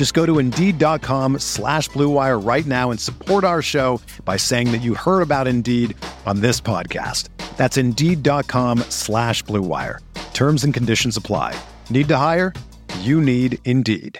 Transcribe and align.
Just 0.00 0.14
go 0.14 0.24
to 0.24 0.38
Indeed.com 0.38 1.40
slash 1.40 1.90
BlueWire 1.90 2.42
right 2.42 2.64
now 2.64 2.90
and 2.90 2.98
support 2.98 3.44
our 3.44 3.60
show 3.60 4.00
by 4.24 4.38
saying 4.38 4.72
that 4.72 4.78
you 4.78 4.94
heard 4.94 5.20
about 5.20 5.46
Indeed 5.46 5.94
on 6.24 6.40
this 6.40 6.58
podcast. 6.58 7.28
That's 7.58 7.76
Indeed.com 7.76 8.78
slash 8.88 9.44
BlueWire. 9.44 9.98
Terms 10.32 10.64
and 10.64 10.72
conditions 10.72 11.18
apply. 11.18 11.54
Need 11.90 12.08
to 12.08 12.16
hire? 12.16 12.54
You 13.00 13.20
need 13.20 13.58
Indeed. 13.66 14.18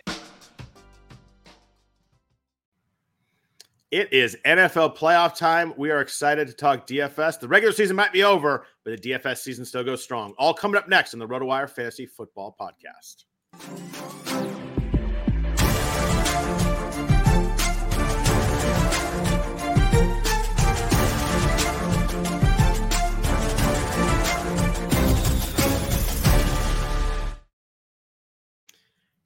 It 3.91 4.13
is 4.13 4.37
NFL 4.45 4.99
playoff 4.99 5.35
time. 5.35 5.73
We 5.79 5.91
are 5.93 6.03
excited 6.03 6.47
to 6.49 6.53
talk 6.53 6.87
DFS. 6.87 7.41
The 7.41 7.49
regular 7.49 7.73
season 7.73 7.97
might 7.97 8.13
be 8.13 8.23
over, 8.23 8.67
but 8.85 9.01
the 9.01 9.13
DFS 9.13 9.39
season 9.39 9.65
still 9.65 9.83
goes 9.83 10.03
strong. 10.03 10.35
All 10.37 10.53
coming 10.53 10.77
up 10.77 10.91
next 10.91 11.15
on 11.15 11.21
the 11.21 11.27
RotoWire 11.27 11.71
Fantasy 11.71 12.05
Football 12.05 12.55
Podcast. 12.61 13.25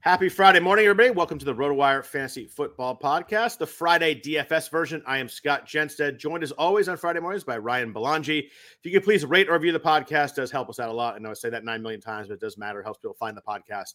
Happy 0.04 0.28
Friday 0.28 0.60
morning, 0.60 0.84
everybody. 0.84 1.08
Welcome 1.08 1.38
to 1.38 1.46
the 1.46 1.54
RotoWire 1.54 2.04
Fantasy 2.04 2.44
Football 2.44 3.00
Podcast, 3.02 3.56
the 3.56 3.66
Friday 3.66 4.14
DFS 4.14 4.70
version. 4.70 5.02
I 5.06 5.16
am 5.16 5.30
Scott 5.30 5.66
Jenstad, 5.66 6.18
joined 6.18 6.42
as 6.42 6.52
always 6.52 6.90
on 6.90 6.98
Friday 6.98 7.20
mornings 7.20 7.42
by 7.42 7.56
Ryan 7.56 7.90
Belongia. 7.90 8.42
If 8.42 8.80
you 8.82 8.92
could 8.92 9.02
please 9.02 9.24
rate 9.24 9.48
or 9.48 9.54
review 9.54 9.72
the 9.72 9.80
podcast, 9.80 10.34
does 10.34 10.50
help 10.50 10.68
us 10.68 10.78
out 10.78 10.90
a 10.90 10.92
lot. 10.92 11.14
I 11.14 11.20
know 11.20 11.30
I 11.30 11.32
say 11.32 11.48
that 11.48 11.64
nine 11.64 11.80
million 11.80 12.02
times, 12.02 12.28
but 12.28 12.34
it 12.34 12.40
does 12.40 12.58
matter. 12.58 12.80
It 12.80 12.84
helps 12.84 12.98
people 12.98 13.16
find 13.18 13.34
the 13.34 13.40
podcast, 13.40 13.94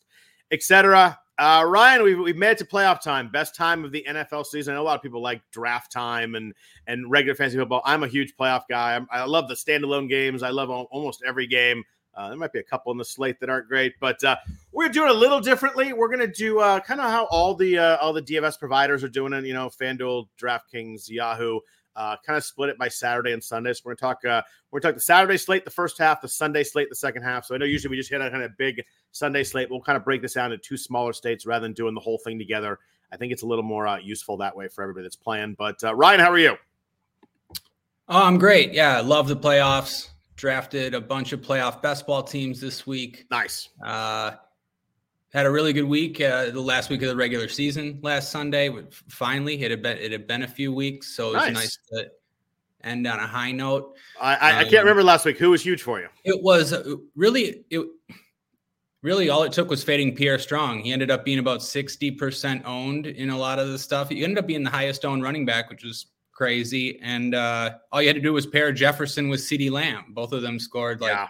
etc. 0.50 1.20
Uh, 1.38 1.64
Ryan, 1.68 2.02
we've, 2.02 2.18
we've 2.18 2.36
made 2.36 2.54
it 2.54 2.58
to 2.58 2.66
playoff 2.66 3.04
time, 3.04 3.30
best 3.30 3.54
time 3.54 3.86
of 3.86 3.92
the 3.92 4.04
NFL 4.10 4.48
season. 4.48 4.73
I 4.73 4.78
know 4.78 4.82
a 4.82 4.86
lot 4.86 4.96
of 4.96 5.04
people 5.04 5.22
like 5.22 5.44
draft 5.52 5.92
time 5.92 6.34
and 6.34 6.56
and 6.88 7.12
regular 7.12 7.36
fantasy 7.36 7.60
football. 7.60 7.84
I'm 7.86 8.02
a 8.02 8.08
huge 8.08 8.34
playoff 8.36 8.64
guy. 8.68 8.96
I'm, 8.96 9.06
i 9.12 9.23
love 9.26 9.48
the 9.48 9.54
standalone 9.54 10.10
games. 10.10 10.42
I 10.42 10.50
love 10.50 10.72
almost 10.72 11.22
every 11.23 11.46
game. 11.46 11.84
Uh, 12.20 12.28
there 12.28 12.38
might 12.38 12.52
be 12.52 12.59
a 12.59 12.64
couple 12.64 12.92
in 12.92 12.98
the 12.98 13.06
slate 13.06 13.39
that 13.39 13.50
aren't 13.50 13.70
great, 13.70 13.98
but 14.02 14.22
uh, 14.25 14.36
we're 14.73 14.89
doing 14.89 15.09
a 15.09 15.14
little 15.14 15.39
differently. 15.39 15.94
We're 15.94 16.09
going 16.09 16.20
to 16.20 16.28
do 16.28 16.59
uh, 16.59 16.81
kind 16.81 17.00
of 17.00 17.09
how 17.09 17.28
all 17.28 17.55
the 17.55 17.77
uh, 17.77 17.98
all 17.98 18.11
the 18.11 18.21
DFS 18.21 18.60
providers 18.60 19.05
are 19.05 19.10
doing 19.10 19.32
it. 19.32 19.45
You 19.45 19.54
know, 19.54 19.70
FanDuel, 19.70 20.27
DraftKings, 20.38 21.10
Yahoo. 21.10 21.61
Uh, 21.95 22.17
kind 22.26 22.36
of 22.36 22.44
split 22.44 22.70
it 22.70 22.77
by 22.77 22.89
Saturday 22.89 23.32
and 23.32 23.42
Sunday. 23.42 23.71
So 23.71 23.83
we're 23.86 23.95
going 23.95 23.98
to 23.98 24.02
talk. 24.02 24.26
Uh, 24.26 24.42
we're 24.70 24.82
going 24.82 24.82
to 24.82 24.88
talk 24.89 24.95
the 24.95 25.02
Saturday 25.02 25.38
slate 25.38 25.64
the 25.64 25.71
first 25.71 25.98
half, 25.98 26.20
the 26.20 26.27
Sunday 26.27 26.66
slate 26.66 26.89
the 26.89 26.95
second 26.95 27.23
half. 27.23 27.45
So 27.45 27.55
I 27.55 27.58
know 27.58 27.66
usually 27.66 27.92
we 27.92 27.98
just 27.98 28.10
hit 28.10 28.20
a 28.20 28.30
kind 28.30 28.44
of 28.44 28.58
big 28.58 28.83
Sunday 29.14 29.45
slate. 29.45 29.70
We'll 29.70 29.80
kind 29.80 29.95
of 29.95 30.04
break 30.04 30.21
this 30.21 30.33
down 30.33 30.52
into 30.52 30.61
two 30.61 30.76
smaller 30.76 31.14
states 31.14 31.45
rather 31.45 31.64
than 31.64 31.71
doing 31.71 31.94
the 31.94 32.02
whole 32.02 32.17
thing 32.17 32.38
together. 32.38 32.80
I 33.14 33.17
think 33.17 33.32
it's 33.32 33.44
a 33.44 33.48
little 33.48 33.64
more 33.64 33.98
useful 33.99 34.36
that 34.38 34.58
way 34.58 34.67
for 34.67 34.82
everybody 34.82 35.04
that's 35.04 35.15
playing. 35.15 35.54
But 35.58 35.82
Ryan, 35.95 36.20
how 36.20 36.32
are 36.32 36.38
you? 36.38 36.58
Oh, 38.10 38.23
I'm 38.26 38.38
great. 38.39 38.73
Yeah, 38.73 38.99
love 38.99 39.30
the 39.30 39.38
playoffs 39.38 40.10
drafted 40.39 40.94
a 40.94 41.02
bunch 41.02 41.33
of 41.33 41.42
playoff 41.42 41.82
best 41.82 42.08
ball 42.08 42.23
teams 42.23 42.61
this 42.61 42.88
week. 42.88 43.26
Nice. 43.30 43.70
Uh, 43.86 44.32
had 45.33 45.45
a 45.45 45.52
really 45.52 45.73
good 45.73 45.83
week. 45.83 46.22
Uh, 46.22 46.50
the 46.50 46.61
last 46.61 46.89
week 46.89 47.02
of 47.02 47.10
the 47.10 47.16
regular 47.16 47.50
season 47.50 48.00
last 48.02 48.32
Sunday. 48.32 48.73
Finally, 49.10 49.61
it 49.61 49.70
had 49.70 49.82
been 49.82 49.98
it 49.98 50.11
had 50.11 50.27
been 50.27 50.44
a 50.44 50.48
few 50.48 50.73
weeks, 50.73 51.14
so 51.16 51.32
it 51.32 51.33
was 51.33 51.44
nice, 51.48 51.54
nice 51.54 51.77
to 51.92 52.11
end 52.83 53.05
on 53.05 53.20
a 53.20 53.27
high 53.27 53.52
note. 53.52 53.95
I, 54.20 54.36
I, 54.36 54.52
um, 54.52 54.58
I, 54.60 54.64
can't 54.64 54.83
remember 54.83 55.04
last 55.04 55.26
week. 55.26 55.38
Who 55.38 55.52
was 55.52 55.61
huge 55.61 55.83
for 55.83 56.00
you? 56.00 56.08
It 56.23 56.42
was 56.42 56.71
uh, 56.73 56.95
really 57.16 57.66
it. 57.70 57.86
Really, 59.02 59.30
all 59.30 59.44
it 59.44 59.54
took 59.54 59.70
was 59.70 59.83
fading 59.83 60.16
Pierre 60.16 60.39
Strong. 60.39 60.82
He 60.82 60.92
ended 60.92 61.11
up 61.11 61.23
being 61.23 61.39
about 61.39 61.61
sixty 61.61 62.11
percent 62.11 62.64
owned 62.66 63.06
in 63.06 63.30
a 63.30 63.38
lot 63.38 63.60
of 63.60 63.67
the 63.67 63.77
stuff. 63.77 64.10
He 64.10 64.23
ended 64.23 64.39
up 64.39 64.48
being 64.48 64.64
the 64.64 64.70
highest 64.70 65.06
owned 65.06 65.21
running 65.21 65.45
back, 65.45 65.70
which 65.70 65.83
was 65.83 66.08
crazy. 66.39 66.98
And 67.02 67.36
uh, 67.36 67.72
all 67.92 68.02
you 68.02 68.08
had 68.08 68.16
to 68.16 68.22
do 68.22 68.32
was 68.32 68.48
pair 68.48 68.72
Jefferson 68.72 69.27
with 69.27 69.42
CeeDee 69.42 69.70
Lamb. 69.70 70.05
Both 70.11 70.32
of 70.32 70.42
them 70.42 70.58
scored 70.58 71.02
like 71.02 71.11
yeah. 71.11 71.27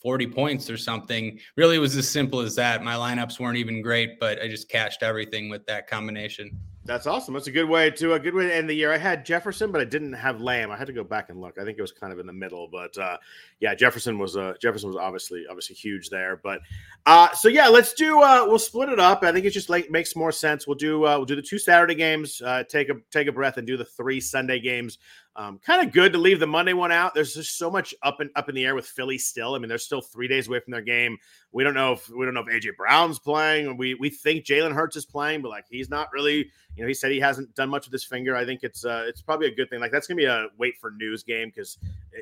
40 0.00 0.28
points 0.28 0.70
or 0.70 0.76
something. 0.76 1.40
Really, 1.56 1.74
it 1.74 1.80
was 1.80 1.96
as 1.96 2.08
simple 2.08 2.38
as 2.38 2.54
that. 2.54 2.84
My 2.84 2.94
lineups 2.94 3.40
weren't 3.40 3.56
even 3.56 3.82
great, 3.82 4.20
but 4.20 4.40
I 4.40 4.46
just 4.46 4.68
cashed 4.68 5.02
everything 5.02 5.48
with 5.48 5.66
that 5.66 5.88
combination. 5.88 6.56
That's 6.88 7.06
awesome. 7.06 7.34
That's 7.34 7.48
a 7.48 7.52
good 7.52 7.68
way 7.68 7.90
to 7.90 8.14
a 8.14 8.18
good 8.18 8.32
way 8.32 8.46
to 8.46 8.56
end 8.56 8.66
the 8.66 8.72
year. 8.72 8.90
I 8.90 8.96
had 8.96 9.22
Jefferson, 9.22 9.70
but 9.70 9.82
I 9.82 9.84
didn't 9.84 10.14
have 10.14 10.40
Lamb. 10.40 10.70
I 10.70 10.76
had 10.78 10.86
to 10.86 10.94
go 10.94 11.04
back 11.04 11.28
and 11.28 11.38
look. 11.38 11.58
I 11.60 11.64
think 11.64 11.76
it 11.76 11.82
was 11.82 11.92
kind 11.92 12.14
of 12.14 12.18
in 12.18 12.26
the 12.26 12.32
middle, 12.32 12.66
but 12.66 12.96
uh, 12.96 13.18
yeah, 13.60 13.74
Jefferson 13.74 14.18
was 14.18 14.38
uh, 14.38 14.54
Jefferson 14.58 14.88
was 14.88 14.96
obviously 14.96 15.44
obviously 15.50 15.76
huge 15.76 16.08
there. 16.08 16.40
But 16.42 16.60
uh, 17.04 17.30
so 17.34 17.48
yeah, 17.48 17.68
let's 17.68 17.92
do. 17.92 18.22
Uh, 18.22 18.46
we'll 18.46 18.58
split 18.58 18.88
it 18.88 18.98
up. 18.98 19.22
I 19.22 19.32
think 19.32 19.44
it 19.44 19.50
just 19.50 19.68
like 19.68 19.90
makes 19.90 20.16
more 20.16 20.32
sense. 20.32 20.66
We'll 20.66 20.78
do 20.78 21.04
uh, 21.04 21.18
we'll 21.18 21.26
do 21.26 21.36
the 21.36 21.42
two 21.42 21.58
Saturday 21.58 21.94
games. 21.94 22.40
Uh, 22.40 22.64
take 22.64 22.88
a 22.88 22.94
take 23.10 23.28
a 23.28 23.32
breath 23.32 23.58
and 23.58 23.66
do 23.66 23.76
the 23.76 23.84
three 23.84 24.18
Sunday 24.18 24.58
games. 24.58 24.96
Um, 25.38 25.60
kind 25.60 25.86
of 25.86 25.92
good 25.92 26.12
to 26.14 26.18
leave 26.18 26.40
the 26.40 26.48
Monday 26.48 26.72
one 26.72 26.90
out. 26.90 27.14
There's 27.14 27.32
just 27.32 27.58
so 27.58 27.70
much 27.70 27.94
up 28.02 28.18
and 28.18 28.28
up 28.34 28.48
in 28.48 28.56
the 28.56 28.66
air 28.66 28.74
with 28.74 28.88
Philly 28.88 29.18
still. 29.18 29.54
I 29.54 29.58
mean, 29.60 29.68
they're 29.68 29.78
still 29.78 30.00
three 30.00 30.26
days 30.26 30.48
away 30.48 30.58
from 30.58 30.72
their 30.72 30.82
game. 30.82 31.16
We 31.52 31.62
don't 31.62 31.74
know 31.74 31.92
if 31.92 32.08
we 32.10 32.24
don't 32.24 32.34
know 32.34 32.44
if 32.44 32.48
AJ 32.48 32.76
Brown's 32.76 33.20
playing. 33.20 33.76
We 33.76 33.94
we 33.94 34.10
think 34.10 34.44
Jalen 34.44 34.74
Hurts 34.74 34.96
is 34.96 35.06
playing, 35.06 35.42
but 35.42 35.50
like 35.50 35.66
he's 35.70 35.88
not 35.88 36.08
really. 36.12 36.50
You 36.74 36.82
know, 36.82 36.88
he 36.88 36.94
said 36.94 37.12
he 37.12 37.20
hasn't 37.20 37.54
done 37.54 37.70
much 37.70 37.86
with 37.86 37.92
his 37.92 38.02
finger. 38.02 38.34
I 38.34 38.44
think 38.44 38.64
it's 38.64 38.84
uh, 38.84 39.04
it's 39.06 39.22
probably 39.22 39.46
a 39.46 39.54
good 39.54 39.70
thing. 39.70 39.78
Like 39.78 39.92
that's 39.92 40.08
gonna 40.08 40.18
be 40.18 40.24
a 40.24 40.48
wait 40.58 40.76
for 40.76 40.90
news 40.90 41.22
game 41.22 41.52
because 41.54 41.78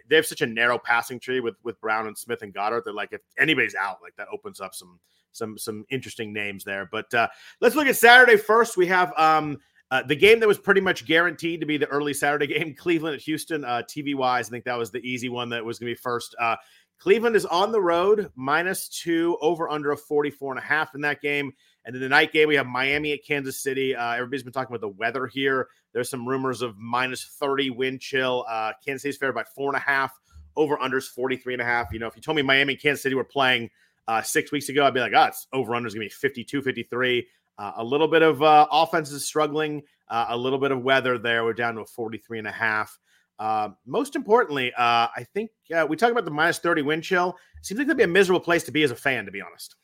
they 0.08 0.16
have 0.16 0.26
such 0.26 0.42
a 0.42 0.46
narrow 0.46 0.76
passing 0.76 1.18
tree 1.18 1.40
with 1.40 1.56
with 1.62 1.80
Brown 1.80 2.08
and 2.08 2.18
Smith 2.18 2.42
and 2.42 2.52
Goedert. 2.52 2.84
They're 2.84 2.92
like 2.92 3.14
if 3.14 3.22
anybody's 3.38 3.74
out, 3.74 4.02
like 4.02 4.14
that 4.16 4.28
opens 4.30 4.60
up 4.60 4.74
some 4.74 5.00
some 5.32 5.56
some 5.56 5.86
interesting 5.88 6.34
names 6.34 6.64
there. 6.64 6.86
But 6.92 7.12
uh, 7.14 7.28
let's 7.62 7.76
look 7.76 7.86
at 7.86 7.96
Saturday 7.96 8.36
first. 8.36 8.76
We 8.76 8.86
have 8.88 9.14
um, 9.16 9.56
uh, 9.90 10.02
the 10.02 10.16
game 10.16 10.40
that 10.40 10.48
was 10.48 10.58
pretty 10.58 10.80
much 10.80 11.06
guaranteed 11.06 11.60
to 11.60 11.66
be 11.66 11.76
the 11.76 11.86
early 11.86 12.14
Saturday 12.14 12.46
game, 12.58 12.74
Cleveland 12.74 13.14
at 13.14 13.22
Houston. 13.22 13.64
Uh, 13.64 13.82
TV 13.88 14.14
wise, 14.14 14.48
I 14.48 14.50
think 14.50 14.64
that 14.64 14.78
was 14.78 14.90
the 14.90 15.00
easy 15.00 15.28
one 15.28 15.48
that 15.50 15.64
was 15.64 15.78
going 15.78 15.90
to 15.90 15.94
be 15.94 16.00
first. 16.00 16.34
Uh, 16.40 16.56
Cleveland 16.98 17.36
is 17.36 17.44
on 17.44 17.72
the 17.72 17.80
road, 17.80 18.30
minus 18.36 18.88
two, 18.88 19.36
over 19.40 19.68
under 19.68 19.92
a 19.92 19.96
44 19.96 20.52
and 20.52 20.58
a 20.58 20.62
half 20.62 20.94
in 20.94 21.02
that 21.02 21.20
game. 21.20 21.52
And 21.84 21.94
then 21.94 22.02
the 22.02 22.08
night 22.08 22.32
game, 22.32 22.48
we 22.48 22.56
have 22.56 22.66
Miami 22.66 23.12
at 23.12 23.24
Kansas 23.24 23.62
City. 23.62 23.94
Uh, 23.94 24.14
everybody's 24.14 24.42
been 24.42 24.52
talking 24.52 24.74
about 24.74 24.80
the 24.80 24.96
weather 24.96 25.26
here. 25.26 25.68
There's 25.92 26.10
some 26.10 26.26
rumors 26.26 26.62
of 26.62 26.76
minus 26.78 27.24
30 27.38 27.70
wind 27.70 28.00
chill. 28.00 28.44
Uh, 28.48 28.72
Kansas 28.84 29.02
City's 29.02 29.18
fair 29.18 29.32
by 29.32 29.44
four 29.54 29.68
and 29.68 29.76
a 29.76 29.80
half, 29.80 30.18
over 30.56 30.76
unders 30.78 31.04
43 31.04 31.54
and 31.54 31.62
a 31.62 31.64
half. 31.64 31.92
You 31.92 31.98
know, 31.98 32.06
if 32.06 32.16
you 32.16 32.22
told 32.22 32.36
me 32.36 32.42
Miami 32.42 32.72
and 32.72 32.82
Kansas 32.82 33.02
City 33.02 33.14
were 33.14 33.24
playing 33.24 33.70
uh, 34.08 34.22
six 34.22 34.50
weeks 34.50 34.68
ago, 34.68 34.84
I'd 34.86 34.94
be 34.94 35.00
like, 35.00 35.12
oh, 35.14 35.24
it's 35.24 35.46
over 35.52 35.72
unders 35.72 35.94
going 35.94 35.94
to 35.94 36.00
be 36.00 36.08
52, 36.08 36.62
53. 36.62 37.26
Uh, 37.58 37.72
a 37.76 37.84
little 37.84 38.08
bit 38.08 38.22
of 38.22 38.42
uh, 38.42 38.66
offense 38.70 39.10
is 39.10 39.24
struggling, 39.24 39.82
uh, 40.08 40.26
a 40.28 40.36
little 40.36 40.58
bit 40.58 40.70
of 40.70 40.82
weather 40.82 41.18
there. 41.18 41.44
We're 41.44 41.54
down 41.54 41.74
to 41.76 41.82
a 41.82 41.86
43 41.86 42.40
and 42.40 42.48
a 42.48 42.52
half. 42.52 42.98
Uh, 43.38 43.70
most 43.86 44.16
importantly, 44.16 44.72
uh, 44.74 45.08
I 45.14 45.26
think 45.34 45.50
uh, 45.74 45.86
we 45.88 45.96
talk 45.96 46.10
about 46.10 46.24
the 46.24 46.30
minus 46.30 46.58
30 46.58 46.82
wind 46.82 47.02
chill. 47.02 47.36
seems 47.62 47.78
like 47.78 47.86
that'd 47.86 47.98
be 47.98 48.04
a 48.04 48.08
miserable 48.08 48.40
place 48.40 48.64
to 48.64 48.72
be 48.72 48.82
as 48.82 48.90
a 48.90 48.96
fan, 48.96 49.24
to 49.26 49.30
be 49.30 49.40
honest. 49.40 49.76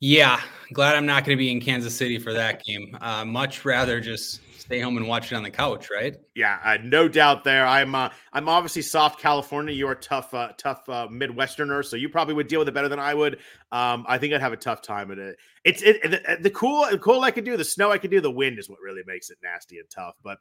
Yeah, 0.00 0.40
glad 0.72 0.96
I'm 0.96 1.06
not 1.06 1.24
going 1.24 1.36
to 1.36 1.40
be 1.40 1.50
in 1.50 1.60
Kansas 1.60 1.96
City 1.96 2.18
for 2.18 2.32
that 2.32 2.62
game. 2.62 2.96
much 3.26 3.64
rather 3.64 4.00
just 4.00 4.40
stay 4.58 4.80
home 4.80 4.96
and 4.96 5.06
watch 5.06 5.30
it 5.30 5.34
on 5.34 5.42
the 5.42 5.50
couch, 5.50 5.88
right? 5.90 6.16
Yeah, 6.34 6.58
uh, 6.64 6.78
no 6.82 7.08
doubt 7.08 7.44
there. 7.44 7.66
I'm 7.66 7.94
uh, 7.94 8.10
I'm 8.32 8.48
obviously 8.48 8.82
soft 8.82 9.20
California. 9.20 9.74
You're 9.74 9.92
a 9.92 9.96
tough 9.96 10.32
uh, 10.34 10.52
tough 10.56 10.88
uh, 10.88 11.08
Midwesterner, 11.10 11.84
so 11.84 11.96
you 11.96 12.08
probably 12.08 12.34
would 12.34 12.48
deal 12.48 12.60
with 12.60 12.68
it 12.68 12.74
better 12.74 12.88
than 12.88 12.98
I 12.98 13.14
would. 13.14 13.38
Um, 13.72 14.04
I 14.08 14.18
think 14.18 14.34
I'd 14.34 14.40
have 14.40 14.52
a 14.52 14.56
tough 14.56 14.82
time 14.82 15.08
with 15.08 15.18
it. 15.18 15.36
It's 15.64 15.82
it, 15.82 16.02
the, 16.02 16.38
the, 16.40 16.50
cool 16.50 16.86
the 16.90 16.98
cool 16.98 17.22
I 17.22 17.30
could 17.30 17.44
do, 17.44 17.56
the 17.56 17.64
snow 17.64 17.90
I 17.90 17.98
could 17.98 18.10
do, 18.10 18.20
the 18.20 18.30
wind 18.30 18.58
is 18.58 18.68
what 18.68 18.80
really 18.80 19.02
makes 19.06 19.30
it 19.30 19.38
nasty 19.42 19.78
and 19.78 19.88
tough. 19.90 20.14
But 20.22 20.38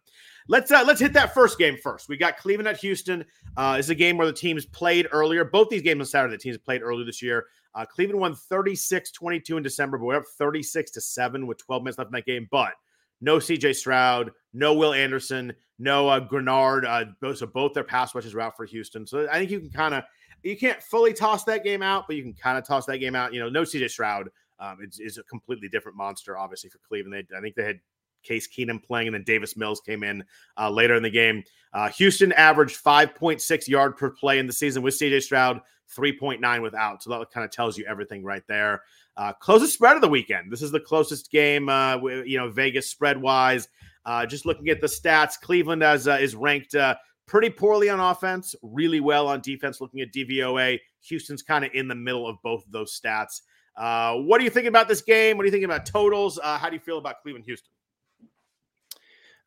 let's 0.48 0.72
uh, 0.72 0.84
let's 0.86 1.00
hit 1.00 1.14
that 1.14 1.34
first 1.34 1.58
game 1.58 1.78
first. 1.82 2.10
We 2.10 2.18
got 2.18 2.38
Cleveland 2.38 2.68
at 2.68 2.78
Houston. 2.78 3.26
Uh, 3.56 3.78
is 3.80 3.90
a 3.90 3.96
game 3.96 4.18
where 4.18 4.28
the 4.28 4.34
teams 4.34 4.66
played 4.66 5.08
earlier. 5.12 5.46
Both 5.46 5.70
these 5.70 5.82
games 5.82 6.02
on 6.02 6.06
Saturday, 6.06 6.36
the 6.36 6.40
teams 6.40 6.58
played 6.58 6.82
earlier 6.82 7.06
this 7.06 7.22
year. 7.22 7.46
Uh, 7.76 7.86
Cleveland 7.86 8.20
won 8.20 8.36
36-22 8.36 9.58
in 9.58 9.64
December, 9.64 9.98
but 9.98 10.06
we're 10.06 10.18
up 10.18 10.26
36 10.38 10.92
to 10.92 11.02
7 11.02 11.48
with 11.48 11.58
12 11.58 11.84
minutes 11.84 11.98
left 11.98 12.10
in 12.10 12.14
that 12.14 12.26
game. 12.26 12.48
But 12.52 12.74
no 13.24 13.38
CJ 13.38 13.76
Stroud, 13.76 14.32
no 14.54 14.74
Will 14.74 14.94
Anderson, 14.94 15.54
no 15.80 16.10
uh, 16.10 16.20
Greenard. 16.20 16.86
Uh, 16.86 17.34
so 17.34 17.48
both 17.48 17.74
their 17.74 17.84
pass 17.84 18.14
rushes 18.14 18.36
are 18.36 18.42
out 18.42 18.56
for 18.56 18.66
Houston. 18.66 19.08
So 19.08 19.28
I 19.32 19.40
think 19.40 19.50
you 19.50 19.60
can 19.60 19.70
kind 19.70 19.96
of 19.96 20.04
you 20.44 20.58
can't 20.58 20.84
fully 20.84 21.14
toss 21.14 21.46
that 21.46 21.64
game 21.64 21.82
out, 21.82 22.04
but 22.06 22.18
you 22.18 22.22
can 22.22 22.34
kind 22.34 22.58
of 22.58 22.68
toss 22.68 22.86
that 22.88 22.98
game 22.98 23.16
out. 23.16 23.34
You 23.34 23.40
know, 23.40 23.50
no 23.50 23.62
CJ 23.62 23.90
Stroud 23.90 24.30
um, 24.60 24.80
is, 24.82 25.00
is 25.00 25.18
a 25.18 25.24
completely 25.24 25.70
different 25.70 25.98
monster, 25.98 26.38
obviously 26.38 26.70
for 26.70 26.80
Cleveland. 26.86 27.26
They, 27.30 27.38
I 27.38 27.40
think 27.40 27.56
they 27.56 27.64
had 27.64 27.80
Case 28.24 28.48
Keenum 28.48 28.84
playing, 28.84 29.08
and 29.08 29.14
then 29.14 29.24
Davis 29.24 29.56
Mills 29.56 29.80
came 29.80 30.04
in 30.04 30.22
uh, 30.58 30.70
later 30.70 30.96
in 30.96 31.04
the 31.04 31.10
game. 31.10 31.44
Uh, 31.74 31.90
Houston 31.90 32.34
averaged 32.34 32.84
5.6 32.84 33.68
yard 33.70 33.96
per 33.96 34.10
play 34.10 34.40
in 34.40 34.48
the 34.48 34.54
season 34.54 34.84
with 34.84 35.00
CJ 35.00 35.24
Stroud, 35.24 35.62
3.9 35.96 36.62
without. 36.62 37.02
So 37.02 37.10
that 37.12 37.32
kind 37.32 37.46
of 37.46 37.52
tells 37.52 37.78
you 37.78 37.86
everything 37.86 38.24
right 38.24 38.44
there. 38.48 38.82
Uh, 39.16 39.34
closest 39.34 39.74
spread 39.74 39.96
of 39.96 40.02
the 40.02 40.08
weekend. 40.08 40.52
This 40.52 40.62
is 40.62 40.72
the 40.72 40.80
closest 40.80 41.32
game, 41.32 41.70
uh, 41.70 41.98
you 41.98 42.38
know, 42.38 42.50
Vegas 42.50 42.90
spread 42.90 43.22
wise. 43.22 43.68
Uh, 44.06 44.26
just 44.26 44.46
looking 44.46 44.70
at 44.70 44.82
the 44.82 44.88
stats, 44.88 45.40
Cleveland 45.40 45.84
as 45.84 46.08
uh, 46.08 46.18
is 46.20 46.36
ranked 46.36 46.76
uh, 46.76 46.96
pretty 47.26 47.50
poorly 47.50 47.90
on 47.90 48.00
offense, 48.00 48.56
really 48.62 49.00
well 49.00 49.28
on 49.28 49.40
defense. 49.42 49.80
Looking 49.80 50.02
at 50.02 50.12
DVOA, 50.12 50.80
Houston's 51.02 51.42
kind 51.42 51.64
of 51.64 51.72
in 51.74 51.88
the 51.88 51.96
middle 51.96 52.28
of 52.28 52.38
both 52.44 52.66
of 52.66 52.72
those 52.72 53.00
stats. 53.00 53.42
Uh, 53.76 54.16
what 54.16 54.38
do 54.38 54.44
you 54.44 54.50
think 54.50 54.68
about 54.68 54.88
this 54.88 55.02
game? 55.02 55.38
What 55.38 55.44
do 55.44 55.48
you 55.48 55.52
think 55.52 55.66
about 55.66 55.86
totals? 55.86 56.40
Uh, 56.42 56.58
how 56.58 56.70
do 56.70 56.76
you 56.76 56.82
feel 56.82 56.98
about 56.98 57.22
Cleveland 57.22 57.46
Houston? 57.46 57.72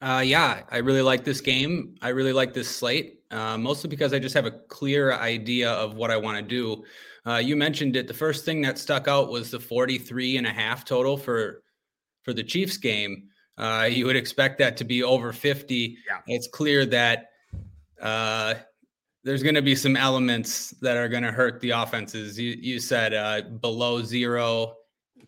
Uh, 0.00 0.22
yeah, 0.24 0.62
I 0.70 0.78
really 0.78 1.02
like 1.02 1.24
this 1.24 1.40
game. 1.40 1.94
I 2.02 2.08
really 2.08 2.32
like 2.32 2.52
this 2.52 2.68
slate, 2.68 3.20
uh, 3.30 3.56
mostly 3.56 3.88
because 3.88 4.12
I 4.12 4.18
just 4.18 4.34
have 4.34 4.44
a 4.44 4.50
clear 4.50 5.14
idea 5.14 5.70
of 5.70 5.94
what 5.94 6.10
I 6.10 6.16
want 6.16 6.36
to 6.36 6.42
do. 6.42 6.84
Uh, 7.26 7.36
you 7.38 7.56
mentioned 7.56 7.96
it. 7.96 8.06
The 8.06 8.14
first 8.14 8.44
thing 8.44 8.60
that 8.62 8.78
stuck 8.78 9.08
out 9.08 9.30
was 9.30 9.50
the 9.50 9.58
43 9.58 10.36
and 10.36 10.46
a 10.46 10.52
half 10.52 10.84
total 10.84 11.16
for 11.16 11.62
for 12.22 12.32
the 12.32 12.42
Chiefs 12.42 12.76
game. 12.76 13.28
Uh, 13.58 13.88
you 13.90 14.04
would 14.06 14.16
expect 14.16 14.58
that 14.58 14.76
to 14.76 14.84
be 14.84 15.02
over 15.02 15.32
50. 15.32 15.96
Yeah. 16.06 16.18
It's 16.26 16.46
clear 16.46 16.84
that 16.86 17.30
uh, 18.00 18.54
there's 19.24 19.42
going 19.42 19.54
to 19.54 19.62
be 19.62 19.74
some 19.74 19.96
elements 19.96 20.70
that 20.82 20.96
are 20.96 21.08
going 21.08 21.22
to 21.22 21.32
hurt 21.32 21.60
the 21.60 21.70
offenses. 21.70 22.38
You, 22.38 22.56
you 22.60 22.78
said 22.78 23.14
uh, 23.14 23.42
below 23.60 24.02
zero, 24.02 24.74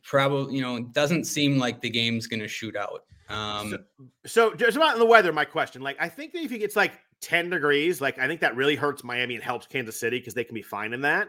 probably, 0.03 0.57
you 0.57 0.63
know, 0.63 0.77
it 0.77 0.93
doesn't 0.93 1.25
seem 1.25 1.59
like 1.59 1.81
the 1.81 1.91
game's 1.91 2.27
going 2.27 2.41
to 2.41 2.49
shoot 2.49 2.77
out. 2.77 3.05
Um, 3.29 3.71
so, 3.71 3.79
so, 4.27 4.55
just 4.55 4.77
about 4.77 4.99
the 4.99 5.05
weather, 5.05 5.33
my 5.33 5.45
question, 5.45 5.83
like, 5.83 5.97
I 6.01 6.09
think 6.09 6.33
that 6.33 6.43
if 6.43 6.53
it 6.53 6.59
gets 6.59 6.77
like 6.77 6.93
10 7.21 7.51
degrees, 7.51 8.01
like, 8.01 8.19
I 8.19 8.27
think 8.27 8.41
that 8.41 8.57
really 8.57 8.77
hurts 8.77 9.05
Miami 9.05 9.35
and 9.35 9.45
helps 9.45 9.67
Kansas 9.67 9.99
City 9.99 10.19
because 10.19 10.35
they 10.35 10.45
can 10.45 10.55
be 10.55 10.63
fine 10.63 10.93
in 10.93 11.01
that. 11.03 11.29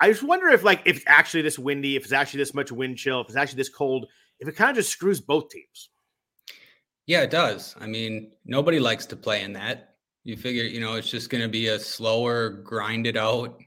I 0.00 0.10
just 0.10 0.22
wonder 0.22 0.48
if, 0.48 0.62
like, 0.62 0.82
if 0.84 0.96
it's 0.96 1.04
actually 1.06 1.42
this 1.42 1.58
windy, 1.58 1.96
if 1.96 2.04
it's 2.04 2.12
actually 2.12 2.38
this 2.38 2.54
much 2.54 2.70
wind 2.70 2.98
chill, 2.98 3.20
if 3.20 3.28
it's 3.28 3.36
actually 3.36 3.56
this 3.56 3.68
cold, 3.68 4.06
if 4.38 4.48
it 4.48 4.56
kind 4.56 4.70
of 4.70 4.76
just 4.76 4.90
screws 4.90 5.20
both 5.20 5.50
teams. 5.50 5.90
Yeah, 7.06 7.22
it 7.22 7.30
does. 7.30 7.74
I 7.80 7.86
mean, 7.86 8.32
nobody 8.44 8.78
likes 8.78 9.06
to 9.06 9.16
play 9.16 9.42
in 9.42 9.54
that. 9.54 9.96
You 10.24 10.36
figure, 10.36 10.64
you 10.64 10.78
know, 10.78 10.94
it's 10.94 11.10
just 11.10 11.30
going 11.30 11.42
to 11.42 11.48
be 11.48 11.68
a 11.68 11.78
slower, 11.78 12.50
grinded 12.50 13.16
out 13.16 13.58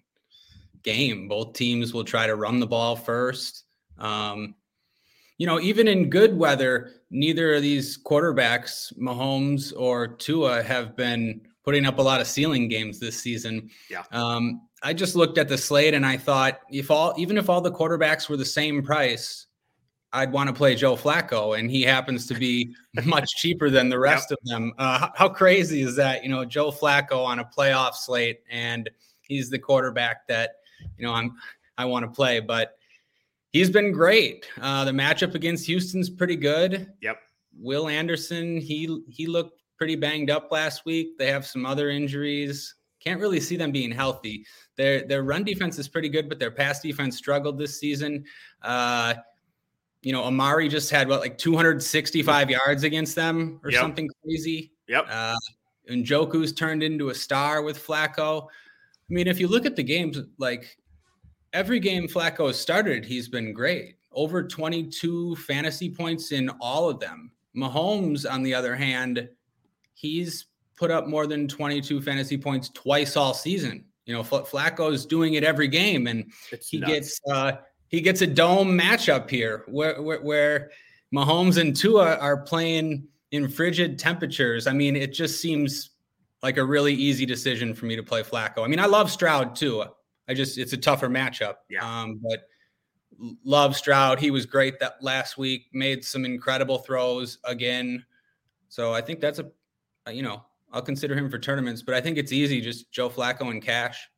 game. 0.83 1.27
Both 1.27 1.53
teams 1.53 1.93
will 1.93 2.03
try 2.03 2.27
to 2.27 2.35
run 2.35 2.59
the 2.59 2.67
ball 2.67 2.95
first. 2.95 3.63
Um, 3.97 4.55
you 5.37 5.47
know, 5.47 5.59
even 5.59 5.87
in 5.87 6.09
good 6.09 6.37
weather, 6.37 6.91
neither 7.09 7.55
of 7.55 7.63
these 7.63 7.97
quarterbacks, 7.97 8.95
Mahomes 8.97 9.73
or 9.75 10.07
Tua, 10.07 10.61
have 10.61 10.95
been 10.95 11.41
putting 11.65 11.85
up 11.85 11.97
a 11.97 12.01
lot 12.01 12.21
of 12.21 12.27
ceiling 12.27 12.67
games 12.67 12.99
this 12.99 13.19
season. 13.19 13.71
Yeah. 13.89 14.03
Um, 14.11 14.61
I 14.81 14.93
just 14.93 15.15
looked 15.15 15.37
at 15.37 15.47
the 15.47 15.57
slate 15.57 15.93
and 15.93 16.05
I 16.05 16.17
thought 16.17 16.61
if 16.69 16.89
all, 16.89 17.13
even 17.17 17.37
if 17.37 17.49
all 17.49 17.61
the 17.61 17.71
quarterbacks 17.71 18.27
were 18.27 18.37
the 18.37 18.45
same 18.45 18.81
price, 18.81 19.47
I'd 20.13 20.31
want 20.31 20.49
to 20.49 20.53
play 20.53 20.75
Joe 20.75 20.95
Flacco, 20.95 21.57
and 21.57 21.71
he 21.71 21.83
happens 21.83 22.27
to 22.27 22.33
be 22.33 22.75
much 23.05 23.29
cheaper 23.37 23.69
than 23.69 23.89
the 23.89 23.99
rest 23.99 24.29
yep. 24.29 24.39
of 24.39 24.49
them. 24.49 24.73
Uh, 24.77 24.99
how, 24.99 25.11
how, 25.15 25.29
crazy 25.29 25.81
is 25.81 25.95
that? 25.95 26.23
You 26.23 26.29
know, 26.29 26.43
Joe 26.43 26.71
Flacco 26.71 27.23
on 27.23 27.39
a 27.39 27.45
playoff 27.45 27.93
slate, 27.93 28.41
and 28.49 28.89
he's 29.21 29.49
the 29.49 29.59
quarterback 29.59 30.27
that 30.27 30.55
you 30.97 31.05
know 31.05 31.13
I'm 31.13 31.35
I 31.77 31.85
want 31.85 32.03
to 32.05 32.11
play. 32.11 32.41
But 32.41 32.75
he's 33.51 33.69
been 33.69 33.91
great. 33.91 34.47
Uh, 34.59 34.83
the 34.83 34.91
matchup 34.91 35.33
against 35.33 35.65
Houston's 35.67 36.09
pretty 36.09 36.35
good. 36.35 36.91
Yep. 37.01 37.17
Will 37.57 37.87
Anderson, 37.87 38.57
he 38.57 39.03
he 39.07 39.27
looked 39.27 39.61
pretty 39.77 39.95
banged 39.95 40.29
up 40.29 40.51
last 40.51 40.85
week. 40.85 41.17
They 41.17 41.27
have 41.31 41.45
some 41.45 41.65
other 41.65 41.89
injuries. 41.89 42.75
Can't 43.03 43.19
really 43.19 43.39
see 43.39 43.55
them 43.55 43.71
being 43.71 43.91
healthy. 43.91 44.45
Their 44.75 45.07
their 45.07 45.23
run 45.23 45.43
defense 45.43 45.79
is 45.79 45.87
pretty 45.87 46.09
good, 46.09 46.29
but 46.29 46.39
their 46.39 46.51
pass 46.51 46.81
defense 46.81 47.17
struggled 47.17 47.57
this 47.57 47.79
season. 47.79 48.25
Uh, 48.61 49.15
you 50.01 50.11
know, 50.11 50.23
Amari 50.23 50.67
just 50.67 50.89
had 50.89 51.07
what 51.07 51.19
like 51.19 51.37
265 51.37 52.49
yards 52.49 52.83
against 52.83 53.15
them 53.15 53.59
or 53.63 53.71
yep. 53.71 53.81
something 53.81 54.09
crazy. 54.23 54.71
Yep. 54.87 55.07
Uh, 55.09 55.35
and 55.87 56.05
Njoku's 56.05 56.53
turned 56.53 56.83
into 56.83 57.09
a 57.09 57.15
star 57.15 57.61
with 57.61 57.85
Flacco. 57.85 58.43
I 58.43 59.13
mean, 59.13 59.27
if 59.27 59.39
you 59.39 59.47
look 59.47 59.65
at 59.65 59.75
the 59.75 59.83
games, 59.83 60.19
like 60.37 60.77
every 61.53 61.79
game 61.79 62.07
Flacco 62.07 62.47
has 62.47 62.59
started, 62.59 63.05
he's 63.05 63.27
been 63.27 63.53
great. 63.53 63.95
Over 64.11 64.43
22 64.43 65.35
fantasy 65.37 65.89
points 65.89 66.31
in 66.31 66.49
all 66.59 66.89
of 66.89 66.99
them. 66.99 67.31
Mahomes, 67.55 68.29
on 68.29 68.43
the 68.43 68.53
other 68.53 68.75
hand, 68.75 69.27
he's 69.93 70.45
put 70.81 70.89
up 70.89 71.05
more 71.05 71.27
than 71.27 71.47
22 71.47 72.01
fantasy 72.01 72.35
points 72.35 72.69
twice 72.69 73.15
all 73.15 73.35
season. 73.35 73.85
You 74.07 74.15
know, 74.15 74.23
Flacco's 74.23 75.05
doing 75.05 75.35
it 75.35 75.43
every 75.43 75.67
game, 75.67 76.07
and 76.07 76.31
it's 76.51 76.69
he 76.69 76.79
nuts. 76.79 76.91
gets 76.91 77.21
uh, 77.31 77.51
he 77.89 78.01
gets 78.01 78.23
a 78.23 78.27
dome 78.27 78.75
matchup 78.75 79.29
here 79.29 79.63
where, 79.67 80.01
where, 80.01 80.21
where 80.21 80.71
Mahomes 81.13 81.61
and 81.61 81.75
Tua 81.75 82.15
are 82.15 82.37
playing 82.37 83.07
in 83.29 83.47
frigid 83.47 83.99
temperatures. 83.99 84.65
I 84.65 84.73
mean, 84.73 84.95
it 84.95 85.13
just 85.13 85.39
seems 85.39 85.91
like 86.41 86.57
a 86.57 86.65
really 86.65 86.95
easy 86.95 87.27
decision 87.27 87.75
for 87.75 87.85
me 87.85 87.95
to 87.95 88.01
play 88.01 88.23
Flacco. 88.23 88.65
I 88.65 88.67
mean, 88.67 88.79
I 88.79 88.87
love 88.87 89.11
Stroud 89.11 89.55
too. 89.55 89.83
I 90.27 90.33
just 90.33 90.57
it's 90.57 90.73
a 90.73 90.77
tougher 90.77 91.09
matchup. 91.09 91.57
Yeah. 91.69 91.85
Um, 91.87 92.19
but 92.23 92.39
love 93.45 93.77
Stroud. 93.77 94.19
He 94.19 94.31
was 94.31 94.47
great 94.47 94.79
that 94.79 94.95
last 95.03 95.37
week. 95.37 95.67
Made 95.73 96.03
some 96.03 96.25
incredible 96.25 96.79
throws 96.79 97.37
again. 97.43 98.03
So 98.69 98.93
I 98.93 99.01
think 99.01 99.19
that's 99.19 99.37
a 99.37 99.45
you 100.11 100.23
know 100.23 100.43
I'll 100.71 100.81
consider 100.81 101.15
him 101.15 101.29
for 101.29 101.39
tournaments. 101.39 101.81
But 101.81 101.95
I 101.95 102.01
think 102.01 102.17
it's 102.17 102.31
easy 102.31 102.61
just 102.61 102.91
Joe 102.91 103.09
Flacco 103.09 103.49
and 103.49 103.61
cash 103.61 104.09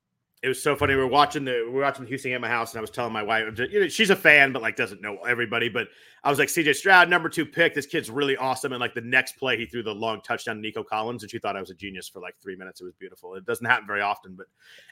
it 0.44 0.50
was 0.50 0.62
so 0.62 0.76
funny. 0.76 0.94
We 0.94 1.00
were 1.00 1.08
watching 1.08 1.46
the 1.46 1.64
we 1.66 1.72
were 1.72 1.82
watching 1.82 2.04
the 2.04 2.10
Houston 2.10 2.32
game 2.32 2.36
at 2.36 2.42
my 2.42 2.50
house, 2.50 2.74
and 2.74 2.78
I 2.78 2.82
was 2.82 2.90
telling 2.90 3.14
my 3.14 3.24
wife, 3.24 3.58
you 3.58 3.80
know, 3.80 3.88
she's 3.88 4.10
a 4.10 4.16
fan, 4.16 4.52
but 4.52 4.62
like 4.62 4.76
doesn't 4.76 5.02
know 5.02 5.16
everybody. 5.20 5.70
But 5.70 5.88
I 6.22 6.30
was 6.30 6.38
like, 6.38 6.50
CJ 6.50 6.76
Stroud, 6.76 7.10
number 7.10 7.30
two 7.30 7.46
pick. 7.46 7.74
This 7.74 7.86
kid's 7.86 8.10
really 8.10 8.36
awesome. 8.36 8.74
And 8.74 8.82
like 8.82 8.94
the 8.94 9.00
next 9.00 9.38
play, 9.38 9.58
he 9.58 9.66
threw 9.66 9.84
the 9.84 9.96
long 9.96 10.20
touchdown 10.20 10.58
to 10.58 10.62
Nico 10.62 10.84
Collins, 10.84 11.24
and 11.24 11.32
she 11.32 11.40
thought 11.40 11.56
I 11.56 11.62
was 11.62 11.70
a 11.70 11.74
genius 11.74 12.10
for 12.10 12.20
like 12.20 12.36
three 12.42 12.58
minutes. 12.58 12.82
It 12.82 12.84
was 12.84 12.94
beautiful. 13.00 13.36
It 13.36 13.46
doesn't 13.46 13.66
happen 13.66 13.88
very 13.88 14.02
often, 14.02 14.36
but 14.36 14.48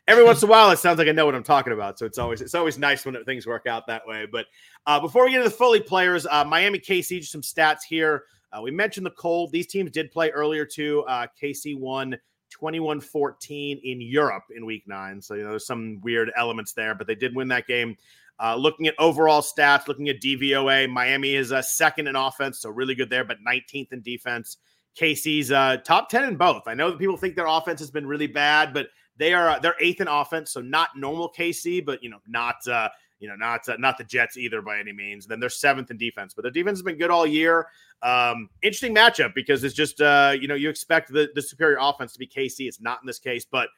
every 0.07 0.23
once 0.23 0.41
in 0.41 0.47
a 0.47 0.51
while, 0.51 0.71
it 0.71 0.79
sounds 0.79 0.99
like 0.99 1.09
I 1.09 1.11
know 1.11 1.25
what 1.25 1.35
I'm 1.35 1.43
talking 1.43 1.73
about. 1.73 1.99
So 1.99 2.05
it's 2.05 2.17
always 2.17 2.39
it's 2.39 2.55
always 2.55 2.77
nice 2.77 3.05
when 3.05 3.21
things 3.25 3.45
work 3.45 3.67
out 3.67 3.87
that 3.87 4.07
way. 4.07 4.25
But 4.31 4.45
uh, 4.87 5.01
before 5.01 5.25
we 5.25 5.31
get 5.31 5.39
into 5.39 5.49
the 5.49 5.55
fully 5.55 5.81
players, 5.81 6.25
uh, 6.25 6.45
Miami 6.45 6.79
KC, 6.79 7.19
just 7.19 7.31
some 7.33 7.41
stats 7.41 7.79
here. 7.85 8.23
Uh, 8.51 8.61
we 8.61 8.71
mentioned 8.71 9.05
the 9.05 9.11
cold. 9.11 9.51
These 9.51 9.67
teams 9.67 9.91
did 9.91 10.11
play 10.11 10.29
earlier 10.31 10.65
too. 10.65 11.03
Uh, 11.07 11.27
KC 11.41 11.77
won 11.79 12.17
21 12.51 13.01
14 13.01 13.81
in 13.83 14.01
Europe 14.01 14.43
in 14.55 14.65
week 14.65 14.83
nine. 14.87 15.21
So, 15.21 15.35
you 15.35 15.43
know, 15.43 15.51
there's 15.51 15.65
some 15.65 15.99
weird 16.01 16.31
elements 16.35 16.73
there, 16.73 16.93
but 16.93 17.07
they 17.07 17.15
did 17.15 17.35
win 17.35 17.47
that 17.49 17.67
game. 17.67 17.95
Uh, 18.39 18.55
looking 18.55 18.87
at 18.87 18.95
overall 18.97 19.41
stats, 19.41 19.87
looking 19.87 20.09
at 20.09 20.19
DVOA, 20.19 20.89
Miami 20.89 21.35
is 21.35 21.51
uh, 21.51 21.61
second 21.61 22.07
in 22.07 22.15
offense, 22.15 22.59
so 22.59 22.69
really 22.69 22.95
good 22.95 23.09
there, 23.09 23.23
but 23.23 23.37
19th 23.47 23.93
in 23.93 24.01
defense. 24.01 24.57
KC's 24.99 25.51
uh, 25.51 25.77
top 25.77 26.09
10 26.09 26.23
in 26.23 26.35
both. 26.35 26.63
I 26.67 26.73
know 26.73 26.89
that 26.89 26.99
people 26.99 27.17
think 27.17 27.35
their 27.35 27.47
offense 27.47 27.79
has 27.79 27.91
been 27.91 28.05
really 28.05 28.27
bad, 28.27 28.73
but 28.73 28.87
they 29.17 29.33
are 29.33 29.49
uh, 29.49 29.59
they're 29.59 29.75
eighth 29.79 30.01
in 30.01 30.07
offense, 30.07 30.51
so 30.51 30.61
not 30.61 30.89
normal 30.95 31.31
KC, 31.37 31.85
but 31.85 32.01
you 32.01 32.09
know, 32.09 32.17
not 32.27 32.55
uh, 32.67 32.89
you 33.21 33.29
know, 33.29 33.35
not 33.35 33.69
uh, 33.69 33.77
not 33.77 33.97
the 33.97 34.03
Jets 34.03 34.35
either 34.35 34.61
by 34.61 34.79
any 34.79 34.91
means. 34.91 35.27
Then 35.27 35.39
they're 35.39 35.49
seventh 35.49 35.91
in 35.91 35.97
defense, 35.97 36.33
but 36.33 36.41
their 36.41 36.51
defense 36.51 36.79
has 36.79 36.83
been 36.83 36.97
good 36.97 37.11
all 37.11 37.25
year. 37.25 37.67
Um, 38.01 38.49
interesting 38.63 38.93
matchup 38.95 39.33
because 39.35 39.63
it's 39.63 39.75
just 39.75 40.01
uh, 40.01 40.35
you 40.37 40.47
know 40.47 40.55
you 40.55 40.69
expect 40.69 41.13
the 41.13 41.29
the 41.35 41.41
superior 41.41 41.77
offense 41.79 42.13
to 42.13 42.19
be 42.19 42.27
KC. 42.27 42.67
It's 42.67 42.81
not 42.81 42.99
in 43.01 43.07
this 43.07 43.19
case, 43.19 43.45
but 43.49 43.69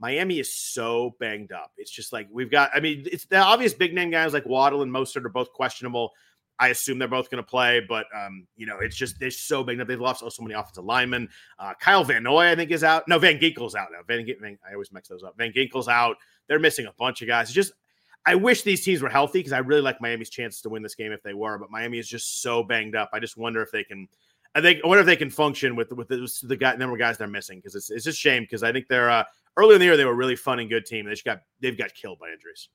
Miami 0.00 0.40
is 0.40 0.52
so 0.52 1.14
banged 1.20 1.52
up. 1.52 1.72
It's 1.76 1.90
just 1.90 2.12
like 2.12 2.26
we've 2.32 2.50
got. 2.50 2.70
I 2.74 2.80
mean, 2.80 3.06
it's 3.12 3.26
the 3.26 3.36
obvious 3.36 3.74
big 3.74 3.94
name 3.94 4.10
guys 4.10 4.32
like 4.32 4.46
Waddle 4.46 4.82
and 4.82 4.90
Mostert 4.90 5.26
are 5.26 5.30
both 5.30 5.52
questionable. 5.52 6.12
I 6.58 6.68
assume 6.68 6.98
they're 6.98 7.06
both 7.06 7.30
going 7.30 7.42
to 7.42 7.48
play, 7.48 7.82
but 7.86 8.06
um, 8.14 8.46
you 8.56 8.66
know, 8.66 8.78
it's 8.78 8.96
just 8.96 9.20
they're 9.20 9.30
so 9.30 9.62
big. 9.62 9.78
Up. 9.78 9.88
They've 9.88 10.00
lost 10.00 10.20
so 10.20 10.42
many 10.42 10.54
offensive 10.54 10.84
linemen. 10.84 11.28
Uh, 11.58 11.74
Kyle 11.78 12.02
Van 12.02 12.22
Noy, 12.22 12.50
I 12.50 12.54
think, 12.54 12.70
is 12.70 12.82
out. 12.82 13.06
No, 13.08 13.18
Van 13.18 13.38
Ginkel's 13.38 13.74
out 13.74 13.88
now. 13.92 13.98
Van, 14.06 14.26
Van 14.40 14.58
I 14.66 14.72
always 14.72 14.90
mix 14.90 15.08
those 15.08 15.22
up. 15.22 15.36
Van 15.36 15.52
Ginkel's 15.52 15.88
out. 15.88 16.16
They're 16.48 16.58
missing 16.58 16.86
a 16.86 16.94
bunch 16.98 17.20
of 17.20 17.28
guys. 17.28 17.48
It's 17.48 17.54
just 17.54 17.72
I 18.26 18.34
wish 18.34 18.62
these 18.62 18.84
teams 18.84 19.00
were 19.00 19.08
healthy 19.08 19.38
because 19.38 19.52
I 19.52 19.58
really 19.58 19.80
like 19.80 20.00
Miami's 20.00 20.30
chances 20.30 20.60
to 20.62 20.68
win 20.68 20.82
this 20.82 20.96
game 20.96 21.12
if 21.12 21.22
they 21.22 21.34
were. 21.34 21.58
But 21.58 21.70
Miami 21.70 21.98
is 21.98 22.08
just 22.08 22.42
so 22.42 22.62
banged 22.62 22.96
up. 22.96 23.08
I 23.12 23.20
just 23.20 23.36
wonder 23.36 23.62
if 23.62 23.70
they 23.70 23.84
can. 23.84 24.08
I 24.54 24.60
think 24.60 24.80
I 24.84 24.88
wonder 24.88 25.00
if 25.00 25.06
they 25.06 25.16
can 25.16 25.30
function 25.30 25.76
with 25.76 25.92
with 25.92 26.08
the, 26.08 26.28
the 26.42 26.56
guy, 26.56 26.74
number 26.74 26.94
of 26.94 26.98
guys 26.98 27.18
they're 27.18 27.28
missing 27.28 27.58
because 27.58 27.74
it's 27.74 27.90
it's 27.90 28.04
just 28.04 28.18
shame 28.18 28.42
because 28.42 28.62
I 28.62 28.72
think 28.72 28.88
they're 28.88 29.10
uh, 29.10 29.24
early 29.56 29.74
in 29.74 29.80
the 29.80 29.84
year 29.84 29.96
they 29.96 30.04
were 30.04 30.12
a 30.12 30.16
really 30.16 30.36
fun 30.36 30.58
and 30.58 30.68
good 30.68 30.86
team. 30.86 31.04
They 31.04 31.12
just 31.12 31.24
got 31.24 31.42
they've 31.60 31.78
got 31.78 31.94
killed 31.94 32.18
by 32.18 32.30
injuries. 32.30 32.68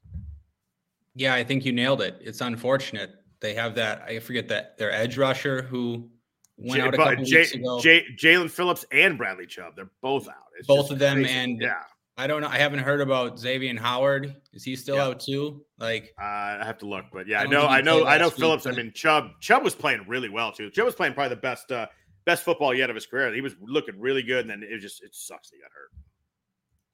Yeah, 1.16 1.34
I 1.34 1.44
think 1.44 1.66
you 1.66 1.74
nailed 1.74 2.02
it. 2.02 2.18
It's 2.22 2.40
unfortunate 2.40 3.16
they 3.42 3.54
have 3.56 3.76
that. 3.76 4.04
I 4.04 4.20
forget 4.20 4.48
that 4.48 4.78
their 4.78 4.92
edge 4.92 5.18
rusher 5.18 5.64
who 5.64 6.10
went 6.58 6.82
J- 6.82 6.88
out 6.88 6.94
a 6.94 6.98
couple 6.98 7.26
J- 7.26 7.38
weeks 7.40 7.54
ago. 7.54 7.82
J- 7.82 8.06
Jaelan 8.16 8.50
Phillips 8.50 8.86
and 8.92 9.18
Bradley 9.18 9.48
Chubb, 9.48 9.76
they're 9.76 9.90
both 10.02 10.30
out. 10.30 10.36
It's 10.58 10.68
both 10.68 10.92
of 10.92 11.00
them, 11.00 11.26
and 11.26 11.60
yeah, 11.60 11.82
I 12.18 12.28
don't 12.28 12.42
know. 12.42 12.48
I 12.48 12.58
haven't 12.58 12.80
heard 12.80 13.02
about 13.02 13.40
Xavier 13.40 13.80
Howard. 13.80 14.36
Is 14.54 14.64
he 14.64 14.76
still 14.76 14.96
yeah. 14.96 15.06
out 15.06 15.20
too? 15.20 15.66
Like, 15.80 16.14
uh, 16.22 16.60
I 16.62 16.64
have 16.64 16.78
to 16.80 16.86
look, 16.86 17.06
but 17.12 17.28
yeah, 17.28 17.42
I, 17.42 17.46
know, 17.46 17.66
I 17.66 17.82
know, 17.82 18.06
I 18.06 18.18
know. 18.18 18.30
Phillips. 18.30 18.66
Week, 18.66 18.74
I 18.74 18.78
mean, 18.78 18.92
Chubb. 18.94 19.32
Chubb 19.40 19.64
was 19.64 19.74
playing 19.74 20.04
really 20.08 20.30
well 20.30 20.52
too. 20.52 20.70
Chubb 20.70 20.86
was 20.86 20.96
playing 20.96 21.14
probably 21.14 21.36
the 21.36 21.42
best, 21.42 21.72
uh, 21.72 21.88
best 22.26 22.44
football 22.44 22.74
yet 22.74 22.90
of 22.90 22.96
his 22.96 23.06
career. 23.06 23.34
He 23.34 23.42
was 23.42 23.56
looking 23.62 24.00
really 24.00 24.24
good, 24.24 24.42
and 24.42 24.50
then 24.50 24.64
it 24.64 24.80
just 24.80 25.04
it 25.04 25.16
sucks 25.16 25.50
he 25.50 25.58
got 25.60 25.72
hurt. 25.74 25.92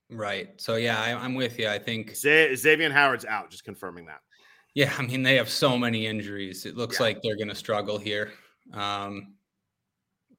Right. 0.10 0.50
So 0.58 0.76
yeah, 0.76 1.02
I, 1.02 1.26
am 1.26 1.36
with 1.36 1.60
you. 1.60 1.68
I 1.68 1.80
think 1.80 2.16
Z- 2.16 2.56
Xavier 2.56 2.92
Howard's 2.92 3.26
out. 3.26 3.50
Just 3.50 3.66
confirming 3.66 4.06
that. 4.06 4.20
Yeah, 4.74 4.94
I 4.98 5.02
mean 5.02 5.24
they 5.24 5.36
have 5.36 5.50
so 5.50 5.78
many 5.78 6.08
injuries. 6.08 6.66
It 6.66 6.78
looks 6.78 7.00
yeah. 7.00 7.04
like 7.04 7.22
they're 7.22 7.36
going 7.36 7.50
to 7.50 7.56
struggle 7.56 7.98
here. 7.98 8.32
Um, 8.74 9.34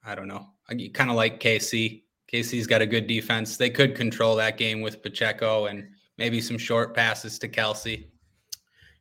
I 0.04 0.14
don't 0.14 0.28
know. 0.28 0.46
I 0.68 0.90
kind 0.94 1.10
of 1.10 1.16
like 1.16 1.40
KC. 1.40 2.02
KC's 2.32 2.66
got 2.66 2.82
a 2.82 2.86
good 2.86 3.06
defense. 3.06 3.56
They 3.56 3.70
could 3.70 3.94
control 3.94 4.36
that 4.36 4.58
game 4.58 4.80
with 4.80 5.02
Pacheco 5.02 5.66
and 5.66 5.88
maybe 6.18 6.40
some 6.40 6.58
short 6.58 6.94
passes 6.94 7.38
to 7.38 7.48
Kelce. 7.48 8.06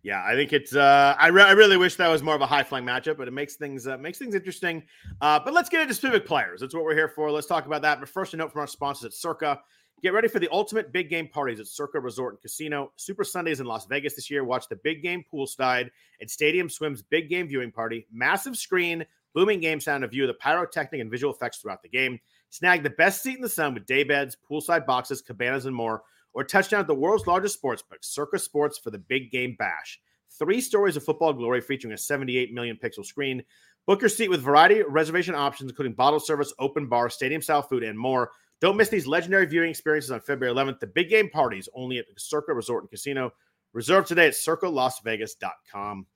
Yeah, 0.04 0.24
I 0.26 0.36
think 0.36 0.54
it's. 0.54 0.74
Uh, 0.74 1.16
I, 1.20 1.28
re- 1.28 1.44
I 1.44 1.52
really 1.52 1.76
wish 1.76 1.96
that 1.96 2.08
was 2.08 2.24
more 2.24 2.36
of 2.36 2.42
a 2.42 2.46
high 2.46 2.64
flying 2.64 2.86
matchup, 2.86 3.18
but 3.18 3.28
it 3.28 3.32
makes 3.32 3.56
things 3.56 3.88
uh, 3.88 3.98
makes 3.98 4.18
things 4.18 4.36
interesting. 4.36 4.84
Uh, 5.20 5.40
but 5.44 5.54
let's 5.54 5.68
get 5.68 5.82
into 5.82 5.94
specific 5.94 6.26
players. 6.26 6.62
That's 6.62 6.74
what 6.74 6.84
we're 6.86 6.96
here 6.96 7.10
for. 7.10 7.30
Let's 7.30 7.48
talk 7.48 7.66
about 7.66 7.82
that. 7.82 8.00
But 8.00 8.08
first, 8.08 8.34
a 8.34 8.38
note 8.38 8.54
from 8.54 8.62
our 8.62 8.68
sponsors 8.68 9.06
at 9.06 9.14
Circa. 9.14 9.60
Get 10.04 10.14
ready 10.14 10.28
for 10.28 10.38
the 10.38 10.48
ultimate 10.52 10.94
big 10.94 11.10
game 11.10 11.28
parties 11.28 11.60
at 11.60 11.66
Circa 11.66 12.00
Resort 12.00 12.36
and 12.36 12.42
Casino. 12.42 12.92
Super 12.98 13.24
Sundays 13.24 13.60
in 13.60 13.66
Las 13.66 13.88
Vegas 13.88 14.14
this 14.14 14.30
year. 14.30 14.44
Watch 14.44 14.70
the 14.70 14.76
big 14.84 15.02
game 15.02 15.26
poolside 15.34 15.90
at 16.22 16.30
Stadium 16.30 16.70
Swim's 16.70 17.02
big 17.02 17.30
game 17.30 17.48
viewing 17.48 17.72
party. 17.72 18.06
Massive 18.12 18.56
screen, 18.56 19.04
booming 19.34 19.60
game 19.60 19.80
sound, 19.80 20.04
a 20.04 20.08
view 20.08 20.24
of 20.24 20.28
the 20.28 20.36
pyrotechnic 20.36 21.02
and 21.02 21.10
visual 21.10 21.34
effects 21.34 21.58
throughout 21.58 21.82
the 21.82 21.90
game. 21.90 22.20
Snag 22.58 22.82
the 22.82 22.90
best 22.90 23.22
seat 23.22 23.36
in 23.36 23.42
the 23.42 23.48
sun 23.48 23.76
with 23.76 23.86
day 23.86 24.04
beds, 24.04 24.36
poolside 24.50 24.88
boxes, 24.88 25.22
cabanas, 25.22 25.68
and 25.68 25.76
more. 25.76 26.02
Or 26.34 26.44
touchdown 26.44 26.80
at 26.80 26.88
the 26.88 26.96
world's 26.96 27.28
largest 27.28 27.54
sports 27.54 27.84
book, 27.84 28.00
Circa 28.02 28.40
Sports, 28.40 28.80
for 28.80 28.90
the 28.90 28.98
big 28.98 29.30
game 29.30 29.56
bash. 29.60 30.00
Three 30.40 30.60
stories 30.60 30.98
of 30.98 31.04
football 31.04 31.34
glory 31.34 31.62
featuring 31.62 31.94
a 31.94 31.98
78 32.00 32.56
million 32.56 32.76
pixel 32.84 33.06
screen. 33.06 33.44
Book 33.86 34.02
your 34.02 34.10
seat 34.10 34.32
with 34.32 34.42
variety 34.42 34.82
reservation 34.82 35.36
options, 35.36 35.70
including 35.70 35.94
bottle 35.94 36.20
service, 36.20 36.52
open 36.58 36.88
bar, 36.88 37.12
stadium 37.12 37.44
style 37.44 37.62
food, 37.62 37.84
and 37.84 37.98
more. 37.98 38.32
Don't 38.60 38.76
miss 38.76 38.90
these 38.90 39.06
legendary 39.06 39.46
viewing 39.46 39.70
experiences 39.70 40.10
on 40.10 40.20
February 40.22 40.56
11th. 40.56 40.80
The 40.80 40.88
big 40.88 41.10
game 41.10 41.30
parties 41.30 41.70
only 41.76 42.00
at 42.00 42.08
the 42.08 42.20
Circa 42.20 42.56
Resort 42.56 42.82
and 42.82 42.90
Casino. 42.90 43.32
Reserve 43.74 44.08
today 44.08 44.26
at 44.26 44.34
circalasvegas.com. 44.34 46.08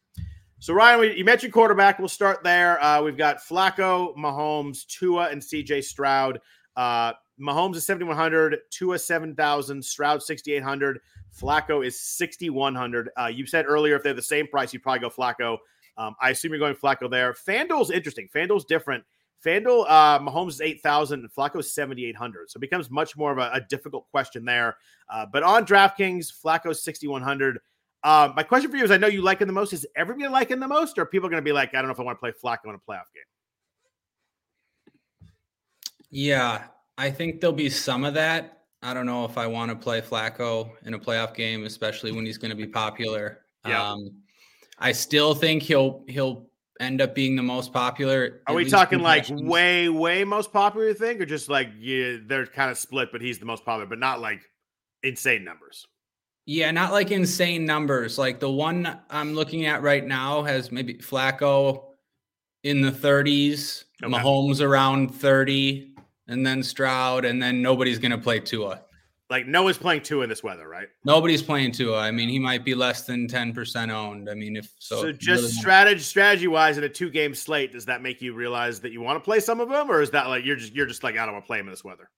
So, 0.61 0.75
Ryan, 0.75 0.99
we, 0.99 1.17
you 1.17 1.25
mentioned 1.25 1.51
quarterback. 1.53 1.97
We'll 1.97 2.07
start 2.07 2.43
there. 2.43 2.79
Uh, 2.83 3.01
we've 3.01 3.17
got 3.17 3.39
Flacco, 3.39 4.15
Mahomes, 4.15 4.85
Tua, 4.85 5.29
and 5.29 5.41
CJ 5.41 5.83
Stroud. 5.83 6.39
Uh, 6.75 7.13
Mahomes 7.41 7.77
is 7.77 7.85
7,100, 7.87 8.59
Tua 8.69 8.99
7,000, 8.99 9.83
Stroud 9.83 10.21
6,800, 10.21 10.99
Flacco 11.35 11.83
is 11.83 11.99
6,100. 11.99 13.09
Uh, 13.19 13.25
you 13.25 13.47
said 13.47 13.65
earlier 13.67 13.95
if 13.95 14.03
they're 14.03 14.13
the 14.13 14.21
same 14.21 14.45
price, 14.45 14.71
you 14.71 14.79
probably 14.79 14.99
go 14.99 15.09
Flacco. 15.09 15.57
Um, 15.97 16.13
I 16.21 16.29
assume 16.29 16.51
you're 16.51 16.59
going 16.59 16.75
Flacco 16.75 17.09
there. 17.09 17.33
FanDuel's 17.33 17.89
interesting. 17.89 18.29
FanDuel's 18.31 18.65
different. 18.65 19.03
FanDuel, 19.43 19.85
uh, 19.89 20.19
Mahomes 20.19 20.49
is 20.49 20.61
8,000 20.61 21.21
and 21.21 21.33
Flacco 21.33 21.59
is 21.61 21.73
7,800. 21.73 22.51
So 22.51 22.59
it 22.59 22.61
becomes 22.61 22.91
much 22.91 23.17
more 23.17 23.31
of 23.31 23.39
a, 23.39 23.49
a 23.51 23.61
difficult 23.61 24.07
question 24.11 24.45
there. 24.45 24.77
Uh, 25.09 25.25
but 25.25 25.41
on 25.41 25.65
DraftKings, 25.65 26.31
Flacco's 26.31 26.83
6,100. 26.83 27.59
Um, 28.03 28.33
my 28.35 28.43
question 28.43 28.71
for 28.71 28.77
you 28.77 28.83
is: 28.83 28.91
I 28.91 28.97
know 28.97 29.07
you 29.07 29.21
like 29.21 29.39
him 29.41 29.47
the 29.47 29.53
most. 29.53 29.73
Is 29.73 29.85
everybody 29.95 30.27
liking 30.27 30.59
the 30.59 30.67
most, 30.67 30.97
or 30.97 31.05
people 31.05 31.29
going 31.29 31.41
to 31.41 31.45
be 31.45 31.51
like, 31.51 31.75
I 31.75 31.77
don't 31.77 31.85
know 31.85 31.93
if 31.93 31.99
I 31.99 32.03
want 32.03 32.17
to 32.17 32.19
play 32.19 32.31
Flacco 32.31 32.69
in 32.69 32.75
a 32.75 32.79
playoff 32.79 33.05
game? 33.13 33.23
Yeah, 36.09 36.63
I 36.97 37.11
think 37.11 37.41
there'll 37.41 37.55
be 37.55 37.69
some 37.69 38.03
of 38.03 38.13
that. 38.15 38.63
I 38.83 38.93
don't 38.93 39.05
know 39.05 39.25
if 39.25 39.37
I 39.37 39.45
want 39.45 39.69
to 39.69 39.75
play 39.75 40.01
Flacco 40.01 40.71
in 40.85 40.95
a 40.95 40.99
playoff 40.99 41.35
game, 41.35 41.65
especially 41.65 42.11
when 42.11 42.25
he's 42.25 42.37
going 42.37 42.49
to 42.49 42.57
be 42.57 42.65
popular. 42.65 43.41
Yeah. 43.65 43.91
Um, 43.91 44.11
I 44.79 44.91
still 44.91 45.35
think 45.35 45.61
he'll 45.61 46.03
he'll 46.07 46.47
end 46.79 46.99
up 46.99 47.13
being 47.13 47.35
the 47.35 47.43
most 47.43 47.71
popular. 47.71 48.41
Are 48.47 48.55
we 48.55 48.67
talking 48.67 48.99
like 48.99 49.25
way 49.29 49.87
way 49.89 50.23
most 50.23 50.51
popular? 50.51 50.87
You 50.87 50.93
think, 50.95 51.21
or 51.21 51.25
just 51.27 51.49
like 51.49 51.69
yeah, 51.79 52.17
they're 52.25 52.47
kind 52.47 52.71
of 52.71 52.77
split, 52.79 53.09
but 53.11 53.21
he's 53.21 53.37
the 53.37 53.45
most 53.45 53.63
popular, 53.63 53.85
but 53.85 53.99
not 53.99 54.19
like 54.19 54.41
insane 55.03 55.43
numbers. 55.43 55.87
Yeah, 56.45 56.71
not 56.71 56.91
like 56.91 57.11
insane 57.11 57.65
numbers. 57.65 58.17
Like 58.17 58.39
the 58.39 58.51
one 58.51 58.99
I'm 59.09 59.33
looking 59.33 59.65
at 59.65 59.81
right 59.81 60.05
now 60.05 60.43
has 60.43 60.71
maybe 60.71 60.95
Flacco 60.95 61.83
in 62.63 62.81
the 62.81 62.91
30s, 62.91 63.85
okay. 64.03 64.11
Mahomes 64.11 64.61
around 64.61 65.09
30, 65.09 65.95
and 66.27 66.45
then 66.45 66.63
Stroud, 66.63 67.25
and 67.25 67.41
then 67.41 67.61
nobody's 67.61 67.99
going 67.99 68.11
to 68.11 68.17
play 68.17 68.39
Tua. 68.39 68.81
Like 69.29 69.47
no 69.47 69.63
one's 69.63 69.77
playing 69.77 70.01
Tua 70.01 70.23
in 70.23 70.29
this 70.29 70.43
weather, 70.43 70.67
right? 70.67 70.89
Nobody's 71.05 71.41
playing 71.41 71.71
Tua. 71.71 71.99
I 71.99 72.11
mean, 72.11 72.27
he 72.27 72.37
might 72.37 72.65
be 72.65 72.75
less 72.75 73.03
than 73.03 73.27
10% 73.27 73.89
owned. 73.89 74.29
I 74.29 74.33
mean, 74.33 74.57
if 74.57 74.73
so. 74.77 75.03
So 75.03 75.11
just 75.13 75.43
really 75.43 75.53
strategy 75.53 76.01
strategy 76.01 76.47
wise 76.47 76.77
in 76.77 76.83
a 76.83 76.89
two 76.89 77.09
game 77.09 77.33
slate, 77.33 77.71
does 77.71 77.85
that 77.85 78.01
make 78.01 78.21
you 78.21 78.33
realize 78.33 78.81
that 78.81 78.91
you 78.91 78.99
want 78.99 79.15
to 79.15 79.23
play 79.23 79.39
some 79.39 79.61
of 79.61 79.69
them, 79.69 79.89
or 79.89 80.01
is 80.01 80.11
that 80.11 80.27
like 80.27 80.43
you're 80.43 80.57
just 80.57 80.73
you're 80.73 80.85
just 80.85 81.03
like 81.03 81.15
I 81.15 81.25
don't 81.25 81.33
want 81.33 81.45
to 81.45 81.47
play 81.47 81.59
him 81.59 81.67
in 81.67 81.71
this 81.71 81.83
weather? 81.83 82.09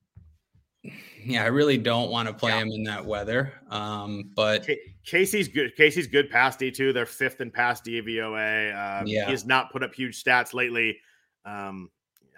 Yeah, 1.23 1.43
I 1.43 1.47
really 1.47 1.77
don't 1.77 2.09
want 2.09 2.27
to 2.27 2.33
play 2.33 2.51
yeah. 2.51 2.61
him 2.61 2.69
in 2.69 2.83
that 2.83 3.05
weather. 3.05 3.53
Um, 3.69 4.31
but 4.35 4.67
KC's 5.07 5.47
good. 5.47 5.75
KC's 5.77 6.07
good 6.07 6.29
past 6.29 6.59
D 6.59 6.71
two. 6.71 6.91
They're 6.91 7.05
fifth 7.05 7.39
in 7.39 7.51
pass 7.51 7.81
DVOA. 7.81 9.01
Um, 9.01 9.07
yeah. 9.07 9.25
He 9.25 9.31
has 9.31 9.45
not 9.45 9.71
put 9.71 9.83
up 9.83 9.93
huge 9.93 10.21
stats 10.21 10.53
lately. 10.53 10.97
Um, 11.45 11.89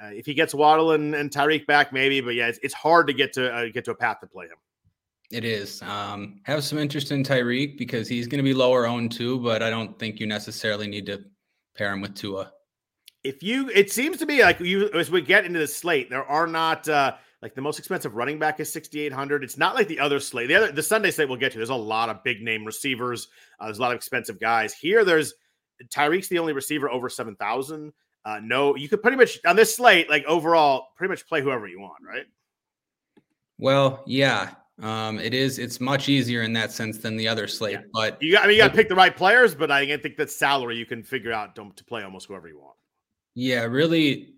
uh, 0.02 0.08
if 0.08 0.26
he 0.26 0.34
gets 0.34 0.54
Waddle 0.54 0.92
and, 0.92 1.16
and 1.16 1.32
Tyreek 1.32 1.66
back, 1.66 1.92
maybe. 1.92 2.22
But 2.22 2.36
yeah, 2.36 2.48
it's, 2.48 2.60
it's 2.62 2.74
hard 2.74 3.08
to 3.08 3.14
get 3.14 3.34
to 3.34 3.52
uh, 3.52 3.70
get 3.74 3.86
to 3.86 3.92
a 3.92 3.96
path 3.96 4.20
to 4.22 4.28
play 4.28 4.46
him. 4.46 4.58
It 5.32 5.44
is. 5.44 5.82
Um, 5.82 6.40
have 6.44 6.64
some 6.64 6.78
interest 6.78 7.12
in 7.12 7.24
Tyreek 7.24 7.80
because 7.80 8.08
he's 8.08 8.28
going 8.28 8.38
to 8.38 8.44
be 8.44 8.54
lower 8.54 8.86
owned 8.86 9.12
too. 9.12 9.40
But 9.40 9.64
I 9.64 9.72
don't 9.72 9.98
think 9.98 10.20
you 10.20 10.28
necessarily 10.28 10.88
need 10.88 11.08
to 11.08 11.24
pair 11.76 11.92
him 11.92 12.02
with 12.02 12.14
Tua. 12.14 12.52
If 13.24 13.42
you, 13.42 13.72
it 13.74 13.92
seems 13.92 14.18
to 14.18 14.28
be 14.28 14.44
like 14.44 14.60
you 14.60 14.92
as 14.92 15.10
we 15.10 15.22
get 15.22 15.46
into 15.46 15.58
the 15.58 15.68
slate, 15.68 16.12
there 16.12 16.26
are 16.26 16.46
not. 16.46 16.88
Uh, 16.88 17.16
like 17.46 17.54
the 17.54 17.62
most 17.62 17.78
expensive 17.78 18.16
running 18.16 18.40
back 18.40 18.60
is 18.60 18.74
6,800. 18.74 19.44
It's 19.44 19.56
not 19.56 19.76
like 19.76 19.88
the 19.88 20.00
other 20.00 20.20
slate. 20.20 20.48
The 20.48 20.56
other 20.56 20.72
the 20.72 20.82
Sunday 20.82 21.12
slate 21.12 21.30
we'll 21.30 21.38
get 21.38 21.52
to. 21.52 21.60
There's 21.60 21.70
a 21.70 21.76
lot 21.76 22.10
of 22.10 22.24
big 22.24 22.42
name 22.42 22.66
receivers. 22.66 23.28
Uh, 23.60 23.66
there's 23.66 23.78
a 23.78 23.82
lot 23.84 23.92
of 23.92 23.98
expensive 23.98 24.40
guys. 24.40 24.74
Here, 24.74 25.06
there's 25.06 25.36
Tyreek's 25.90 26.28
the 26.28 26.40
only 26.40 26.54
receiver 26.54 26.90
over 26.90 27.08
7,000. 27.08 27.94
Uh, 28.26 28.40
no, 28.42 28.76
you 28.76 28.90
could 28.90 29.04
pretty 29.04 29.16
much 29.16 29.38
on 29.46 29.56
this 29.56 29.76
slate, 29.76 30.10
like 30.10 30.26
overall, 30.26 30.88
pretty 30.98 31.12
much 31.12 31.28
play 31.28 31.40
whoever 31.40 31.68
you 31.68 31.80
want, 31.80 32.04
right? 32.04 32.26
Well, 33.60 34.02
yeah. 34.08 34.56
Um, 34.82 35.20
it 35.20 35.36
is. 35.36 35.60
It's 35.60 35.80
much 35.80 36.10
easier 36.10 36.42
in 36.42 36.52
that 36.54 36.72
sense 36.72 36.98
than 36.98 37.16
the 37.16 37.28
other 37.28 37.46
slate. 37.48 37.74
Yeah. 37.74 37.82
But 37.94 38.20
you 38.24 38.32
got. 38.32 38.46
I 38.46 38.48
mean, 38.48 38.56
you 38.56 38.64
got 38.64 38.70
to 38.70 38.76
pick 38.76 38.90
the 38.90 38.96
right 38.96 39.16
players. 39.16 39.54
But 39.54 39.70
I 39.70 39.86
think 39.98 40.18
that 40.18 40.32
salary 40.32 40.78
you 40.78 40.88
can 40.88 41.04
figure 41.04 41.32
out 41.32 41.56
to 41.56 41.84
play 41.84 42.02
almost 42.02 42.26
whoever 42.26 42.48
you 42.48 42.58
want. 42.58 42.76
Yeah, 43.36 43.66
really. 43.66 44.34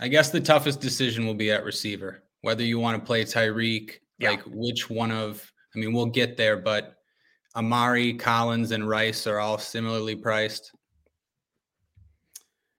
I 0.00 0.06
guess 0.06 0.30
the 0.30 0.40
toughest 0.40 0.80
decision 0.80 1.26
will 1.26 1.34
be 1.34 1.50
at 1.50 1.64
receiver 1.64 2.22
whether 2.42 2.62
you 2.62 2.78
want 2.78 3.00
to 3.00 3.06
play 3.06 3.24
Tyreek, 3.24 3.94
yeah. 4.18 4.30
like 4.30 4.42
which 4.46 4.88
one 4.88 5.10
of, 5.10 5.52
I 5.74 5.78
mean, 5.78 5.92
we'll 5.92 6.06
get 6.06 6.36
there, 6.36 6.56
but 6.56 6.94
Amari, 7.56 8.14
Collins, 8.14 8.70
and 8.70 8.88
Rice 8.88 9.26
are 9.26 9.40
all 9.40 9.58
similarly 9.58 10.14
priced. 10.14 10.72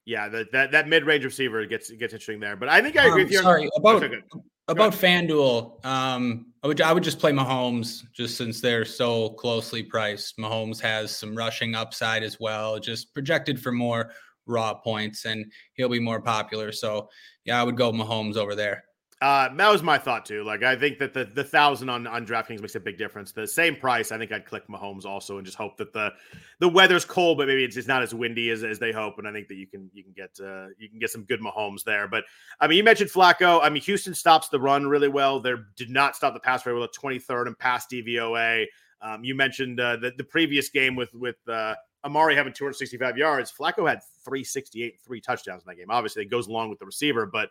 Yeah, 0.06 0.28
that 0.30 0.52
that, 0.52 0.72
that 0.72 0.88
mid 0.88 1.06
range 1.06 1.24
receiver 1.24 1.66
gets 1.66 1.92
gets 1.92 2.14
interesting 2.14 2.40
there. 2.40 2.56
But 2.56 2.70
I 2.70 2.82
think 2.82 2.98
I 2.98 3.06
agree 3.06 3.22
um, 3.22 3.26
with 3.26 3.32
you. 3.32 3.42
Sorry 3.42 3.70
about 3.76 4.04
okay, 4.04 4.22
about 4.68 4.94
FanDuel. 4.94 5.86
Um, 5.86 6.48
I 6.64 6.68
would 6.68 6.82
I 6.82 6.94
would 6.94 7.04
just 7.04 7.20
play 7.20 7.32
Mahomes 7.32 8.04
just 8.12 8.36
since 8.36 8.60
they're 8.60 8.86
so 8.86 9.30
closely 9.30 9.84
priced. 9.84 10.38
Mahomes 10.38 10.82
has 10.82 11.16
some 11.16 11.36
rushing 11.36 11.76
upside 11.76 12.24
as 12.24 12.40
well, 12.40 12.80
just 12.80 13.14
projected 13.14 13.62
for 13.62 13.72
more 13.72 14.12
raw 14.48 14.74
points, 14.74 15.26
and 15.26 15.46
he'll 15.74 15.90
be 15.90 16.00
more 16.00 16.22
popular. 16.22 16.72
So 16.72 17.10
yeah, 17.46 17.60
I 17.60 17.64
would 17.64 17.78
go 17.78 17.92
Mahomes 17.92 18.36
over 18.36 18.56
there. 18.56 18.84
Uh, 19.22 19.54
that 19.54 19.70
was 19.70 19.84
my 19.84 19.98
thought 19.98 20.26
too. 20.26 20.46
Like 20.46 20.64
I 20.64 20.78
think 20.78 20.98
that 21.00 21.14
the 21.14 21.26
the 21.26 21.44
thousand 21.44 21.90
on 21.90 22.08
on 22.08 22.26
DraftKings 22.26 22.62
makes 22.62 22.76
a 22.76 22.80
big 22.80 22.98
difference. 22.98 23.34
The 23.34 23.46
same 23.46 23.76
price, 23.76 24.14
I 24.14 24.18
think 24.18 24.32
I'd 24.32 24.46
click 24.46 24.66
Mahomes 24.68 25.04
also 25.04 25.38
and 25.38 25.46
just 25.46 25.58
hope 25.58 25.76
that 25.76 25.92
the 25.92 26.14
the 26.60 26.70
weather's 26.70 27.04
cold, 27.04 27.38
but 27.38 27.48
maybe 27.48 27.66
it's, 27.66 27.76
it's 27.76 27.88
not 27.88 28.02
as 28.02 28.14
windy 28.14 28.50
as, 28.50 28.64
as 28.64 28.80
they 28.80 28.94
hope. 28.94 29.18
And 29.18 29.28
I 29.28 29.34
think 29.34 29.50
that 29.50 29.56
you 29.56 29.68
can 29.68 29.92
you 29.94 30.04
can 30.04 30.14
get 30.14 30.40
uh, 30.42 30.68
you 30.78 30.88
can 30.88 31.00
get 31.00 31.10
some 31.10 31.24
good 31.24 31.42
Mahomes 31.42 31.84
there. 31.84 32.08
But 32.08 32.24
I 32.62 32.68
mean, 32.68 32.78
you 32.78 32.84
mentioned 32.86 33.10
Flacco. 33.10 33.60
I 33.62 33.70
mean, 33.70 33.84
Houston 33.84 34.14
stops 34.14 34.48
the 34.48 34.60
run 34.60 34.88
really 34.88 35.10
well. 35.10 35.42
They 35.42 35.56
did 35.76 35.90
not 35.90 36.16
stop 36.16 36.34
the 36.34 36.40
pass 36.40 36.64
very 36.64 36.80
well. 36.80 36.88
Twenty 36.88 37.20
third 37.20 37.48
and 37.48 37.60
pass 37.60 37.88
DVOA. 37.88 38.68
Um, 39.02 39.26
you 39.26 39.36
mentioned 39.36 39.82
uh, 39.82 39.98
the 39.98 40.14
the 40.18 40.24
previous 40.24 40.70
game 40.70 40.96
with 40.96 41.14
with 41.14 41.36
uh, 41.46 41.76
Amari 42.06 42.36
having 42.36 42.54
265 42.54 43.18
yards. 43.18 43.52
Flacco 43.52 43.88
had 43.88 44.02
368, 44.24 45.00
three 45.06 45.20
touchdowns 45.20 45.64
in 45.64 45.68
that 45.68 45.76
game. 45.76 45.90
Obviously, 45.90 46.24
it 46.24 46.32
goes 46.32 46.48
along 46.48 46.70
with 46.70 46.80
the 46.80 46.86
receiver, 46.86 47.26
but 47.26 47.50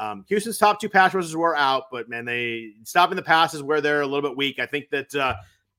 um, 0.00 0.24
Houston's 0.28 0.56
top 0.56 0.80
two 0.80 0.88
pass 0.88 1.12
rushers 1.12 1.36
were 1.36 1.54
out, 1.54 1.84
but 1.92 2.08
man, 2.08 2.24
they 2.24 2.72
stopping 2.84 3.16
the 3.16 3.22
passes 3.22 3.62
where 3.62 3.82
they're 3.82 4.00
a 4.00 4.06
little 4.06 4.26
bit 4.26 4.36
weak. 4.36 4.58
I 4.58 4.64
think 4.64 4.88
that 4.88 5.14
uh, 5.14 5.34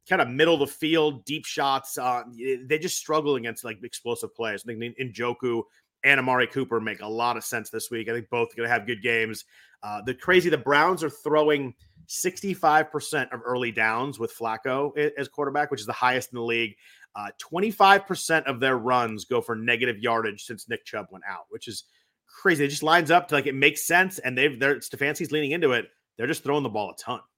kind 0.08 0.22
of 0.22 0.30
middle 0.30 0.54
of 0.54 0.60
the 0.60 0.68
field, 0.68 1.26
deep 1.26 1.44
shots, 1.44 1.98
uh, 1.98 2.22
they 2.66 2.78
just 2.78 3.00
struggle 3.00 3.36
against 3.36 3.64
like 3.64 3.84
explosive 3.84 4.36
plays. 4.36 4.64
I 4.64 4.76
think 4.76 4.96
Njoku 5.00 5.64
and 6.04 6.20
Amari 6.20 6.46
Cooper 6.46 6.80
make 6.80 7.02
a 7.02 7.08
lot 7.08 7.36
of 7.36 7.44
sense 7.44 7.72
this 7.72 7.90
week. 7.90 8.10
I 8.10 8.14
think 8.14 8.30
both 8.30 8.54
are 8.54 8.58
going 8.58 8.70
to 8.70 8.74
have 8.74 8.86
good 8.86 9.02
games. 9.02 9.46
Uh, 9.82 10.04
the 10.04 10.14
crazy, 10.14 10.52
the 10.52 10.58
Browns 10.58 11.04
are 11.04 11.10
throwing 11.10 11.74
65% 12.08 13.34
of 13.34 13.42
early 13.44 13.72
downs 13.72 14.20
with 14.20 14.36
Flacco 14.38 14.96
as 15.18 15.30
quarterback, 15.30 15.72
which 15.72 15.80
is 15.80 15.88
the 15.88 15.94
highest 15.94 16.32
in 16.32 16.36
the 16.36 16.44
league. 16.44 16.76
Uh, 17.16 17.30
25% 17.42 18.44
of 18.44 18.60
their 18.60 18.78
runs 18.78 19.26
go 19.26 19.42
for 19.42 19.56
negative 19.56 19.98
yardage 19.98 20.44
since 20.44 20.70
Nick 20.70 20.86
Chubb 20.86 21.08
went 21.10 21.24
out, 21.28 21.46
which 21.50 21.68
is 21.68 21.86
crazy. 22.32 22.66
It 22.66 22.70
just 22.70 22.84
lines 22.84 23.12
up 23.12 23.28
to 23.30 23.36
like 23.36 23.48
it 23.48 23.56
makes 23.56 23.86
sense, 23.86 24.20
and 24.20 24.38
they've 24.38 24.60
they're 24.60 24.78
Stefanski's 24.78 25.32
leaning 25.32 25.52
into 25.52 25.72
it. 25.72 25.86
They're 26.18 26.28
just 26.28 26.44
throwing 26.44 26.64
the 26.64 26.70
ball 26.70 26.92
a 26.92 26.96
ton. 27.02 27.22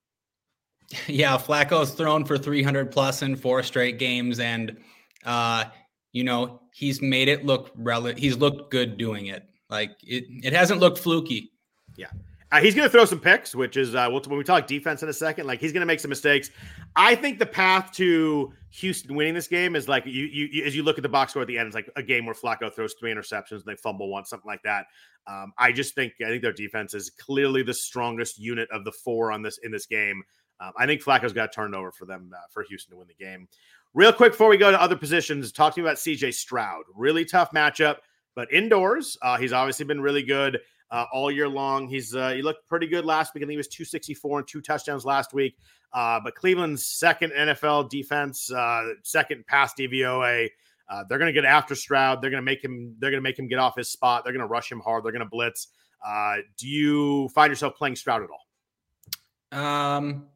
Yeah, 1.07 1.37
Flacco's 1.37 1.93
thrown 1.93 2.25
for 2.25 2.37
300 2.37 2.91
plus 2.91 3.21
in 3.21 3.35
four 3.35 3.63
straight 3.63 3.97
games, 3.97 4.39
and 4.39 4.77
uh, 5.25 5.65
you 6.11 6.23
know 6.23 6.61
he's 6.73 7.01
made 7.01 7.29
it 7.29 7.45
look 7.45 7.71
rel- 7.75 8.05
He's 8.05 8.37
looked 8.37 8.69
good 8.69 8.97
doing 8.97 9.27
it. 9.27 9.43
Like 9.69 9.91
it, 10.03 10.25
it 10.43 10.53
hasn't 10.53 10.79
looked 10.79 10.99
fluky. 10.99 11.51
Yeah. 11.95 12.07
Uh, 12.51 12.61
he's 12.61 12.75
going 12.75 12.87
to 12.87 12.91
throw 12.91 13.05
some 13.05 13.19
picks, 13.19 13.55
which 13.55 13.77
is 13.77 13.95
uh, 13.95 14.07
we'll, 14.11 14.21
when 14.21 14.37
we 14.37 14.43
talk 14.43 14.67
defense 14.67 15.01
in 15.01 15.09
a 15.09 15.13
second. 15.13 15.47
Like 15.47 15.59
he's 15.59 15.71
going 15.71 15.81
to 15.81 15.87
make 15.87 15.99
some 15.99 16.09
mistakes. 16.09 16.51
I 16.95 17.15
think 17.15 17.39
the 17.39 17.47
path 17.47 17.91
to 17.93 18.53
Houston 18.77 19.15
winning 19.15 19.35
this 19.35 19.47
game 19.47 19.75
is 19.75 19.87
like 19.87 20.03
you, 20.05 20.25
you, 20.25 20.49
you, 20.51 20.65
as 20.65 20.75
you 20.75 20.81
look 20.81 20.97
at 20.97 21.03
the 21.03 21.09
box 21.09 21.31
score 21.31 21.43
at 21.43 21.47
the 21.47 21.59
end, 21.59 21.67
it's 21.67 21.75
like 21.75 21.91
a 21.95 22.01
game 22.01 22.25
where 22.25 22.33
Flacco 22.33 22.73
throws 22.73 22.95
three 22.95 23.13
interceptions 23.13 23.51
and 23.51 23.65
they 23.65 23.75
fumble 23.75 24.09
one, 24.09 24.25
something 24.25 24.47
like 24.47 24.63
that. 24.63 24.87
Um, 25.27 25.53
I 25.59 25.71
just 25.71 25.93
think 25.93 26.13
I 26.21 26.29
think 26.29 26.41
their 26.41 26.53
defense 26.53 26.95
is 26.95 27.11
clearly 27.11 27.61
the 27.61 27.73
strongest 27.73 28.39
unit 28.39 28.67
of 28.71 28.83
the 28.83 28.91
four 28.91 29.31
on 29.31 29.43
this 29.43 29.59
in 29.59 29.71
this 29.71 29.85
game. 29.85 30.23
Um, 30.59 30.71
I 30.75 30.87
think 30.87 31.03
Flacco's 31.03 31.33
got 31.33 31.53
turned 31.53 31.75
over 31.75 31.91
for 31.91 32.05
them 32.05 32.31
uh, 32.33 32.39
for 32.49 32.63
Houston 32.63 32.93
to 32.93 32.97
win 32.97 33.07
the 33.07 33.23
game. 33.23 33.47
Real 33.93 34.11
quick 34.11 34.31
before 34.31 34.49
we 34.49 34.57
go 34.57 34.71
to 34.71 34.81
other 34.81 34.95
positions, 34.95 35.51
talk 35.51 35.75
to 35.75 35.81
me 35.81 35.85
about 35.85 35.97
CJ 35.97 36.33
Stroud. 36.33 36.83
Really 36.95 37.25
tough 37.25 37.51
matchup, 37.51 37.97
but 38.33 38.51
indoors, 38.51 39.19
uh, 39.21 39.37
he's 39.37 39.53
obviously 39.53 39.85
been 39.85 40.01
really 40.01 40.23
good 40.23 40.59
uh, 40.93 41.05
all 41.11 41.31
year 41.31 41.49
long. 41.49 41.87
He's 41.87 42.15
uh, 42.15 42.29
he 42.29 42.41
looked 42.43 42.67
pretty 42.69 42.87
good 42.87 43.03
last 43.03 43.33
week. 43.33 43.43
I 43.43 43.45
think 43.45 43.53
he 43.53 43.57
was 43.57 43.67
264 43.67 44.39
and 44.39 44.47
two 44.47 44.61
touchdowns 44.61 45.03
last 45.03 45.33
week. 45.33 45.57
Uh, 45.91 46.19
but 46.23 46.35
Cleveland's 46.35 46.85
second 46.85 47.33
NFL 47.33 47.89
defense, 47.89 48.51
uh, 48.51 48.85
second 49.01 49.45
pass 49.47 49.73
DVOA. 49.73 50.49
Uh, 50.89 51.03
they're 51.09 51.17
going 51.17 51.33
to 51.33 51.33
get 51.33 51.45
after 51.45 51.73
Stroud. 51.73 52.21
They're 52.21 52.29
going 52.29 52.41
to 52.41 52.45
make 52.45 52.63
him. 52.63 52.95
They're 52.99 53.09
going 53.09 53.21
to 53.21 53.27
make 53.27 53.39
him 53.39 53.47
get 53.47 53.57
off 53.57 53.75
his 53.75 53.89
spot. 53.89 54.23
They're 54.23 54.33
going 54.33 54.41
to 54.41 54.47
rush 54.47 54.71
him 54.71 54.79
hard. 54.79 55.03
They're 55.03 55.11
going 55.11 55.23
to 55.23 55.29
blitz. 55.29 55.69
Uh, 56.05 56.37
do 56.57 56.67
you 56.67 57.27
find 57.29 57.49
yourself 57.49 57.75
playing 57.75 57.95
Stroud 57.95 58.21
at 58.21 58.29
all? 58.29 59.59
Um, 59.59 60.27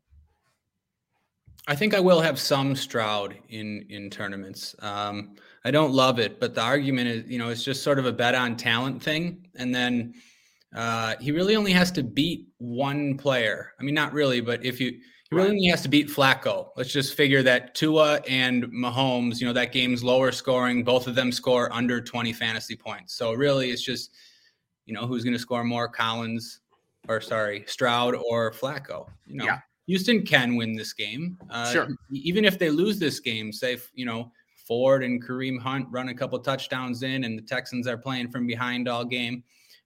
I 1.67 1.75
think 1.75 1.93
I 1.93 1.99
will 1.99 2.21
have 2.21 2.39
some 2.39 2.75
Stroud 2.75 3.37
in 3.49 3.85
in 3.89 4.09
tournaments. 4.09 4.75
Um, 4.79 5.35
I 5.63 5.69
don't 5.69 5.91
love 5.91 6.17
it, 6.17 6.39
but 6.39 6.55
the 6.55 6.61
argument 6.61 7.09
is, 7.09 7.29
you 7.29 7.37
know, 7.37 7.49
it's 7.49 7.63
just 7.63 7.83
sort 7.83 7.99
of 7.99 8.07
a 8.07 8.11
bet 8.11 8.33
on 8.33 8.55
talent 8.55 9.03
thing, 9.03 9.49
and 9.55 9.75
then 9.75 10.15
uh, 10.75 11.15
he 11.19 11.31
really 11.31 11.55
only 11.55 11.71
has 11.71 11.91
to 11.91 12.03
beat 12.03 12.47
one 12.57 13.17
player. 13.17 13.73
I 13.79 13.83
mean, 13.83 13.95
not 13.95 14.13
really, 14.13 14.41
but 14.41 14.63
if 14.65 14.79
you 14.79 14.99
he 15.29 15.35
really 15.35 15.49
only 15.49 15.67
has 15.67 15.81
to 15.81 15.89
beat 15.89 16.07
Flacco. 16.07 16.69
Let's 16.77 16.91
just 16.91 17.15
figure 17.15 17.43
that 17.43 17.75
Tua 17.75 18.21
and 18.29 18.65
Mahomes, 18.65 19.41
you 19.41 19.47
know, 19.47 19.53
that 19.53 19.73
game's 19.73 20.03
lower 20.03 20.31
scoring. 20.31 20.83
Both 20.83 21.05
of 21.07 21.15
them 21.15 21.33
score 21.33 21.71
under 21.73 21.99
20 21.99 22.31
fantasy 22.31 22.77
points. 22.77 23.13
So 23.15 23.33
really, 23.33 23.69
it's 23.71 23.81
just, 23.81 24.11
you 24.85 24.93
know, 24.93 25.05
who's 25.05 25.25
going 25.25 25.33
to 25.33 25.39
score 25.39 25.65
more, 25.65 25.89
Collins 25.89 26.61
or 27.09 27.19
sorry, 27.19 27.65
Stroud 27.67 28.15
or 28.15 28.51
Flacco. 28.51 29.07
You 29.25 29.37
know, 29.37 29.45
yeah. 29.45 29.59
Houston 29.87 30.25
can 30.25 30.55
win 30.55 30.75
this 30.75 30.93
game. 30.93 31.37
Uh, 31.49 31.71
sure. 31.71 31.87
Even 32.11 32.45
if 32.45 32.57
they 32.57 32.69
lose 32.69 32.99
this 32.99 33.19
game, 33.19 33.51
say, 33.51 33.77
you 33.93 34.05
know, 34.05 34.31
Ford 34.65 35.03
and 35.03 35.23
Kareem 35.23 35.59
Hunt 35.59 35.87
run 35.89 36.09
a 36.09 36.13
couple 36.13 36.37
touchdowns 36.39 37.03
in, 37.03 37.23
and 37.23 37.37
the 37.37 37.43
Texans 37.43 37.87
are 37.87 37.97
playing 37.97 38.29
from 38.29 38.45
behind 38.45 38.87
all 38.87 39.05
game. 39.05 39.43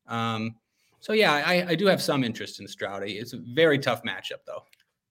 Um, 0.07 0.55
so 1.01 1.13
yeah, 1.13 1.33
I, 1.33 1.71
I 1.71 1.75
do 1.75 1.87
have 1.87 2.01
some 2.01 2.23
interest 2.23 2.59
in 2.59 2.67
Stroudy. 2.67 3.19
It's 3.19 3.33
a 3.33 3.39
very 3.53 3.77
tough 3.77 4.03
matchup 4.03 4.45
though. 4.45 4.63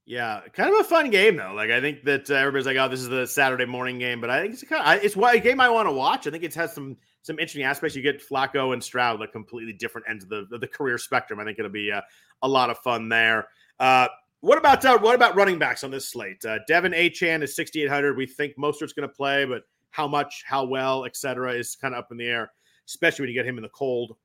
Yeah, 0.05 0.41
kind 0.53 0.73
of 0.73 0.79
a 0.79 0.83
fun 0.83 1.11
game 1.11 1.37
though. 1.37 1.53
Like 1.53 1.69
I 1.69 1.79
think 1.79 2.03
that 2.05 2.29
uh, 2.29 2.35
everybody's 2.35 2.65
like, 2.65 2.77
"Oh, 2.77 2.89
this 2.89 3.01
is 3.01 3.09
the 3.09 3.27
Saturday 3.27 3.65
morning 3.65 3.99
game," 3.99 4.19
but 4.19 4.29
I 4.29 4.41
think 4.41 4.53
it's 4.53 4.63
kind 4.63 4.99
of 4.99 5.05
it's 5.05 5.15
a 5.15 5.39
game 5.39 5.61
I 5.61 5.69
want 5.69 5.87
to 5.87 5.93
watch. 5.93 6.25
I 6.25 6.31
think 6.31 6.43
it 6.43 6.55
has 6.55 6.73
some 6.73 6.97
some 7.21 7.37
interesting 7.37 7.63
aspects. 7.63 7.95
You 7.95 8.01
get 8.01 8.27
Flacco 8.27 8.73
and 8.73 8.83
Stroud, 8.83 9.19
like 9.19 9.31
completely 9.31 9.73
different 9.73 10.07
ends 10.09 10.23
of 10.23 10.29
the 10.29 10.57
the 10.57 10.67
career 10.67 10.97
spectrum. 10.97 11.39
I 11.39 11.43
think 11.43 11.59
it'll 11.59 11.71
be 11.71 11.91
uh, 11.91 12.01
a 12.41 12.47
lot 12.47 12.69
of 12.69 12.79
fun 12.79 13.09
there. 13.09 13.47
Uh, 13.79 14.07
what 14.41 14.57
about 14.57 14.83
uh, 14.83 14.97
what 14.97 15.13
about 15.13 15.35
running 15.35 15.59
backs 15.59 15.83
on 15.83 15.91
this 15.91 16.09
slate? 16.09 16.43
Uh, 16.43 16.59
De'Von 16.69 16.97
Achane 16.97 17.43
is 17.43 17.55
6,800. 17.55 18.17
We 18.17 18.25
think 18.25 18.57
Mostert's 18.57 18.93
going 18.93 19.07
to 19.07 19.13
play, 19.13 19.45
but 19.45 19.63
how 19.91 20.07
much, 20.07 20.43
how 20.47 20.65
well, 20.65 21.05
etc., 21.05 21.53
is 21.53 21.75
kind 21.75 21.93
of 21.93 21.99
up 21.99 22.11
in 22.11 22.17
the 22.17 22.25
air, 22.25 22.51
especially 22.87 23.23
when 23.23 23.29
you 23.29 23.35
get 23.35 23.45
him 23.45 23.57
in 23.57 23.63
the 23.63 23.69
cold. 23.69 24.17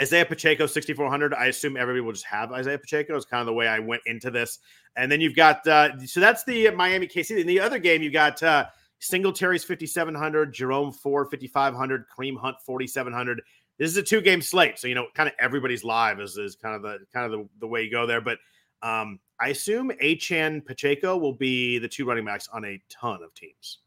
Isaiah 0.00 0.24
Pacheco, 0.24 0.66
6,400. 0.66 1.34
I 1.34 1.46
assume 1.46 1.76
everybody 1.76 2.00
will 2.00 2.12
just 2.12 2.26
have 2.26 2.52
Isaiah 2.52 2.78
Pacheco. 2.78 3.16
Is 3.16 3.24
kind 3.24 3.40
of 3.40 3.46
the 3.46 3.52
way 3.52 3.68
I 3.68 3.78
went 3.78 4.02
into 4.06 4.30
this. 4.30 4.58
And 4.96 5.12
then 5.12 5.20
you've 5.20 5.36
got, 5.36 5.66
uh, 5.66 5.98
so 6.06 6.20
that's 6.20 6.42
the 6.44 6.70
Miami 6.70 7.06
KC. 7.06 7.38
In 7.38 7.46
the 7.46 7.60
other 7.60 7.78
game, 7.78 8.02
you 8.02 8.10
got 8.10 8.42
uh, 8.42 8.66
Singletary's 8.98 9.64
5,700, 9.64 10.52
Jerome 10.52 10.92
Ford, 10.92 11.28
5,500, 11.30 12.04
Kareem 12.08 12.38
Hunt, 12.38 12.56
4,700. 12.64 13.42
This 13.78 13.90
is 13.90 13.96
a 13.96 14.02
two 14.02 14.20
game 14.20 14.42
slate. 14.42 14.78
So, 14.78 14.88
you 14.88 14.94
know, 14.94 15.06
kind 15.14 15.28
of 15.28 15.34
everybody's 15.38 15.84
live 15.84 16.20
is, 16.20 16.36
is 16.36 16.56
kind 16.56 16.74
of 16.74 16.82
the 16.82 16.98
kind 17.12 17.26
of 17.26 17.32
the, 17.32 17.48
the 17.60 17.66
way 17.66 17.82
you 17.82 17.90
go 17.90 18.06
there. 18.06 18.20
But 18.20 18.38
um, 18.82 19.20
I 19.38 19.48
assume 19.48 19.90
Achane 20.02 20.64
Pacheco 20.64 21.16
will 21.16 21.34
be 21.34 21.78
the 21.78 21.88
two 21.88 22.04
running 22.04 22.24
backs 22.24 22.48
on 22.52 22.64
a 22.64 22.80
ton 22.90 23.22
of 23.22 23.34
teams. 23.34 23.78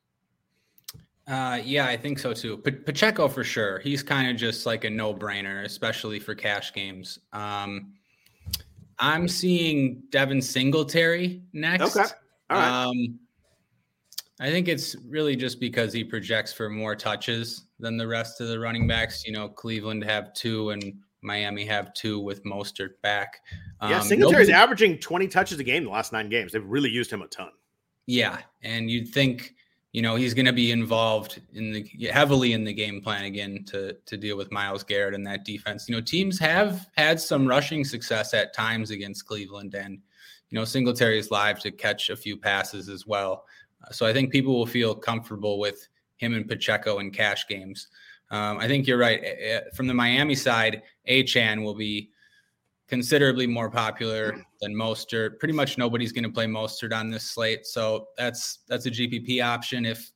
Uh, 1.27 1.59
yeah, 1.63 1.87
I 1.87 1.95
think 1.95 2.19
so 2.19 2.33
too. 2.33 2.57
Pacheco 2.57 3.27
for 3.27 3.43
sure. 3.43 3.79
He's 3.79 4.03
kind 4.03 4.29
of 4.29 4.35
just 4.35 4.65
like 4.65 4.83
a 4.83 4.89
no-brainer, 4.89 5.63
especially 5.63 6.19
for 6.19 6.35
cash 6.35 6.73
games. 6.73 7.19
Um, 7.31 7.93
I'm 8.99 9.27
seeing 9.27 10.03
Devin 10.09 10.41
Singletary 10.41 11.41
next. 11.53 11.95
Okay. 11.95 12.09
All 12.49 12.57
right. 12.57 12.85
Um, 12.85 13.19
I 14.39 14.49
think 14.49 14.67
it's 14.67 14.95
really 15.07 15.35
just 15.35 15.59
because 15.59 15.93
he 15.93 16.03
projects 16.03 16.51
for 16.51 16.69
more 16.69 16.95
touches 16.95 17.67
than 17.79 17.97
the 17.97 18.07
rest 18.07 18.41
of 18.41 18.49
the 18.49 18.59
running 18.59 18.87
backs. 18.87 19.25
You 19.25 19.31
know, 19.31 19.47
Cleveland 19.47 20.03
have 20.03 20.33
two 20.33 20.71
and 20.71 20.93
Miami 21.21 21.65
have 21.65 21.93
two 21.93 22.19
with 22.19 22.43
Mostert 22.43 23.01
back. 23.01 23.39
Um, 23.79 23.91
yeah, 23.91 23.99
Singletary's 24.01 24.49
nobody... 24.49 24.63
averaging 24.63 24.97
20 24.97 25.27
touches 25.27 25.59
a 25.59 25.63
game 25.63 25.85
the 25.85 25.89
last 25.89 26.11
nine 26.11 26.29
games. 26.29 26.51
They've 26.51 26.65
really 26.65 26.89
used 26.89 27.11
him 27.11 27.21
a 27.21 27.27
ton. 27.27 27.51
Yeah, 28.05 28.39
and 28.63 28.89
you'd 28.91 29.07
think 29.09 29.55
you 29.93 30.01
know 30.01 30.15
he's 30.15 30.33
going 30.33 30.47
to 30.47 30.53
be 30.53 30.71
involved 30.71 31.39
in 31.53 31.71
the 31.71 32.09
heavily 32.11 32.53
in 32.53 32.63
the 32.63 32.73
game 32.73 32.99
plan 32.99 33.25
again 33.25 33.63
to 33.65 33.93
to 34.05 34.17
deal 34.17 34.35
with 34.35 34.51
Myles 34.51 34.83
Garrett 34.83 35.13
and 35.13 35.25
that 35.25 35.45
defense. 35.45 35.87
You 35.87 35.95
know, 35.95 36.01
teams 36.01 36.39
have 36.39 36.89
had 36.97 37.21
some 37.21 37.47
rushing 37.47 37.85
success 37.85 38.33
at 38.33 38.53
times 38.53 38.89
against 38.89 39.27
Cleveland, 39.27 39.75
and 39.75 39.99
you 40.49 40.59
know 40.59 40.65
Singletary 40.65 41.19
is 41.19 41.31
live 41.31 41.59
to 41.59 41.71
catch 41.71 42.09
a 42.09 42.17
few 42.17 42.35
passes 42.35 42.89
as 42.89 43.05
well. 43.05 43.45
Uh, 43.87 43.91
so 43.91 44.05
I 44.05 44.13
think 44.13 44.31
people 44.31 44.57
will 44.57 44.65
feel 44.65 44.95
comfortable 44.95 45.59
with 45.59 45.87
him 46.17 46.33
and 46.33 46.47
Pacheco 46.47 46.97
in 46.99 47.11
cash 47.11 47.47
games. 47.47 47.87
Um, 48.31 48.57
I 48.57 48.67
think 48.67 48.87
you're 48.87 48.97
right. 48.97 49.23
From 49.75 49.85
the 49.85 49.93
Miami 49.93 50.33
side, 50.33 50.81
Achane 51.07 51.63
will 51.63 51.75
be 51.75 52.09
considerably 52.93 53.47
more 53.47 53.71
popular 53.71 54.45
than 54.61 54.75
Mostert. 54.75 55.39
Pretty 55.39 55.53
much 55.55 55.79
nobody's 55.79 56.11
going 56.11 56.25
to 56.25 56.29
play 56.29 56.45
Mostert 56.45 56.93
on 56.93 57.09
this 57.09 57.23
slate, 57.23 57.65
so 57.65 58.09
that's 58.19 58.59
that's 58.67 58.85
a 58.85 58.91
GPP 58.91 59.43
option 59.43 59.83
if 59.83 60.11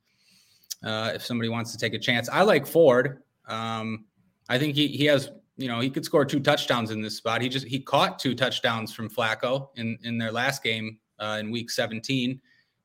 uh, 0.85 1.11
if 1.15 1.25
somebody 1.25 1.49
wants 1.49 1.71
to 1.71 1.79
take 1.79 1.95
a 1.95 1.99
chance. 1.99 2.29
I 2.29 2.43
like 2.43 2.67
Ford. 2.67 3.23
Um, 3.47 4.05
I 4.47 4.59
think 4.59 4.75
he 4.75 4.89
he 4.89 5.05
has 5.05 5.31
you 5.57 5.67
know 5.67 5.79
he 5.79 5.89
could 5.89 6.05
score 6.05 6.23
two 6.23 6.39
touchdowns 6.39 6.91
in 6.91 7.01
this 7.01 7.17
spot. 7.17 7.41
He 7.41 7.49
just 7.49 7.65
he 7.65 7.79
caught 7.79 8.19
two 8.19 8.35
touchdowns 8.35 8.93
from 8.93 9.09
Flacco 9.09 9.69
in 9.75 9.97
in 10.03 10.19
their 10.19 10.31
last 10.31 10.61
game 10.61 10.99
uh, 11.17 11.37
in 11.39 11.49
Week 11.49 11.71
17. 11.71 12.39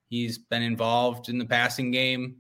He's 0.08 0.38
been 0.38 0.62
involved 0.62 1.28
in 1.28 1.36
the 1.36 1.44
passing 1.44 1.90
game. 1.90 2.36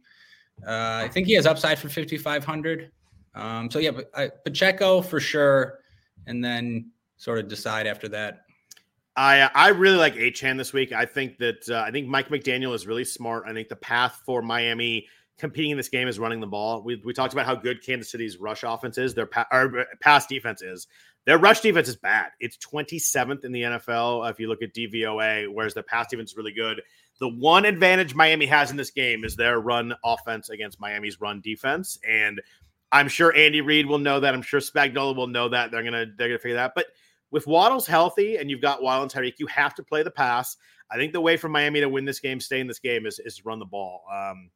Uh, 0.66 1.02
I 1.04 1.08
think 1.12 1.26
he 1.26 1.34
has 1.34 1.44
upside 1.44 1.78
for 1.78 1.90
5,500. 1.90 2.90
Um, 3.34 3.70
so 3.70 3.78
yeah, 3.78 3.90
but 3.90 4.10
I, 4.14 4.30
Pacheco 4.42 5.02
for 5.02 5.20
sure, 5.20 5.80
and 6.26 6.42
then 6.42 6.92
sort 7.22 7.38
of 7.38 7.46
decide 7.46 7.86
after 7.86 8.08
that. 8.08 8.40
I 9.14 9.48
I 9.54 9.68
really 9.68 9.96
like 9.96 10.16
Achane 10.16 10.56
this 10.56 10.72
week. 10.72 10.92
I 10.92 11.04
think 11.04 11.38
that 11.38 11.68
uh, 11.68 11.84
I 11.86 11.90
think 11.92 12.08
Mike 12.08 12.28
McDaniel 12.28 12.74
is 12.74 12.86
really 12.86 13.04
smart. 13.04 13.44
I 13.46 13.52
think 13.52 13.68
the 13.68 13.76
path 13.76 14.20
for 14.26 14.42
Miami 14.42 15.06
competing 15.38 15.70
in 15.70 15.76
this 15.76 15.88
game 15.88 16.08
is 16.08 16.18
running 16.18 16.40
the 16.40 16.46
ball. 16.46 16.82
We, 16.82 17.00
we 17.04 17.12
talked 17.12 17.32
about 17.32 17.46
how 17.46 17.54
good 17.54 17.84
Kansas 17.84 18.10
City's 18.10 18.38
rush 18.38 18.64
offense 18.64 18.98
is. 18.98 19.14
Their 19.14 19.26
pa- 19.26 19.46
or 19.52 19.80
uh, 19.80 19.84
pass 20.00 20.26
defense 20.26 20.62
is. 20.62 20.88
Their 21.24 21.38
rush 21.38 21.60
defense 21.60 21.88
is 21.88 21.94
bad. 21.94 22.30
It's 22.40 22.56
27th 22.56 23.44
in 23.44 23.52
the 23.52 23.62
NFL 23.62 24.28
if 24.28 24.40
you 24.40 24.48
look 24.48 24.62
at 24.62 24.74
DVOA, 24.74 25.52
whereas 25.52 25.74
their 25.74 25.84
pass 25.84 26.08
defense 26.08 26.32
is 26.32 26.36
really 26.36 26.52
good. 26.52 26.82
The 27.20 27.28
one 27.28 27.64
advantage 27.64 28.16
Miami 28.16 28.46
has 28.46 28.72
in 28.72 28.76
this 28.76 28.90
game 28.90 29.24
is 29.24 29.36
their 29.36 29.60
run 29.60 29.94
offense 30.04 30.50
against 30.50 30.80
Miami's 30.80 31.20
run 31.20 31.40
defense, 31.40 31.98
and 32.08 32.40
I'm 32.90 33.08
sure 33.08 33.34
Andy 33.34 33.60
Reid 33.60 33.86
will 33.86 33.98
know 33.98 34.20
that. 34.20 34.34
I'm 34.34 34.42
sure 34.42 34.60
Spagnuolo 34.60 35.16
will 35.16 35.28
know 35.28 35.48
that. 35.48 35.70
They're 35.70 35.82
gonna 35.82 36.06
they're 36.16 36.28
gonna 36.28 36.38
figure 36.38 36.56
that. 36.56 36.72
But 36.74 36.86
with 37.32 37.46
Waddle's 37.46 37.86
healthy 37.86 38.36
and 38.36 38.48
you've 38.48 38.60
got 38.60 38.82
Waddle 38.82 39.02
and 39.02 39.10
Tyreek, 39.10 39.38
you 39.38 39.46
have 39.48 39.74
to 39.74 39.82
play 39.82 40.04
the 40.04 40.10
pass. 40.10 40.56
I 40.90 40.96
think 40.96 41.12
the 41.12 41.20
way 41.20 41.36
for 41.36 41.48
Miami 41.48 41.80
to 41.80 41.88
win 41.88 42.04
this 42.04 42.20
game, 42.20 42.38
stay 42.38 42.60
in 42.60 42.68
this 42.68 42.78
game, 42.78 43.06
is 43.06 43.18
is 43.18 43.44
run 43.44 43.58
the 43.58 43.64
ball. 43.64 44.04
Um, 44.12 44.50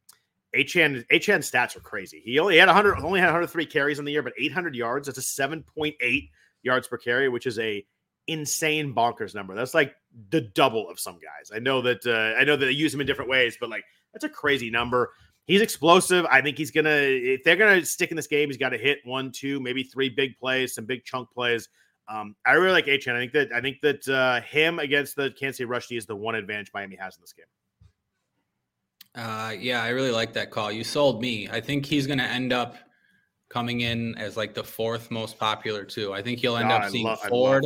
Achane 0.54 1.04
stats 1.10 1.76
are 1.76 1.80
crazy. 1.80 2.22
He 2.24 2.38
only 2.38 2.56
had 2.56 2.68
100, 2.68 2.98
only 2.98 3.20
had 3.20 3.26
103 3.26 3.66
carries 3.66 3.98
in 3.98 4.04
the 4.04 4.12
year, 4.12 4.22
but 4.22 4.32
800 4.38 4.74
yards. 4.74 5.06
That's 5.06 5.18
a 5.18 5.20
7.8 5.20 6.30
yards 6.62 6.88
per 6.88 6.96
carry, 6.98 7.28
which 7.28 7.46
is 7.46 7.58
a 7.58 7.84
insane 8.26 8.94
bonkers 8.94 9.34
number. 9.34 9.54
That's 9.54 9.74
like 9.74 9.94
the 10.30 10.42
double 10.42 10.88
of 10.88 11.00
some 11.00 11.14
guys. 11.14 11.50
I 11.54 11.58
know 11.58 11.80
that 11.82 12.06
uh, 12.06 12.38
I 12.38 12.44
know 12.44 12.56
that 12.56 12.66
they 12.66 12.72
use 12.72 12.92
him 12.92 13.00
in 13.00 13.06
different 13.06 13.30
ways, 13.30 13.56
but 13.58 13.70
like 13.70 13.84
that's 14.12 14.24
a 14.24 14.28
crazy 14.28 14.70
number. 14.70 15.12
He's 15.46 15.60
explosive. 15.60 16.26
I 16.26 16.42
think 16.42 16.58
he's 16.58 16.70
gonna 16.70 16.90
if 16.90 17.44
they're 17.44 17.56
gonna 17.56 17.84
stick 17.84 18.10
in 18.10 18.16
this 18.16 18.26
game, 18.26 18.48
he's 18.48 18.58
got 18.58 18.70
to 18.70 18.78
hit 18.78 18.98
one, 19.04 19.32
two, 19.32 19.60
maybe 19.60 19.82
three 19.82 20.08
big 20.08 20.38
plays, 20.38 20.74
some 20.74 20.84
big 20.86 21.04
chunk 21.04 21.30
plays. 21.32 21.68
Um, 22.08 22.36
I 22.46 22.52
really 22.52 22.72
like 22.72 22.86
Achane. 22.86 23.14
I 23.14 23.18
think 23.18 23.32
that 23.32 23.52
I 23.52 23.60
think 23.60 23.80
that 23.82 24.08
uh, 24.08 24.40
him 24.42 24.78
against 24.78 25.16
the 25.16 25.30
Kansas 25.30 25.58
City 25.58 25.64
Rush 25.64 25.88
D 25.88 25.96
is 25.96 26.06
the 26.06 26.16
one 26.16 26.34
advantage 26.34 26.70
Miami 26.72 26.96
has 26.96 27.16
in 27.16 27.22
this 27.22 27.32
game. 27.32 27.46
Uh, 29.16 29.52
yeah, 29.58 29.82
I 29.82 29.88
really 29.88 30.10
like 30.10 30.32
that 30.34 30.50
call. 30.50 30.70
You 30.70 30.84
sold 30.84 31.22
me. 31.22 31.48
I 31.50 31.60
think 31.60 31.86
he's 31.86 32.06
going 32.06 32.18
to 32.18 32.24
end 32.24 32.52
up 32.52 32.76
coming 33.48 33.80
in 33.80 34.16
as 34.18 34.36
like 34.36 34.54
the 34.54 34.62
fourth 34.62 35.10
most 35.10 35.38
popular 35.38 35.84
too. 35.84 36.12
I 36.12 36.22
think 36.22 36.38
he'll 36.38 36.56
end 36.56 36.70
up 36.70 36.90
seeing 36.90 37.06
lo- 37.06 37.16
Ford 37.28 37.64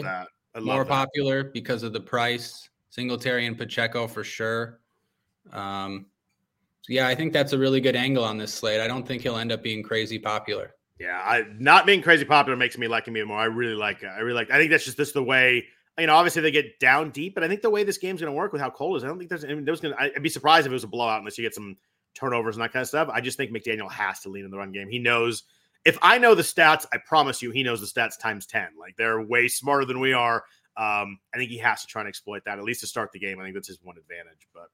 more 0.61 0.85
that. 0.85 0.89
popular 0.89 1.45
because 1.45 1.83
of 1.83 1.93
the 1.93 2.01
price. 2.01 2.69
Singletary 2.91 3.47
and 3.47 3.57
Pacheco 3.57 4.07
for 4.07 4.25
sure. 4.25 4.81
Um, 5.53 6.07
so 6.83 6.93
yeah, 6.93 7.07
I 7.07 7.15
think 7.15 7.33
that's 7.33 7.53
a 7.53 7.59
really 7.59 7.81
good 7.81 7.97
angle 7.97 8.25
on 8.25 8.39
this 8.39 8.53
slate. 8.53 8.81
I 8.81 8.87
don't 8.87 9.07
think 9.07 9.23
he'll 9.23 9.37
end 9.37 9.53
up 9.53 9.63
being 9.63 9.83
crazy 9.83 10.19
popular. 10.19 10.75
Yeah, 11.01 11.19
I 11.19 11.47
not 11.59 11.87
being 11.87 12.03
crazy 12.03 12.27
popular 12.27 12.57
makes 12.57 12.77
me 12.77 12.87
like 12.87 13.09
him 13.09 13.17
even 13.17 13.29
more. 13.29 13.39
I 13.39 13.47
really 13.47 13.75
like. 13.75 14.05
I 14.05 14.19
really 14.19 14.35
like. 14.35 14.51
I 14.51 14.59
think 14.59 14.71
that's 14.71 14.85
just 14.85 14.99
this 14.99 15.13
the 15.13 15.23
way. 15.23 15.67
You 15.99 16.07
know, 16.07 16.15
obviously 16.15 16.43
they 16.43 16.51
get 16.51 16.79
down 16.79 17.11
deep, 17.11 17.35
but 17.35 17.43
I 17.43 17.49
think 17.49 17.63
the 17.63 17.71
way 17.71 17.85
this 17.85 17.97
game's 17.97 18.21
going 18.21 18.33
to 18.33 18.37
work 18.37 18.53
with 18.53 18.61
how 18.61 18.69
cold 18.69 18.99
is, 18.99 19.05
I 19.05 19.07
don't 19.07 19.17
think 19.17 19.31
there's. 19.31 19.45
I 19.45 19.49
mean, 19.49 19.65
there's 19.65 19.81
going. 19.81 19.95
to 19.95 20.01
I'd 20.01 20.23
be 20.23 20.29
surprised 20.29 20.67
if 20.67 20.71
it 20.71 20.75
was 20.75 20.85
a 20.85 20.89
blowout 20.89 21.19
unless 21.19 21.39
you 21.39 21.45
get 21.45 21.55
some 21.55 21.79
turnovers 22.15 22.57
and 22.57 22.63
that 22.63 22.73
kind 22.73 22.83
of 22.83 22.89
stuff. 22.89 23.09
I 23.11 23.23
just 23.23 23.39
think 23.39 23.51
McDaniel 23.51 23.91
has 23.91 24.21
to 24.21 24.29
lean 24.29 24.45
in 24.45 24.51
the 24.51 24.59
run 24.59 24.73
game. 24.73 24.89
He 24.91 24.99
knows. 24.99 25.45
If 25.87 25.97
I 26.03 26.19
know 26.19 26.35
the 26.35 26.43
stats, 26.43 26.85
I 26.93 26.99
promise 26.99 27.41
you, 27.41 27.51
he 27.51 27.63
knows 27.63 27.81
the 27.81 27.87
stats 27.87 28.19
times 28.19 28.45
ten. 28.45 28.69
Like 28.79 28.97
they're 28.97 29.23
way 29.23 29.49
smarter 29.49 29.87
than 29.87 30.01
we 30.01 30.13
are. 30.13 30.45
Um, 30.77 31.19
I 31.35 31.39
think 31.39 31.51
he 31.51 31.59
has 31.59 31.81
to 31.81 31.87
try 31.87 32.03
and 32.03 32.09
exploit 32.11 32.45
that 32.45 32.59
at 32.59 32.65
least 32.65 32.81
to 32.83 32.87
start 32.87 33.11
the 33.13 33.19
game. 33.19 33.41
I 33.41 33.45
think 33.45 33.55
that's 33.55 33.69
his 33.69 33.79
one 33.83 33.97
advantage. 33.97 34.47
But 34.53 34.69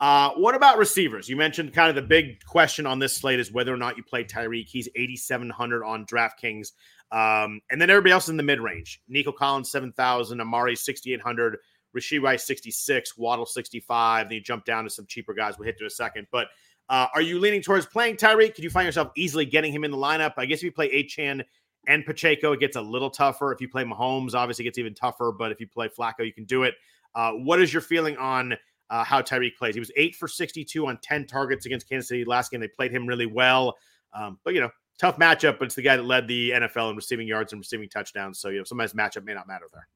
uh, 0.00 0.30
what 0.32 0.54
about 0.54 0.76
receivers? 0.78 1.28
You 1.28 1.36
mentioned 1.36 1.72
kind 1.72 1.88
of 1.88 1.94
the 1.94 2.02
big 2.02 2.44
question 2.44 2.86
on 2.86 2.98
this 2.98 3.16
slate 3.16 3.40
is 3.40 3.50
whether 3.50 3.72
or 3.72 3.78
not 3.78 3.96
you 3.96 4.02
play 4.02 4.24
Tyreek. 4.24 4.68
He's 4.68 4.88
8,700 4.94 5.84
on 5.84 6.04
DraftKings. 6.04 6.72
Um, 7.12 7.60
and 7.70 7.80
then 7.80 7.88
everybody 7.88 8.12
else 8.12 8.28
in 8.28 8.36
the 8.36 8.42
mid 8.42 8.60
range 8.60 9.00
Nico 9.08 9.32
Collins, 9.32 9.70
7,000, 9.70 10.40
Amari, 10.40 10.76
6,800, 10.76 11.58
Rashee 11.96 12.20
Rice, 12.20 12.44
66, 12.44 13.16
Waddle, 13.16 13.46
65. 13.46 14.28
Then 14.28 14.34
you 14.34 14.42
jump 14.42 14.64
down 14.66 14.84
to 14.84 14.90
some 14.90 15.06
cheaper 15.06 15.32
guys. 15.32 15.58
We'll 15.58 15.66
hit 15.66 15.78
to 15.78 15.86
a 15.86 15.90
second. 15.90 16.26
But 16.30 16.48
uh, 16.90 17.06
are 17.14 17.22
you 17.22 17.40
leaning 17.40 17.62
towards 17.62 17.86
playing 17.86 18.16
Tyreek? 18.16 18.54
Could 18.54 18.64
you 18.64 18.70
find 18.70 18.84
yourself 18.84 19.10
easily 19.16 19.46
getting 19.46 19.72
him 19.72 19.82
in 19.82 19.90
the 19.90 19.96
lineup? 19.96 20.34
I 20.36 20.44
guess 20.44 20.58
if 20.58 20.64
you 20.64 20.72
play 20.72 20.90
Achane 20.90 21.42
and 21.88 22.04
Pacheco, 22.04 22.52
it 22.52 22.60
gets 22.60 22.76
a 22.76 22.82
little 22.82 23.10
tougher. 23.10 23.50
If 23.52 23.62
you 23.62 23.68
play 23.68 23.84
Mahomes, 23.84 24.34
obviously 24.34 24.64
it 24.64 24.68
gets 24.68 24.78
even 24.78 24.94
tougher. 24.94 25.32
But 25.32 25.52
if 25.52 25.60
you 25.60 25.66
play 25.66 25.88
Flacco, 25.88 26.26
you 26.26 26.32
can 26.32 26.44
do 26.44 26.64
it. 26.64 26.74
Uh, 27.14 27.32
what 27.32 27.62
is 27.62 27.72
your 27.72 27.80
feeling 27.80 28.16
on 28.18 28.54
uh, 28.90 29.04
how 29.04 29.20
Tyreek 29.20 29.56
plays. 29.56 29.74
He 29.74 29.80
was 29.80 29.90
eight 29.96 30.14
for 30.14 30.28
62 30.28 30.86
on 30.86 30.98
10 31.02 31.26
targets 31.26 31.66
against 31.66 31.88
Kansas 31.88 32.08
City 32.08 32.24
last 32.24 32.50
game. 32.50 32.60
They 32.60 32.68
played 32.68 32.92
him 32.92 33.06
really 33.06 33.26
well. 33.26 33.76
Um, 34.14 34.38
but, 34.44 34.54
you 34.54 34.60
know, 34.60 34.70
tough 34.98 35.18
matchup, 35.18 35.58
but 35.58 35.66
it's 35.66 35.74
the 35.74 35.82
guy 35.82 35.96
that 35.96 36.04
led 36.04 36.28
the 36.28 36.50
NFL 36.50 36.90
in 36.90 36.96
receiving 36.96 37.26
yards 37.26 37.52
and 37.52 37.60
receiving 37.60 37.88
touchdowns. 37.88 38.38
So, 38.38 38.48
you 38.48 38.58
know, 38.58 38.64
sometimes 38.64 38.92
matchup 38.92 39.24
may 39.24 39.34
not 39.34 39.46
matter 39.46 39.66
there. 39.72 39.88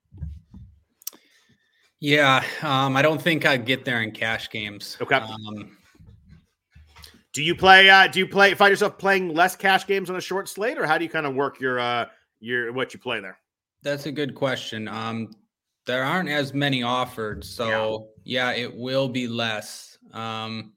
Yeah. 2.01 2.45
Um, 2.63 2.97
I 2.97 3.03
don't 3.03 3.21
think 3.21 3.45
I'd 3.45 3.67
get 3.67 3.85
there 3.85 4.03
in 4.03 4.11
cash 4.13 4.51
games. 4.51 4.97
Okay. 5.01 5.17
Um, 5.17 5.77
do 7.33 7.43
you 7.43 7.55
play, 7.55 7.89
uh, 7.89 8.09
do 8.09 8.19
you 8.19 8.27
play, 8.27 8.55
find 8.55 8.71
yourself 8.71 8.99
playing 8.99 9.35
less 9.35 9.55
cash 9.55 9.87
games 9.87 10.11
on 10.11 10.17
a 10.17 10.21
short 10.21 10.49
slate 10.49 10.79
or 10.79 10.87
how 10.87 10.99
do 10.99 11.05
you 11.05 11.11
kind 11.11 11.27
of 11.27 11.35
work 11.35 11.61
your, 11.61 11.79
uh, 11.79 12.07
your, 12.41 12.73
what 12.73 12.93
you 12.93 13.01
play 13.01 13.21
there? 13.21 13.39
That's 13.83 14.07
a 14.07 14.13
good 14.13 14.35
question. 14.35 14.89
Um, 14.89 15.31
there 15.91 16.05
aren't 16.05 16.29
as 16.29 16.55
many 16.55 16.83
offered, 16.83 17.45
so 17.45 18.09
yeah, 18.25 18.53
yeah 18.53 18.63
it 18.63 18.75
will 18.75 19.09
be 19.09 19.27
less. 19.27 19.99
Um, 20.13 20.73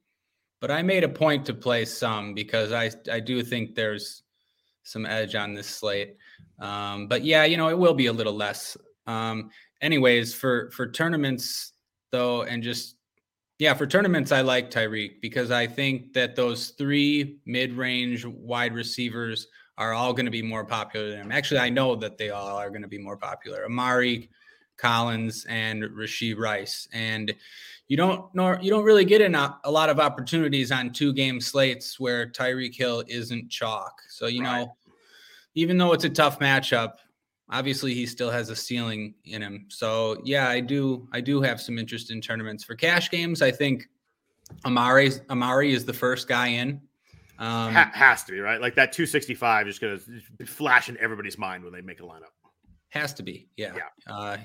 but 0.59 0.71
I 0.71 0.81
made 0.81 1.03
a 1.03 1.09
point 1.09 1.45
to 1.45 1.53
play 1.53 1.85
some 1.85 2.33
because 2.33 2.71
I 2.71 2.89
I 3.11 3.19
do 3.19 3.43
think 3.43 3.75
there's 3.75 4.23
some 4.83 5.05
edge 5.05 5.35
on 5.35 5.53
this 5.53 5.67
slate. 5.67 6.17
Um, 6.59 7.07
but 7.07 7.23
yeah, 7.23 7.45
you 7.45 7.57
know, 7.57 7.69
it 7.69 7.77
will 7.77 7.93
be 7.93 8.07
a 8.07 8.13
little 8.13 8.33
less. 8.33 8.75
Um, 9.05 9.51
anyways, 9.81 10.33
for 10.33 10.71
for 10.71 10.89
tournaments 10.89 11.73
though, 12.11 12.41
and 12.43 12.63
just 12.63 12.95
yeah, 13.59 13.75
for 13.75 13.85
tournaments, 13.85 14.31
I 14.31 14.41
like 14.41 14.71
Tyreek 14.71 15.21
because 15.21 15.51
I 15.51 15.67
think 15.67 16.13
that 16.13 16.35
those 16.35 16.69
three 16.69 17.37
mid-range 17.45 18.25
wide 18.25 18.73
receivers 18.73 19.47
are 19.77 19.93
all 19.93 20.11
going 20.11 20.25
to 20.25 20.31
be 20.31 20.41
more 20.41 20.65
popular 20.65 21.11
than 21.11 21.19
him. 21.19 21.31
Actually, 21.31 21.59
I 21.59 21.69
know 21.69 21.95
that 21.95 22.17
they 22.17 22.29
all 22.29 22.57
are 22.57 22.69
going 22.69 22.81
to 22.81 22.87
be 22.87 22.97
more 22.97 23.17
popular. 23.17 23.65
Amari, 23.65 24.29
Collins 24.83 25.45
and 25.47 25.83
Rashee 25.83 26.37
Rice. 26.37 26.89
And 26.91 27.33
you 27.87 27.95
don't 27.95 28.33
know 28.35 28.59
you 28.61 28.69
don't 28.69 28.83
really 28.83 29.05
get 29.05 29.21
in 29.21 29.33
a, 29.33 29.57
a, 29.63 29.71
lot 29.71 29.89
of 29.89 29.99
opportunities 29.99 30.71
on 30.71 30.91
two 30.91 31.13
game 31.13 31.39
slates 31.39 31.99
where 31.99 32.27
Tyreek 32.27 32.75
Hill 32.75 33.03
isn't 33.07 33.49
chalk. 33.49 34.01
So 34.09 34.27
you 34.27 34.43
right. 34.43 34.61
know, 34.61 34.75
even 35.55 35.77
though 35.77 35.93
it's 35.93 36.03
a 36.03 36.09
tough 36.09 36.39
matchup, 36.39 36.95
obviously 37.49 37.93
he 37.93 38.05
still 38.05 38.29
has 38.29 38.49
a 38.49 38.55
ceiling 38.55 39.13
in 39.23 39.41
him. 39.41 39.65
So 39.69 40.21
yeah, 40.25 40.49
I 40.49 40.59
do 40.59 41.07
I 41.13 41.21
do 41.21 41.41
have 41.41 41.61
some 41.61 41.79
interest 41.79 42.11
in 42.11 42.19
tournaments 42.19 42.63
for 42.63 42.75
cash 42.75 43.09
games. 43.09 43.41
I 43.41 43.51
think 43.51 43.87
Amari 44.65 45.11
Amari 45.29 45.73
is 45.73 45.85
the 45.85 45.93
first 45.93 46.27
guy 46.27 46.47
in. 46.47 46.81
Um, 47.39 47.73
ha- 47.73 47.91
has 47.93 48.23
to 48.25 48.33
be 48.33 48.39
right. 48.39 48.59
Like 48.59 48.75
that 48.75 48.91
265 48.91 49.67
is 49.67 49.79
going 49.79 49.99
to 50.39 50.45
flash 50.45 50.89
in 50.89 50.97
everybody's 50.99 51.37
mind 51.37 51.63
when 51.63 51.73
they 51.73 51.81
make 51.81 51.99
a 51.99 52.03
lineup. 52.03 52.33
Has 52.89 53.13
to 53.15 53.23
be, 53.23 53.47
yeah. 53.57 53.73
yeah. 53.75 54.13
Uh, 54.13 54.37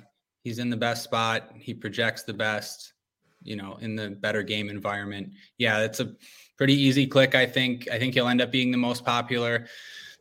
he's 0.42 0.58
in 0.58 0.70
the 0.70 0.76
best 0.76 1.04
spot. 1.04 1.50
He 1.54 1.74
projects 1.74 2.22
the 2.22 2.34
best, 2.34 2.92
you 3.42 3.56
know, 3.56 3.76
in 3.80 3.96
the 3.96 4.10
better 4.10 4.42
game 4.42 4.68
environment. 4.68 5.30
Yeah, 5.58 5.80
it's 5.80 6.00
a 6.00 6.14
pretty 6.56 6.74
easy 6.74 7.06
click. 7.06 7.34
I 7.34 7.46
think. 7.46 7.88
I 7.90 7.98
think 7.98 8.14
he'll 8.14 8.28
end 8.28 8.40
up 8.40 8.50
being 8.50 8.70
the 8.70 8.78
most 8.78 9.04
popular. 9.04 9.66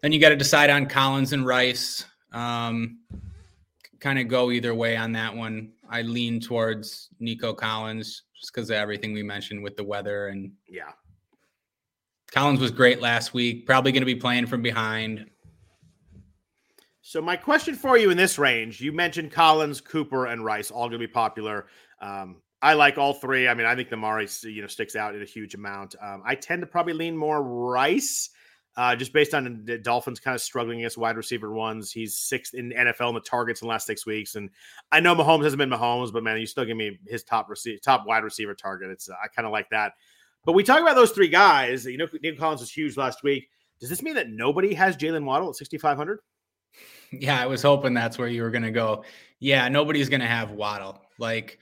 Then 0.01 0.11
you 0.11 0.19
got 0.19 0.29
to 0.29 0.35
decide 0.35 0.69
on 0.69 0.85
Collins 0.85 1.33
and 1.33 1.45
Rice. 1.45 2.05
Um, 2.31 2.99
kind 3.99 4.19
of 4.19 4.27
go 4.27 4.51
either 4.51 4.75
way 4.75 4.95
on 4.95 5.11
that 5.13 5.35
one. 5.35 5.71
I 5.89 6.01
lean 6.01 6.39
towards 6.39 7.09
Nico 7.19 7.53
Collins 7.53 8.23
just 8.39 8.53
because 8.53 8.69
of 8.69 8.75
everything 8.75 9.13
we 9.13 9.23
mentioned 9.23 9.63
with 9.63 9.75
the 9.75 9.83
weather 9.83 10.27
and 10.27 10.51
yeah. 10.69 10.91
Collins 12.31 12.59
was 12.59 12.71
great 12.71 13.01
last 13.01 13.33
week. 13.33 13.65
Probably 13.65 13.91
going 13.91 14.01
to 14.01 14.05
be 14.05 14.15
playing 14.15 14.47
from 14.47 14.61
behind. 14.61 15.29
So 17.17 17.21
my 17.23 17.35
question 17.35 17.73
for 17.73 17.97
you 17.97 18.11
in 18.11 18.17
this 18.17 18.37
range, 18.37 18.79
you 18.79 18.91
mentioned 18.91 19.31
Collins, 19.31 19.81
Cooper, 19.81 20.27
and 20.27 20.45
Rice, 20.45 20.69
all 20.69 20.87
going 20.87 21.01
to 21.01 21.07
be 21.07 21.11
popular. 21.11 21.65
Um, 21.99 22.43
I 22.61 22.75
like 22.75 22.99
all 22.99 23.15
three. 23.15 23.47
I 23.47 23.55
mean, 23.55 23.65
I 23.65 23.73
think 23.73 23.89
the 23.89 23.97
Mari, 23.97 24.27
you 24.43 24.61
know, 24.61 24.67
sticks 24.67 24.95
out 24.95 25.15
in 25.15 25.23
a 25.23 25.25
huge 25.25 25.55
amount. 25.55 25.95
Um, 25.99 26.21
I 26.23 26.35
tend 26.35 26.61
to 26.61 26.67
probably 26.67 26.93
lean 26.93 27.17
more 27.17 27.41
Rice, 27.41 28.29
uh, 28.75 28.95
just 28.95 29.13
based 29.13 29.33
on 29.33 29.63
the 29.65 29.79
Dolphins 29.79 30.19
kind 30.19 30.35
of 30.35 30.41
struggling 30.41 30.81
against 30.81 30.99
wide 30.99 31.17
receiver 31.17 31.51
ones. 31.51 31.91
He's 31.91 32.19
sixth 32.19 32.53
in 32.53 32.69
NFL 32.69 33.09
in 33.09 33.15
the 33.15 33.21
targets 33.21 33.63
in 33.63 33.67
the 33.67 33.71
last 33.71 33.87
six 33.87 34.05
weeks, 34.05 34.35
and 34.35 34.51
I 34.91 34.99
know 34.99 35.15
Mahomes 35.15 35.43
hasn't 35.43 35.57
been 35.57 35.71
Mahomes, 35.71 36.13
but 36.13 36.23
man, 36.23 36.39
you 36.39 36.45
still 36.45 36.65
give 36.65 36.77
me 36.77 36.99
his 37.07 37.23
top 37.23 37.49
receiver, 37.49 37.79
top 37.83 38.05
wide 38.05 38.25
receiver 38.25 38.53
target. 38.53 38.91
It's 38.91 39.09
uh, 39.09 39.15
I 39.23 39.27
kind 39.27 39.47
of 39.47 39.51
like 39.51 39.71
that. 39.71 39.93
But 40.45 40.53
we 40.53 40.61
talk 40.61 40.81
about 40.81 40.93
those 40.93 41.13
three 41.13 41.29
guys. 41.29 41.83
You 41.83 41.97
know, 41.97 42.07
Nico 42.21 42.37
Collins 42.37 42.61
was 42.61 42.71
huge 42.71 42.95
last 42.95 43.23
week. 43.23 43.49
Does 43.79 43.89
this 43.89 44.03
mean 44.03 44.13
that 44.13 44.29
nobody 44.29 44.75
has 44.75 44.95
Jaylen 44.95 45.23
Waddle 45.23 45.49
at 45.49 45.55
sixty 45.55 45.79
five 45.79 45.97
hundred? 45.97 46.19
Yeah, 47.11 47.41
I 47.41 47.45
was 47.45 47.61
hoping 47.61 47.93
that's 47.93 48.17
where 48.17 48.27
you 48.27 48.41
were 48.43 48.51
going 48.51 48.63
to 48.63 48.71
go. 48.71 49.03
Yeah, 49.39 49.67
nobody's 49.69 50.09
going 50.09 50.21
to 50.21 50.27
have 50.27 50.51
Waddle. 50.51 51.01
Like 51.19 51.57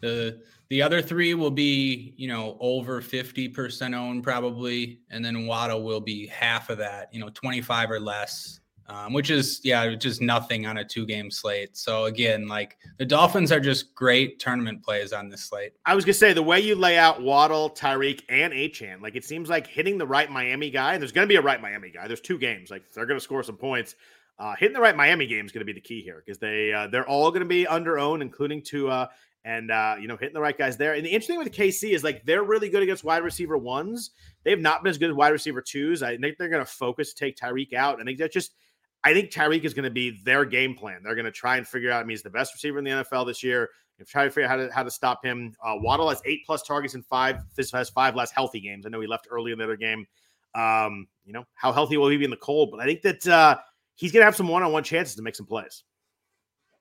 the 0.00 0.42
the 0.68 0.82
other 0.82 1.02
three 1.02 1.34
will 1.34 1.50
be, 1.50 2.14
you 2.16 2.28
know, 2.28 2.56
over 2.60 3.00
50% 3.02 3.94
owned 3.94 4.22
probably, 4.22 5.00
and 5.10 5.24
then 5.24 5.46
Waddle 5.46 5.82
will 5.82 6.00
be 6.00 6.26
half 6.28 6.70
of 6.70 6.78
that, 6.78 7.12
you 7.12 7.20
know, 7.20 7.28
25 7.30 7.90
or 7.90 8.00
less. 8.00 8.60
um, 8.86 9.12
which 9.12 9.30
is 9.30 9.60
yeah, 9.62 9.94
just 9.94 10.20
nothing 10.20 10.66
on 10.66 10.78
a 10.78 10.84
two 10.84 11.06
game 11.06 11.30
slate. 11.30 11.76
So 11.76 12.06
again, 12.06 12.48
like 12.48 12.76
the 12.98 13.06
Dolphins 13.06 13.52
are 13.52 13.60
just 13.60 13.94
great 13.94 14.40
tournament 14.40 14.82
plays 14.82 15.12
on 15.12 15.28
this 15.28 15.44
slate. 15.44 15.72
I 15.86 15.94
was 15.94 16.04
gonna 16.04 16.14
say 16.14 16.32
the 16.32 16.42
way 16.42 16.58
you 16.60 16.74
lay 16.74 16.98
out 16.98 17.22
Waddle, 17.22 17.70
Tyreek, 17.70 18.22
and 18.28 18.52
Achane, 18.52 19.00
like 19.00 19.14
it 19.14 19.24
seems 19.24 19.48
like 19.48 19.68
hitting 19.68 19.96
the 19.98 20.06
right 20.06 20.28
Miami 20.30 20.70
guy. 20.70 20.94
And 20.94 21.00
There's 21.02 21.12
gonna 21.12 21.28
be 21.28 21.36
a 21.36 21.42
right 21.42 21.60
Miami 21.62 21.90
guy. 21.90 22.08
There's 22.08 22.20
two 22.20 22.38
games, 22.38 22.70
like 22.70 22.82
they're 22.92 23.06
gonna 23.06 23.20
score 23.20 23.44
some 23.44 23.56
points. 23.56 23.94
Uh, 24.40 24.54
hitting 24.58 24.72
the 24.72 24.80
right 24.80 24.96
Miami 24.96 25.26
game 25.26 25.44
is 25.44 25.52
going 25.52 25.60
to 25.60 25.66
be 25.66 25.74
the 25.74 25.80
key 25.82 26.00
here 26.00 26.22
because 26.24 26.38
they 26.38 26.72
uh, 26.72 26.86
they're 26.86 27.06
all 27.06 27.30
going 27.30 27.42
to 27.42 27.46
be 27.46 27.66
under 27.66 27.98
own, 27.98 28.22
including 28.22 28.62
Tua, 28.62 29.10
and 29.44 29.70
uh, 29.70 29.96
you 30.00 30.08
know 30.08 30.16
hitting 30.16 30.32
the 30.32 30.40
right 30.40 30.56
guys 30.56 30.78
there. 30.78 30.94
And 30.94 31.04
the 31.04 31.10
interesting 31.10 31.38
with 31.38 31.52
KC 31.52 31.90
is 31.90 32.02
like 32.02 32.24
they're 32.24 32.42
really 32.42 32.70
good 32.70 32.82
against 32.82 33.04
wide 33.04 33.22
receiver 33.22 33.58
ones. 33.58 34.12
They 34.42 34.50
have 34.50 34.60
not 34.60 34.82
been 34.82 34.88
as 34.88 34.96
good 34.96 35.10
as 35.10 35.14
wide 35.14 35.28
receiver 35.28 35.60
twos. 35.60 36.02
I 36.02 36.16
think 36.16 36.38
they're 36.38 36.48
going 36.48 36.64
to 36.64 36.70
focus 36.70 37.12
to 37.12 37.22
take 37.22 37.36
Tyreek 37.36 37.74
out. 37.74 38.00
I 38.00 38.04
think 38.04 38.18
that 38.18 38.32
just 38.32 38.54
I 39.04 39.12
think 39.12 39.30
Tyreek 39.30 39.64
is 39.64 39.74
going 39.74 39.84
to 39.84 39.90
be 39.90 40.18
their 40.24 40.46
game 40.46 40.74
plan. 40.74 41.02
They're 41.04 41.14
going 41.14 41.26
to 41.26 41.30
try 41.30 41.58
and 41.58 41.68
figure 41.68 41.90
out. 41.90 42.00
I 42.00 42.04
mean, 42.04 42.10
he's 42.10 42.22
the 42.22 42.30
best 42.30 42.54
receiver 42.54 42.78
in 42.78 42.84
the 42.84 42.90
NFL 42.90 43.26
this 43.26 43.42
year. 43.42 43.68
If 43.98 44.08
try 44.08 44.24
to 44.24 44.30
figure 44.30 44.44
out 44.44 44.50
how 44.50 44.56
to 44.56 44.72
how 44.72 44.82
to 44.82 44.90
stop 44.90 45.22
him. 45.22 45.52
Uh, 45.62 45.74
Waddle 45.76 46.08
has 46.08 46.22
eight 46.24 46.46
plus 46.46 46.62
targets 46.62 46.94
in 46.94 47.02
five. 47.02 47.42
This 47.56 47.70
has 47.72 47.90
five 47.90 48.14
less 48.16 48.30
healthy 48.30 48.60
games. 48.60 48.86
I 48.86 48.88
know 48.88 49.00
he 49.00 49.06
left 49.06 49.28
early 49.30 49.52
in 49.52 49.58
the 49.58 49.64
other 49.64 49.76
game. 49.76 50.06
Um, 50.54 51.06
you 51.26 51.34
know 51.34 51.44
how 51.54 51.72
healthy 51.72 51.98
will 51.98 52.08
he 52.08 52.16
be 52.16 52.24
in 52.24 52.30
the 52.30 52.36
cold? 52.38 52.70
But 52.70 52.80
I 52.80 52.86
think 52.86 53.02
that 53.02 53.28
uh, 53.28 53.58
he's 54.00 54.12
going 54.12 54.22
to 54.22 54.24
have 54.24 54.34
some 54.34 54.48
one 54.48 54.62
on 54.62 54.72
one 54.72 54.82
chances 54.82 55.14
to 55.14 55.22
make 55.22 55.36
some 55.36 55.44
plays. 55.44 55.84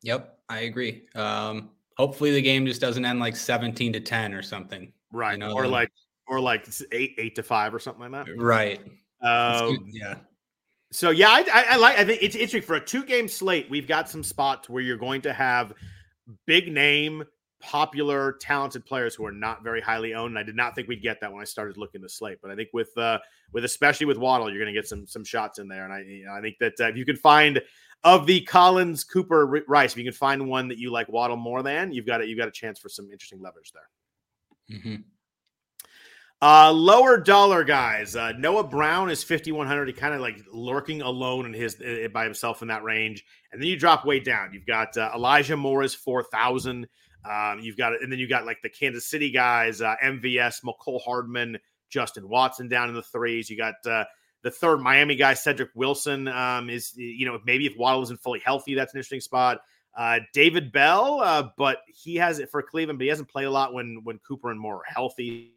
Yep, 0.04 0.40
I 0.48 0.60
agree. 0.60 1.04
Um, 1.16 1.72
hopefully 1.98 2.32
the 2.32 2.42
game 2.42 2.66
just 2.66 2.80
doesn't 2.80 3.04
end 3.04 3.20
like 3.20 3.36
17 3.36 3.92
to 3.92 4.00
10 4.00 4.34
or 4.34 4.42
something. 4.42 4.94
Right. 5.12 5.34
You 5.34 5.40
know, 5.40 5.54
or 5.54 5.68
like 5.68 5.92
or 6.28 6.40
like 6.40 6.66
eight 6.94 7.16
eight 7.18 7.36
to 7.36 7.44
five 7.44 7.76
or 7.76 7.80
something 7.80 8.10
like 8.10 8.26
that. 8.26 8.38
Right. 8.38 8.80
Um, 9.22 9.86
yeah. 9.92 10.16
So 10.92 11.10
yeah, 11.10 11.28
I, 11.30 11.46
I, 11.52 11.66
I, 11.72 11.76
like. 11.76 12.00
I 12.00 12.06
think 12.06 12.24
it's 12.24 12.36
interesting 12.36 12.62
for 12.62 12.76
a 12.76 12.84
two 12.84 13.04
game 13.04 13.28
slate. 13.28 13.70
We've 13.70 13.88
got 13.88 14.10
some 14.10 14.24
spots 14.24 14.70
where 14.70 14.82
you're 14.82 14.98
going 14.98 15.22
to 15.24 15.34
have 15.34 15.74
big 16.48 16.72
name, 16.72 17.24
popular, 17.60 18.34
talented 18.40 18.86
players 18.86 19.16
who 19.16 19.26
are 19.26 19.32
not 19.32 19.64
very 19.64 19.82
highly 19.82 20.14
owned. 20.14 20.32
And 20.32 20.40
I 20.40 20.44
did 20.44 20.56
not 20.56 20.76
think 20.76 20.88
we'd 20.88 21.02
get 21.02 21.20
that 21.22 21.32
when 21.32 21.42
I 21.42 21.46
started 21.46 21.78
looking 21.78 22.02
the 22.02 22.10
slate. 22.10 22.40
But 22.42 22.52
I 22.52 22.56
think 22.56 22.70
with 22.74 22.98
uh, 22.98 23.20
with 23.52 23.66
especially 23.66 24.06
with 24.06 24.18
Waddle, 24.18 24.50
you're 24.50 24.64
going 24.64 24.74
to 24.74 24.80
get 24.80 24.88
some 24.88 25.06
some 25.08 25.24
shots 25.24 25.60
in 25.60 25.68
there. 25.68 25.84
And 25.84 25.94
I 25.94 26.02
you 26.02 26.26
know, 26.26 26.34
I 26.34 26.42
think 26.42 26.58
that 26.60 26.74
uh, 26.80 26.88
if 26.88 26.98
you 26.98 27.06
can 27.06 27.18
find 27.18 27.62
of 28.04 28.26
the 28.26 28.42
Collins 28.42 29.04
Cooper 29.04 29.64
Rice, 29.68 29.92
if 29.92 29.98
you 29.98 30.04
can 30.04 30.14
find 30.14 30.48
one 30.48 30.70
that 30.70 30.78
you 30.78 30.92
like 30.92 31.10
Waddle 31.10 31.38
more 31.38 31.62
than, 31.64 31.92
you've 31.92 32.06
got 32.06 32.22
it. 32.22 32.30
You've 32.30 32.38
got 32.38 32.48
a 32.48 32.52
chance 32.52 32.80
for 32.80 32.90
some 32.90 33.12
interesting 33.12 33.42
leverage 33.42 33.72
there. 33.74 34.78
Mm-hmm. 34.78 34.96
Uh, 36.42 36.72
lower 36.72 37.18
dollar 37.18 37.66
guys. 37.66 38.16
Uh, 38.16 38.32
Noah 38.38 38.64
Brown 38.64 39.10
is 39.10 39.24
5,100. 39.24 39.88
He 39.88 39.94
kind 39.94 40.14
of 40.14 40.22
like 40.22 40.38
lurking 40.54 41.02
alone 41.02 41.46
in 41.46 41.54
his 41.54 41.76
uh, 41.82 42.08
by 42.14 42.24
himself 42.24 42.62
in 42.62 42.70
that 42.70 42.84
range. 42.84 43.26
And 43.52 43.62
then 43.62 43.68
you 43.68 43.78
drop 43.78 44.06
way 44.06 44.22
down. 44.22 44.54
You've 44.54 44.66
got 44.66 44.96
uh, 44.96 45.12
Elijah 45.14 45.58
Moore 45.58 45.84
is 45.84 45.94
4,000. 45.94 46.88
Um, 47.26 47.60
you've 47.60 47.78
got, 47.78 47.94
it. 47.94 48.02
and 48.02 48.12
then 48.12 48.20
you 48.20 48.28
got 48.28 48.46
like 48.46 48.62
the 48.62 48.70
Kansas 48.70 49.06
City 49.06 49.32
guys, 49.32 49.82
uh, 49.82 49.96
MVS, 50.04 50.64
Mecole 50.64 51.02
Hardman, 51.04 51.58
Justin 51.90 52.30
Watson 52.30 52.68
down 52.68 52.90
in 52.90 52.96
the 52.96 53.02
threes. 53.02 53.50
You 53.50 53.58
got 53.58 53.76
uh, 53.86 54.06
the 54.42 54.52
third 54.52 54.78
Miami 54.80 55.16
guy, 55.16 55.34
Cedric 55.34 55.70
Wilson, 55.76 56.28
um, 56.28 56.70
is, 56.70 56.96
you 56.96 57.26
know, 57.26 57.40
maybe 57.46 57.66
if 57.66 57.78
Waddle 57.78 58.04
isn't 58.04 58.22
fully 58.22 58.40
healthy, 58.40 58.74
that's 58.74 58.94
an 58.94 58.98
interesting 58.98 59.22
spot. 59.22 59.60
Uh, 59.98 60.20
David 60.34 60.72
Bell, 60.72 61.20
uh, 61.22 61.50
but 61.58 61.80
he 61.88 62.16
has 62.16 62.40
it 62.40 62.50
for 62.50 62.62
Cleveland, 62.62 63.00
but 63.00 63.04
he 63.04 63.10
hasn't 63.10 63.28
played 63.28 63.46
a 63.46 63.52
lot 63.52 63.74
when 63.74 64.02
when 64.04 64.20
Cooper 64.20 64.52
and 64.52 64.60
Moore 64.60 64.78
are 64.78 64.84
healthy 64.86 65.54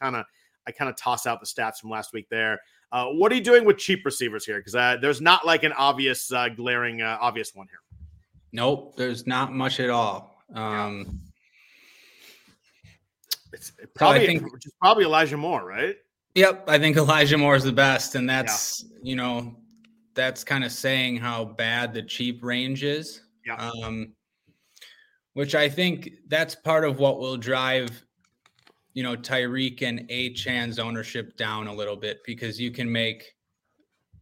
kind 0.00 0.16
of 0.16 0.26
I 0.66 0.72
kind 0.72 0.88
of 0.88 0.96
toss 0.96 1.26
out 1.26 1.40
the 1.40 1.46
stats 1.46 1.78
from 1.78 1.90
last 1.90 2.12
week 2.12 2.28
there. 2.30 2.60
Uh, 2.90 3.06
what 3.08 3.30
are 3.32 3.34
you 3.34 3.42
doing 3.42 3.64
with 3.64 3.76
cheap 3.76 4.04
receivers 4.04 4.46
here? 4.46 4.58
Because 4.58 4.74
uh, 4.74 4.96
there's 5.00 5.20
not 5.20 5.44
like 5.44 5.62
an 5.62 5.72
obvious, 5.72 6.32
uh, 6.32 6.48
glaring, 6.48 7.02
uh, 7.02 7.18
obvious 7.20 7.54
one 7.54 7.66
here. 7.66 7.80
Nope, 8.52 8.96
there's 8.96 9.26
not 9.26 9.52
much 9.52 9.80
at 9.80 9.90
all. 9.90 10.33
Um, 10.54 11.04
yeah. 11.06 11.12
It's 13.52 13.72
probably 13.94 14.18
so 14.18 14.22
I 14.22 14.26
think 14.26 14.52
it's 14.54 14.74
probably 14.80 15.04
Elijah 15.04 15.36
Moore, 15.36 15.64
right? 15.64 15.96
Yep, 16.34 16.64
I 16.68 16.78
think 16.78 16.96
Elijah 16.96 17.38
Moore 17.38 17.54
is 17.54 17.62
the 17.62 17.72
best, 17.72 18.16
and 18.16 18.28
that's 18.28 18.84
yeah. 18.84 18.98
you 19.02 19.16
know 19.16 19.56
that's 20.14 20.42
kind 20.42 20.64
of 20.64 20.72
saying 20.72 21.16
how 21.16 21.44
bad 21.44 21.94
the 21.94 22.02
cheap 22.02 22.42
range 22.42 22.82
is. 22.82 23.22
Yeah. 23.46 23.56
Um, 23.56 24.14
which 25.34 25.54
I 25.54 25.68
think 25.68 26.10
that's 26.28 26.54
part 26.54 26.84
of 26.84 26.98
what 26.98 27.18
will 27.18 27.36
drive 27.36 28.04
you 28.94 29.02
know, 29.02 29.16
Tyreek 29.16 29.82
and 29.82 30.08
Achane's 30.08 30.78
ownership 30.78 31.36
down 31.36 31.66
a 31.66 31.74
little 31.74 31.96
bit 31.96 32.20
because 32.24 32.60
you 32.60 32.70
can 32.70 32.90
make 32.90 33.34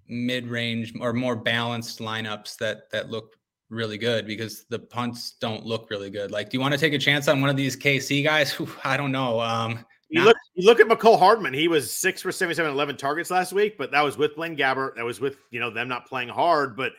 mid-range 0.08 0.94
or 0.98 1.12
more 1.12 1.36
balanced 1.36 2.00
lineups 2.00 2.56
that 2.58 2.90
that 2.90 3.10
look 3.10 3.36
really 3.72 3.98
good 3.98 4.26
because 4.26 4.64
the 4.68 4.78
punts 4.78 5.32
don't 5.40 5.64
look 5.64 5.90
really 5.90 6.10
good. 6.10 6.30
Like, 6.30 6.50
do 6.50 6.56
you 6.56 6.60
want 6.60 6.72
to 6.72 6.78
take 6.78 6.92
a 6.92 6.98
chance 6.98 7.26
on 7.26 7.40
one 7.40 7.50
of 7.50 7.56
these 7.56 7.76
KC 7.76 8.22
guys? 8.22 8.56
I 8.84 8.96
don't 8.96 9.10
know. 9.12 9.40
Um, 9.40 9.84
you 10.08 10.18
not- 10.20 10.26
look, 10.28 10.36
you 10.54 10.66
look 10.66 10.78
at 10.80 10.86
Mecole 10.86 11.18
Hardman. 11.18 11.54
He 11.54 11.68
was 11.68 11.92
six 11.92 12.20
for 12.22 12.30
77, 12.30 12.70
11 12.70 12.96
targets 12.96 13.30
last 13.30 13.52
week, 13.52 13.78
but 13.78 13.90
that 13.92 14.02
was 14.02 14.16
with 14.18 14.36
Blaine 14.36 14.56
Gabbert. 14.56 14.94
That 14.96 15.04
was 15.04 15.20
with 15.20 15.38
you 15.50 15.58
know 15.58 15.70
them 15.70 15.88
not 15.88 16.06
playing 16.06 16.28
hard. 16.28 16.76
But 16.76 16.92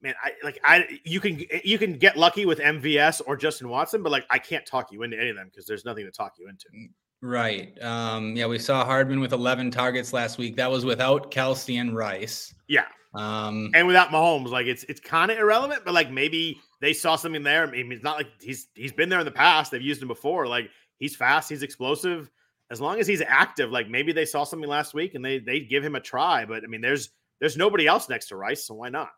man, 0.00 0.14
I 0.22 0.32
like 0.44 0.60
I 0.64 1.00
you 1.04 1.18
can 1.18 1.44
you 1.64 1.78
can 1.78 1.98
get 1.98 2.16
lucky 2.16 2.46
with 2.46 2.60
MVS 2.60 3.22
or 3.26 3.36
Justin 3.36 3.68
Watson, 3.68 4.02
but 4.02 4.12
like 4.12 4.24
I 4.30 4.38
can't 4.38 4.64
talk 4.64 4.92
you 4.92 5.02
into 5.02 5.18
any 5.18 5.30
of 5.30 5.36
them 5.36 5.48
because 5.50 5.66
there's 5.66 5.84
nothing 5.84 6.04
to 6.04 6.12
talk 6.12 6.34
you 6.38 6.48
into. 6.48 6.66
Mm, 6.74 6.90
Right. 7.22 7.82
Um, 7.82 8.36
yeah, 8.36 8.46
we 8.46 8.58
saw 8.58 8.84
Hardman 8.84 9.18
with 9.18 9.32
11 9.32 9.70
targets 9.70 10.12
last 10.12 10.36
week. 10.36 10.56
That 10.56 10.70
was 10.70 10.84
without 10.84 11.30
Kelce 11.30 11.80
and 11.80 11.96
Rice. 11.96 12.54
Yeah. 12.68 12.84
Um, 13.14 13.70
and 13.74 13.86
without 13.86 14.08
Mahomes, 14.08 14.50
like 14.50 14.66
it's 14.66 14.84
it's 14.84 15.00
kind 15.00 15.30
of 15.30 15.38
irrelevant, 15.38 15.82
but 15.84 15.94
like 15.94 16.10
maybe 16.10 16.60
they 16.80 16.92
saw 16.92 17.16
something 17.16 17.42
there. 17.42 17.66
I 17.66 17.70
mean, 17.70 17.92
it's 17.92 18.02
not 18.02 18.16
like 18.16 18.28
he's 18.40 18.68
he's 18.74 18.92
been 18.92 19.08
there 19.08 19.20
in 19.20 19.24
the 19.24 19.30
past. 19.30 19.70
They've 19.70 19.80
used 19.80 20.02
him 20.02 20.08
before. 20.08 20.46
Like 20.46 20.70
he's 20.98 21.14
fast, 21.14 21.48
he's 21.48 21.62
explosive. 21.62 22.30
As 22.70 22.80
long 22.80 22.98
as 22.98 23.06
he's 23.06 23.22
active, 23.24 23.70
like 23.70 23.88
maybe 23.88 24.12
they 24.12 24.24
saw 24.24 24.42
something 24.42 24.68
last 24.68 24.94
week 24.94 25.14
and 25.14 25.24
they 25.24 25.38
they 25.38 25.60
give 25.60 25.84
him 25.84 25.94
a 25.94 26.00
try. 26.00 26.44
But 26.44 26.64
I 26.64 26.66
mean, 26.66 26.80
there's 26.80 27.10
there's 27.40 27.56
nobody 27.56 27.86
else 27.86 28.08
next 28.08 28.28
to 28.28 28.36
Rice, 28.36 28.66
so 28.66 28.74
why 28.74 28.88
not? 28.88 29.10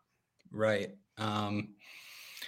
Right. 0.51 0.91
Um, 1.17 1.69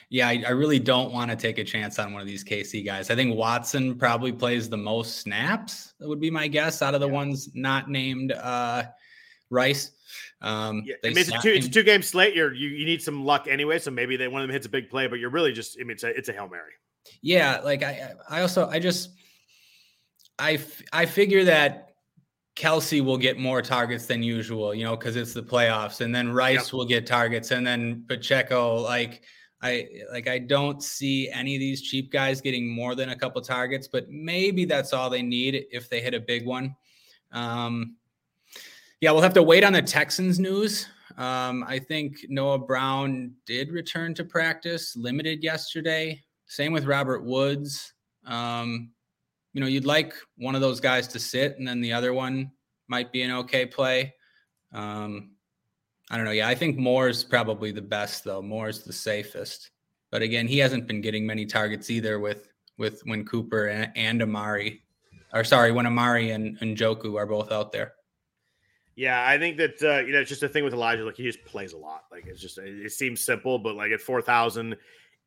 yeah, 0.10 0.28
I, 0.28 0.44
I 0.48 0.52
really 0.52 0.80
don't 0.80 1.12
want 1.12 1.30
to 1.30 1.38
take 1.38 1.60
a 1.60 1.64
chance 1.64 2.00
on 2.00 2.14
one 2.14 2.22
of 2.22 2.28
these 2.28 2.44
KC 2.44 2.86
guys. 2.86 3.10
I 3.10 3.16
think 3.16 3.36
Watson 3.36 3.98
probably 3.98 4.32
plays 4.32 4.70
the 4.70 4.78
most 4.78 5.18
snaps. 5.18 5.94
That 6.00 6.08
would 6.08 6.20
be 6.20 6.32
my 6.32 6.48
guess 6.48 6.82
out 6.82 6.96
of 6.96 7.02
the 7.02 7.08
yeah. 7.08 7.14
ones 7.14 7.50
not 7.54 7.90
named 7.90 8.32
uh, 8.32 8.84
Rice. 9.50 9.92
Um, 10.42 10.84
yeah, 10.86 10.96
I 11.04 11.10
mean, 11.10 11.18
it's, 11.18 11.30
a 11.30 11.40
two, 11.40 11.50
it's 11.50 11.68
a 11.68 11.70
two 11.70 11.84
game 11.84 12.02
slate. 12.02 12.36
You're, 12.36 12.54
you 12.54 12.70
you 12.70 12.86
need 12.86 13.02
some 13.02 13.26
luck 13.26 13.48
anyway, 13.50 13.80
so 13.80 13.92
maybe 13.92 14.16
they 14.16 14.28
one 14.28 14.42
of 14.42 14.48
them 14.48 14.54
hits 14.54 14.66
a 14.66 14.70
big 14.70 14.90
play, 14.90 15.08
but 15.08 15.20
you're 15.20 15.30
really 15.30 15.52
just 15.52 15.78
I 15.80 15.84
mean 15.84 15.92
it's 15.92 16.04
a 16.04 16.10
it's 16.18 16.30
a 16.30 16.34
hail 16.34 16.48
mary. 16.48 16.72
Yeah, 17.22 17.60
like 17.60 17.84
I 17.84 18.14
I 18.30 18.42
also 18.42 18.68
I 18.70 18.80
just 18.80 19.10
I 20.38 20.60
I 20.94 21.06
figure 21.06 21.44
that 21.46 21.90
Kelce 22.56 23.04
will 23.04 23.18
get 23.18 23.38
more 23.38 23.62
targets 23.62 24.06
than 24.06 24.24
usual, 24.24 24.74
you 24.74 24.84
know, 24.84 24.96
because 24.96 25.16
it's 25.16 25.34
the 25.34 25.44
playoffs, 25.44 26.02
and 26.02 26.14
then 26.16 26.32
Rice 26.32 26.68
yep. 26.68 26.74
will 26.74 26.86
get 26.86 27.06
targets, 27.06 27.52
and 27.52 27.66
then 27.66 28.06
Pacheco 28.08 28.82
like 28.82 29.24
I 29.62 29.88
like 30.12 30.28
I 30.28 30.40
don't 30.40 30.82
see 30.82 31.30
any 31.30 31.56
of 31.56 31.60
these 31.60 31.82
cheap 31.82 32.12
guys 32.12 32.40
getting 32.40 32.70
more 32.70 32.96
than 32.96 33.10
a 33.10 33.16
couple 33.16 33.42
targets, 33.42 33.88
but 33.88 34.10
maybe 34.10 34.66
that's 34.66 34.94
all 34.94 35.10
they 35.10 35.22
need 35.22 35.66
if 35.72 35.90
they 35.90 36.00
hit 36.00 36.14
a 36.14 36.20
big 36.20 36.46
one. 36.46 36.76
Um, 37.32 37.98
yeah, 39.02 39.12
we'll 39.12 39.22
have 39.22 39.34
to 39.34 39.44
wait 39.44 39.64
on 39.64 39.74
the 39.74 39.82
Texans 39.82 40.40
news. 40.40 40.88
Um, 41.18 41.66
I 41.68 41.80
think 41.80 42.26
Noah 42.30 42.60
Brown 42.60 43.34
did 43.46 43.72
return 43.72 44.14
to 44.16 44.24
practice, 44.24 44.96
limited 44.96 45.44
yesterday. 45.44 46.22
Same 46.48 46.72
with 46.72 46.86
Robert 46.86 47.24
Woods. 47.24 47.94
Um, 48.26 48.92
you 49.54 49.62
know, 49.62 49.68
you'd 49.68 49.86
like 49.86 50.14
one 50.38 50.56
of 50.56 50.62
those 50.62 50.80
guys 50.80 51.08
to 51.10 51.20
sit, 51.20 51.58
and 51.58 51.68
then 51.68 51.82
the 51.82 51.94
other 51.94 52.14
one 52.14 52.52
might 52.88 53.12
be 53.12 53.22
an 53.22 53.32
okay 53.32 53.66
play. 53.66 54.14
Um, 54.74 55.32
I 56.10 56.16
don't 56.16 56.26
know. 56.26 56.32
Yeah, 56.32 56.48
I 56.48 56.56
think 56.56 56.78
Moore's 56.78 57.24
probably 57.24 57.72
the 57.72 57.82
best 57.82 58.24
though. 58.24 58.42
Moore's 58.42 58.84
the 58.84 58.94
safest. 58.94 59.72
But 60.12 60.22
again, 60.22 60.48
he 60.48 60.58
hasn't 60.58 60.88
been 60.88 61.02
getting 61.02 61.26
many 61.26 61.46
targets 61.46 61.90
either 61.90 62.20
with 62.20 62.50
with 62.78 63.02
when 63.04 63.26
Cooper 63.26 63.68
and, 63.68 63.92
and 63.96 64.22
Amari 64.22 64.82
or 65.34 65.44
sorry, 65.44 65.72
when 65.72 65.86
Amari 65.86 66.32
and, 66.32 66.58
and 66.62 66.78
Njoku 66.78 67.18
are 67.18 67.26
both 67.26 67.52
out 67.52 67.72
there. 67.72 67.94
Yeah, 69.00 69.26
I 69.26 69.38
think 69.38 69.56
that 69.56 69.82
uh, 69.82 70.06
you 70.06 70.12
know 70.12 70.20
it's 70.20 70.28
just 70.28 70.44
a 70.44 70.50
thing 70.50 70.66
with 70.66 70.74
Elijah. 70.74 71.06
Like 71.06 71.16
he 71.16 71.24
just 71.24 71.46
plays 71.46 71.72
a 71.72 71.78
lot. 71.78 72.04
Like 72.12 72.26
it's 72.28 72.42
just 72.42 72.58
it 72.58 72.92
seems 72.92 73.22
simple, 73.22 73.58
but 73.58 73.76
like 73.76 73.94
at 73.94 74.02
four 74.02 74.22
thousand 74.22 74.76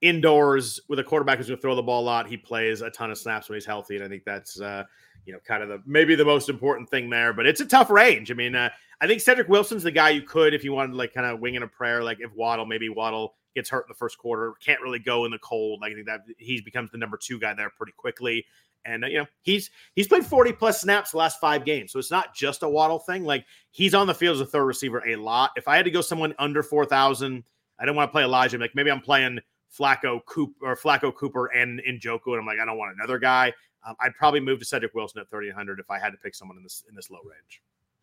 indoors 0.03 0.79
with 0.91 0.99
a 0.99 1.03
quarterback 1.03 1.39
who's 1.39 1.47
going 1.47 1.57
to 1.57 1.63
throw 1.63 1.75
the 1.75 1.83
ball 1.83 2.03
a 2.03 2.05
lot, 2.05 2.27
he 2.27 2.37
plays 2.37 2.83
a 2.83 2.91
ton 2.91 3.11
of 3.11 3.17
snaps 3.17 3.49
when 3.49 3.57
he's 3.57 3.65
healthy, 3.65 3.97
and 3.97 4.05
I 4.05 4.09
think 4.09 4.25
that's 4.27 4.61
uh, 4.61 4.85
you 5.25 5.33
know 5.33 5.39
kind 5.49 5.63
of 5.63 5.71
the 5.71 5.83
maybe 5.87 6.15
the 6.15 6.25
most 6.27 6.51
important 6.51 6.91
thing 6.91 7.09
there. 7.09 7.33
But 7.33 7.47
it's 7.47 7.63
a 7.63 7.65
tough 7.65 7.89
range. 7.89 8.31
I 8.31 8.35
mean, 8.35 8.55
uh, 8.55 8.69
I 9.01 9.07
think 9.07 9.23
Cedric 9.23 9.49
Wilson's 9.49 9.85
the 9.85 9.91
guy 9.91 10.11
you 10.11 10.21
could, 10.21 10.53
if 10.53 10.65
you 10.65 10.75
wanted 10.75 10.91
to 10.91 10.99
like 10.99 11.15
kind 11.15 11.27
of 11.27 11.41
wing 11.41 11.55
in 11.55 11.63
a 11.63 11.67
prayer, 11.67 12.05
like 12.05 12.19
if 12.21 12.31
Waddle, 12.35 12.67
maybe 12.67 12.91
Waddle 12.91 13.37
gets 13.55 13.71
hurt 13.71 13.87
in 13.87 13.89
the 13.89 13.95
first 13.95 14.19
quarter, 14.19 14.53
can't 14.63 14.83
really 14.83 14.99
go 14.99 15.25
in 15.25 15.31
the 15.31 15.39
cold. 15.39 15.81
Like 15.81 15.93
I 15.93 15.95
think 15.95 16.09
that 16.09 16.25
he 16.37 16.61
becomes 16.61 16.91
the 16.91 16.99
number 16.99 17.17
two 17.17 17.41
guy 17.41 17.55
there 17.55 17.71
pretty 17.71 17.93
quickly. 17.97 18.45
And 18.85 19.05
you 19.09 19.19
know 19.19 19.27
he's 19.43 19.71
he's 19.95 20.09
played 20.09 20.27
40 20.27 20.53
plus 20.53 20.81
snaps 20.81 21.15
last 21.15 21.41
five 21.41 21.65
games, 21.65 21.93
so 21.93 21.99
it's 21.99 22.11
not 22.11 22.35
just 22.35 22.63
a 22.63 22.69
Waddle 22.69 22.99
thing. 22.99 23.25
Like 23.25 23.45
he's 23.71 23.95
on 23.95 24.07
the 24.07 24.15
field 24.15 24.37
as 24.37 24.41
a 24.41 24.47
third 24.47 24.65
receiver 24.65 25.03
a 25.07 25.17
lot. 25.17 25.53
If 25.57 25.69
I 25.69 25.77
had 25.77 25.85
to 25.85 25.91
go 25.91 26.01
someone 26.01 26.35
under 26.39 26.63
4,000, 26.63 27.45
I 27.79 27.85
don't 27.85 27.95
want 27.95 28.09
to 28.09 28.13
play 28.13 28.25
Elijah. 28.25 28.59
Like 28.59 28.75
maybe 28.75 28.91
I'm 28.91 29.01
playing 29.01 29.39
Flacco, 29.77 30.25
Cooper, 30.27 30.55
or 30.63 30.77
Flacco 30.77 31.15
Cooper 31.15 31.47
and 31.47 31.81
Njoku, 31.81 32.29
and 32.29 32.41
I'm 32.41 32.47
like 32.47 32.59
I 32.59 32.65
don't 32.65 32.79
want 32.79 32.95
another 32.97 33.19
guy. 33.19 33.53
Um, 33.87 33.95
I'd 34.01 34.15
probably 34.15 34.41
move 34.41 34.59
to 34.61 34.65
Cedric 34.65 34.95
Wilson 34.95 35.21
at 35.21 35.31
3,800 35.31 35.81
if 35.81 35.91
I 35.91 35.99
had 35.99 36.11
to 36.11 36.19
pick 36.19 36.35
someone 36.35 36.57
in 36.57 36.63
this 36.63 36.85
in 36.89 36.95
this 36.95 37.11
low 37.11 37.21
range. 37.25 37.63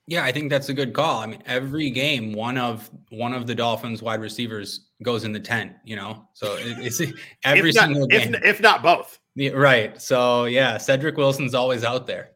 Yeah, 0.09 0.23
I 0.23 0.31
think 0.31 0.49
that's 0.49 0.69
a 0.69 0.73
good 0.73 0.93
call. 0.93 1.19
I 1.19 1.27
mean, 1.27 1.43
every 1.45 1.91
game, 1.91 2.33
one 2.33 2.57
of 2.57 2.89
one 3.09 3.31
of 3.31 3.45
the 3.45 3.53
Dolphins 3.53 4.01
wide 4.01 4.21
receivers 4.21 4.87
goes 5.03 5.23
in 5.23 5.33
the 5.33 5.39
tent. 5.39 5.73
You 5.85 5.97
know, 5.97 6.27
so 6.33 6.55
it's 6.57 6.99
every 7.43 7.69
if 7.69 7.75
not, 7.75 7.85
single 7.85 8.07
game, 8.07 8.33
if, 8.33 8.43
if 8.43 8.59
not 8.59 8.81
both. 8.81 9.19
Yeah, 9.35 9.51
right. 9.51 10.01
So 10.01 10.45
yeah, 10.45 10.77
Cedric 10.77 11.15
Wilson's 11.15 11.53
always 11.53 11.83
out 11.83 12.07
there. 12.07 12.31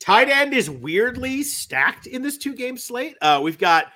Tight 0.00 0.30
end 0.30 0.54
is 0.54 0.70
weirdly 0.70 1.42
stacked 1.42 2.06
in 2.06 2.22
this 2.22 2.38
two 2.38 2.54
game 2.54 2.78
slate. 2.78 3.16
Uh, 3.20 3.40
we've 3.42 3.58
got 3.58 3.88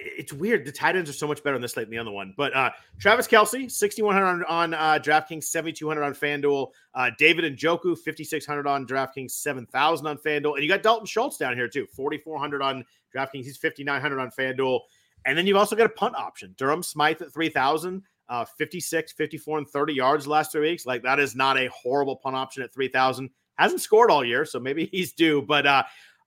it's 0.00 0.32
weird. 0.32 0.64
The 0.64 0.72
tight 0.72 0.96
ends 0.96 1.10
are 1.10 1.14
so 1.14 1.26
much 1.26 1.42
better 1.42 1.56
on 1.56 1.62
this 1.62 1.72
slate 1.72 1.86
than 1.86 1.92
the 1.92 1.98
other 1.98 2.10
one. 2.10 2.34
But 2.36 2.54
uh, 2.54 2.70
Travis 2.98 3.26
Kelce, 3.26 3.70
6,100 3.70 4.44
on, 4.46 4.74
uh, 4.74 4.98
DraftKings, 5.02 5.44
7,200 5.44 6.02
on 6.02 6.14
FanDuel. 6.14 6.70
Uh, 6.94 7.10
David 7.18 7.56
Njoku, 7.56 7.96
5,600 7.96 8.66
on 8.66 8.86
DraftKings, 8.86 9.32
7,000 9.32 10.06
on 10.06 10.18
FanDuel. 10.18 10.54
And 10.54 10.62
you 10.62 10.68
got 10.68 10.82
Dalton 10.82 11.06
Schultz 11.06 11.36
down 11.36 11.54
here 11.54 11.68
too, 11.68 11.86
4,400 11.94 12.62
on 12.62 12.84
DraftKings. 13.14 13.44
He's 13.44 13.56
5,900 13.56 14.18
on 14.18 14.30
FanDuel. 14.30 14.80
And 15.24 15.38
then 15.38 15.46
you've 15.46 15.56
also 15.56 15.76
got 15.76 15.86
a 15.86 15.90
punt 15.90 16.16
option. 16.16 16.54
Durham 16.56 16.82
Smythe 16.82 17.22
at 17.22 17.32
3,000, 17.32 18.02
uh, 18.28 18.44
56, 18.44 19.12
54, 19.12 19.58
and 19.58 19.68
30 19.68 19.92
yards 19.92 20.26
last 20.26 20.52
three 20.52 20.70
weeks. 20.70 20.86
Like 20.86 21.02
that 21.02 21.20
is 21.20 21.36
not 21.36 21.56
a 21.58 21.68
horrible 21.68 22.16
punt 22.16 22.36
option 22.36 22.62
at 22.62 22.72
3,000. 22.72 23.30
Hasn't 23.56 23.80
scored 23.80 24.10
all 24.10 24.24
year, 24.24 24.44
so 24.44 24.58
maybe 24.58 24.86
he's 24.92 25.12
due. 25.12 25.42
But 25.42 25.66
uh, 25.66 25.84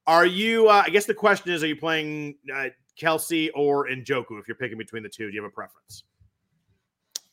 are 0.07 0.25
you, 0.25 0.69
uh, 0.69 0.83
I 0.85 0.89
guess 0.89 1.05
the 1.05 1.13
question 1.13 1.51
is, 1.51 1.63
are 1.63 1.67
you 1.67 1.75
playing 1.75 2.35
uh, 2.53 2.69
Kelce 2.99 3.49
or 3.55 3.87
Njoku 3.87 4.39
if 4.39 4.47
you're 4.47 4.55
picking 4.55 4.77
between 4.77 5.03
the 5.03 5.09
two? 5.09 5.29
Do 5.29 5.35
you 5.35 5.41
have 5.41 5.51
a 5.51 5.53
preference? 5.53 6.03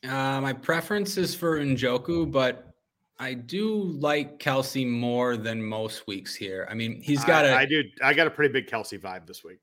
Uh, 0.03 0.41
my 0.41 0.53
preference 0.53 1.17
is 1.17 1.33
for 1.33 1.59
Njoku, 1.59 2.29
but 2.29 2.73
I 3.19 3.33
do 3.35 3.83
like 3.83 4.39
Kelce 4.39 4.87
more 4.87 5.37
than 5.37 5.63
most 5.63 6.07
weeks 6.07 6.35
here. 6.35 6.67
I 6.69 6.73
mean, 6.73 7.01
he's 7.01 7.23
got 7.23 7.45
a. 7.45 7.55
I 7.55 7.65
do. 7.65 7.83
I 8.03 8.13
got 8.13 8.27
a 8.27 8.31
pretty 8.31 8.51
big 8.51 8.67
Kelce 8.67 8.99
vibe 8.99 9.25
this 9.27 9.43
week. 9.43 9.59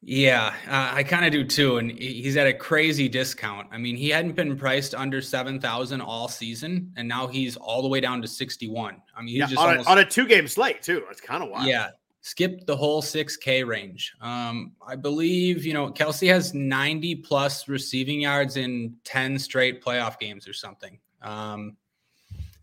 Yeah, 0.00 0.54
uh, 0.68 0.94
I 0.94 1.02
kind 1.02 1.24
of 1.24 1.32
do 1.32 1.44
too, 1.44 1.78
and 1.78 1.90
he's 1.90 2.36
at 2.36 2.46
a 2.46 2.54
crazy 2.54 3.08
discount. 3.08 3.66
I 3.72 3.78
mean, 3.78 3.96
he 3.96 4.10
hadn't 4.10 4.36
been 4.36 4.56
priced 4.56 4.94
under 4.94 5.20
seven 5.20 5.60
thousand 5.60 6.02
all 6.02 6.28
season, 6.28 6.92
and 6.96 7.08
now 7.08 7.26
he's 7.26 7.56
all 7.56 7.82
the 7.82 7.88
way 7.88 8.00
down 8.00 8.22
to 8.22 8.28
sixty-one. 8.28 9.02
I 9.16 9.20
mean, 9.20 9.28
he's 9.30 9.38
yeah, 9.38 9.46
just 9.46 9.58
on, 9.58 9.70
almost, 9.70 9.88
a, 9.88 9.90
on 9.90 9.98
a 9.98 10.04
two-game 10.04 10.46
slate 10.46 10.82
too. 10.82 11.04
It's 11.10 11.20
kind 11.20 11.42
of 11.42 11.50
wild. 11.50 11.66
Yeah, 11.66 11.88
skipped 12.28 12.66
the 12.66 12.76
whole 12.76 13.00
6K 13.00 13.66
range. 13.66 14.12
Um, 14.20 14.72
I 14.86 14.96
believe, 14.96 15.64
you 15.64 15.72
know, 15.72 15.90
Kelce 15.90 16.28
has 16.28 16.52
90 16.52 17.14
plus 17.16 17.68
receiving 17.68 18.20
yards 18.20 18.58
in 18.58 18.94
10 19.04 19.38
straight 19.38 19.82
playoff 19.82 20.18
games 20.18 20.46
or 20.46 20.52
something. 20.52 20.98
Um, 21.22 21.78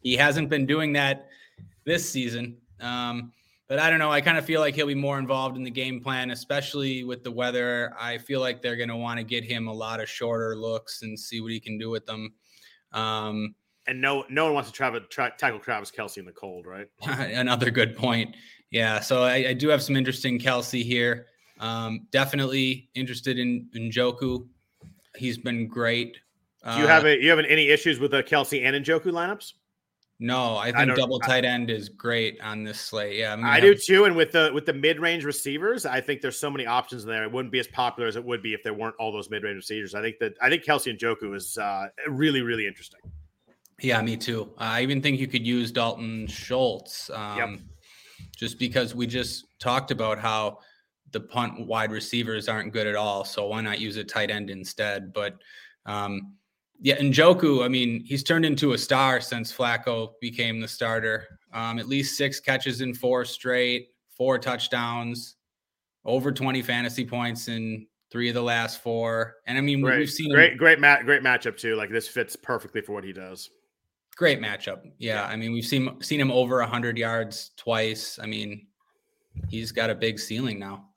he 0.02 0.16
hasn't 0.16 0.50
been 0.50 0.68
doing 0.68 0.94
that 0.94 1.30
this 1.84 2.08
season. 2.08 2.58
Um, 2.80 3.32
but 3.68 3.80
I 3.80 3.90
don't 3.90 3.98
know. 3.98 4.12
I 4.12 4.22
kind 4.22 4.38
of 4.38 4.46
feel 4.46 4.62
like 4.62 4.76
he'll 4.76 4.86
be 4.86 4.94
more 4.94 5.18
involved 5.18 5.58
in 5.58 5.64
the 5.64 5.72
game 5.72 6.00
plan, 6.00 6.30
especially 6.30 7.04
with 7.04 7.24
the 7.24 7.32
weather. 7.32 7.92
I 8.00 8.20
feel 8.20 8.42
like 8.42 8.62
they're 8.62 8.76
going 8.76 8.90
to 8.90 8.96
want 8.96 9.18
to 9.18 9.24
get 9.24 9.44
him 9.44 9.68
a 9.68 9.74
lot 9.74 10.00
of 10.00 10.08
shorter 10.08 10.56
looks 10.56 11.02
and 11.02 11.20
see 11.20 11.42
what 11.42 11.52
he 11.52 11.60
can 11.60 11.80
do 11.80 11.90
with 11.90 12.06
them. 12.06 12.34
Um, 12.92 13.56
and 13.88 14.02
no, 14.02 14.26
no 14.30 14.46
one 14.46 14.54
wants 14.54 14.72
to 14.72 14.76
tra- 14.76 15.00
tra- 15.10 15.34
tackle 15.38 15.60
Travis 15.60 15.92
Kelce 15.92 16.18
in 16.18 16.26
the 16.26 16.32
cold, 16.32 16.66
right? 16.66 16.88
another 17.08 17.72
good 17.72 17.96
point. 17.96 18.36
Yeah, 18.72 19.00
so 19.00 19.24
I, 19.24 19.50
I, 19.50 19.54
do 19.54 19.70
have 19.70 19.82
some 19.82 19.96
interesting 19.96 20.40
Kelce 20.40 20.84
here. 20.84 21.28
Um, 21.60 22.08
definitely 22.12 22.90
interested 22.96 23.40
in, 23.40 23.70
in 23.74 23.90
Njoku. 23.90 24.48
He's 25.16 25.38
been 25.38 25.68
great. 25.68 26.18
Do 26.64 26.80
you 26.80 26.86
uh, 26.86 26.88
have 26.88 27.06
a, 27.06 27.22
you 27.22 27.30
have 27.30 27.40
any 27.40 27.70
issues 27.70 28.00
with 28.00 28.12
the 28.12 28.24
Kelce 28.24 28.64
and 28.64 28.84
Njoku 28.84 29.06
lineups? 29.06 29.54
No, 30.20 30.56
I 30.56 30.72
think 30.72 30.92
I 30.92 30.96
double 30.96 31.20
tight 31.20 31.44
end 31.44 31.70
is 31.70 31.90
great 31.90 32.40
on 32.42 32.64
this 32.64 32.80
slate. 32.80 33.18
Yeah, 33.18 33.36
I, 33.44 33.60
do 33.60 33.76
too. 33.76 34.06
And 34.06 34.16
with 34.16 34.32
the 34.32 34.50
with 34.54 34.66
the 34.66 34.74
mid 34.74 35.00
range 35.00 35.26
receivers, 35.26 35.86
I 35.86 36.00
think 36.00 36.22
there's 36.22 36.40
so 36.40 36.50
many 36.50 36.66
options 36.66 37.04
in 37.04 37.10
there. 37.10 37.26
It 37.26 37.32
wouldn't 37.34 37.52
be 37.52 37.60
as 37.60 37.68
popular 37.68 38.08
as 38.08 38.16
it 38.16 38.24
would 38.24 38.42
be 38.42 38.54
if 38.54 38.64
there 38.64 38.74
weren't 38.74 38.96
all 38.98 39.12
those 39.12 39.30
mid 39.30 39.44
range 39.44 39.58
receivers. 39.58 39.94
I 39.94 40.02
think 40.02 40.20
that 40.20 40.36
I 40.42 40.50
think 40.50 40.64
Kelce 40.64 40.90
and 40.90 40.98
Njoku 40.98 41.36
is 41.36 41.58
uh, 41.58 41.88
really 42.08 42.42
really 42.42 42.66
interesting. 42.66 43.02
Yeah, 43.82 44.02
me 44.02 44.18
too. 44.18 44.52
I 44.58 44.82
even 44.82 45.02
think 45.02 45.20
you 45.20 45.28
could 45.28 45.46
use 45.46 45.72
Dalton 45.72 46.28
Schultz. 46.28 47.10
Um, 47.10 47.38
yep 47.38 47.60
just 48.36 48.60
because 48.60 48.94
we 48.94 49.08
just 49.08 49.46
talked 49.60 49.92
about 49.92 50.20
how 50.20 50.60
the 51.12 51.20
punt 51.20 51.66
wide 51.66 51.92
receivers 51.92 52.50
aren't 52.50 52.74
good 52.74 52.88
at 52.88 52.96
all. 52.96 53.24
So 53.24 53.48
why 53.48 53.62
not 53.62 53.80
use 53.80 53.98
a 53.98 54.04
tight 54.04 54.30
end 54.30 54.50
instead? 54.50 55.14
But 55.14 55.36
um, 55.86 56.34
yeah, 56.82 56.98
Njoku, 56.98 57.64
I 57.64 57.68
mean, 57.68 58.04
he's 58.06 58.24
turned 58.24 58.46
into 58.46 58.74
a 58.74 58.78
star 58.78 59.22
since 59.22 59.54
Flacco 59.54 60.12
became 60.20 60.60
the 60.60 60.68
starter. 60.68 61.40
Um, 61.54 61.80
at 61.80 61.88
least 61.88 62.18
six 62.18 62.40
catches 62.40 62.82
in 62.82 62.94
four 62.94 63.24
straight, 63.24 63.90
four 64.10 64.38
touchdowns, 64.38 65.36
over 66.04 66.32
20 66.32 66.62
fantasy 66.62 67.06
points 67.06 67.48
in 67.48 67.88
three 68.12 68.28
of 68.28 68.36
the 68.36 68.44
last 68.44 68.82
four. 68.84 69.36
And 69.48 69.58
I 69.58 69.62
mean, 69.62 69.82
great, 69.82 70.00
we've 70.00 70.10
seen 70.10 70.32
great, 70.34 70.54
him, 70.54 70.58
great, 70.58 70.80
mat, 70.80 71.06
great 71.06 71.24
matchup 71.24 71.56
too. 71.56 71.76
Like 71.76 71.90
this 71.90 72.10
fits 72.10 72.36
perfectly 72.36 72.82
for 72.82 72.92
what 72.92 73.06
he 73.06 73.14
does. 73.14 73.50
Great 74.16 74.40
matchup. 74.40 74.84
Yeah, 74.98 75.16
yeah. 75.16 75.26
I 75.26 75.36
mean, 75.36 75.52
we've 75.52 75.66
seen 75.66 76.02
seen 76.02 76.20
him 76.20 76.32
over 76.32 76.60
100 76.60 76.98
yards 76.98 77.52
twice. 77.58 78.18
I 78.22 78.26
mean, 78.26 78.68
he's 79.50 79.72
got 79.72 79.90
a 79.90 79.96
big 79.96 80.20
ceiling 80.20 80.58
now. 80.60 80.90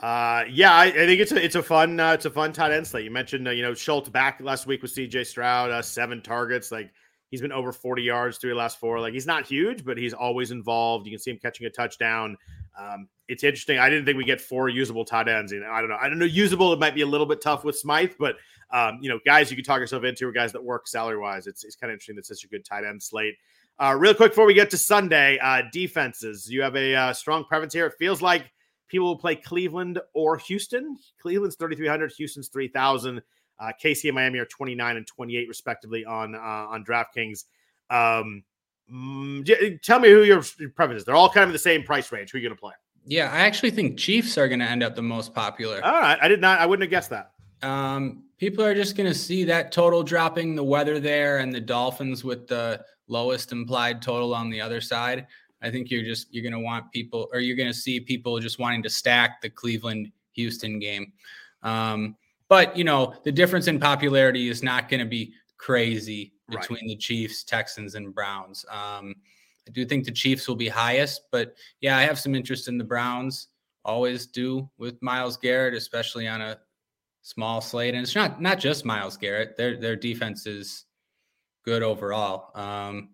Uh, 0.00 0.44
yeah, 0.50 0.72
I, 0.72 0.84
I, 0.84 0.92
think 0.92 1.20
it's 1.20 1.32
a 1.32 1.44
it's 1.44 1.56
a 1.56 1.62
fun 1.62 1.98
uh, 1.98 2.12
it's 2.12 2.24
a 2.24 2.30
fun 2.30 2.52
tight 2.52 2.70
end 2.70 2.86
slate. 2.86 3.04
You 3.04 3.10
mentioned 3.10 3.48
uh, 3.48 3.50
you 3.50 3.62
know 3.62 3.74
Schultz 3.74 4.08
back 4.08 4.40
last 4.40 4.66
week 4.66 4.82
with 4.82 4.92
C.J. 4.92 5.24
Stroud, 5.24 5.70
uh, 5.70 5.82
seven 5.82 6.22
targets. 6.22 6.70
Like 6.70 6.92
he's 7.30 7.40
been 7.40 7.52
over 7.52 7.72
40 7.72 8.02
yards 8.02 8.38
through 8.38 8.50
the 8.50 8.56
last 8.56 8.78
four. 8.78 9.00
Like 9.00 9.12
he's 9.12 9.26
not 9.26 9.46
huge, 9.46 9.84
but 9.84 9.98
he's 9.98 10.14
always 10.14 10.52
involved. 10.52 11.06
You 11.06 11.12
can 11.12 11.18
see 11.18 11.32
him 11.32 11.38
catching 11.38 11.66
a 11.66 11.70
touchdown. 11.70 12.36
Um, 12.78 13.08
it's 13.26 13.42
interesting. 13.42 13.78
I 13.78 13.90
didn't 13.90 14.04
think 14.04 14.16
we 14.16 14.24
get 14.24 14.40
four 14.40 14.68
usable 14.68 15.04
tight 15.04 15.28
ends. 15.28 15.50
You 15.52 15.60
know, 15.60 15.70
I 15.70 15.80
don't 15.80 15.90
know. 15.90 15.98
I 16.00 16.08
don't 16.08 16.18
know. 16.18 16.26
Usable, 16.26 16.72
it 16.72 16.78
might 16.78 16.94
be 16.94 17.02
a 17.02 17.06
little 17.06 17.26
bit 17.26 17.40
tough 17.40 17.64
with 17.64 17.76
Smythe, 17.76 18.12
but 18.20 18.36
um, 18.70 18.98
you 19.00 19.08
know, 19.08 19.18
guys 19.24 19.50
you 19.50 19.56
can 19.56 19.64
talk 19.64 19.80
yourself 19.80 20.04
into 20.04 20.26
are 20.28 20.32
guys 20.32 20.52
that 20.52 20.62
work 20.62 20.86
salary 20.86 21.18
wise. 21.18 21.46
It's, 21.46 21.64
it's 21.64 21.76
kind 21.76 21.90
of 21.90 21.94
interesting 21.94 22.16
that 22.16 22.26
such 22.26 22.44
a 22.44 22.48
good 22.48 22.64
tight 22.64 22.84
end 22.84 23.02
slate. 23.02 23.34
Uh, 23.80 23.94
real 23.96 24.12
quick 24.12 24.32
before 24.32 24.46
we 24.46 24.54
get 24.54 24.70
to 24.70 24.78
Sunday, 24.78 25.38
uh, 25.38 25.62
defenses. 25.72 26.50
You 26.50 26.62
have 26.62 26.76
a 26.76 26.94
uh, 26.94 27.12
strong 27.12 27.44
preference 27.44 27.72
here. 27.72 27.86
It 27.86 27.94
feels 27.98 28.20
like 28.20 28.50
people 28.88 29.06
will 29.06 29.18
play 29.18 29.36
Cleveland 29.36 30.00
or 30.14 30.36
Houston. 30.38 30.98
Cleveland's 31.20 31.56
3,300, 31.56 32.12
Houston's 32.16 32.48
3,000. 32.48 33.22
Uh, 33.60 33.72
KC 33.82 34.06
and 34.06 34.14
Miami 34.14 34.38
are 34.38 34.46
29 34.46 34.96
and 34.96 35.06
28 35.06 35.48
respectively 35.48 36.04
on 36.04 36.34
uh, 36.34 36.38
on 36.38 36.84
DraftKings. 36.84 37.44
Um, 37.90 38.44
mm, 38.92 39.82
tell 39.82 39.98
me 39.98 40.10
who 40.10 40.22
your 40.22 40.42
preference 40.74 41.00
is. 41.00 41.04
They're 41.04 41.16
all 41.16 41.28
kind 41.28 41.44
of 41.44 41.50
in 41.50 41.54
the 41.54 41.58
same 41.58 41.82
price 41.82 42.12
range. 42.12 42.30
Who 42.30 42.38
are 42.38 42.40
you 42.40 42.48
going 42.48 42.56
to 42.56 42.60
play? 42.60 42.74
Yeah, 43.04 43.32
I 43.32 43.38
actually 43.38 43.70
think 43.70 43.98
Chiefs 43.98 44.36
are 44.38 44.48
going 44.48 44.60
to 44.60 44.66
end 44.66 44.82
up 44.82 44.94
the 44.94 45.02
most 45.02 45.34
popular. 45.34 45.84
All 45.84 46.00
right, 46.00 46.18
I 46.20 46.28
did 46.28 46.40
not. 46.40 46.60
I 46.60 46.66
wouldn't 46.66 46.82
have 46.82 46.90
guessed 46.90 47.10
that. 47.10 47.32
Um, 47.62 48.24
people 48.38 48.64
are 48.64 48.74
just 48.74 48.96
going 48.96 49.08
to 49.08 49.18
see 49.18 49.44
that 49.44 49.72
total 49.72 50.02
dropping, 50.02 50.54
the 50.54 50.64
weather 50.64 51.00
there, 51.00 51.38
and 51.38 51.52
the 51.52 51.60
Dolphins 51.60 52.24
with 52.24 52.46
the 52.46 52.84
lowest 53.08 53.52
implied 53.52 54.02
total 54.02 54.34
on 54.34 54.50
the 54.50 54.60
other 54.60 54.80
side. 54.80 55.26
I 55.60 55.70
think 55.70 55.90
you're 55.90 56.04
just 56.04 56.32
you're 56.32 56.42
going 56.42 56.52
to 56.52 56.60
want 56.60 56.92
people, 56.92 57.28
or 57.32 57.40
you're 57.40 57.56
going 57.56 57.70
to 57.70 57.78
see 57.78 58.00
people 58.00 58.38
just 58.38 58.58
wanting 58.58 58.82
to 58.84 58.90
stack 58.90 59.40
the 59.42 59.50
Cleveland 59.50 60.12
Houston 60.32 60.78
game. 60.78 61.12
Um, 61.62 62.16
but 62.48 62.76
you 62.76 62.84
know, 62.84 63.14
the 63.24 63.32
difference 63.32 63.66
in 63.66 63.80
popularity 63.80 64.48
is 64.48 64.62
not 64.62 64.88
going 64.88 65.00
to 65.00 65.06
be 65.06 65.34
crazy 65.56 66.32
between 66.48 66.82
right. 66.82 66.88
the 66.88 66.96
Chiefs, 66.96 67.42
Texans, 67.42 67.94
and 67.94 68.14
Browns. 68.14 68.64
Um, 68.70 69.14
I 69.66 69.70
do 69.72 69.84
think 69.84 70.04
the 70.04 70.12
Chiefs 70.12 70.48
will 70.48 70.56
be 70.56 70.68
highest, 70.68 71.22
but 71.30 71.54
yeah, 71.80 71.98
I 71.98 72.02
have 72.02 72.18
some 72.18 72.34
interest 72.34 72.68
in 72.68 72.78
the 72.78 72.84
Browns. 72.84 73.48
Always 73.84 74.26
do 74.26 74.70
with 74.78 75.00
Myles 75.02 75.36
Garrett, 75.36 75.74
especially 75.74 76.26
on 76.26 76.40
a 76.40 76.58
small 77.28 77.60
slate, 77.60 77.94
and 77.94 78.02
it's 78.02 78.14
not 78.14 78.40
not 78.40 78.58
just 78.58 78.86
Myles 78.86 79.18
Garrett. 79.18 79.54
Their 79.56 79.76
their 79.76 79.96
defense 79.96 80.46
is 80.46 80.86
good 81.62 81.82
overall. 81.82 82.50
Um, 82.58 83.10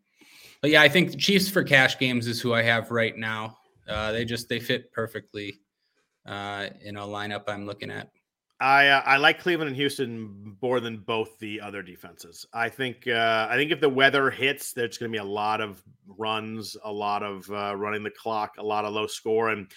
but 0.63 0.71
yeah, 0.71 0.83
I 0.83 0.89
think 0.89 1.19
Chiefs 1.19 1.51
for 1.51 1.65
cash 1.65 1.99
games 1.99 2.29
is 2.29 2.41
who 2.41 2.55
I 2.55 2.63
have 2.63 2.93
right 2.93 3.17
now. 3.17 3.59
Uh, 3.89 4.13
they 4.13 4.25
just 4.25 4.49
they 4.49 4.61
fit 4.61 4.93
perfectly 4.93 5.61
uh, 6.27 6.69
in 6.83 6.97
a 6.97 7.03
lineup 7.03 7.45
I'm 7.49 7.67
looking 7.67 7.91
at. 7.91 8.11
I 8.65 8.89
uh, 8.89 9.03
I 9.05 9.19
like 9.19 9.41
Cleveland 9.41 9.69
and 9.69 9.77
Houston 9.77 10.57
more 10.63 10.81
than 10.81 10.97
both 10.97 11.39
the 11.39 11.61
other 11.61 11.83
defenses. 11.83 12.47
I 12.55 12.71
think 12.71 13.07
uh, 13.07 13.47
I 13.51 13.57
think 13.57 13.71
if 13.71 13.79
the 13.79 13.91
weather 13.91 14.31
hits, 14.31 14.73
there's 14.73 14.97
going 14.97 15.13
to 15.13 15.15
be 15.15 15.21
a 15.21 15.31
lot 15.31 15.61
of 15.61 15.83
runs, 16.07 16.75
a 16.83 16.91
lot 16.91 17.23
of 17.23 17.51
uh, 17.51 17.77
running 17.77 18.03
the 18.03 18.11
clock, 18.11 18.55
a 18.57 18.63
lot 18.63 18.87
of 18.87 18.95
low 18.95 19.07
score, 19.07 19.51
and 19.51 19.71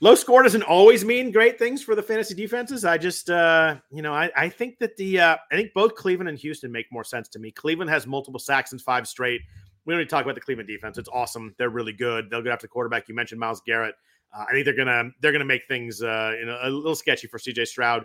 low 0.00 0.16
score 0.16 0.42
doesn't 0.42 0.64
always 0.64 1.04
mean 1.04 1.30
great 1.30 1.56
things 1.56 1.84
for 1.84 1.94
the 1.94 2.02
fantasy 2.02 2.34
defenses. 2.34 2.84
I 2.84 2.98
just 2.98 3.30
uh, 3.30 3.76
you 3.92 4.02
know 4.02 4.12
I, 4.12 4.28
I 4.36 4.48
think 4.48 4.80
that 4.80 4.96
the 4.96 5.20
uh, 5.20 5.36
I 5.52 5.54
think 5.54 5.72
both 5.72 5.94
Cleveland 5.94 6.28
and 6.28 6.36
Houston 6.38 6.72
make 6.72 6.86
more 6.90 7.04
sense 7.04 7.28
to 7.28 7.38
me. 7.38 7.52
Cleveland 7.52 7.90
has 7.90 8.08
multiple 8.08 8.40
sacks 8.40 8.72
in 8.72 8.80
five 8.80 9.06
straight. 9.06 9.42
we 9.84 9.94
don't 9.94 10.00
need 10.00 10.06
to 10.06 10.10
talk 10.10 10.24
about 10.24 10.34
the 10.34 10.40
Cleveland 10.40 10.66
defense. 10.66 10.98
It's 10.98 11.08
awesome. 11.12 11.54
They're 11.58 11.70
really 11.70 11.92
good. 11.92 12.28
They'll 12.28 12.42
go 12.42 12.50
after 12.50 12.64
the 12.64 12.72
quarterback. 12.72 13.08
You 13.08 13.14
mentioned 13.14 13.38
Myles 13.38 13.62
Garrett. 13.64 13.94
Uh, 14.36 14.46
I 14.48 14.52
think 14.52 14.64
they're 14.64 14.74
gonna 14.74 15.10
they're 15.20 15.30
gonna 15.30 15.44
make 15.44 15.62
things 15.68 16.00
you 16.00 16.06
know 16.06 16.58
a 16.60 16.70
little 16.70 16.96
sketchy 16.96 17.28
for 17.28 17.38
CJ 17.38 17.68
Stroud. 17.68 18.04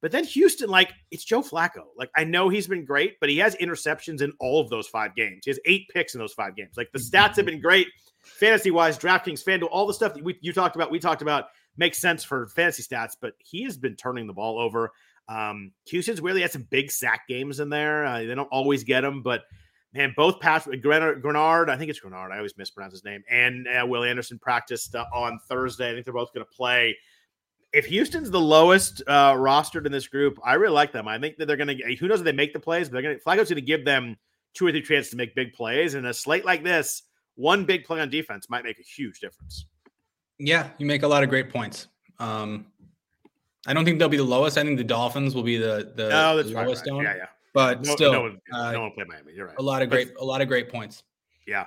But 0.00 0.12
then 0.12 0.24
Houston, 0.24 0.68
like 0.68 0.92
it's 1.10 1.24
Joe 1.24 1.42
Flacco. 1.42 1.86
Like 1.96 2.10
I 2.16 2.24
know 2.24 2.48
he's 2.48 2.66
been 2.66 2.84
great, 2.84 3.18
but 3.20 3.28
he 3.28 3.38
has 3.38 3.56
interceptions 3.56 4.22
in 4.22 4.32
all 4.38 4.60
of 4.60 4.70
those 4.70 4.86
five 4.86 5.14
games. 5.14 5.40
He 5.44 5.50
has 5.50 5.58
eight 5.64 5.88
picks 5.92 6.14
in 6.14 6.20
those 6.20 6.32
five 6.32 6.54
games. 6.54 6.76
Like 6.76 6.90
the 6.92 6.98
stats 6.98 7.36
have 7.36 7.46
been 7.46 7.60
great, 7.60 7.88
fantasy 8.22 8.70
wise, 8.70 8.98
DraftKings, 8.98 9.44
FanDuel, 9.44 9.68
all 9.70 9.86
the 9.86 9.94
stuff 9.94 10.14
that 10.14 10.22
we, 10.22 10.38
you 10.40 10.52
talked 10.52 10.76
about, 10.76 10.90
we 10.90 11.00
talked 11.00 11.22
about 11.22 11.46
makes 11.76 11.98
sense 11.98 12.22
for 12.22 12.46
fantasy 12.48 12.82
stats. 12.82 13.12
But 13.20 13.34
he 13.38 13.64
has 13.64 13.76
been 13.76 13.96
turning 13.96 14.26
the 14.26 14.32
ball 14.32 14.60
over. 14.60 14.92
Um, 15.28 15.72
Houston's 15.88 16.20
really 16.20 16.42
had 16.42 16.52
some 16.52 16.66
big 16.70 16.90
sack 16.90 17.28
games 17.28 17.60
in 17.60 17.68
there. 17.68 18.06
Uh, 18.06 18.20
they 18.20 18.34
don't 18.34 18.48
always 18.50 18.84
get 18.84 19.02
them, 19.02 19.22
but 19.22 19.42
man, 19.92 20.14
both 20.16 20.40
pass 20.40 20.66
Greenard, 20.66 21.68
I 21.68 21.76
think 21.76 21.90
it's 21.90 22.00
Greenard. 22.00 22.30
I 22.30 22.36
always 22.36 22.56
mispronounce 22.56 22.92
his 22.92 23.04
name, 23.04 23.22
and 23.30 23.66
uh, 23.66 23.86
Will 23.86 24.04
Anderson 24.04 24.38
practiced 24.38 24.94
uh, 24.94 25.04
on 25.14 25.38
Thursday. 25.48 25.90
I 25.90 25.92
think 25.92 26.04
they're 26.04 26.14
both 26.14 26.32
going 26.32 26.46
to 26.46 26.56
play 26.56 26.96
if 27.72 27.86
Houston's 27.86 28.30
the 28.30 28.40
lowest 28.40 29.02
uh, 29.06 29.34
rostered 29.34 29.86
in 29.86 29.92
this 29.92 30.08
group, 30.08 30.38
I 30.44 30.54
really 30.54 30.74
like 30.74 30.92
them. 30.92 31.06
I 31.06 31.18
think 31.18 31.36
that 31.36 31.46
they're 31.46 31.56
going 31.56 31.76
to. 31.76 31.96
Who 31.96 32.08
knows 32.08 32.20
if 32.20 32.24
they 32.24 32.32
make 32.32 32.52
the 32.52 32.60
plays, 32.60 32.88
but 32.88 32.94
they're 32.94 33.02
going 33.02 33.16
to. 33.16 33.22
Flacco's 33.22 33.48
going 33.48 33.56
to 33.56 33.60
give 33.60 33.84
them 33.84 34.16
two 34.54 34.66
or 34.66 34.70
three 34.70 34.82
chances 34.82 35.10
to 35.10 35.16
make 35.16 35.34
big 35.34 35.52
plays. 35.52 35.94
And 35.94 36.06
a 36.06 36.14
slate 36.14 36.44
like 36.44 36.64
this, 36.64 37.02
one 37.34 37.64
big 37.64 37.84
play 37.84 38.00
on 38.00 38.08
defense 38.10 38.48
might 38.48 38.64
make 38.64 38.78
a 38.78 38.82
huge 38.82 39.20
difference. 39.20 39.66
Yeah, 40.38 40.70
you 40.78 40.86
make 40.86 41.02
a 41.02 41.08
lot 41.08 41.22
of 41.22 41.28
great 41.28 41.50
points. 41.50 41.88
Um, 42.18 42.66
I 43.66 43.74
don't 43.74 43.84
think 43.84 43.98
they'll 43.98 44.08
be 44.08 44.16
the 44.16 44.24
lowest. 44.24 44.56
I 44.56 44.62
think 44.62 44.78
the 44.78 44.84
Dolphins 44.84 45.34
will 45.34 45.42
be 45.42 45.58
the 45.58 45.92
the, 45.94 46.10
oh, 46.12 46.42
the 46.42 46.50
lowest 46.52 46.86
right. 46.86 47.02
Yeah, 47.02 47.16
yeah. 47.16 47.26
But 47.54 47.84
no, 47.84 47.94
still, 47.94 48.12
no 48.12 48.22
one, 48.22 48.40
uh, 48.52 48.72
no 48.72 48.82
one 48.82 48.92
play 48.92 49.04
Miami. 49.04 49.32
You're 49.34 49.48
right. 49.48 49.56
A 49.58 49.62
lot 49.62 49.82
of 49.82 49.90
great, 49.90 50.14
but, 50.14 50.22
a 50.22 50.24
lot 50.24 50.40
of 50.40 50.48
great 50.48 50.70
points. 50.70 51.02
Yeah. 51.46 51.66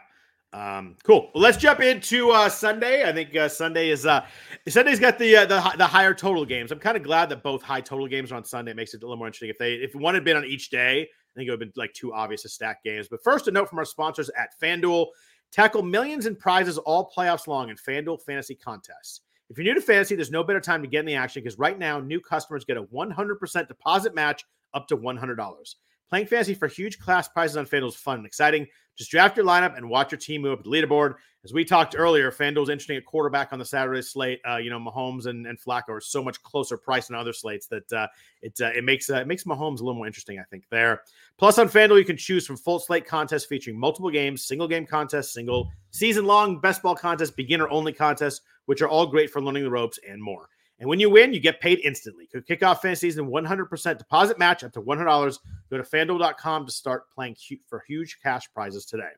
Um, 0.54 0.98
cool. 1.04 1.32
Well, 1.34 1.44
let's 1.44 1.58
jump 1.58 1.80
into 1.80 2.32
uh, 2.32 2.50
Sunday. 2.50 3.08
I 3.08 3.14
think 3.14 3.36
uh, 3.36 3.48
Sunday 3.48 3.90
is 3.90 4.06
uh, 4.06 4.26
Sunday's 4.68 5.00
got 5.00 5.18
the, 5.18 5.38
uh, 5.38 5.46
the 5.46 5.74
the 5.78 5.88
higher 5.88 6.14
total 6.14 6.46
games. 6.46 6.72
I'm 6.72 6.80
kind 6.80 6.98
of 6.98 7.04
glad 7.04 7.30
that 7.30 7.42
both 7.42 7.62
high 7.62 7.80
total 7.80 8.08
games 8.08 8.32
are 8.32 8.36
on 8.36 8.44
Sunday. 8.44 8.72
It 8.72 8.78
makes 8.78 8.94
it 8.94 9.02
a 9.02 9.06
little 9.06 9.18
more 9.18 9.28
interesting. 9.28 9.50
If 9.50 9.58
they 9.58 9.76
if 9.76 9.96
one 9.96 10.14
had 10.14 10.26
been 10.26 10.36
on 10.36 10.44
each 10.44 10.70
day, 10.70 11.04
I 11.04 11.34
think 11.36 11.48
it 11.48 11.52
would 11.52 11.62
have 11.62 11.74
been 11.74 11.82
like 11.82 11.94
two 11.94 12.14
obvious 12.14 12.42
to 12.42 12.50
stack 12.50 12.84
games. 12.84 13.08
But 13.08 13.24
first, 13.24 13.48
a 13.48 13.52
note 13.52 13.70
from 13.70 13.80
our 13.80 13.86
sponsors 13.86 14.30
at 14.38 14.50
FanDuel: 14.62 15.08
tackle 15.52 15.84
millions 15.84 16.26
in 16.26 16.36
prizes 16.36 16.78
all 16.78 17.10
playoffs 17.16 17.48
long 17.48 17.70
in 17.70 17.78
FanDuel 17.78 18.22
fantasy 18.22 18.56
contests. 18.56 19.22
If 19.50 19.58
you're 19.58 19.66
new 19.66 19.74
to 19.74 19.82
fantasy, 19.82 20.16
there's 20.16 20.32
no 20.32 20.44
better 20.44 20.62
time 20.62 20.82
to 20.82 20.88
get 20.88 21.02
in 21.02 21.06
the 21.06 21.16
action 21.16 21.44
because 21.44 21.58
right 21.58 21.78
now, 21.78 22.00
new 22.00 22.20
customers 22.20 22.66
get 22.66 22.78
a 22.78 22.84
100% 22.84 23.68
deposit 23.68 24.16
match 24.16 24.46
up 24.74 24.88
to 24.88 24.98
$100. 24.98 25.76
Playing 26.12 26.28
fantasy 26.28 26.54
for 26.54 26.68
huge 26.68 27.00
class 27.00 27.30
prizes 27.30 27.56
on 27.56 27.66
FanDuel 27.66 27.88
is 27.88 27.96
fun 27.96 28.18
and 28.18 28.26
exciting. 28.26 28.68
Just 28.98 29.12
draft 29.12 29.38
your 29.38 29.46
lineup 29.46 29.78
and 29.78 29.90
watch 29.90 30.12
your 30.12 30.20
team 30.20 30.42
move 30.42 30.60
up 30.60 30.64
the 30.66 30.70
leaderboard. 30.70 31.16
As 31.46 31.54
we 31.54 31.64
talked 31.64 31.96
earlier, 31.98 32.30
FanDuel's 32.34 32.68
interesting 32.68 32.98
at 32.98 33.06
quarterback 33.06 33.54
on 33.54 33.60
the 33.60 33.64
Saturday 33.66 34.02
slate. 34.02 34.42
Uh, 34.46 34.58
you 34.58 34.70
know, 34.70 34.78
Mahomes 34.78 35.28
and, 35.28 35.48
and 35.48 35.58
Flacco 35.58 35.88
are 35.88 36.02
so 36.02 36.22
much 36.22 36.44
closer 36.44 36.76
price 36.76 37.08
than 37.08 37.16
other 37.16 37.32
slates 37.32 37.68
that 37.68 37.94
uh, 37.94 38.08
it 38.42 38.60
uh, 38.60 38.72
it 38.76 38.84
makes 38.84 39.10
uh, 39.10 39.22
it 39.22 39.28
makes 39.28 39.46
Mahomes 39.46 39.80
a 39.80 39.84
little 39.84 39.94
more 39.94 40.06
interesting, 40.06 40.38
I 40.38 40.44
think. 40.52 40.66
There. 40.70 41.02
Plus, 41.38 41.58
on 41.58 41.70
FanDuel, 41.70 42.00
you 42.00 42.06
can 42.06 42.18
choose 42.18 42.46
from 42.46 42.58
full 42.58 42.80
slate 42.80 43.08
contests 43.08 43.46
featuring 43.46 43.80
multiple 43.80 44.12
games, 44.12 44.44
single 44.44 44.68
game 44.68 44.86
contests, 44.86 45.34
single 45.34 45.72
season 45.92 46.26
long 46.26 46.60
best 46.60 46.84
ball 46.84 46.94
contests, 46.94 47.32
beginner 47.32 47.70
only 47.70 47.94
contests, 47.94 48.42
which 48.66 48.82
are 48.82 48.90
all 48.90 49.08
great 49.08 49.30
for 49.30 49.42
learning 49.42 49.64
the 49.64 49.72
ropes 49.72 49.98
and 50.06 50.22
more. 50.22 50.50
And 50.82 50.90
when 50.90 51.00
you 51.00 51.12
win, 51.12 51.32
you 51.32 51.40
get 51.40 51.62
paid 51.62 51.80
instantly. 51.84 52.26
Could 52.26 52.48
kick 52.48 52.64
off 52.64 52.82
fantasy 52.82 53.12
season 53.12 53.28
100% 53.28 53.98
deposit 54.00 54.40
match 54.40 54.64
up 54.64 54.74
to 54.74 54.82
$100. 54.82 55.38
Go 55.70 55.78
to 55.78 55.84
fanduel.com 55.84 56.66
to 56.66 56.72
start 56.72 57.04
playing 57.14 57.36
for 57.70 57.84
huge 57.88 58.18
cash 58.24 58.52
prizes 58.52 58.88
today. 58.88 59.12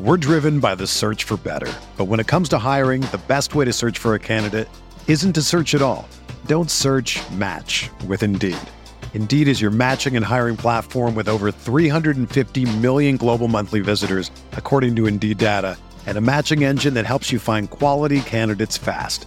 We're 0.00 0.16
driven 0.16 0.58
by 0.58 0.74
the 0.74 0.86
search 0.88 1.22
for 1.22 1.36
better. 1.36 1.72
But 1.96 2.06
when 2.06 2.18
it 2.18 2.26
comes 2.26 2.48
to 2.48 2.58
hiring, 2.58 3.02
the 3.02 3.20
best 3.28 3.54
way 3.54 3.64
to 3.66 3.72
search 3.72 3.98
for 3.98 4.14
a 4.14 4.18
candidate 4.18 4.68
isn't 5.06 5.32
to 5.34 5.42
search 5.42 5.76
at 5.76 5.82
all. 5.82 6.08
Don't 6.46 6.72
search 6.72 7.18
match 7.30 7.88
with 8.08 8.24
Indeed. 8.24 8.58
Indeed 9.14 9.46
is 9.46 9.60
your 9.60 9.70
matching 9.70 10.16
and 10.16 10.24
hiring 10.24 10.56
platform 10.56 11.14
with 11.14 11.28
over 11.28 11.52
350 11.52 12.64
million 12.78 13.16
global 13.16 13.46
monthly 13.46 13.80
visitors, 13.80 14.32
according 14.54 14.96
to 14.96 15.06
Indeed 15.06 15.38
data, 15.38 15.78
and 16.06 16.18
a 16.18 16.20
matching 16.20 16.64
engine 16.64 16.94
that 16.94 17.06
helps 17.06 17.30
you 17.30 17.38
find 17.38 17.70
quality 17.70 18.22
candidates 18.22 18.76
fast. 18.76 19.26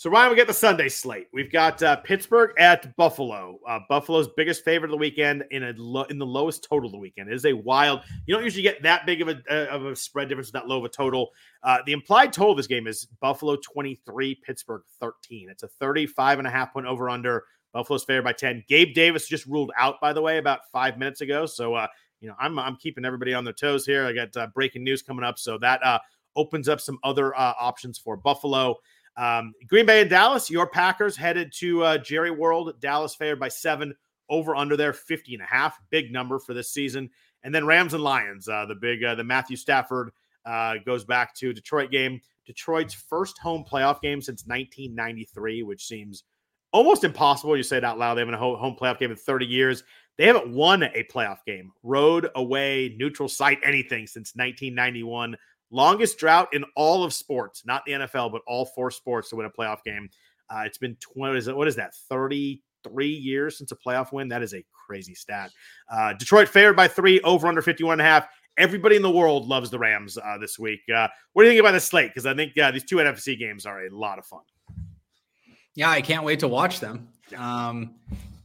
So 0.00 0.08
Ryan, 0.08 0.30
we 0.30 0.36
get 0.36 0.46
the 0.46 0.54
Sunday 0.54 0.88
slate. 0.88 1.26
We've 1.30 1.52
got 1.52 1.82
uh, 1.82 1.96
Pittsburgh 1.96 2.52
at 2.56 2.96
Buffalo. 2.96 3.60
Uh, 3.68 3.80
Buffalo's 3.86 4.28
biggest 4.34 4.64
favorite 4.64 4.88
of 4.88 4.92
the 4.92 4.96
weekend 4.96 5.44
in 5.50 5.62
a 5.62 5.74
lo- 5.76 6.04
in 6.04 6.18
the 6.18 6.24
lowest 6.24 6.66
total 6.66 6.86
of 6.86 6.92
the 6.92 6.98
weekend. 6.98 7.28
It 7.28 7.34
is 7.34 7.44
a 7.44 7.52
wild. 7.52 8.00
You 8.24 8.34
don't 8.34 8.42
usually 8.42 8.62
get 8.62 8.82
that 8.82 9.04
big 9.04 9.20
of 9.20 9.28
a 9.28 9.42
uh, 9.50 9.66
of 9.66 9.84
a 9.84 9.94
spread 9.94 10.30
difference 10.30 10.48
with 10.48 10.54
that 10.54 10.66
low 10.66 10.78
of 10.78 10.86
a 10.86 10.88
total. 10.88 11.28
Uh, 11.62 11.80
the 11.84 11.92
implied 11.92 12.32
total 12.32 12.52
of 12.52 12.56
this 12.56 12.66
game 12.66 12.86
is 12.86 13.04
Buffalo 13.20 13.56
23, 13.56 14.36
Pittsburgh 14.36 14.80
13. 15.00 15.50
It's 15.50 15.64
a 15.64 15.68
35 15.68 16.38
and 16.38 16.48
a 16.48 16.50
half 16.50 16.72
point 16.72 16.86
over 16.86 17.10
under. 17.10 17.44
Buffalo's 17.74 18.02
favored 18.02 18.24
by 18.24 18.32
10. 18.32 18.64
Gabe 18.68 18.94
Davis 18.94 19.28
just 19.28 19.44
ruled 19.44 19.70
out, 19.78 20.00
by 20.00 20.14
the 20.14 20.22
way, 20.22 20.38
about 20.38 20.60
five 20.72 20.96
minutes 20.96 21.20
ago. 21.20 21.44
So 21.44 21.74
uh, 21.74 21.88
you 22.22 22.28
know, 22.28 22.36
I'm 22.40 22.58
I'm 22.58 22.76
keeping 22.76 23.04
everybody 23.04 23.34
on 23.34 23.44
their 23.44 23.52
toes 23.52 23.84
here. 23.84 24.06
I 24.06 24.14
got 24.14 24.34
uh, 24.34 24.46
breaking 24.54 24.82
news 24.82 25.02
coming 25.02 25.26
up, 25.26 25.38
so 25.38 25.58
that 25.58 25.82
opens 26.36 26.70
up 26.70 26.80
some 26.80 26.98
other 27.04 27.36
options 27.36 27.98
for 27.98 28.16
Buffalo. 28.16 28.76
Um, 29.20 29.52
Green 29.66 29.84
Bay 29.84 30.00
and 30.00 30.08
Dallas, 30.08 30.48
your 30.48 30.66
Packers 30.66 31.14
headed 31.14 31.52
to 31.58 31.84
uh, 31.84 31.98
Jerry 31.98 32.30
World. 32.30 32.72
Dallas 32.80 33.14
favored 33.14 33.38
by 33.38 33.48
seven, 33.48 33.94
over 34.30 34.56
under 34.56 34.78
there, 34.78 34.94
50 34.94 35.34
and 35.34 35.42
a 35.42 35.46
half. 35.46 35.78
Big 35.90 36.10
number 36.10 36.38
for 36.38 36.54
this 36.54 36.72
season. 36.72 37.10
And 37.42 37.54
then 37.54 37.66
Rams 37.66 37.92
and 37.92 38.02
Lions, 38.02 38.48
uh, 38.48 38.64
the 38.64 38.74
big, 38.74 39.04
uh, 39.04 39.14
the 39.16 39.24
Matthew 39.24 39.56
Stafford 39.56 40.10
uh, 40.46 40.76
goes 40.86 41.04
back 41.04 41.34
to 41.36 41.52
Detroit 41.52 41.90
game. 41.90 42.20
Detroit's 42.46 42.94
first 42.94 43.36
home 43.38 43.62
playoff 43.70 44.00
game 44.00 44.22
since 44.22 44.46
1993, 44.46 45.64
which 45.64 45.86
seems 45.86 46.24
almost 46.72 47.04
impossible. 47.04 47.56
You 47.58 47.62
say 47.62 47.76
it 47.76 47.84
out 47.84 47.98
loud. 47.98 48.14
They 48.14 48.22
haven't 48.22 48.34
a 48.34 48.38
home 48.38 48.76
playoff 48.80 48.98
game 48.98 49.10
in 49.10 49.16
30 49.18 49.44
years. 49.44 49.84
They 50.16 50.26
haven't 50.26 50.48
won 50.48 50.82
a 50.82 51.06
playoff 51.12 51.44
game, 51.46 51.72
road, 51.82 52.28
away, 52.34 52.94
neutral 52.98 53.28
site, 53.28 53.58
anything 53.64 54.06
since 54.06 54.34
1991. 54.34 55.36
Longest 55.70 56.18
drought 56.18 56.48
in 56.52 56.64
all 56.76 57.04
of 57.04 57.12
sports, 57.12 57.62
not 57.64 57.84
the 57.86 57.92
NFL, 57.92 58.32
but 58.32 58.42
all 58.46 58.66
four 58.66 58.90
sports 58.90 59.30
to 59.30 59.36
win 59.36 59.46
a 59.46 59.50
playoff 59.50 59.82
game. 59.84 60.08
Uh, 60.48 60.62
it's 60.66 60.78
been 60.78 60.96
20, 60.96 61.38
is 61.38 61.48
it, 61.48 61.56
what 61.56 61.68
is 61.68 61.76
that, 61.76 61.94
33 62.08 63.08
years 63.08 63.56
since 63.56 63.70
a 63.70 63.76
playoff 63.76 64.12
win? 64.12 64.28
That 64.28 64.42
is 64.42 64.52
a 64.52 64.64
crazy 64.72 65.14
stat. 65.14 65.50
Uh, 65.90 66.12
Detroit 66.14 66.48
favored 66.48 66.74
by 66.74 66.88
three, 66.88 67.20
over 67.20 67.46
under 67.46 67.62
51 67.62 67.94
and 67.94 68.00
a 68.00 68.04
half. 68.04 68.28
Everybody 68.58 68.96
in 68.96 69.02
the 69.02 69.10
world 69.10 69.46
loves 69.46 69.70
the 69.70 69.78
Rams 69.78 70.18
uh, 70.18 70.36
this 70.38 70.58
week. 70.58 70.80
Uh, 70.94 71.06
what 71.32 71.44
do 71.44 71.48
you 71.48 71.52
think 71.52 71.60
about 71.60 71.72
the 71.72 71.80
slate? 71.80 72.10
Because 72.10 72.26
I 72.26 72.34
think 72.34 72.58
uh, 72.58 72.72
these 72.72 72.84
two 72.84 72.96
NFC 72.96 73.38
games 73.38 73.64
are 73.64 73.86
a 73.86 73.90
lot 73.90 74.18
of 74.18 74.26
fun. 74.26 74.40
Yeah, 75.76 75.90
I 75.90 76.02
can't 76.02 76.24
wait 76.24 76.40
to 76.40 76.48
watch 76.48 76.80
them. 76.80 77.08
Um, 77.36 77.94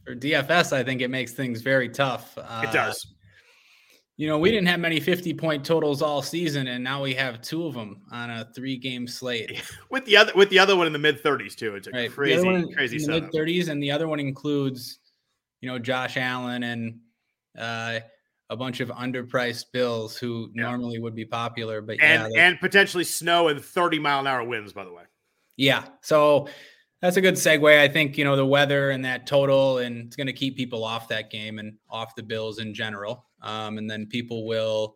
for 0.03 0.15
DFS, 0.15 0.71
I 0.71 0.83
think 0.83 1.01
it 1.01 1.09
makes 1.09 1.33
things 1.33 1.61
very 1.61 1.89
tough. 1.89 2.37
Uh, 2.37 2.61
it 2.63 2.71
does. 2.71 3.14
You 4.17 4.27
know, 4.27 4.39
we 4.39 4.49
didn't 4.49 4.67
have 4.67 4.79
many 4.79 5.01
50 5.01 5.33
point 5.33 5.65
totals 5.65 6.01
all 6.01 6.21
season, 6.21 6.67
and 6.67 6.81
now 6.83 7.03
we 7.03 7.13
have 7.15 7.41
two 7.41 7.65
of 7.65 7.73
them 7.73 8.01
on 8.11 8.29
a 8.29 8.49
three 8.55 8.77
game 8.77 9.07
slate. 9.07 9.61
with 9.89 10.05
the 10.05 10.15
other 10.15 10.31
with 10.35 10.49
the 10.49 10.59
other 10.59 10.75
one 10.75 10.87
in 10.87 10.93
the 10.93 10.99
mid 10.99 11.21
30s 11.21 11.55
too. 11.55 11.75
It's 11.75 11.87
a 11.87 11.91
right. 11.91 12.11
crazy, 12.11 12.47
in, 12.47 12.73
crazy 12.73 13.03
in 13.03 13.09
mid 13.09 13.31
30s, 13.31 13.67
and 13.67 13.83
the 13.83 13.91
other 13.91 14.07
one 14.07 14.21
includes, 14.21 14.99
you 15.59 15.69
know, 15.69 15.77
Josh 15.77 16.15
Allen 16.15 16.63
and 16.63 16.99
uh, 17.57 17.99
a 18.49 18.55
bunch 18.55 18.79
of 18.79 18.89
underpriced 18.89 19.65
bills 19.73 20.17
who 20.17 20.49
yeah. 20.53 20.63
normally 20.63 20.99
would 20.99 21.15
be 21.15 21.25
popular, 21.25 21.81
but 21.81 21.97
and 22.01 22.33
yeah, 22.33 22.47
and 22.47 22.59
potentially 22.59 23.03
snow 23.03 23.49
and 23.49 23.63
30 23.63 23.99
mile 23.99 24.21
an 24.21 24.27
hour 24.27 24.43
winds, 24.43 24.71
by 24.71 24.85
the 24.85 24.93
way. 24.93 25.03
Yeah. 25.57 25.85
So 26.01 26.47
that's 27.01 27.17
a 27.17 27.21
good 27.21 27.35
segue. 27.35 27.79
I 27.79 27.87
think, 27.87 28.17
you 28.17 28.23
know, 28.23 28.35
the 28.35 28.45
weather 28.45 28.91
and 28.91 29.03
that 29.05 29.27
total, 29.27 29.79
and 29.79 30.07
it's 30.07 30.15
going 30.15 30.27
to 30.27 30.33
keep 30.33 30.55
people 30.55 30.83
off 30.83 31.07
that 31.09 31.29
game 31.29 31.59
and 31.59 31.77
off 31.89 32.15
the 32.15 32.23
Bills 32.23 32.59
in 32.59 32.73
general. 32.73 33.25
Um, 33.41 33.77
and 33.77 33.89
then 33.89 34.07
people 34.07 34.47
will, 34.47 34.95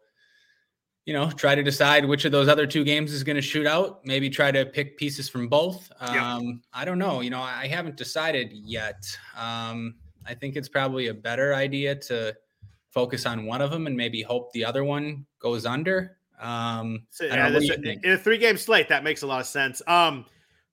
you 1.05 1.13
know, 1.13 1.29
try 1.31 1.55
to 1.55 1.63
decide 1.63 2.05
which 2.05 2.25
of 2.25 2.31
those 2.31 2.47
other 2.47 2.65
two 2.65 2.83
games 2.83 3.13
is 3.13 3.23
going 3.23 3.35
to 3.35 3.41
shoot 3.41 3.67
out. 3.67 4.05
Maybe 4.05 4.29
try 4.29 4.51
to 4.51 4.65
pick 4.65 4.97
pieces 4.97 5.29
from 5.29 5.47
both. 5.47 5.91
Um, 5.99 6.61
I 6.73 6.85
don't 6.85 6.99
know. 6.99 7.21
You 7.21 7.29
know, 7.29 7.41
I 7.41 7.67
haven't 7.67 7.97
decided 7.97 8.51
yet. 8.53 9.05
Um, 9.37 9.95
I 10.25 10.33
think 10.33 10.55
it's 10.55 10.69
probably 10.69 11.07
a 11.07 11.13
better 11.13 11.53
idea 11.53 11.95
to 11.95 12.35
focus 12.91 13.25
on 13.25 13.45
one 13.45 13.61
of 13.61 13.71
them 13.71 13.87
and 13.87 13.95
maybe 13.95 14.21
hope 14.21 14.51
the 14.51 14.65
other 14.65 14.83
one 14.83 15.25
goes 15.39 15.65
under. 15.65 16.17
Um, 16.39 17.03
so, 17.09 17.25
yeah, 17.25 17.47
in 17.47 18.11
a 18.11 18.17
three 18.17 18.37
game 18.37 18.57
slate, 18.57 18.89
that 18.89 19.03
makes 19.03 19.21
a 19.23 19.27
lot 19.27 19.41
of 19.41 19.47
sense. 19.47 19.81
Um, 19.87 20.25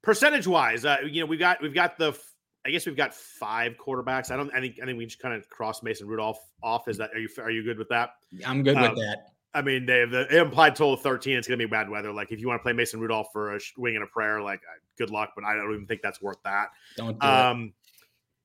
percentage 0.06 0.46
wise, 0.46 0.84
uh, 0.84 0.98
you 1.04 1.20
know, 1.20 1.26
we've 1.26 1.40
got 1.40 1.60
we've 1.60 1.74
got 1.74 1.98
the 1.98 2.16
I 2.64 2.70
guess 2.70 2.86
we've 2.86 2.96
got 2.96 3.12
five 3.12 3.76
quarterbacks. 3.76 4.30
I 4.30 4.36
don't. 4.36 4.50
I 4.54 4.60
think. 4.60 4.78
I 4.82 4.86
think 4.86 4.96
we 4.96 5.04
just 5.04 5.20
kind 5.20 5.34
of 5.34 5.48
cross 5.50 5.82
Mason 5.82 6.06
Rudolph 6.06 6.38
off. 6.62 6.88
Is 6.88 6.96
that? 6.98 7.10
Are 7.12 7.18
you? 7.18 7.28
Are 7.38 7.50
you 7.50 7.62
good 7.62 7.76
with 7.76 7.88
that? 7.90 8.10
I'm 8.46 8.62
good 8.62 8.76
um, 8.76 8.82
with 8.82 8.98
that. 8.98 9.26
I 9.52 9.62
mean, 9.62 9.86
they 9.86 10.00
have 10.00 10.10
the 10.10 10.40
implied 10.40 10.76
total 10.76 10.94
of 10.94 11.00
13. 11.00 11.36
It's 11.36 11.48
going 11.48 11.58
to 11.58 11.66
be 11.66 11.70
bad 11.70 11.88
weather. 11.88 12.12
Like, 12.12 12.30
if 12.30 12.40
you 12.40 12.46
want 12.46 12.60
to 12.60 12.62
play 12.62 12.72
Mason 12.72 13.00
Rudolph 13.00 13.28
for 13.32 13.56
a 13.56 13.60
wing 13.78 13.94
and 13.94 14.04
a 14.04 14.06
prayer, 14.06 14.42
like, 14.42 14.60
good 14.98 15.10
luck. 15.10 15.32
But 15.34 15.44
I 15.44 15.54
don't 15.54 15.72
even 15.72 15.86
think 15.86 16.02
that's 16.02 16.20
worth 16.20 16.38
that. 16.44 16.68
Don't. 16.96 17.18
Do 17.18 17.26
um, 17.26 17.72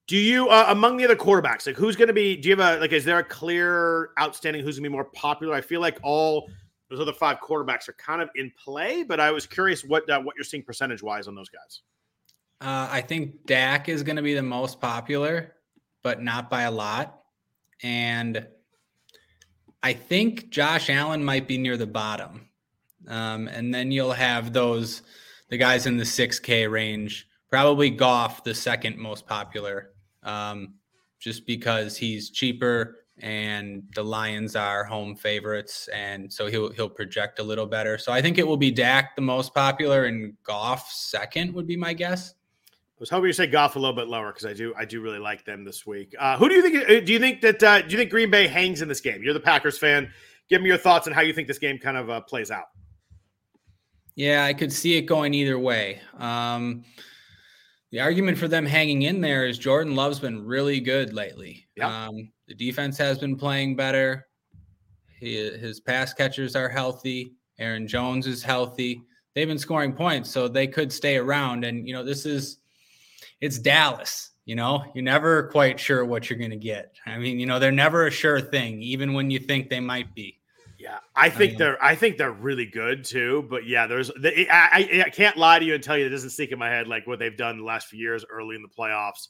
do 0.07 0.18
you 0.18 0.49
uh, 0.49 0.66
among 0.70 0.97
the 0.97 1.05
other 1.05 1.16
quarterbacks, 1.16 1.66
like, 1.66 1.76
who's 1.76 1.95
going 1.95 2.07
to 2.07 2.14
be? 2.14 2.38
Do 2.38 2.49
you 2.49 2.55
have 2.55 2.78
a 2.78 2.80
like? 2.80 2.91
Is 2.91 3.05
there 3.05 3.20
a 3.20 3.24
clear 3.24 4.09
outstanding 4.20 4.64
who's 4.64 4.78
going 4.78 4.84
to 4.84 4.89
be 4.89 4.93
more 4.93 5.05
popular? 5.05 5.55
I 5.55 5.62
feel 5.62 5.82
like 5.82 5.99
all 6.03 6.49
those 6.92 7.00
other 7.00 7.14
five 7.14 7.39
quarterbacks 7.39 7.88
are 7.88 7.94
kind 7.94 8.22
of 8.22 8.30
in 8.36 8.52
play, 8.62 9.02
but 9.04 9.20
I 9.22 9.32
was 9.32 9.48
curious 9.48 9.84
what 9.84 10.08
uh, 10.10 10.20
what 10.20 10.36
you're 10.36 10.44
seeing 10.44 10.62
percentage 10.62 11.02
wise 11.02 11.28
on 11.28 11.36
those 11.36 11.50
guys. 11.50 11.82
Uh, 12.60 12.89
I 12.92 13.02
think 13.02 13.46
Dak 13.48 13.88
is 13.88 14.04
going 14.04 14.18
to 14.18 14.22
be 14.22 14.34
the 14.34 14.44
most 14.44 14.82
popular, 14.82 15.56
but 16.04 16.22
not 16.22 16.50
by 16.50 16.64
a 16.64 16.72
lot. 16.72 17.22
And 17.82 18.46
I 19.82 19.94
think 19.94 20.50
Josh 20.50 20.89
Allen 20.89 21.24
might 21.24 21.48
be 21.48 21.58
near 21.58 21.78
the 21.78 21.88
bottom. 21.88 22.50
Um, 23.08 23.48
and 23.48 23.74
then 23.74 23.92
you'll 23.92 24.12
have 24.12 24.54
those 24.54 25.02
the 25.50 25.58
guys 25.58 25.88
in 25.88 25.98
the 25.98 26.04
6K 26.04 26.70
range. 26.70 27.28
Probably 27.50 27.89
Goff, 27.89 28.44
the 28.44 28.54
second 28.54 28.98
most 28.98 29.26
popular, 29.26 29.92
um, 30.24 30.76
just 31.20 31.46
because 31.48 31.98
he's 31.98 32.30
cheaper 32.30 33.01
and 33.22 33.84
the 33.95 34.03
Lions 34.03 34.55
are 34.55 34.84
home 34.84 35.15
favorites, 35.15 35.88
and 35.93 36.32
so 36.32 36.47
he'll 36.47 36.72
he'll 36.72 36.89
project 36.89 37.39
a 37.39 37.43
little 37.43 37.65
better. 37.65 37.97
So 37.97 38.11
I 38.11 38.22
think 38.22 38.38
it 38.38 38.47
will 38.47 38.57
be 38.57 38.72
Dak 38.72 39.15
the 39.15 39.22
most 39.22 39.53
popular, 39.53 40.05
and 40.05 40.36
Goff 40.43 40.91
second 40.91 41.53
would 41.53 41.67
be 41.67 41.78
my 41.78 41.93
guess. 41.93 42.32
I 42.32 42.99
was 42.99 43.09
hoping 43.09 43.28
you 43.28 43.34
say 43.34 43.47
Goff 43.47 43.76
a 43.76 43.80
little 43.80 43.95
bit 43.95 44.07
lower 44.07 44.32
because 44.32 44.45
I 44.45 44.53
do 44.53 44.74
I 44.78 44.86
do 44.86 45.01
really 45.01 45.19
like 45.19 45.45
them 45.45 45.63
this 45.63 45.86
week. 45.86 46.15
Uh, 46.19 46.38
who 46.38 46.49
do 46.49 46.55
you 46.55 46.61
think? 46.61 46.89
Uh, 46.89 46.99
do 47.05 47.13
you 47.13 47.19
think 47.19 47.41
that 47.41 47.63
uh, 47.63 47.82
do 47.82 47.89
you 47.89 47.97
think 47.97 48.09
Green 48.09 48.32
Bay 48.32 48.47
hangs 48.47 48.82
in 48.82 48.88
this 48.88 49.01
game? 49.01 49.24
You're 49.24 49.34
the 49.34 49.39
Packers 49.39 49.78
fan. 49.78 50.11
Give 50.49 50.61
me 50.61 50.67
your 50.67 50.78
thoughts 50.78 51.07
on 51.07 51.13
how 51.13 51.22
you 51.22 51.34
think 51.34 51.47
this 51.47 51.59
game 51.59 51.78
kind 51.78 51.97
of 51.97 52.09
uh, 52.09 52.22
plays 52.22 52.51
out. 52.51 52.65
Yeah, 54.15 54.43
I 54.43 54.53
could 54.53 54.74
see 54.74 54.97
it 54.97 55.03
going 55.03 55.34
either 55.34 55.57
way. 55.57 56.01
Um, 56.17 56.84
the 57.91 58.01
argument 58.01 58.38
for 58.38 58.47
them 58.47 58.65
hanging 58.65 59.03
in 59.03 59.22
there 59.22 59.45
is 59.45 59.57
Jordan 59.57 59.95
Love's 59.95 60.19
been 60.19 60.45
really 60.45 60.80
good 60.80 61.13
lately. 61.13 61.67
Yeah. 61.76 62.07
Um, 62.07 62.32
the 62.52 62.66
defense 62.66 62.97
has 62.97 63.18
been 63.18 63.38
playing 63.38 63.78
better. 63.78 64.28
He, 65.20 65.36
his 65.36 65.80
pass 65.80 66.14
catchers 66.14 66.54
are 66.54 66.68
healthy. 66.68 67.34
Aaron 67.60 67.88
Jones 67.88 68.28
is 68.28 68.43
healthy. 68.43 69.04
They've 69.34 69.47
been 69.47 69.58
scoring 69.58 69.93
points, 69.93 70.30
so 70.30 70.49
they 70.49 70.68
could 70.68 70.91
stay 70.91 71.16
around. 71.16 71.64
And 71.64 71.88
you 71.88 71.93
know, 71.93 72.04
this 72.04 72.26
is 72.26 72.58
it's 73.39 73.58
Dallas. 73.58 74.32
You 74.43 74.56
know, 74.56 74.84
you're 74.93 75.04
never 75.04 75.43
quite 75.43 75.80
sure 75.80 76.04
what 76.04 76.30
you're 76.30 76.39
going 76.39 76.52
to 76.52 76.58
get. 76.58 76.95
I 77.06 77.18
mean, 77.18 77.39
you 77.39 77.45
know, 77.45 77.58
they're 77.58 77.72
never 77.72 78.08
a 78.08 78.12
sure 78.12 78.41
thing, 78.41 78.82
even 78.82 79.14
when 79.14 79.32
you 79.32 79.39
think 79.39 79.70
they 79.70 79.80
might 79.80 80.14
be. 80.14 80.39
Yeah, 80.78 80.97
I 81.16 81.30
think 81.30 81.58
they're. 81.58 81.82
I 81.82 81.95
think 81.95 82.18
they're 82.18 82.32
really 82.32 82.66
good 82.66 83.06
too. 83.06 83.47
But 83.49 83.66
yeah, 83.66 83.88
there's. 83.88 84.12
I, 84.12 84.49
I, 84.52 85.04
I 85.06 85.10
can't 85.10 85.38
lie 85.38 85.60
to 85.60 85.64
you 85.64 85.76
and 85.76 85.84
tell 85.84 85.97
you 85.97 86.06
it 86.06 86.10
doesn't 86.10 86.32
stick 86.32 86.52
in 86.52 86.60
my 86.60 86.70
head 86.70 86.89
like 86.89 87.08
what 87.08 87.20
they've 87.20 87.38
done 87.38 87.60
the 87.60 87.64
last 87.64 87.88
few 87.88 87.99
years 87.99 88.26
early 88.30 88.58
in 88.58 88.62
the 88.62 88.68
playoffs 88.68 89.28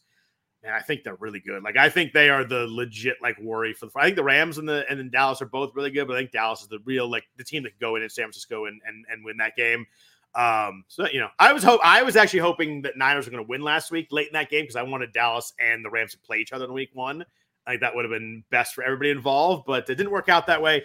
man, 0.63 0.73
I 0.73 0.81
think 0.81 1.03
they're 1.03 1.15
really 1.15 1.39
good. 1.39 1.63
Like 1.63 1.77
I 1.77 1.89
think 1.89 2.13
they 2.13 2.29
are 2.29 2.43
the 2.43 2.67
legit 2.67 3.17
like 3.21 3.39
worry 3.39 3.73
for 3.73 3.87
the. 3.87 3.91
I 3.95 4.05
think 4.05 4.15
the 4.15 4.23
Rams 4.23 4.57
and 4.57 4.67
the 4.67 4.85
and 4.89 4.99
then 4.99 5.09
Dallas 5.09 5.41
are 5.41 5.47
both 5.47 5.75
really 5.75 5.91
good, 5.91 6.07
but 6.07 6.15
I 6.15 6.19
think 6.19 6.31
Dallas 6.31 6.61
is 6.61 6.67
the 6.67 6.79
real 6.85 7.09
like 7.09 7.23
the 7.37 7.43
team 7.43 7.63
that 7.63 7.69
can 7.69 7.79
go 7.79 7.95
in 7.95 8.03
in 8.03 8.09
San 8.09 8.25
Francisco 8.25 8.65
and 8.65 8.81
and, 8.85 9.05
and 9.11 9.25
win 9.25 9.37
that 9.37 9.55
game. 9.55 9.85
Um, 10.33 10.85
so 10.87 11.07
you 11.11 11.19
know, 11.19 11.29
I 11.39 11.53
was 11.53 11.63
hope 11.63 11.81
I 11.83 12.03
was 12.03 12.15
actually 12.15 12.39
hoping 12.39 12.83
that 12.83 12.97
Niners 12.97 13.25
were 13.25 13.31
going 13.31 13.43
to 13.43 13.49
win 13.49 13.61
last 13.61 13.91
week 13.91 14.07
late 14.11 14.27
in 14.27 14.33
that 14.33 14.49
game 14.49 14.63
because 14.63 14.75
I 14.75 14.83
wanted 14.83 15.11
Dallas 15.13 15.53
and 15.59 15.83
the 15.83 15.89
Rams 15.89 16.11
to 16.11 16.19
play 16.19 16.37
each 16.37 16.53
other 16.53 16.65
in 16.65 16.73
week 16.73 16.91
one. 16.93 17.25
I 17.65 17.71
think 17.71 17.81
that 17.81 17.95
would 17.95 18.05
have 18.05 18.11
been 18.11 18.43
best 18.49 18.73
for 18.73 18.83
everybody 18.83 19.11
involved, 19.11 19.65
but 19.67 19.89
it 19.89 19.95
didn't 19.95 20.11
work 20.11 20.29
out 20.29 20.47
that 20.47 20.61
way. 20.61 20.83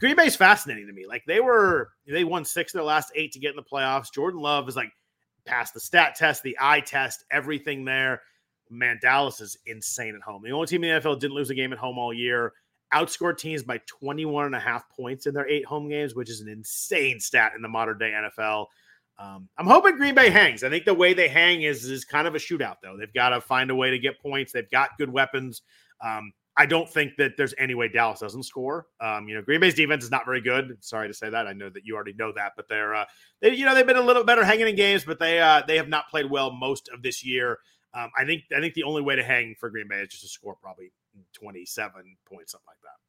Green 0.00 0.16
Bay's 0.16 0.36
fascinating 0.36 0.86
to 0.86 0.92
me. 0.92 1.06
Like 1.06 1.22
they 1.26 1.40
were, 1.40 1.90
they 2.06 2.24
won 2.24 2.44
six 2.44 2.72
of 2.72 2.78
their 2.78 2.84
last 2.84 3.12
eight 3.14 3.32
to 3.32 3.38
get 3.38 3.50
in 3.50 3.56
the 3.56 3.62
playoffs. 3.62 4.12
Jordan 4.12 4.40
Love 4.40 4.68
is 4.68 4.74
like 4.74 4.90
passed 5.44 5.74
the 5.74 5.80
stat 5.80 6.14
test, 6.16 6.42
the 6.42 6.56
eye 6.60 6.80
test, 6.80 7.24
everything 7.30 7.84
there 7.84 8.22
man, 8.70 8.98
Dallas 9.00 9.40
is 9.40 9.56
insane 9.66 10.14
at 10.14 10.22
home. 10.22 10.42
The 10.42 10.52
only 10.52 10.66
team 10.66 10.84
in 10.84 10.94
the 10.94 11.00
NFL 11.00 11.20
didn't 11.20 11.36
lose 11.36 11.50
a 11.50 11.54
game 11.54 11.72
at 11.72 11.78
home 11.78 11.98
all 11.98 12.12
year. 12.12 12.52
Outscored 12.92 13.38
teams 13.38 13.62
by 13.62 13.80
21 13.86 14.46
and 14.46 14.54
a 14.54 14.60
half 14.60 14.88
points 14.90 15.26
in 15.26 15.34
their 15.34 15.48
eight 15.48 15.64
home 15.64 15.88
games, 15.88 16.14
which 16.14 16.30
is 16.30 16.40
an 16.40 16.48
insane 16.48 17.18
stat 17.18 17.52
in 17.56 17.62
the 17.62 17.68
modern 17.68 17.98
day 17.98 18.12
NFL. 18.12 18.66
Um, 19.18 19.48
I'm 19.58 19.66
hoping 19.66 19.96
Green 19.96 20.14
Bay 20.14 20.30
hangs. 20.30 20.64
I 20.64 20.70
think 20.70 20.84
the 20.84 20.94
way 20.94 21.14
they 21.14 21.28
hang 21.28 21.62
is 21.62 21.84
is 21.84 22.04
kind 22.04 22.26
of 22.26 22.34
a 22.34 22.38
shootout, 22.38 22.76
though. 22.82 22.96
They've 22.96 23.12
got 23.12 23.30
to 23.30 23.40
find 23.40 23.70
a 23.70 23.74
way 23.74 23.90
to 23.90 23.98
get 23.98 24.20
points. 24.20 24.52
They've 24.52 24.70
got 24.70 24.90
good 24.98 25.10
weapons. 25.10 25.62
Um, 26.00 26.32
I 26.56 26.66
don't 26.66 26.88
think 26.88 27.16
that 27.18 27.32
there's 27.36 27.54
any 27.58 27.74
way 27.74 27.88
Dallas 27.88 28.20
doesn't 28.20 28.44
score. 28.44 28.86
Um, 29.00 29.28
you 29.28 29.34
know, 29.34 29.42
Green 29.42 29.60
Bay's 29.60 29.74
defense 29.74 30.04
is 30.04 30.10
not 30.10 30.24
very 30.24 30.40
good. 30.40 30.76
Sorry 30.80 31.08
to 31.08 31.14
say 31.14 31.28
that. 31.28 31.48
I 31.48 31.52
know 31.52 31.68
that 31.68 31.84
you 31.84 31.96
already 31.96 32.12
know 32.12 32.32
that, 32.36 32.52
but 32.56 32.68
they're 32.68 32.94
uh, 32.94 33.04
they, 33.40 33.54
you 33.54 33.64
know, 33.64 33.74
they've 33.74 33.86
been 33.86 33.96
a 33.96 34.02
little 34.02 34.24
better 34.24 34.44
hanging 34.44 34.68
in 34.68 34.76
games, 34.76 35.04
but 35.04 35.18
they 35.18 35.40
uh, 35.40 35.62
they 35.66 35.76
have 35.76 35.88
not 35.88 36.08
played 36.08 36.30
well 36.30 36.52
most 36.52 36.88
of 36.92 37.02
this 37.02 37.24
year. 37.24 37.58
Um, 37.94 38.10
I 38.18 38.24
think 38.24 38.42
I 38.56 38.60
think 38.60 38.74
the 38.74 38.82
only 38.82 39.02
way 39.02 39.16
to 39.16 39.22
hang 39.22 39.54
for 39.58 39.70
Green 39.70 39.88
Bay 39.88 40.00
is 40.00 40.08
just 40.08 40.22
to 40.22 40.28
score 40.28 40.56
probably 40.60 40.92
27 41.34 42.16
points, 42.26 42.52
something 42.52 42.66
like 42.66 42.80
that. 42.82 43.04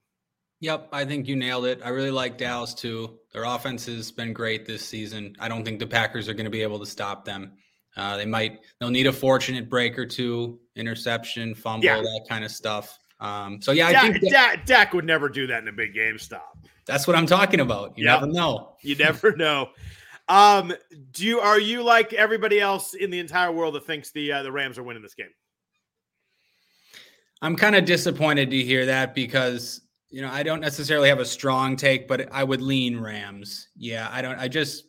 Yep, 0.61 0.89
I 0.91 1.05
think 1.05 1.27
you 1.27 1.35
nailed 1.35 1.65
it. 1.65 1.81
I 1.83 1.89
really 1.89 2.11
like 2.11 2.37
Dallas 2.37 2.73
too. 2.73 3.19
Their 3.33 3.43
offense 3.43 3.85
has 3.87 4.11
been 4.11 4.31
great 4.31 4.65
this 4.65 4.85
season. 4.85 5.35
I 5.39 5.49
don't 5.49 5.65
think 5.65 5.79
the 5.79 5.87
Packers 5.87 6.29
are 6.29 6.33
going 6.33 6.45
to 6.45 6.51
be 6.51 6.61
able 6.61 6.79
to 6.79 6.85
stop 6.85 7.25
them. 7.25 7.53
Uh, 7.97 8.17
they 8.17 8.25
might 8.25 8.59
they'll 8.79 8.89
need 8.89 9.07
a 9.07 9.13
fortunate 9.13 9.69
break 9.69 9.97
or 9.97 10.05
two, 10.05 10.59
interception, 10.75 11.55
fumble, 11.55 11.85
yeah. 11.85 12.01
that 12.01 12.25
kind 12.29 12.43
of 12.45 12.51
stuff. 12.51 12.99
Um, 13.19 13.61
so 13.61 13.71
yeah, 13.71 13.87
I 13.87 14.11
think 14.11 14.29
Dak, 14.29 14.65
Dak, 14.65 14.93
would 14.93 15.05
never 15.05 15.29
do 15.29 15.47
that 15.47 15.61
in 15.61 15.67
a 15.67 15.73
big 15.73 15.93
game. 15.93 16.17
Stop. 16.19 16.57
That's 16.85 17.07
what 17.07 17.15
I'm 17.15 17.25
talking 17.25 17.61
about. 17.61 17.97
You 17.97 18.05
yep. 18.05 18.21
never 18.21 18.31
know. 18.31 18.75
You 18.81 18.95
never 18.95 19.31
know. 19.37 19.69
Um, 20.27 20.73
do 21.11 21.25
you 21.25 21.39
are 21.39 21.59
you 21.59 21.83
like 21.83 22.13
everybody 22.13 22.59
else 22.59 22.93
in 22.93 23.11
the 23.11 23.19
entire 23.19 23.51
world 23.51 23.75
that 23.75 23.85
thinks 23.85 24.11
the 24.11 24.31
uh, 24.31 24.43
the 24.43 24.51
Rams 24.51 24.77
are 24.77 24.83
winning 24.83 25.03
this 25.03 25.13
game? 25.13 25.29
I'm 27.41 27.55
kind 27.55 27.75
of 27.75 27.85
disappointed 27.85 28.49
to 28.49 28.63
hear 28.63 28.85
that 28.87 29.13
because 29.13 29.81
you 30.09 30.21
know 30.21 30.31
I 30.31 30.41
don't 30.41 30.61
necessarily 30.61 31.09
have 31.09 31.19
a 31.19 31.25
strong 31.25 31.75
take, 31.75 32.07
but 32.07 32.27
I 32.31 32.43
would 32.43 32.61
lean 32.61 32.99
Rams. 32.99 33.67
Yeah, 33.75 34.09
I 34.11 34.21
don't. 34.21 34.39
I 34.39 34.47
just 34.47 34.85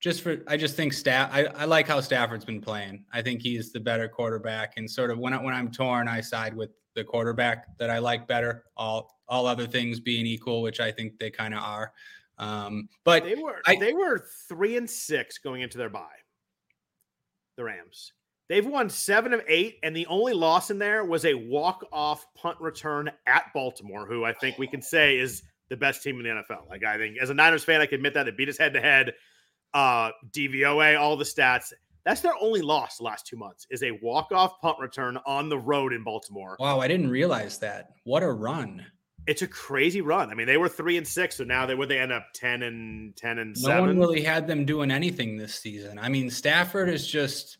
just 0.00 0.22
for 0.22 0.36
I 0.46 0.56
just 0.56 0.76
think 0.76 0.92
staff 0.92 1.30
I, 1.32 1.46
I 1.46 1.64
like 1.64 1.88
how 1.88 2.00
Stafford's 2.00 2.44
been 2.44 2.60
playing. 2.60 3.04
I 3.12 3.22
think 3.22 3.42
he's 3.42 3.72
the 3.72 3.80
better 3.80 4.06
quarterback 4.08 4.74
and 4.76 4.88
sort 4.88 5.10
of 5.10 5.18
when 5.18 5.32
I, 5.32 5.42
when 5.42 5.54
I'm 5.54 5.72
torn, 5.72 6.06
I 6.06 6.20
side 6.20 6.54
with 6.54 6.70
the 6.94 7.02
quarterback 7.02 7.76
that 7.78 7.90
I 7.90 7.98
like 7.98 8.28
better. 8.28 8.64
All 8.76 9.18
all 9.28 9.46
other 9.46 9.66
things 9.66 9.98
being 9.98 10.26
equal, 10.26 10.62
which 10.62 10.78
I 10.78 10.92
think 10.92 11.18
they 11.18 11.30
kind 11.30 11.54
of 11.54 11.60
are. 11.60 11.92
Um, 12.38 12.88
but 13.04 13.24
they 13.24 13.34
were 13.36 13.60
I, 13.66 13.76
they 13.76 13.92
were 13.92 14.26
three 14.48 14.76
and 14.76 14.88
six 14.88 15.38
going 15.38 15.62
into 15.62 15.78
their 15.78 15.90
bye. 15.90 16.06
The 17.56 17.64
Rams. 17.64 18.12
They've 18.48 18.66
won 18.66 18.90
seven 18.90 19.32
of 19.32 19.40
eight, 19.48 19.78
and 19.82 19.96
the 19.96 20.06
only 20.06 20.34
loss 20.34 20.70
in 20.70 20.78
there 20.78 21.04
was 21.04 21.24
a 21.24 21.32
walk-off 21.32 22.26
punt 22.34 22.60
return 22.60 23.10
at 23.26 23.44
Baltimore, 23.54 24.06
who 24.06 24.24
I 24.24 24.34
think 24.34 24.58
we 24.58 24.66
can 24.66 24.82
say 24.82 25.18
is 25.18 25.42
the 25.70 25.76
best 25.76 26.02
team 26.02 26.18
in 26.18 26.24
the 26.24 26.42
NFL. 26.42 26.68
Like 26.68 26.84
I 26.84 26.98
think 26.98 27.16
as 27.22 27.30
a 27.30 27.34
Niners 27.34 27.64
fan, 27.64 27.80
I 27.80 27.86
can 27.86 27.96
admit 27.96 28.14
that 28.14 28.24
they 28.24 28.32
beat 28.32 28.50
us 28.50 28.58
head 28.58 28.74
to 28.74 28.80
head 28.80 29.14
uh, 29.72 30.10
DVOA, 30.30 30.98
all 30.98 31.16
the 31.16 31.24
stats. 31.24 31.72
That's 32.04 32.20
their 32.20 32.34
only 32.38 32.60
loss 32.60 32.98
the 32.98 33.04
last 33.04 33.26
two 33.26 33.36
months 33.36 33.66
is 33.70 33.82
a 33.82 33.92
walk-off 34.02 34.60
punt 34.60 34.78
return 34.78 35.18
on 35.26 35.48
the 35.48 35.58
road 35.58 35.94
in 35.94 36.04
Baltimore. 36.04 36.56
Wow, 36.60 36.80
I 36.80 36.88
didn't 36.88 37.08
realize 37.08 37.58
that. 37.60 37.92
What 38.04 38.22
a 38.22 38.30
run. 38.30 38.84
It's 39.26 39.42
a 39.42 39.46
crazy 39.46 40.00
run. 40.00 40.30
I 40.30 40.34
mean, 40.34 40.46
they 40.46 40.56
were 40.58 40.68
three 40.68 40.96
and 40.98 41.06
six, 41.08 41.36
so 41.36 41.44
now 41.44 41.64
they 41.66 41.74
would 41.74 41.88
they 41.88 41.98
end 41.98 42.12
up 42.12 42.26
ten 42.34 42.62
and 42.62 43.16
ten 43.16 43.38
and 43.38 43.56
no 43.62 43.68
seven. 43.68 43.86
one 43.86 43.98
really 43.98 44.22
had 44.22 44.46
them 44.46 44.64
doing 44.64 44.90
anything 44.90 45.36
this 45.36 45.54
season. 45.54 45.98
I 45.98 46.08
mean, 46.08 46.28
Stafford 46.30 46.88
is 46.90 47.06
just 47.06 47.58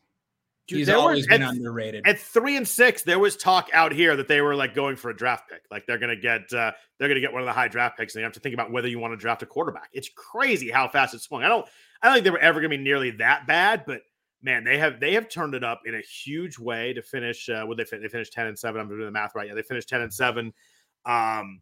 Dude, 0.67 0.79
he's 0.79 0.89
always 0.89 1.19
was- 1.19 1.27
been 1.27 1.43
at- 1.43 1.51
underrated. 1.55 2.07
At 2.07 2.19
three 2.19 2.57
and 2.57 2.67
six, 2.69 3.03
there 3.03 3.19
was 3.19 3.37
talk 3.37 3.69
out 3.73 3.93
here 3.93 4.17
that 4.17 4.29
they 4.29 4.41
were 4.41 4.55
like 4.55 4.75
going 4.75 4.97
for 4.97 5.11
a 5.11 5.17
draft 5.17 5.49
pick. 5.51 5.63
Like 5.71 5.87
they're 5.87 5.99
gonna 5.99 6.17
get 6.17 6.53
uh, 6.53 6.73
they're 6.99 7.09
gonna 7.09 7.21
get 7.21 7.33
one 7.33 7.43
of 7.43 7.47
the 7.47 7.53
high 7.53 7.69
draft 7.69 7.99
picks, 7.99 8.15
and 8.15 8.21
you 8.21 8.25
have 8.25 8.33
to 8.35 8.41
think 8.41 8.55
about 8.55 8.71
whether 8.71 8.89
you 8.89 8.99
want 8.99 9.13
to 9.13 9.17
draft 9.17 9.43
a 9.43 9.47
quarterback. 9.47 9.89
It's 9.93 10.09
crazy 10.15 10.71
how 10.71 10.89
fast 10.89 11.15
it 11.15 11.21
swung. 11.23 11.43
I 11.45 11.49
don't 11.49 11.67
I 12.03 12.07
don't 12.09 12.15
think 12.15 12.25
they 12.25 12.31
were 12.31 12.39
ever 12.39 12.61
gonna 12.61 12.69
be 12.71 12.77
nearly 12.79 13.11
that 13.13 13.47
bad, 13.47 13.85
but 13.87 14.03
man, 14.43 14.65
they 14.65 14.77
have 14.79 15.01
they 15.01 15.15
have 15.15 15.29
turned 15.31 15.55
it 15.55 15.65
up 15.65 15.83
in 15.87 15.95
a 15.95 16.01
huge 16.03 16.59
way 16.59 16.93
to 16.95 17.03
finish. 17.03 17.49
Uh, 17.49 17.65
would 17.67 17.79
they 17.79 17.85
fin- 17.85 18.03
they 18.03 18.09
finished 18.09 18.33
ten 18.35 18.47
and 18.47 18.59
seven? 18.59 18.81
I'm 18.81 18.89
doing 18.89 19.01
the 19.05 19.11
math 19.11 19.35
right. 19.35 19.49
Yeah, 19.49 19.55
they 19.55 19.63
finished 19.63 19.89
ten 19.89 20.03
and 20.03 20.13
seven. 20.13 20.53
Um, 21.07 21.61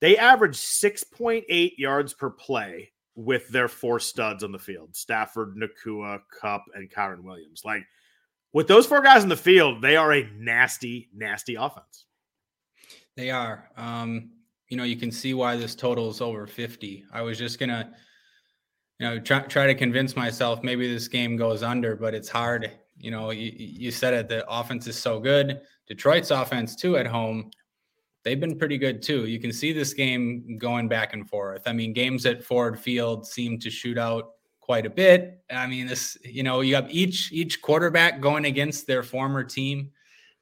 they 0.00 0.16
averaged 0.16 0.56
six 0.56 1.04
point 1.04 1.44
eight 1.48 1.78
yards 1.78 2.12
per 2.12 2.30
play 2.30 2.92
with 3.14 3.48
their 3.48 3.68
four 3.68 4.00
studs 4.00 4.42
on 4.42 4.52
the 4.52 4.58
field: 4.58 4.94
Stafford, 4.96 5.56
Nacua, 5.56 6.20
Kupp, 6.40 6.64
and 6.74 6.90
Kyren 6.90 7.22
Williams. 7.22 7.62
Like 7.64 7.84
with 8.52 8.68
those 8.68 8.86
four 8.86 9.00
guys 9.00 9.22
in 9.22 9.28
the 9.28 9.36
field, 9.36 9.80
they 9.80 9.96
are 9.96 10.12
a 10.12 10.28
nasty, 10.36 11.08
nasty 11.14 11.54
offense. 11.54 12.06
They 13.16 13.30
are. 13.30 13.70
Um, 13.76 14.30
you 14.68 14.76
know, 14.76 14.84
you 14.84 14.96
can 14.96 15.12
see 15.12 15.34
why 15.34 15.56
this 15.56 15.74
total 15.74 16.10
is 16.10 16.20
over 16.20 16.46
50. 16.46 17.04
I 17.12 17.22
was 17.22 17.38
just 17.38 17.58
gonna, 17.58 17.92
you 18.98 19.06
know, 19.06 19.18
try 19.18 19.40
try 19.42 19.66
to 19.66 19.74
convince 19.74 20.16
myself 20.16 20.62
maybe 20.62 20.92
this 20.92 21.08
game 21.08 21.36
goes 21.36 21.62
under, 21.62 21.96
but 21.96 22.14
it's 22.14 22.28
hard. 22.28 22.72
You 22.96 23.10
know, 23.10 23.30
you, 23.30 23.52
you 23.54 23.90
said 23.90 24.14
it. 24.14 24.28
The 24.28 24.48
offense 24.48 24.86
is 24.86 24.98
so 24.98 25.18
good. 25.20 25.60
Detroit's 25.86 26.30
offense 26.30 26.74
too 26.76 26.96
at 26.96 27.06
home. 27.06 27.50
They've 28.24 28.38
been 28.38 28.56
pretty 28.56 28.78
good 28.78 29.02
too. 29.02 29.26
You 29.26 29.40
can 29.40 29.52
see 29.52 29.72
this 29.72 29.92
game 29.94 30.56
going 30.58 30.88
back 30.88 31.12
and 31.12 31.28
forth. 31.28 31.62
I 31.66 31.72
mean, 31.72 31.92
games 31.92 32.24
at 32.24 32.44
Ford 32.44 32.78
Field 32.78 33.26
seem 33.26 33.58
to 33.60 33.70
shoot 33.70 33.98
out 33.98 34.30
quite 34.60 34.86
a 34.86 34.90
bit. 34.90 35.42
I 35.50 35.66
mean, 35.66 35.86
this, 35.86 36.16
you 36.24 36.42
know, 36.42 36.60
you 36.60 36.76
have 36.76 36.90
each 36.90 37.32
each 37.32 37.60
quarterback 37.60 38.20
going 38.20 38.44
against 38.44 38.86
their 38.86 39.02
former 39.02 39.42
team. 39.42 39.90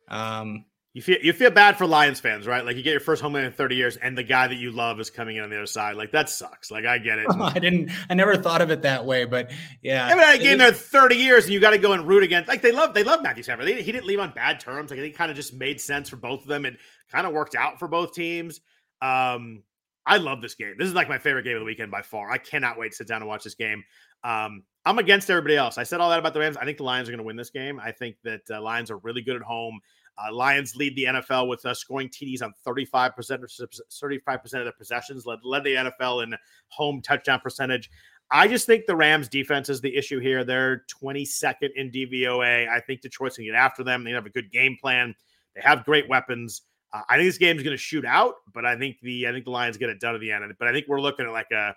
Um, 0.09 0.67
You 0.93 1.03
feel 1.03 1.19
you 1.23 1.33
feel 1.33 1.51
bad 1.53 1.79
for 1.79 1.87
Lions 1.87 2.19
fans, 2.19 2.49
right? 2.49 2.65
Like 2.65 2.77
you 2.77 2.83
get 2.83 2.91
your 2.91 2.99
first 3.01 3.23
home 3.23 3.35
win 3.35 3.45
in 3.45 3.53
30 3.53 3.77
years, 3.77 3.97
and 3.97 4.19
the 4.19 4.25
guy 4.25 4.49
that 4.49 4.57
you 4.57 4.73
love 4.73 4.99
is 4.99 5.09
coming 5.09 5.37
in 5.37 5.45
on 5.45 5.51
the 5.51 5.57
other 5.57 5.67
side. 5.67 5.95
Like 5.95 6.11
that 6.11 6.29
sucks. 6.29 6.71
Like 6.73 6.85
I 6.85 6.99
get 6.99 7.19
it. 7.21 7.27
I 7.41 7.59
didn't. 7.61 7.93
I 8.09 8.15
never 8.15 8.37
thought 8.37 8.61
of 8.61 8.71
it 8.73 8.83
that 8.83 9.05
way, 9.07 9.25
but 9.25 9.53
yeah. 9.83 10.07
I 10.07 10.15
mean, 10.15 10.25
I 10.25 10.35
It 10.35 10.41
game 10.41 10.53
is- 10.55 10.59
there 10.59 10.73
30 10.73 11.15
years, 11.15 11.45
and 11.45 11.53
you 11.55 11.61
got 11.61 11.71
to 11.71 11.79
go 11.79 11.93
and 11.93 12.09
root 12.09 12.25
against. 12.25 12.49
Like 12.49 12.61
they 12.61 12.73
love, 12.73 12.93
they 12.93 13.05
love 13.05 13.23
Matthew 13.23 13.45
Stafford. 13.45 13.67
They, 13.67 13.83
he 13.83 13.93
didn't 13.93 14.07
leave 14.07 14.19
on 14.19 14.33
bad 14.35 14.59
terms. 14.59 14.91
Like 14.91 14.99
I 14.99 15.03
think 15.03 15.15
kind 15.15 15.31
of 15.31 15.37
just 15.37 15.55
made 15.55 15.81
sense 15.81 16.09
for 16.09 16.17
both 16.17 16.43
of 16.43 16.49
them. 16.49 16.65
It 16.67 16.77
kind 17.13 17.25
of 17.25 17.33
worked 17.33 17.55
out 17.55 17.79
for 17.79 17.87
both 17.87 18.13
teams. 18.13 18.61
Um, 19.01 19.63
I 20.05 20.17
love 20.17 20.43
this 20.43 20.57
game. 20.57 20.75
This 20.77 20.89
is 20.89 20.95
like 20.95 21.09
my 21.09 21.19
favorite 21.19 21.45
game 21.45 21.55
of 21.55 21.61
the 21.61 21.67
weekend 21.67 21.93
by 21.93 22.03
far. 22.03 22.31
I 22.33 22.39
cannot 22.39 22.79
wait 22.79 22.91
to 22.91 22.97
sit 22.97 23.07
down 23.07 23.23
and 23.23 23.29
watch 23.29 23.45
this 23.45 23.55
game. 23.55 23.85
Um, 24.25 24.65
I'm 24.85 24.99
against 24.99 25.31
everybody 25.31 25.57
else. 25.57 25.79
I 25.79 25.85
said 25.85 26.01
all 26.01 26.11
that 26.11 26.19
about 26.19 26.35
the 26.35 26.41
Rams. 26.41 26.57
I 26.57 26.65
think 26.65 26.79
the 26.79 26.85
Lions 26.85 27.09
are 27.09 27.13
going 27.13 27.19
to 27.19 27.25
win 27.25 27.37
this 27.37 27.51
game. 27.51 27.79
I 27.79 27.93
think 27.93 28.17
that 28.25 28.41
uh, 28.51 28.61
Lions 28.61 28.91
are 28.91 28.97
really 28.99 29.23
good 29.23 29.37
at 29.37 29.43
home. 29.43 29.79
Uh, 30.21 30.33
Lions 30.33 30.77
lead 30.77 30.97
the 30.97 31.05
NFL 31.05 31.49
with 31.49 31.65
uh, 31.65 31.73
scoring 31.75 32.09
TDs 32.09 32.43
on 32.43 32.53
35%, 32.67 33.13
35% 33.15 34.45
of 34.45 34.51
their 34.51 34.73
possessions, 34.73 35.27
led, 35.27 35.39
led 35.45 35.65
the 35.65 35.75
NFL 35.75 36.25
in 36.25 36.35
home 36.69 37.01
touchdown 37.01 37.41
percentage. 37.41 37.91
I 38.31 38.47
just 38.47 38.67
think 38.67 38.87
the 38.87 38.95
Rams 38.95 39.29
defense 39.29 39.69
is 39.69 39.81
the 39.81 39.95
issue 39.97 40.21
here. 40.21 40.45
They're 40.45 40.85
22nd 41.03 41.71
in 41.75 41.91
DVOA. 41.91 42.69
I 42.69 42.81
think 42.81 43.01
Detroit's 43.01 43.37
going 43.37 43.47
to 43.47 43.53
get 43.53 43.59
after 43.59 43.83
them. 43.83 44.05
They 44.05 44.13
have 44.13 44.27
a 44.27 44.31
good 44.31 44.53
game 44.53 44.77
plan. 44.81 45.15
They 45.55 45.63
have 45.63 45.85
great 45.85 46.09
weapons. 46.09 46.63
Uh, 46.93 47.03
I 47.09 47.17
think 47.17 47.29
this 47.29 47.39
game 47.39 47.57
is 47.57 47.63
going 47.63 47.75
to 47.77 47.83
shoot 47.83 48.05
out, 48.05 48.35
but 48.53 48.65
I 48.65 48.77
think 48.77 48.97
the 49.03 49.27
I 49.27 49.33
think 49.33 49.45
the 49.45 49.51
Lions 49.51 49.77
get 49.77 49.91
it 49.91 50.01
done 50.01 50.15
at 50.15 50.21
the 50.21 50.31
end. 50.31 50.45
But 50.59 50.69
I 50.69 50.73
think 50.73 50.87
we're 50.87 51.01
looking 51.01 51.27
at 51.27 51.33
like 51.33 51.51
a 51.53 51.75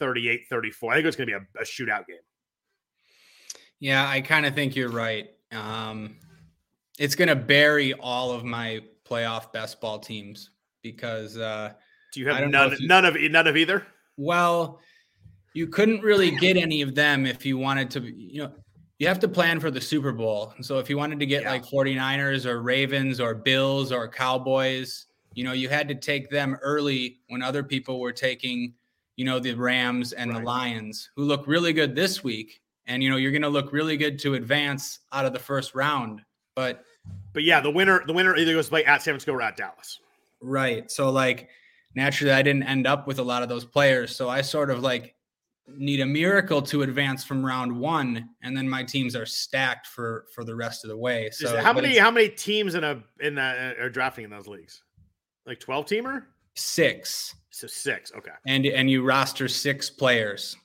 38-34. 0.00 0.92
I 0.92 0.94
think 0.94 1.06
it's 1.06 1.16
going 1.16 1.16
to 1.16 1.26
be 1.26 1.32
a, 1.32 1.60
a 1.60 1.64
shootout 1.64 2.06
game. 2.06 2.18
Yeah, 3.80 4.08
I 4.08 4.20
kind 4.20 4.46
of 4.46 4.54
think 4.54 4.76
you're 4.76 4.90
right. 4.90 5.30
Um, 5.52 6.16
it's 6.98 7.14
going 7.14 7.28
to 7.28 7.36
bury 7.36 7.94
all 7.94 8.30
of 8.32 8.44
my 8.44 8.80
playoff 9.04 9.52
best 9.52 9.80
ball 9.80 9.98
teams 9.98 10.50
because, 10.82 11.36
uh, 11.36 11.72
Do 12.12 12.20
you 12.20 12.28
have 12.28 12.48
none 12.50 12.76
you- 12.78 12.86
none 12.88 13.04
of 13.04 13.16
none 13.20 13.46
of 13.46 13.56
either? 13.56 13.86
well, 14.16 14.80
you 15.54 15.66
couldn't 15.66 16.02
really 16.02 16.30
get 16.32 16.56
any 16.56 16.82
of 16.82 16.94
them 16.94 17.24
if 17.26 17.44
you 17.46 17.56
wanted 17.56 17.90
to, 17.90 18.00
you 18.00 18.42
know, 18.42 18.52
you 18.98 19.06
have 19.08 19.18
to 19.20 19.28
plan 19.28 19.58
for 19.60 19.70
the 19.70 19.80
Super 19.80 20.12
Bowl. 20.12 20.52
So 20.60 20.78
if 20.78 20.90
you 20.90 20.96
wanted 20.98 21.18
to 21.20 21.26
get 21.26 21.42
Yeah. 21.42 21.52
like 21.52 21.64
49ers 21.64 22.46
or 22.46 22.60
Ravens 22.62 23.18
or 23.20 23.34
Bills 23.34 23.90
or 23.92 24.08
Cowboys, 24.08 25.06
you 25.34 25.44
know, 25.44 25.52
you 25.52 25.68
had 25.68 25.88
to 25.88 25.94
take 25.94 26.30
them 26.30 26.56
early 26.62 27.20
when 27.28 27.42
other 27.42 27.62
people 27.62 27.98
were 28.00 28.12
taking, 28.12 28.74
you 29.16 29.24
know, 29.24 29.38
the 29.38 29.54
Rams 29.54 30.12
and 30.12 30.34
the 30.34 30.40
Lions, 30.40 31.10
who 31.16 31.24
look 31.24 31.46
really 31.46 31.72
good 31.72 31.94
this 31.94 32.22
week. 32.22 32.60
And, 32.86 33.02
you 33.02 33.08
know, 33.10 33.16
you're 33.16 33.32
going 33.32 33.42
to 33.42 33.48
look 33.48 33.72
really 33.72 33.96
good 33.96 34.18
to 34.20 34.34
advance 34.34 35.00
out 35.12 35.26
of 35.26 35.32
the 35.32 35.38
first 35.38 35.74
round. 35.74 36.22
But, 36.54 36.84
But 37.32 37.44
yeah, 37.44 37.60
the 37.60 37.70
winner 37.70 38.02
the 38.06 38.12
winner 38.12 38.36
either 38.36 38.52
goes 38.52 38.66
to 38.66 38.70
play 38.70 38.84
at 38.84 39.02
San 39.02 39.12
Francisco 39.12 39.32
or 39.32 39.42
at 39.42 39.56
Dallas. 39.56 40.00
right. 40.40 40.90
So, 40.90 41.10
like, 41.10 41.48
naturally, 41.94 42.32
I 42.32 42.42
didn't 42.42 42.64
end 42.64 42.86
up 42.86 43.06
with 43.06 43.18
a 43.18 43.22
lot 43.22 43.42
of 43.42 43.48
those 43.48 43.64
players. 43.64 44.16
So 44.16 44.28
I 44.28 44.42
sort 44.42 44.70
of 44.70 44.80
like 44.80 45.14
need 45.66 46.00
a 46.00 46.06
miracle 46.06 46.62
to 46.62 46.82
advance 46.82 47.24
from 47.24 47.44
round 47.44 47.78
one. 47.78 48.30
And 48.42 48.56
then 48.56 48.68
my 48.68 48.82
teams 48.82 49.14
are 49.14 49.26
stacked 49.26 49.86
for 49.86 50.26
for 50.34 50.44
the 50.44 50.54
rest 50.54 50.84
of 50.84 50.88
the 50.90 50.96
way. 50.96 51.30
So, 51.30 51.60
how 51.60 51.72
many 51.72 51.98
how 51.98 52.10
many 52.10 52.28
teams 52.28 52.74
in 52.74 52.84
a 52.84 53.02
in 53.20 53.34
that 53.36 53.78
uh, 53.78 53.82
are 53.82 53.90
drafting 53.90 54.24
in 54.24 54.30
those 54.30 54.48
leagues? 54.48 54.82
Like 55.46 55.60
12 55.60 55.86
teamer? 55.86 56.24
Six. 56.54 57.34
So 57.50 57.66
six. 57.66 58.12
Okay. 58.16 58.30
And, 58.46 58.66
and 58.66 58.90
you 58.90 59.02
roster 59.02 59.48
six 59.48 59.90
players. 59.90 60.56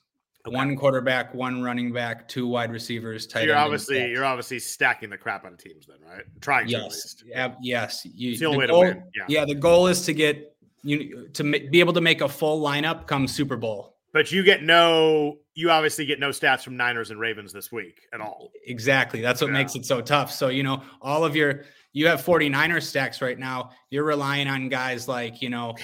Okay. 0.46 0.54
One 0.54 0.76
quarterback, 0.76 1.32
one 1.34 1.62
running 1.62 1.90
back, 1.90 2.28
two 2.28 2.46
wide 2.46 2.70
receivers. 2.70 3.30
So 3.32 3.40
you're 3.40 3.56
obviously 3.56 4.10
you're 4.10 4.26
obviously 4.26 4.58
stacking 4.58 5.08
the 5.08 5.16
crap 5.16 5.46
out 5.46 5.52
of 5.52 5.58
teams 5.58 5.86
then, 5.86 5.96
right? 6.06 6.24
Trying 6.42 6.68
to 6.68 6.74
at 6.76 6.82
yes, 6.82 6.92
least. 6.92 7.24
ab- 7.34 7.56
yes. 7.62 8.04
You, 8.14 8.32
It's 8.32 8.40
the 8.40 8.50
to 8.50 8.66
goal, 8.66 8.80
win, 8.80 9.02
yeah. 9.26 9.46
the 9.46 9.54
goal 9.54 9.86
is 9.86 10.02
to 10.02 10.12
get 10.12 10.54
you 10.82 11.28
to 11.32 11.44
ma- 11.44 11.56
be 11.70 11.80
able 11.80 11.94
to 11.94 12.02
make 12.02 12.20
a 12.20 12.28
full 12.28 12.62
lineup 12.62 13.06
come 13.06 13.26
Super 13.26 13.56
Bowl. 13.56 13.96
But 14.12 14.30
you 14.32 14.42
get 14.42 14.62
no 14.62 15.38
you 15.54 15.70
obviously 15.70 16.04
get 16.04 16.20
no 16.20 16.28
stats 16.28 16.62
from 16.62 16.76
Niners 16.76 17.10
and 17.10 17.18
Ravens 17.18 17.52
this 17.52 17.72
week 17.72 18.00
at 18.12 18.20
all. 18.20 18.50
Exactly. 18.66 19.22
That's 19.22 19.40
what 19.40 19.46
Yeah. 19.48 19.54
makes 19.54 19.74
it 19.76 19.86
so 19.86 20.02
tough. 20.02 20.30
So, 20.30 20.48
you 20.48 20.62
know, 20.62 20.82
all 21.00 21.24
of 21.24 21.34
your 21.34 21.64
you 21.94 22.06
have 22.08 22.22
49er 22.22 22.82
stacks 22.82 23.22
right 23.22 23.38
now. 23.38 23.70
You're 23.88 24.04
relying 24.04 24.48
on 24.48 24.68
guys 24.68 25.08
like, 25.08 25.40
you 25.40 25.48
know, 25.48 25.74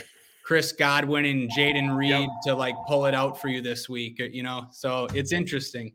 Chris 0.50 0.72
Godwin 0.72 1.26
and 1.26 1.48
Jayden 1.48 1.96
Reed 1.96 2.28
to 2.42 2.56
like 2.56 2.74
pull 2.88 3.06
it 3.06 3.14
out 3.14 3.40
for 3.40 3.46
you 3.46 3.60
this 3.62 3.88
week, 3.88 4.18
you 4.18 4.42
know. 4.42 4.66
So 4.72 5.06
it's 5.14 5.30
interesting. 5.30 5.92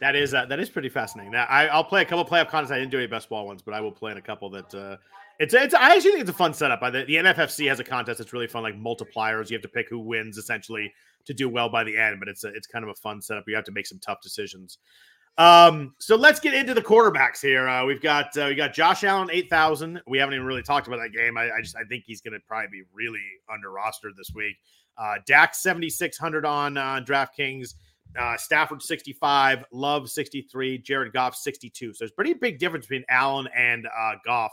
That 0.00 0.16
is 0.16 0.32
uh, 0.32 0.46
that 0.46 0.58
is 0.58 0.70
pretty 0.70 0.88
fascinating. 0.88 1.32
That 1.32 1.50
I, 1.50 1.66
I'll 1.66 1.84
play 1.84 2.00
a 2.00 2.04
couple 2.06 2.24
playoff 2.24 2.48
contests. 2.48 2.72
I 2.72 2.78
didn't 2.78 2.90
do 2.90 2.96
any 2.96 3.06
best 3.06 3.28
ball 3.28 3.46
ones, 3.46 3.60
but 3.60 3.74
I 3.74 3.82
will 3.82 3.92
play 3.92 4.10
in 4.10 4.16
a 4.16 4.22
couple 4.22 4.48
that 4.48 4.74
uh, 4.74 4.96
it's 5.38 5.52
it's. 5.52 5.74
I 5.74 5.94
actually 5.94 6.12
think 6.12 6.22
it's 6.22 6.30
a 6.30 6.32
fun 6.32 6.54
setup. 6.54 6.80
Uh, 6.82 6.88
The, 6.88 7.04
the 7.04 7.16
NFFC 7.16 7.68
has 7.68 7.80
a 7.80 7.84
contest 7.84 8.16
that's 8.16 8.32
really 8.32 8.46
fun, 8.46 8.62
like 8.62 8.80
multipliers. 8.80 9.50
You 9.50 9.56
have 9.56 9.62
to 9.62 9.68
pick 9.68 9.90
who 9.90 9.98
wins 9.98 10.38
essentially 10.38 10.90
to 11.26 11.34
do 11.34 11.50
well 11.50 11.68
by 11.68 11.84
the 11.84 11.94
end, 11.94 12.16
but 12.18 12.28
it's 12.28 12.44
a, 12.44 12.48
it's 12.48 12.66
kind 12.66 12.86
of 12.86 12.88
a 12.88 12.94
fun 12.94 13.20
setup. 13.20 13.44
You 13.46 13.54
have 13.56 13.64
to 13.64 13.72
make 13.72 13.86
some 13.86 13.98
tough 13.98 14.22
decisions. 14.22 14.78
Um, 15.38 15.94
so 15.98 16.14
let's 16.14 16.40
get 16.40 16.52
into 16.52 16.74
the 16.74 16.82
quarterbacks 16.82 17.40
here. 17.40 17.66
Uh, 17.66 17.86
we've 17.86 18.02
got 18.02 18.36
uh, 18.36 18.46
we 18.48 18.54
got 18.54 18.74
Josh 18.74 19.02
Allen 19.02 19.28
eight 19.32 19.48
thousand. 19.48 20.00
We 20.06 20.18
haven't 20.18 20.34
even 20.34 20.46
really 20.46 20.62
talked 20.62 20.86
about 20.86 20.98
that 20.98 21.12
game. 21.12 21.38
I, 21.38 21.50
I 21.50 21.60
just 21.62 21.76
I 21.76 21.84
think 21.84 22.04
he's 22.06 22.20
going 22.20 22.34
to 22.34 22.40
probably 22.46 22.68
be 22.70 22.82
really 22.92 23.22
under 23.52 23.68
rostered 23.68 24.16
this 24.16 24.32
week. 24.34 24.56
Uh, 24.98 25.14
Dak 25.26 25.54
seventy 25.54 25.88
six 25.88 26.18
hundred 26.18 26.44
on 26.44 26.76
uh, 26.76 27.00
DraftKings. 27.04 27.74
Uh, 28.18 28.36
Stafford 28.36 28.82
65, 28.82 29.64
Love 29.72 30.10
63, 30.10 30.76
Jared 30.76 31.14
Goff 31.14 31.34
62. 31.34 31.94
So 31.94 31.96
there's 32.00 32.10
pretty 32.10 32.34
big 32.34 32.58
difference 32.58 32.84
between 32.84 33.06
Allen 33.08 33.48
and 33.56 33.86
uh, 33.86 34.16
Goff. 34.22 34.52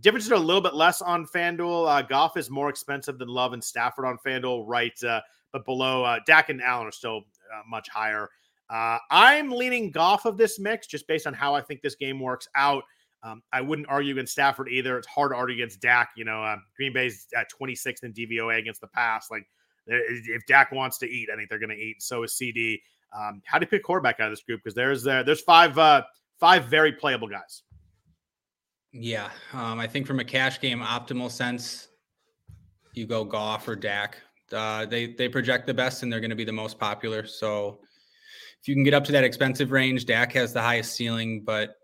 Differences 0.00 0.32
are 0.32 0.36
a 0.36 0.40
little 0.40 0.60
bit 0.60 0.74
less 0.74 1.00
on 1.00 1.24
FanDuel. 1.24 1.88
Uh, 1.88 2.02
Goff 2.02 2.36
is 2.36 2.50
more 2.50 2.68
expensive 2.68 3.18
than 3.18 3.28
Love 3.28 3.52
and 3.52 3.62
Stafford 3.62 4.04
on 4.04 4.18
FanDuel, 4.26 4.64
right? 4.66 5.00
Uh, 5.04 5.20
but 5.52 5.64
below 5.64 6.04
uh, 6.04 6.18
Dak 6.26 6.48
and 6.48 6.60
Allen 6.60 6.88
are 6.88 6.92
still 6.92 7.18
uh, 7.54 7.62
much 7.68 7.88
higher. 7.88 8.28
Uh, 8.68 8.98
I'm 9.10 9.50
leaning 9.50 9.90
Goff 9.90 10.24
of 10.24 10.36
this 10.36 10.58
mix 10.58 10.86
just 10.86 11.06
based 11.06 11.26
on 11.26 11.34
how 11.34 11.54
I 11.54 11.60
think 11.60 11.82
this 11.82 11.94
game 11.94 12.18
works 12.20 12.48
out. 12.56 12.82
Um, 13.22 13.42
I 13.52 13.60
wouldn't 13.60 13.88
argue 13.88 14.12
against 14.12 14.32
Stafford 14.32 14.68
either. 14.68 14.98
It's 14.98 15.06
hard 15.06 15.32
to 15.32 15.36
argue 15.36 15.56
against 15.56 15.80
Dak. 15.80 16.10
You 16.16 16.24
know, 16.24 16.42
uh, 16.42 16.56
Green 16.76 16.92
Bay's 16.92 17.26
at 17.36 17.46
26th 17.50 18.04
in 18.04 18.12
DVOA 18.12 18.58
against 18.58 18.80
the 18.80 18.88
pass. 18.88 19.30
Like, 19.30 19.46
if 19.86 20.44
Dak 20.46 20.72
wants 20.72 20.98
to 20.98 21.06
eat, 21.06 21.28
I 21.32 21.36
think 21.36 21.48
they're 21.48 21.58
going 21.58 21.70
to 21.70 21.76
eat. 21.76 22.02
So 22.02 22.22
is 22.22 22.36
CD. 22.36 22.80
Um, 23.16 23.40
how 23.46 23.58
do 23.58 23.64
you 23.64 23.68
pick 23.68 23.82
quarterback 23.82 24.20
out 24.20 24.26
of 24.26 24.32
this 24.32 24.42
group? 24.42 24.60
Because 24.62 24.74
there's 24.74 25.06
uh, 25.06 25.22
there's 25.22 25.40
five 25.40 25.78
uh, 25.78 26.02
five 26.38 26.66
very 26.66 26.92
playable 26.92 27.28
guys. 27.28 27.62
Yeah, 28.92 29.30
um, 29.52 29.78
I 29.78 29.86
think 29.86 30.06
from 30.06 30.20
a 30.20 30.24
cash 30.24 30.60
game 30.60 30.80
optimal 30.80 31.30
sense, 31.30 31.88
you 32.94 33.06
go 33.06 33.24
Goff 33.24 33.68
or 33.68 33.76
Dak. 33.76 34.18
Uh, 34.52 34.86
they 34.86 35.06
they 35.06 35.28
project 35.28 35.66
the 35.66 35.74
best 35.74 36.02
and 36.02 36.12
they're 36.12 36.20
going 36.20 36.30
to 36.30 36.36
be 36.36 36.44
the 36.44 36.52
most 36.52 36.78
popular. 36.78 37.26
So 37.26 37.80
if 38.66 38.70
you 38.70 38.74
can 38.74 38.82
get 38.82 38.94
up 38.94 39.04
to 39.04 39.12
that 39.12 39.22
expensive 39.22 39.70
range, 39.70 40.06
Dak 40.06 40.32
has 40.32 40.52
the 40.52 40.60
highest 40.60 40.96
ceiling, 40.96 41.42
but 41.44 41.76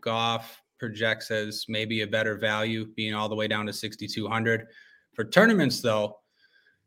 Goff 0.00 0.62
projects 0.78 1.30
as 1.30 1.66
maybe 1.68 2.00
a 2.00 2.06
better 2.06 2.38
value, 2.38 2.86
being 2.96 3.12
all 3.12 3.28
the 3.28 3.34
way 3.34 3.46
down 3.46 3.66
to 3.66 3.72
6,200. 3.74 4.66
For 5.12 5.26
tournaments, 5.26 5.82
though, 5.82 6.16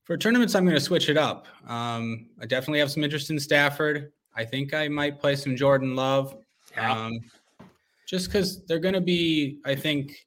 for 0.03 0.17
tournaments, 0.17 0.55
I'm 0.55 0.65
going 0.65 0.75
to 0.75 0.81
switch 0.81 1.09
it 1.09 1.17
up. 1.17 1.45
Um, 1.67 2.31
I 2.41 2.47
definitely 2.47 2.79
have 2.79 2.89
some 2.89 3.03
interest 3.03 3.29
in 3.29 3.39
Stafford. 3.39 4.11
I 4.35 4.45
think 4.45 4.73
I 4.73 4.87
might 4.87 5.19
play 5.19 5.35
some 5.35 5.55
Jordan 5.55 5.95
Love. 5.95 6.35
Yeah. 6.75 6.91
Um, 6.91 7.19
just 8.07 8.25
because 8.25 8.65
they're 8.65 8.79
going 8.79 8.95
to 8.95 8.99
be, 8.99 9.59
I 9.63 9.75
think, 9.75 10.25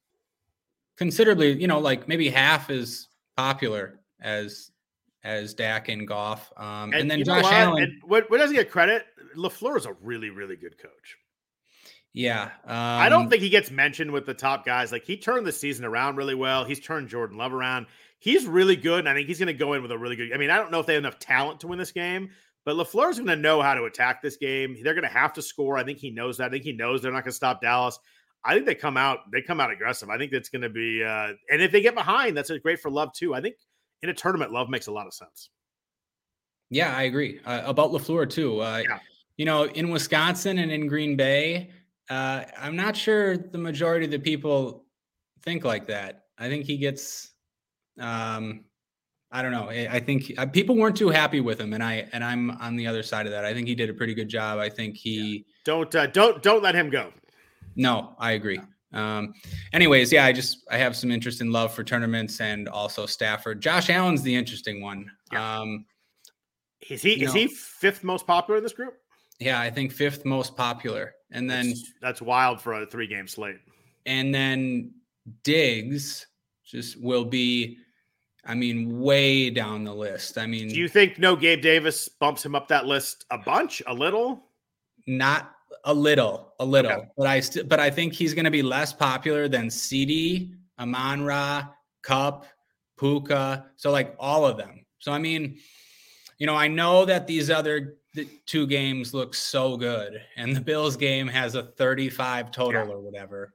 considerably, 0.96 1.60
you 1.60 1.66
know, 1.66 1.80
like 1.80 2.06
maybe 2.06 2.30
half 2.30 2.70
as 2.70 3.08
popular 3.36 3.98
as 4.20 4.70
as 5.24 5.54
Dak 5.54 5.88
and 5.88 6.06
Goff. 6.06 6.52
Um, 6.56 6.92
and, 6.92 6.94
and 6.94 7.10
then 7.10 7.24
Josh 7.24 7.44
Allen. 7.44 7.82
And 7.82 7.92
what, 8.04 8.30
what 8.30 8.38
doesn't 8.38 8.56
get 8.56 8.70
credit? 8.70 9.06
LaFleur 9.36 9.76
is 9.76 9.86
a 9.86 9.94
really, 10.02 10.30
really 10.30 10.56
good 10.56 10.78
coach. 10.78 11.18
Yeah. 12.14 12.44
Um, 12.64 12.74
I 12.74 13.08
don't 13.08 13.28
think 13.28 13.42
he 13.42 13.48
gets 13.48 13.70
mentioned 13.70 14.10
with 14.10 14.26
the 14.26 14.34
top 14.34 14.64
guys. 14.64 14.90
Like 14.90 15.04
he 15.04 15.16
turned 15.16 15.46
the 15.46 15.52
season 15.52 15.84
around 15.84 16.16
really 16.16 16.34
well. 16.34 16.64
He's 16.64 16.80
turned 16.80 17.08
Jordan 17.08 17.36
Love 17.36 17.52
around. 17.52 17.86
He's 18.18 18.46
really 18.46 18.76
good. 18.76 19.00
And 19.00 19.08
I 19.08 19.14
think 19.14 19.28
he's 19.28 19.38
going 19.38 19.48
to 19.48 19.52
go 19.52 19.74
in 19.74 19.82
with 19.82 19.92
a 19.92 19.98
really 19.98 20.16
good. 20.16 20.32
I 20.32 20.38
mean, 20.38 20.50
I 20.50 20.56
don't 20.56 20.72
know 20.72 20.80
if 20.80 20.86
they 20.86 20.94
have 20.94 21.02
enough 21.02 21.18
talent 21.18 21.60
to 21.60 21.68
win 21.68 21.78
this 21.78 21.92
game, 21.92 22.30
but 22.64 22.76
LaFleur's 22.76 23.18
going 23.18 23.28
to 23.28 23.36
know 23.36 23.62
how 23.62 23.74
to 23.74 23.84
attack 23.84 24.22
this 24.22 24.36
game. 24.36 24.76
They're 24.82 24.94
going 24.94 25.02
to 25.02 25.08
have 25.08 25.32
to 25.34 25.42
score. 25.42 25.76
I 25.76 25.84
think 25.84 25.98
he 25.98 26.10
knows 26.10 26.38
that. 26.38 26.46
I 26.46 26.50
think 26.50 26.64
he 26.64 26.72
knows 26.72 27.02
they're 27.02 27.12
not 27.12 27.24
going 27.24 27.32
to 27.32 27.36
stop 27.36 27.60
Dallas. 27.60 27.98
I 28.44 28.54
think 28.54 28.66
they 28.66 28.74
come 28.74 28.96
out, 28.96 29.30
they 29.30 29.42
come 29.42 29.60
out 29.60 29.70
aggressive. 29.70 30.08
I 30.10 30.16
think 30.16 30.32
that's 30.32 30.48
going 30.48 30.62
to 30.62 30.68
be, 30.68 31.02
uh, 31.04 31.32
and 31.50 31.60
if 31.60 31.72
they 31.72 31.80
get 31.80 31.94
behind, 31.94 32.36
that's 32.36 32.50
great 32.62 32.80
for 32.80 32.90
Love 32.90 33.12
too. 33.12 33.34
I 33.34 33.40
think 33.40 33.56
in 34.02 34.10
a 34.10 34.14
tournament, 34.14 34.52
Love 34.52 34.68
makes 34.68 34.86
a 34.86 34.92
lot 34.92 35.06
of 35.06 35.14
sense. 35.14 35.50
Yeah, 36.70 36.94
I 36.94 37.04
agree 37.04 37.40
uh, 37.44 37.62
about 37.64 37.92
Lafleur 37.92 38.28
too. 38.28 38.60
Uh, 38.60 38.82
yeah. 38.88 38.98
You 39.36 39.44
know, 39.44 39.64
in 39.64 39.90
Wisconsin 39.90 40.58
and 40.58 40.70
in 40.70 40.86
Green 40.86 41.16
Bay, 41.16 41.70
uh, 42.10 42.44
I'm 42.58 42.76
not 42.76 42.96
sure 42.96 43.36
the 43.36 43.58
majority 43.58 44.04
of 44.04 44.10
the 44.10 44.18
people 44.18 44.84
think 45.42 45.64
like 45.64 45.86
that. 45.86 46.24
I 46.38 46.48
think 46.48 46.64
he 46.64 46.76
gets, 46.76 47.32
um, 48.00 48.64
I 49.30 49.42
don't 49.42 49.52
know. 49.52 49.68
I 49.68 50.00
think 50.00 50.32
uh, 50.38 50.46
people 50.46 50.76
weren't 50.76 50.96
too 50.96 51.10
happy 51.10 51.40
with 51.40 51.60
him, 51.60 51.74
and 51.74 51.82
I 51.82 52.08
and 52.12 52.24
I'm 52.24 52.50
on 52.52 52.76
the 52.76 52.86
other 52.86 53.02
side 53.02 53.26
of 53.26 53.32
that. 53.32 53.44
I 53.44 53.52
think 53.52 53.68
he 53.68 53.74
did 53.74 53.90
a 53.90 53.94
pretty 53.94 54.14
good 54.14 54.28
job. 54.28 54.58
I 54.58 54.70
think 54.70 54.96
he 54.96 55.18
yeah. 55.18 55.42
don't 55.64 55.94
uh, 55.94 56.06
don't 56.06 56.42
don't 56.42 56.62
let 56.62 56.74
him 56.74 56.88
go. 56.88 57.12
No, 57.76 58.14
I 58.18 58.32
agree. 58.32 58.58
Um, 58.92 59.34
anyways, 59.72 60.12
yeah, 60.12 60.24
I 60.24 60.32
just 60.32 60.64
I 60.70 60.78
have 60.78 60.96
some 60.96 61.10
interest 61.10 61.40
in 61.40 61.52
love 61.52 61.74
for 61.74 61.84
tournaments 61.84 62.40
and 62.40 62.68
also 62.68 63.06
Stafford. 63.06 63.60
Josh 63.60 63.90
Allen's 63.90 64.22
the 64.22 64.34
interesting 64.34 64.80
one. 64.80 65.10
Yeah. 65.32 65.58
Um, 65.60 65.84
is 66.88 67.02
he 67.02 67.22
is 67.22 67.34
know, 67.34 67.40
he 67.40 67.48
fifth 67.48 68.02
most 68.02 68.26
popular 68.26 68.58
in 68.58 68.62
this 68.62 68.72
group? 68.72 68.94
Yeah, 69.38 69.60
I 69.60 69.70
think 69.70 69.92
fifth 69.92 70.24
most 70.24 70.56
popular. 70.56 71.14
And 71.30 71.48
then 71.48 71.68
that's, 71.68 71.92
that's 72.00 72.22
wild 72.22 72.60
for 72.60 72.82
a 72.82 72.86
three 72.86 73.06
game 73.06 73.28
slate. 73.28 73.58
And 74.06 74.34
then 74.34 74.94
Diggs 75.44 76.26
just 76.64 77.00
will 77.00 77.24
be, 77.24 77.78
I 78.46 78.54
mean, 78.54 78.98
way 78.98 79.50
down 79.50 79.84
the 79.84 79.94
list. 79.94 80.38
I 80.38 80.46
mean, 80.46 80.68
do 80.68 80.76
you 80.76 80.88
think 80.88 81.18
no 81.18 81.36
Gabe 81.36 81.60
Davis 81.60 82.08
bumps 82.08 82.44
him 82.44 82.54
up 82.54 82.68
that 82.68 82.86
list 82.86 83.26
a 83.30 83.36
bunch, 83.36 83.82
a 83.86 83.92
little? 83.92 84.44
Not 85.06 85.52
a 85.84 85.94
little, 85.94 86.54
a 86.60 86.64
little, 86.64 86.92
okay. 86.92 87.08
but 87.16 87.26
I 87.26 87.40
still, 87.40 87.64
but 87.64 87.80
I 87.80 87.90
think 87.90 88.12
he's 88.12 88.34
going 88.34 88.44
to 88.44 88.50
be 88.50 88.62
less 88.62 88.92
popular 88.92 89.48
than 89.48 89.70
CD, 89.70 90.54
Amon 90.78 91.22
Ra, 91.22 91.66
Kupp, 92.02 92.46
Puka. 92.98 93.66
So 93.76 93.90
like 93.90 94.14
all 94.18 94.46
of 94.46 94.56
them. 94.56 94.84
So 94.98 95.12
I 95.12 95.18
mean, 95.18 95.58
you 96.38 96.46
know, 96.46 96.54
I 96.54 96.68
know 96.68 97.04
that 97.04 97.26
these 97.26 97.50
other 97.50 97.98
two 98.46 98.66
games 98.66 99.14
look 99.14 99.34
so 99.34 99.76
good, 99.76 100.20
and 100.36 100.54
the 100.54 100.60
Bills 100.60 100.96
game 100.96 101.28
has 101.28 101.54
a 101.54 101.62
35 101.62 102.50
total 102.50 102.86
yeah. 102.86 102.92
or 102.92 103.00
whatever. 103.00 103.54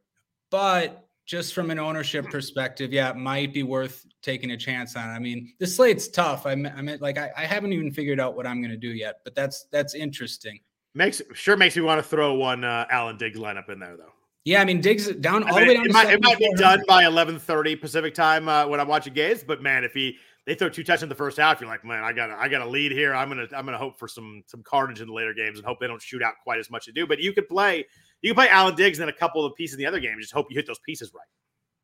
But 0.49 1.07
just 1.26 1.53
from 1.53 1.72
an 1.72 1.80
ownership 1.80 2.26
hmm. 2.26 2.32
perspective, 2.32 2.91
yeah, 2.91 3.09
it 3.09 3.16
might 3.16 3.53
be 3.53 3.64
worth 3.64 4.05
taking 4.22 4.51
a 4.51 4.57
chance 4.57 4.95
on. 4.95 5.09
I 5.09 5.20
mean, 5.20 5.53
the 5.59 5.68
slate's 5.68 6.07
tough. 6.07 6.45
I 6.45 6.51
am 6.51 6.66
I 6.66 6.82
mean, 6.82 6.97
like 6.99 7.18
I, 7.18 7.32
I 7.38 7.45
haven't 7.45 7.74
even 7.74 7.91
figured 7.91 8.20
out 8.20 8.36
what 8.36 8.45
I'm 8.45 8.61
going 8.61 8.72
to 8.72 8.78
do 8.78 8.89
yet, 8.89 9.22
but 9.24 9.36
that's 9.36 9.66
that's 9.72 9.95
interesting. 9.95 10.59
Makes 10.96 11.22
sure 11.34 11.58
makes 11.58 11.76
me 11.76 11.82
want 11.82 12.00
to 12.00 12.08
throw 12.08 12.36
one 12.36 12.64
uh, 12.64 12.86
Allen 12.89 13.18
Diggs 13.18 13.39
lineup 13.39 13.70
in 13.70 13.80
there 13.80 13.98
though. 13.98 14.14
Yeah, 14.46 14.62
I 14.62 14.66
mean 14.66 14.82
Diggs 14.82 15.08
down 15.16 15.44
all 15.44 15.60
the 15.60 15.66
way 15.66 15.74
down. 15.74 15.86
It, 15.86 15.94
might, 15.94 16.10
it 16.10 16.22
might 16.22 16.38
be 16.38 16.54
done 16.56 16.84
by 16.88 17.04
11:30 17.04 17.80
Pacific 17.80 18.14
time 18.14 18.48
uh, 18.48 18.68
when 18.68 18.80
I'm 18.80 18.88
watching 18.88 19.14
games, 19.14 19.44
but 19.44 19.62
man, 19.62 19.84
if 19.84 19.94
he 19.94 20.18
they 20.46 20.56
throw 20.56 20.68
two 20.68 20.84
touchdowns 20.84 21.04
in 21.04 21.10
the 21.10 21.16
first 21.16 21.38
half, 21.38 21.62
you're 21.62 21.70
like, 21.70 21.86
man, 21.86 22.04
I 22.04 22.12
got 22.12 22.30
I 22.30 22.48
got 22.48 22.62
a 22.62 22.68
lead 22.68 22.91
here. 22.91 23.16
I'm 23.16 23.30
gonna 23.30 23.48
I'm 23.56 23.66
gonna 23.66 23.78
hope 23.78 23.98
for 23.98 24.08
some 24.08 24.44
some 24.46 24.62
carnage 24.64 25.02
in 25.02 25.08
the 25.08 25.14
later 25.14 25.34
games 25.34 25.58
and 25.58 25.66
hope 25.66 25.80
they 25.80 25.88
don't 25.88 26.02
shoot 26.02 26.22
out 26.22 26.34
quite 26.44 26.60
as 26.60 26.70
much 26.70 26.86
to 26.86 26.91
do. 26.91 27.08
But 27.08 27.20
you 27.20 27.34
could 27.34 27.48
play 27.48 27.86
you 28.22 28.32
can 28.32 28.36
play 28.36 28.50
Allen 28.50 28.76
Diggs 28.76 29.00
and 29.00 29.08
then 29.08 29.16
a 29.16 29.18
couple 29.18 29.46
of 29.46 29.56
pieces 29.56 29.76
in 29.76 29.80
the 29.80 29.86
other 29.86 30.00
game. 30.00 30.18
Just 30.20 30.34
hope 30.34 30.48
you 30.50 30.56
hit 30.56 30.68
those 30.68 30.80
pieces 30.80 31.14
right. 31.14 31.28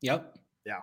Yep. 0.02 0.36
Yeah. 0.66 0.80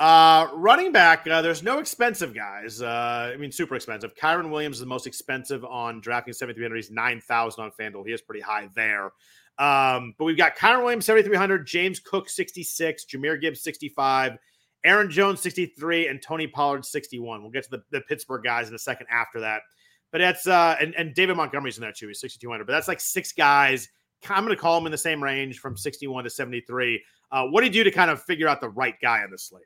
Uh, 0.00 0.48
running 0.54 0.90
back, 0.90 1.26
uh, 1.28 1.40
there's 1.40 1.62
no 1.62 1.78
expensive 1.78 2.34
guys. 2.34 2.82
Uh, 2.82 3.30
I 3.32 3.36
mean, 3.36 3.52
super 3.52 3.76
expensive. 3.76 4.14
Kyren 4.16 4.50
Williams 4.50 4.76
is 4.76 4.80
the 4.80 4.86
most 4.86 5.06
expensive 5.06 5.64
on 5.64 6.02
DraftKings 6.02 6.34
7,300. 6.34 6.76
He's 6.76 6.90
9,000 6.90 7.64
on 7.64 7.70
FanDuel. 7.78 8.06
He 8.06 8.12
is 8.12 8.20
pretty 8.20 8.40
high 8.40 8.68
there. 8.74 9.12
Um, 9.58 10.14
but 10.18 10.24
we've 10.24 10.36
got 10.36 10.56
Kyren 10.56 10.82
Williams 10.82 11.06
7,300, 11.06 11.64
James 11.64 12.00
Cook 12.00 12.28
66, 12.28 13.04
Jahmyr 13.04 13.40
Gibbs 13.40 13.62
65, 13.62 14.36
Aaron 14.84 15.10
Jones 15.10 15.40
63, 15.40 16.08
and 16.08 16.20
Tony 16.20 16.48
Pollard 16.48 16.84
61. 16.84 17.42
We'll 17.42 17.52
get 17.52 17.64
to 17.64 17.70
the, 17.70 17.82
the 17.92 18.00
Pittsburgh 18.00 18.42
guys 18.42 18.68
in 18.68 18.74
a 18.74 18.78
second 18.78 19.06
after 19.12 19.40
that. 19.40 19.62
But 20.10 20.18
that's 20.18 20.46
uh 20.46 20.76
and, 20.80 20.94
and 20.94 21.14
David 21.14 21.36
Montgomery's 21.36 21.76
in 21.76 21.82
there 21.82 21.92
too. 21.92 22.06
He's 22.08 22.20
6,200. 22.20 22.66
But 22.66 22.72
that's 22.72 22.86
like 22.88 23.00
six 23.00 23.32
guys. 23.32 23.88
I'm 24.28 24.44
going 24.44 24.56
to 24.56 24.60
call 24.60 24.78
them 24.78 24.86
in 24.86 24.92
the 24.92 24.98
same 24.98 25.22
range 25.22 25.58
from 25.58 25.76
61 25.76 26.24
to 26.24 26.30
73. 26.30 27.02
Uh, 27.30 27.46
what 27.46 27.60
do 27.60 27.66
you 27.66 27.72
do 27.72 27.84
to 27.84 27.90
kind 27.90 28.10
of 28.10 28.22
figure 28.22 28.48
out 28.48 28.60
the 28.60 28.68
right 28.68 28.94
guy 29.02 29.22
on 29.22 29.30
this 29.30 29.44
slate? 29.44 29.64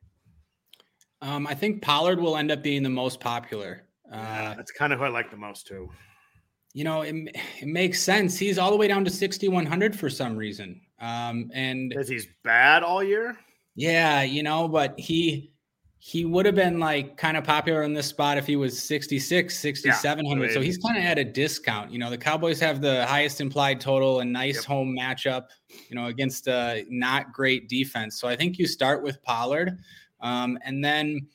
Um, 1.21 1.47
I 1.47 1.55
think 1.55 1.83
Pollard 1.83 2.21
will 2.21 2.37
end 2.37 2.51
up 2.51 2.62
being 2.62 2.83
the 2.83 2.91
most 2.91 3.21
popular. 3.21 3.85
Uh, 4.11 4.16
yeah, 4.16 4.55
that's 4.57 4.73
kind 4.73 4.93
of 4.93 4.99
who 4.99 5.05
I 5.05 5.09
like 5.09 5.31
the 5.31 5.37
most 5.37 5.66
too. 5.66 5.91
You 6.75 6.85
know, 6.85 7.03
it, 7.03 7.14
it 7.61 7.66
makes 7.66 8.01
sense. 8.01 8.39
He's 8.39 8.59
all 8.59 8.71
the 8.71 8.77
way 8.77 8.89
down 8.89 9.05
to 9.05 9.11
6,100 9.11 9.99
for 9.99 10.09
some 10.09 10.37
reason. 10.37 10.81
Um, 11.01 11.51
and 11.53 11.91
because 11.91 12.09
he's 12.09 12.29
bad 12.45 12.83
all 12.83 13.03
year. 13.03 13.37
Yeah, 13.75 14.23
you 14.23 14.43
know, 14.43 14.69
but 14.69 14.99
he 14.99 15.53
he 16.01 16.25
would 16.25 16.47
have 16.47 16.55
been 16.55 16.79
like 16.79 17.16
kind 17.16 17.37
of 17.37 17.45
popular 17.45 17.83
in 17.83 17.93
this 17.93 18.07
spot 18.07 18.39
if 18.39 18.47
he 18.47 18.57
was 18.57 18.81
66, 18.83 19.59
6,700. 19.59 20.47
Yeah, 20.47 20.55
so 20.55 20.61
he's 20.61 20.79
kind 20.79 20.97
of 20.97 21.05
at 21.05 21.19
a 21.19 21.25
discount. 21.25 21.91
You 21.91 21.99
know, 21.99 22.09
the 22.09 22.19
Cowboys 22.19 22.61
have 22.61 22.81
the 22.81 23.05
highest 23.07 23.41
implied 23.41 23.81
total 23.81 24.21
and 24.21 24.33
nice 24.33 24.57
yep. 24.57 24.64
home 24.64 24.97
matchup, 24.97 25.47
you 25.89 25.97
know, 25.97 26.07
against 26.07 26.47
a 26.47 26.85
not 26.89 27.33
great 27.33 27.69
defense. 27.69 28.21
So 28.21 28.29
I 28.29 28.37
think 28.37 28.59
you 28.59 28.66
start 28.66 29.03
with 29.03 29.23
Pollard. 29.23 29.79
Um, 30.21 30.59
and 30.64 30.85
then 30.85 31.27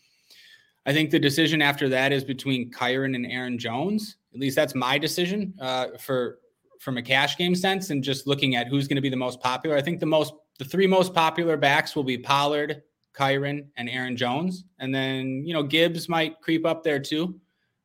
I 0.86 0.94
think 0.94 1.12
the 1.12 1.20
decision 1.20 1.62
after 1.62 1.90
that 1.90 2.12
is 2.12 2.24
between 2.24 2.72
Kyren 2.72 3.16
and 3.16 3.26
Aaron 3.26 3.58
Jones. 3.58 4.18
At 4.34 4.40
least 4.40 4.56
that's 4.56 4.76
my 4.76 4.98
decision 4.98 5.54
uh, 5.60 5.98
for 6.00 6.40
from 6.80 6.98
a 6.98 7.02
cash 7.02 7.38
game 7.38 7.56
sense 7.56 7.92
and 7.92 8.04
just 8.04 8.28
looking 8.28 8.56
at 8.56 8.68
who's 8.68 8.88
going 8.88 8.98
to 8.98 9.02
be 9.02 9.10
the 9.10 9.16
most 9.16 9.40
popular. 9.40 9.78
I 9.78 9.82
think 9.82 10.00
the 10.00 10.06
most 10.06 10.34
the 10.60 10.66
three 10.66 10.88
most 10.88 11.14
popular 11.14 11.58
backs 11.58 11.96
will 11.96 12.04
be 12.04 12.18
Pollard, 12.18 12.84
Kyren, 13.18 13.68
and 13.78 13.90
Aaron 13.90 14.18
Jones. 14.18 14.66
And 14.80 14.94
then, 14.94 15.44
you 15.46 15.54
know, 15.54 15.64
Gibbs 15.64 16.10
might 16.10 16.40
creep 16.42 16.66
up 16.66 16.84
there 16.84 17.00
too. 17.00 17.40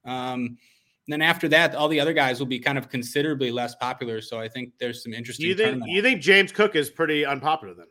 Um, 0.05 0.59
then 1.07 1.23
after 1.23 1.49
that, 1.49 1.75
all 1.75 1.89
the 1.89 2.01
other 2.01 2.13
guys 2.13 2.39
will 2.39 2.47
be 2.47 2.59
kind 2.59 2.77
of 2.77 2.91
considerably 2.91 3.51
less 3.51 3.75
popular. 3.75 4.21
So 4.21 4.39
I 4.39 4.49
think 4.49 4.73
there's 4.79 5.03
some 5.03 5.15
interesting. 5.15 5.47
You 5.47 5.55
think 5.55 5.83
you 5.87 6.03
think 6.03 6.21
James 6.21 6.53
Cook 6.53 6.77
is 6.77 6.91
pretty 6.91 7.25
unpopular 7.25 7.75
then? 7.75 7.87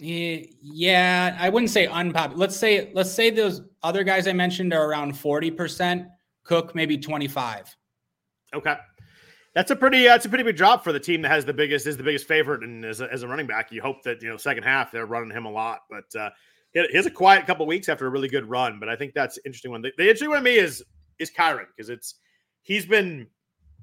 Yeah, 0.00 1.36
I 1.40 1.48
wouldn't 1.48 1.70
say 1.70 1.86
unpopular. 1.86 2.38
Let's 2.38 2.56
say 2.56 2.90
let's 2.94 3.10
say 3.10 3.30
those 3.30 3.62
other 3.82 4.04
guys 4.04 4.28
I 4.28 4.32
mentioned 4.32 4.72
are 4.72 4.88
around 4.88 5.18
forty 5.18 5.50
percent. 5.50 6.06
Cook 6.44 6.74
maybe 6.74 6.96
twenty 6.96 7.26
five. 7.26 7.74
Okay, 8.54 8.76
that's 9.54 9.70
a 9.70 9.76
pretty 9.76 10.04
that's 10.04 10.24
a 10.24 10.28
pretty 10.28 10.44
big 10.44 10.56
drop 10.56 10.84
for 10.84 10.92
the 10.92 11.00
team 11.00 11.22
that 11.22 11.30
has 11.30 11.44
the 11.44 11.52
biggest 11.52 11.86
is 11.86 11.96
the 11.96 12.02
biggest 12.02 12.28
favorite 12.28 12.62
and 12.62 12.84
as 12.84 13.00
a, 13.00 13.12
as 13.12 13.24
a 13.24 13.28
running 13.28 13.46
back. 13.46 13.72
You 13.72 13.82
hope 13.82 14.02
that 14.04 14.22
you 14.22 14.28
know 14.28 14.36
second 14.36 14.62
half 14.62 14.92
they're 14.92 15.06
running 15.06 15.36
him 15.36 15.46
a 15.46 15.50
lot, 15.50 15.80
but 15.90 16.20
uh, 16.20 16.30
he 16.72 16.86
has 16.94 17.06
a 17.06 17.10
quiet 17.10 17.46
couple 17.46 17.66
weeks 17.66 17.88
after 17.88 18.06
a 18.06 18.10
really 18.10 18.28
good 18.28 18.48
run. 18.48 18.78
But 18.78 18.88
I 18.88 18.94
think 18.94 19.14
that's 19.14 19.38
interesting 19.44 19.72
one. 19.72 19.82
The, 19.82 19.92
the 19.96 20.04
interesting 20.04 20.28
one 20.28 20.38
to 20.38 20.44
me 20.44 20.56
is 20.56 20.84
is 21.18 21.30
Kyren 21.30 21.66
because 21.76 21.90
it's 21.90 22.14
he's 22.62 22.86
been 22.86 23.26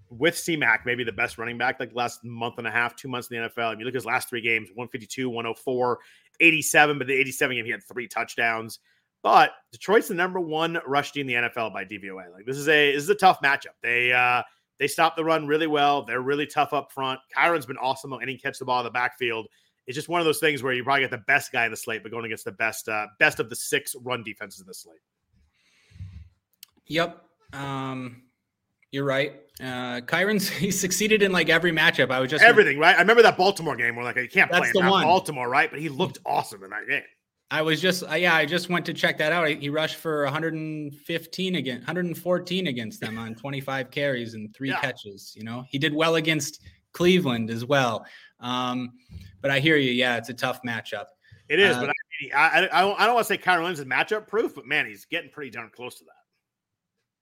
with 0.10 0.38
C-Mac, 0.38 0.86
maybe 0.86 1.04
the 1.04 1.12
best 1.12 1.38
running 1.38 1.58
back 1.58 1.80
like 1.80 1.94
last 1.94 2.24
month 2.24 2.56
and 2.58 2.68
a 2.68 2.72
half, 2.72 2.96
two 2.96 3.08
months 3.08 3.30
in 3.30 3.42
the 3.42 3.50
NFL. 3.50 3.72
I 3.72 3.76
mean, 3.76 3.86
look 3.86 3.94
at 3.94 3.96
his 3.96 4.06
last 4.06 4.30
three 4.30 4.42
games, 4.42 4.70
152, 4.74 5.30
104, 5.30 6.00
87, 6.40 6.98
but 6.98 7.08
the 7.08 7.14
87 7.14 7.56
game, 7.56 7.66
he 7.66 7.72
had 7.72 7.84
three 7.84 8.08
touchdowns. 8.08 8.80
But 9.24 9.54
Detroit's 9.72 10.08
the 10.08 10.14
number 10.14 10.40
one 10.40 10.78
rush 10.86 11.12
team 11.12 11.28
in 11.28 11.44
the 11.44 11.50
NFL 11.50 11.74
by 11.74 11.84
DVOA. 11.84 12.32
Like 12.32 12.46
this 12.46 12.58
is 12.58 12.70
a 12.70 12.94
this 12.94 13.02
is 13.02 13.10
a 13.10 13.16
tough 13.16 13.42
matchup. 13.42 13.74
They 13.82 14.14
uh 14.14 14.44
they 14.78 14.88
stop 14.88 15.16
the 15.16 15.24
run 15.24 15.48
really 15.48 15.66
well. 15.66 16.06
They're 16.06 16.22
really 16.22 16.46
tough 16.46 16.74
up 16.74 16.92
front. 16.92 17.20
Kyren's 17.36 17.66
been 17.66 17.78
awesome 17.78 18.14
and 18.14 18.30
he 18.30 18.38
catch 18.38 18.60
the 18.60 18.66
ball 18.66 18.82
in 18.82 18.84
the 18.86 18.92
backfield. 18.92 19.48
It's 19.88 19.96
just 19.96 20.10
one 20.10 20.22
of 20.22 20.26
those 20.26 20.40
things 20.40 20.62
where 20.62 20.74
you 20.74 20.84
probably 20.84 21.02
get 21.02 21.12
the 21.12 21.18
best 21.20 21.52
guy 21.52 21.66
in 21.66 21.72
the 21.72 21.78
slate, 21.78 22.04
but 22.04 22.12
going 22.12 22.26
against 22.26 22.46
the 22.46 22.52
best 22.52 22.88
uh, 22.88 23.08
best 23.18 23.40
of 23.40 23.50
the 23.50 23.56
six 23.56 23.96
run 24.04 24.24
defenses 24.24 24.62
in 24.62 24.68
the 24.68 24.74
slate. 24.76 25.00
Yep. 26.88 27.24
Um, 27.54 28.24
you're 28.96 29.04
right. 29.04 29.34
Uh, 29.60 30.00
Kyren's 30.02 30.48
he 30.64 30.72
succeeded 30.72 31.22
in 31.22 31.32
like 31.34 31.50
every 31.50 31.72
matchup. 31.72 32.10
I 32.12 32.20
was 32.22 32.32
just 32.32 32.44
everything 32.44 32.80
right. 32.80 32.96
I 32.96 33.00
remember 33.00 33.22
that 33.24 33.38
Baltimore 33.38 33.76
game 33.76 33.96
where 33.96 34.06
like 34.06 34.16
you 34.16 34.30
can't 34.30 34.50
play 34.50 34.70
in. 34.74 34.82
Baltimore, 34.82 35.50
right? 35.50 35.70
But 35.70 35.80
he 35.82 35.90
looked 35.90 36.20
awesome 36.26 36.64
in 36.64 36.70
that 36.70 36.88
game. 36.88 37.04
I 37.52 37.62
was 37.62 37.80
just 37.82 38.04
uh, 38.10 38.16
yeah. 38.16 38.34
I 38.34 38.46
just 38.46 38.70
went 38.70 38.86
to 38.86 38.94
check 38.94 39.18
that 39.18 39.32
out. 39.34 39.48
He 39.48 39.70
rushed 39.70 39.98
for 39.98 40.24
115 40.24 41.56
again, 41.56 41.78
114 41.78 42.68
against 42.68 43.02
them 43.02 43.18
on 43.20 43.36
25 43.36 43.92
carries 43.92 44.34
and 44.34 44.54
three 44.56 44.70
Yeah. 44.70 44.80
catches. 44.80 45.34
You 45.36 45.44
know, 45.44 45.64
he 45.70 45.78
did 45.78 45.94
well 45.94 46.16
against 46.16 46.62
Cleveland 46.94 47.50
as 47.50 47.66
well. 47.66 48.06
Um, 48.40 48.94
but 49.42 49.52
I 49.52 49.60
hear 49.60 49.76
you. 49.76 49.92
Yeah, 49.92 50.16
it's 50.18 50.30
a 50.30 50.34
tough 50.34 50.62
matchup. 50.66 51.06
It 51.50 51.60
is, 51.60 51.76
Uh, 51.76 51.82
but 51.82 51.90
I, 52.36 52.36
I, 52.36 52.58
I 52.58 52.82
don't, 52.82 53.00
I 53.00 53.06
don't 53.06 53.14
want 53.14 53.28
to 53.28 53.34
say 53.34 53.38
Kyren 53.38 53.60
Williams 53.60 53.80
is 53.80 53.86
matchup 53.86 54.28
proof, 54.28 54.56
but 54.56 54.66
man, 54.66 54.88
he's 54.88 55.06
getting 55.06 55.30
pretty 55.30 55.52
darn 55.52 55.70
close 55.70 55.96
to 56.00 56.06
that. 56.06 56.25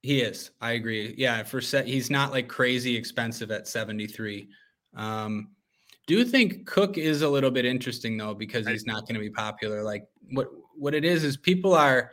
He 0.04 0.22
is. 0.22 0.51
I 0.60 0.74
agree. 0.74 1.16
Yeah, 1.18 1.43
for 1.43 1.62
set, 1.62 1.88
he's 1.88 2.10
not 2.10 2.32
like 2.32 2.49
crazy 2.49 2.95
expensive 2.95 3.51
at 3.51 3.70
73. 3.70 4.49
Um, 4.95 5.51
do 6.06 6.18
you 6.18 6.26
think 6.26 6.68
Cook 6.68 6.97
is 6.97 7.22
a 7.22 7.30
little 7.30 7.49
bit 7.49 7.64
interesting 7.66 8.18
though 8.18 8.34
because 8.34 8.68
he's 8.68 8.86
not 8.86 9.08
going 9.08 9.16
to 9.16 9.22
be 9.22 9.30
popular? 9.30 9.82
Like 9.82 10.04
what 10.32 10.49
what 10.76 10.93
it 10.93 11.06
is 11.06 11.24
is 11.24 11.38
people 11.38 11.74
are 11.74 12.12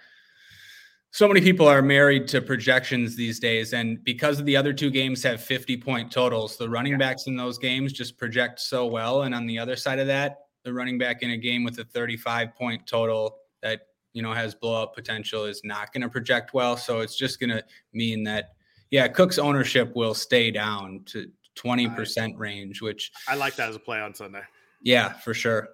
so 1.11 1.27
many 1.27 1.41
people 1.41 1.67
are 1.67 1.83
married 1.83 2.29
to 2.29 2.41
projections 2.41 3.17
these 3.17 3.41
days, 3.41 3.73
and 3.73 4.03
because 4.05 4.39
of 4.39 4.47
the 4.47 4.57
other 4.57 4.73
two 4.73 4.91
games 4.91 5.25
have 5.25 5.43
50 5.43 5.77
point 5.79 6.13
totals, 6.13 6.57
the 6.57 6.71
running 6.71 6.97
backs 6.97 7.27
in 7.27 7.35
those 7.35 7.59
games 7.59 7.93
just 7.93 8.17
project 8.17 8.61
so 8.61 8.87
well. 8.87 9.23
And 9.23 9.35
on 9.35 9.47
the 9.47 9.59
other 9.59 9.75
side 9.75 9.99
of 9.99 10.07
that, 10.07 10.37
the 10.63 10.73
running 10.73 10.99
back 10.99 11.23
in 11.23 11.31
a 11.31 11.37
game 11.37 11.65
with 11.65 11.81
a 11.81 11.85
35 11.85 12.55
point 12.55 12.87
total 12.87 13.39
that 13.63 13.81
you 14.13 14.23
know 14.23 14.33
has 14.33 14.55
blowout 14.55 14.95
potential 14.95 15.45
is 15.45 15.63
not 15.65 15.93
going 15.93 16.03
to 16.03 16.09
project 16.09 16.55
well. 16.55 16.77
So 16.77 17.01
it's 17.01 17.17
just 17.17 17.41
going 17.41 17.51
to 17.51 17.65
mean 17.93 18.25
that 18.25 18.55
yeah, 18.91 19.07
Cook's 19.09 19.39
ownership 19.39 19.95
will 19.95 20.15
stay 20.15 20.51
down 20.51 21.03
to 21.07 21.31
20% 21.57 22.39
range, 22.39 22.83
which 22.83 23.13
I 23.29 23.35
like 23.37 23.57
that 23.57 23.69
as 23.69 23.77
a 23.77 23.81
play 23.81 24.01
on 24.01 24.15
Sunday. 24.15 24.43
yeah, 24.83 25.13
for 25.13 25.35
sure. 25.35 25.69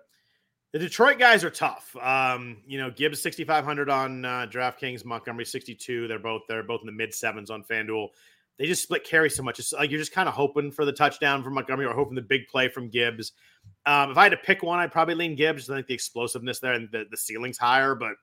The 0.72 0.78
Detroit 0.80 1.18
guys 1.18 1.42
are 1.42 1.50
tough. 1.50 1.96
Um, 2.02 2.58
you 2.66 2.78
know, 2.78 2.90
Gibbs 2.90 3.22
6,500 3.22 3.88
on 3.88 4.24
uh, 4.24 4.46
DraftKings, 4.50 5.04
Montgomery 5.04 5.46
62. 5.46 6.06
They're 6.06 6.18
both 6.18 6.42
they're 6.48 6.62
both 6.62 6.80
in 6.82 6.86
the 6.86 6.92
mid 6.92 7.14
sevens 7.14 7.50
on 7.50 7.62
FanDuel. 7.62 8.08
They 8.58 8.66
just 8.66 8.82
split 8.82 9.04
carry 9.04 9.30
so 9.30 9.42
much. 9.42 9.58
It's 9.58 9.72
like 9.72 9.90
you're 9.90 10.00
just 10.00 10.12
kind 10.12 10.28
of 10.28 10.34
hoping 10.34 10.70
for 10.70 10.84
the 10.84 10.92
touchdown 10.92 11.42
from 11.42 11.54
Montgomery 11.54 11.86
or 11.86 11.94
hoping 11.94 12.14
the 12.14 12.22
big 12.22 12.46
play 12.48 12.68
from 12.68 12.88
Gibbs. 12.88 13.32
Um, 13.86 14.10
if 14.10 14.18
I 14.18 14.24
had 14.24 14.32
to 14.32 14.38
pick 14.38 14.62
one, 14.62 14.78
I'd 14.78 14.92
probably 14.92 15.14
lean 15.14 15.36
Gibbs. 15.36 15.70
I 15.70 15.76
think 15.76 15.86
the 15.86 15.94
explosiveness 15.94 16.58
there 16.58 16.72
and 16.72 16.88
the, 16.90 17.04
the 17.10 17.16
ceiling's 17.16 17.58
higher, 17.58 17.94
but 17.94 18.16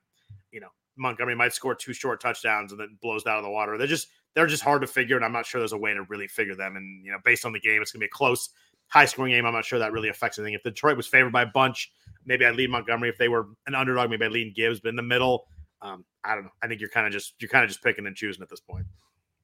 you 0.54 0.62
know, 0.62 0.70
Montgomery 0.96 1.36
might 1.36 1.54
score 1.54 1.76
two 1.76 1.92
short 1.92 2.22
touchdowns 2.22 2.72
and 2.72 2.80
then 2.80 2.98
blows 3.02 3.26
out 3.26 3.38
of 3.38 3.44
the 3.44 3.50
water. 3.50 3.78
They're 3.78 3.88
just 3.88 4.08
they're 4.36 4.48
just 4.48 4.64
hard 4.64 4.82
to 4.82 4.88
figure, 4.88 5.16
and 5.16 5.26
I'm 5.26 5.34
not 5.34 5.46
sure 5.46 5.60
there's 5.60 5.74
a 5.74 5.78
way 5.78 5.94
to 5.94 6.04
really 6.04 6.28
figure 6.28 6.56
them. 6.56 6.76
And 6.76 7.06
you 7.06 7.12
know, 7.12 7.18
based 7.26 7.46
on 7.46 7.52
the 7.52 7.60
game, 7.60 7.82
it's 7.82 7.92
gonna 7.92 8.02
be 8.02 8.06
a 8.06 8.10
close, 8.10 8.50
high 8.88 9.06
scoring 9.06 9.34
game. 9.34 9.46
I'm 9.46 9.54
not 9.54 9.66
sure 9.66 9.80
that 9.80 9.92
really 9.92 10.10
affects 10.10 10.38
anything. 10.38 10.54
If 10.54 10.64
Detroit 10.64 10.96
was 10.96 11.08
favored 11.08 11.34
by 11.34 11.42
a 11.42 11.48
bunch, 11.48 11.92
maybe 12.26 12.46
I'd 12.46 12.56
lead 12.56 12.70
Montgomery. 12.70 13.10
If 13.10 13.18
they 13.18 13.28
were 13.28 13.48
an 13.68 13.76
underdog, 13.76 14.10
maybe 14.10 14.26
I'd 14.26 14.32
lean 14.32 14.54
Gibbs. 14.56 14.80
But 14.80 14.90
in 14.90 14.96
the 14.96 15.02
middle, 15.02 15.48
um, 15.82 16.06
I 16.24 16.36
don't 16.36 16.46
know. 16.46 16.52
I 16.62 16.68
think 16.68 16.80
you're 16.80 16.90
kind 16.90 17.08
of 17.08 17.14
just 17.14 17.34
you're 17.40 17.50
kind 17.50 17.64
of 17.64 17.70
just 17.70 17.84
picking 17.84 18.06
and 18.06 18.16
choosing 18.16 18.42
at 18.44 18.50
this 18.50 18.62
point. 18.62 18.86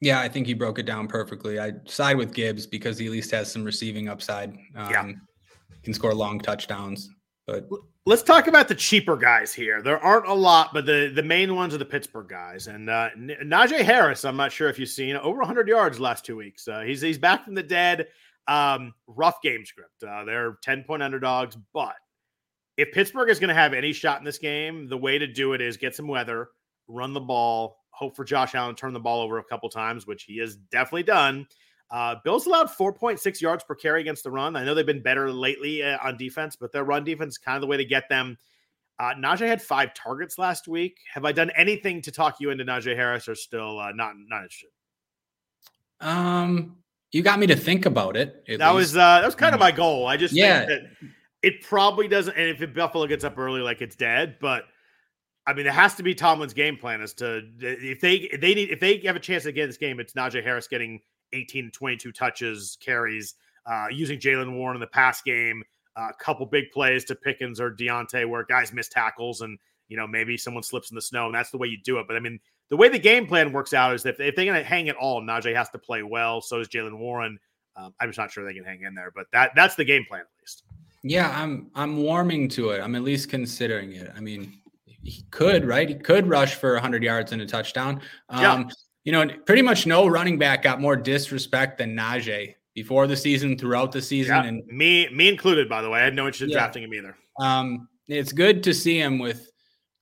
Yeah, 0.01 0.21
I 0.21 0.29
think 0.29 0.47
he 0.47 0.53
broke 0.53 0.79
it 0.79 0.85
down 0.85 1.07
perfectly. 1.07 1.59
I 1.59 1.73
side 1.85 2.17
with 2.17 2.33
Gibbs 2.33 2.65
because 2.65 2.97
he 2.97 3.07
at 3.07 3.11
least 3.11 3.31
has 3.31 3.51
some 3.51 3.63
receiving 3.63 4.07
upside. 4.07 4.51
Um, 4.75 4.91
Yeah. 4.91 5.11
Can 5.83 5.93
score 5.93 6.13
long 6.13 6.39
touchdowns. 6.39 7.09
But 7.69 7.79
Let's 8.09 8.23
talk 8.23 8.47
about 8.47 8.67
the 8.67 8.73
cheaper 8.73 9.15
guys 9.15 9.53
here. 9.53 9.83
There 9.83 10.03
aren't 10.03 10.27
a 10.27 10.33
lot, 10.33 10.73
but 10.73 10.87
the 10.87 11.11
the 11.13 11.21
main 11.21 11.53
ones 11.55 11.75
are 11.75 11.77
the 11.77 11.85
Pittsburgh 11.85 12.27
guys. 12.27 12.65
And 12.65 12.89
uh, 12.89 13.09
Najee 13.15 13.81
Harris, 13.81 14.25
I'm 14.25 14.35
not 14.35 14.51
sure 14.51 14.67
if 14.67 14.79
you've 14.79 14.89
seen 14.89 15.15
over 15.15 15.37
100 15.37 15.67
yards 15.67 15.99
last 15.99 16.25
two 16.25 16.35
weeks. 16.35 16.67
Uh, 16.67 16.79
he's 16.79 17.01
he's 17.01 17.19
back 17.19 17.45
from 17.45 17.53
the 17.53 17.61
dead. 17.61 18.07
Um, 18.47 18.95
rough 19.05 19.43
game 19.43 19.63
script. 19.63 20.03
Uh, 20.03 20.23
they're 20.23 20.57
10 20.63 20.85
point 20.85 21.03
underdogs, 21.03 21.55
but 21.71 21.93
if 22.77 22.91
Pittsburgh 22.93 23.29
is 23.29 23.37
going 23.37 23.49
to 23.49 23.53
have 23.53 23.75
any 23.75 23.93
shot 23.93 24.17
in 24.17 24.25
this 24.25 24.39
game, 24.39 24.87
the 24.87 24.97
way 24.97 25.19
to 25.19 25.27
do 25.27 25.53
it 25.53 25.61
is 25.61 25.77
get 25.77 25.95
some 25.95 26.07
weather, 26.07 26.49
run 26.87 27.13
the 27.13 27.19
ball, 27.19 27.77
hope 27.91 28.15
for 28.15 28.23
Josh 28.23 28.55
Allen 28.55 28.73
turn 28.73 28.93
the 28.93 28.99
ball 28.99 29.21
over 29.21 29.37
a 29.37 29.43
couple 29.43 29.69
times, 29.69 30.07
which 30.07 30.23
he 30.23 30.39
has 30.39 30.55
definitely 30.55 31.03
done. 31.03 31.45
Uh, 31.91 32.15
Bills 32.23 32.45
allowed 32.45 32.67
4.6 32.69 33.41
yards 33.41 33.63
per 33.63 33.73
carry 33.75 34.01
against 34.01 34.23
the 34.23 34.29
run. 34.31 34.55
I 34.55 34.63
know 34.63 34.75
they've 34.75 34.85
been 34.85 35.01
better 35.01 35.31
lately 35.31 35.81
uh, 35.83 35.97
on 36.03 36.17
defense, 36.17 36.55
but 36.55 36.71
their 36.71 36.83
run 36.83 37.03
defense 37.03 37.33
is 37.33 37.37
kind 37.39 37.55
of 37.55 37.61
the 37.61 37.67
way 37.67 37.77
to 37.77 37.85
get 37.85 38.07
them. 38.09 38.37
Uh, 38.99 39.13
Najee 39.17 39.47
had 39.47 39.61
five 39.61 39.93
targets 39.93 40.37
last 40.37 40.67
week. 40.67 40.97
Have 41.13 41.25
I 41.25 41.31
done 41.31 41.51
anything 41.55 42.01
to 42.03 42.11
talk 42.11 42.35
you 42.39 42.49
into 42.51 42.63
Najee 42.65 42.95
Harris, 42.95 43.27
or 43.27 43.33
still 43.35 43.79
uh, 43.79 43.91
not 43.93 44.13
not 44.27 44.43
interested? 44.43 44.69
um, 46.01 46.77
you 47.11 47.23
got 47.23 47.39
me 47.39 47.47
to 47.47 47.55
think 47.55 47.85
about 47.85 48.15
it. 48.15 48.43
That 48.47 48.59
least. 48.59 48.73
was 48.75 48.97
uh, 48.97 49.19
that 49.21 49.25
was 49.25 49.35
kind 49.35 49.53
of 49.55 49.59
my 49.59 49.71
goal. 49.71 50.05
I 50.05 50.15
just 50.17 50.33
Yeah. 50.33 50.65
think 50.65 50.69
that 50.69 50.81
it 51.41 51.61
probably 51.63 52.07
doesn't. 52.07 52.35
And 52.37 52.61
if 52.61 52.73
Buffalo 52.73 53.07
gets 53.07 53.23
up 53.23 53.37
early, 53.37 53.61
like 53.61 53.81
it's 53.81 53.95
dead. 53.95 54.35
But 54.39 54.65
I 55.47 55.53
mean, 55.53 55.65
it 55.65 55.73
has 55.73 55.95
to 55.95 56.03
be 56.03 56.13
Tomlin's 56.13 56.53
game 56.53 56.77
plan 56.77 57.01
is 57.01 57.13
to 57.15 57.41
if 57.59 57.99
they 58.01 58.15
if 58.15 58.41
they 58.41 58.53
need 58.53 58.69
if 58.69 58.79
they 58.79 58.99
have 59.05 59.15
a 59.15 59.19
chance 59.19 59.43
to 59.43 59.51
get 59.51 59.65
this 59.67 59.77
game, 59.77 59.99
it's 59.99 60.13
Najee 60.13 60.43
Harris 60.43 60.67
getting 60.67 60.99
18 61.33 61.65
to 61.65 61.71
22 61.71 62.11
touches, 62.11 62.77
carries, 62.81 63.35
uh, 63.65 63.87
using 63.91 64.19
Jaylen 64.19 64.55
Warren 64.55 64.75
in 64.75 64.81
the 64.81 64.87
pass 64.87 65.21
game, 65.21 65.63
a 65.95 66.13
couple 66.13 66.45
big 66.45 66.71
plays 66.71 67.03
to 67.05 67.15
Pickens 67.15 67.59
or 67.59 67.71
Diontae 67.71 68.27
where 68.27 68.43
guys 68.43 68.71
miss 68.73 68.87
tackles 68.87 69.41
and 69.41 69.59
you 69.87 69.97
know 69.97 70.07
maybe 70.07 70.37
someone 70.37 70.63
slips 70.63 70.91
in 70.91 70.95
the 70.95 71.01
snow, 71.01 71.25
and 71.25 71.35
that's 71.35 71.49
the 71.49 71.57
way 71.57 71.67
you 71.67 71.77
do 71.83 71.99
it. 71.99 72.07
But 72.07 72.15
I 72.15 72.19
mean, 72.19 72.39
the 72.69 72.77
way 72.77 72.89
the 72.89 72.99
game 72.99 73.27
plan 73.27 73.51
works 73.51 73.73
out 73.73 73.93
is 73.93 74.03
that 74.03 74.15
if, 74.15 74.19
if 74.19 74.35
they're 74.35 74.45
going 74.45 74.57
to 74.57 74.63
hang 74.63 74.87
it 74.87 74.95
all, 74.95 75.21
Najee 75.21 75.55
has 75.55 75.69
to 75.71 75.79
play 75.79 76.03
well. 76.03 76.41
So 76.41 76.57
does 76.57 76.69
Jaylen 76.69 76.97
Warren. 76.97 77.39
Um, 77.75 77.93
I'm 77.99 78.09
just 78.09 78.19
not 78.19 78.31
sure 78.31 78.45
they 78.45 78.53
can 78.53 78.63
hang 78.63 78.83
in 78.83 78.93
there, 78.93 79.11
but 79.15 79.27
that 79.33 79.51
that's 79.55 79.75
the 79.75 79.85
game 79.85 80.05
plan 80.07 80.21
at 80.21 80.27
least. 80.41 80.63
Yeah, 81.03 81.29
I'm 81.29 81.71
I'm 81.75 81.97
warming 81.97 82.49
to 82.49 82.71
it. 82.71 82.81
I'm 82.81 82.95
at 82.95 83.03
least 83.03 83.29
considering 83.29 83.93
it. 83.93 84.11
I 84.15 84.19
mean, 84.19 84.59
he 84.85 85.23
could, 85.31 85.65
right? 85.65 85.87
He 85.87 85.95
could 85.95 86.27
rush 86.27 86.55
for 86.55 86.73
100 86.73 87.03
yards 87.03 87.31
and 87.31 87.41
a 87.41 87.45
touchdown. 87.45 88.01
Um, 88.29 88.41
Yeah. 88.41 88.63
You 89.09 89.13
know, 89.13 89.27
pretty 89.47 89.63
much 89.63 89.87
no 89.87 90.05
running 90.05 90.37
back 90.37 90.61
got 90.61 90.79
more 90.79 90.95
disrespect 90.95 91.79
than 91.79 91.95
Najee 91.97 92.53
before 92.75 93.07
the 93.07 93.17
season, 93.17 93.57
throughout 93.57 93.91
the 93.91 94.03
season, 94.03 94.35
Yeah, 94.35 94.43
and 94.43 94.63
me 94.67 95.09
me 95.11 95.27
included, 95.29 95.67
by 95.67 95.81
the 95.81 95.89
way. 95.89 95.99
I 95.99 96.03
had 96.03 96.13
no 96.13 96.27
interest 96.27 96.43
in 96.43 96.49
Yeah. 96.49 96.57
drafting 96.59 96.83
him 96.83 96.93
either. 96.93 97.17
um, 97.39 97.87
it's 98.07 98.31
good 98.31 98.61
to 98.65 98.71
see 98.71 98.99
him 98.99 99.17
with 99.17 99.49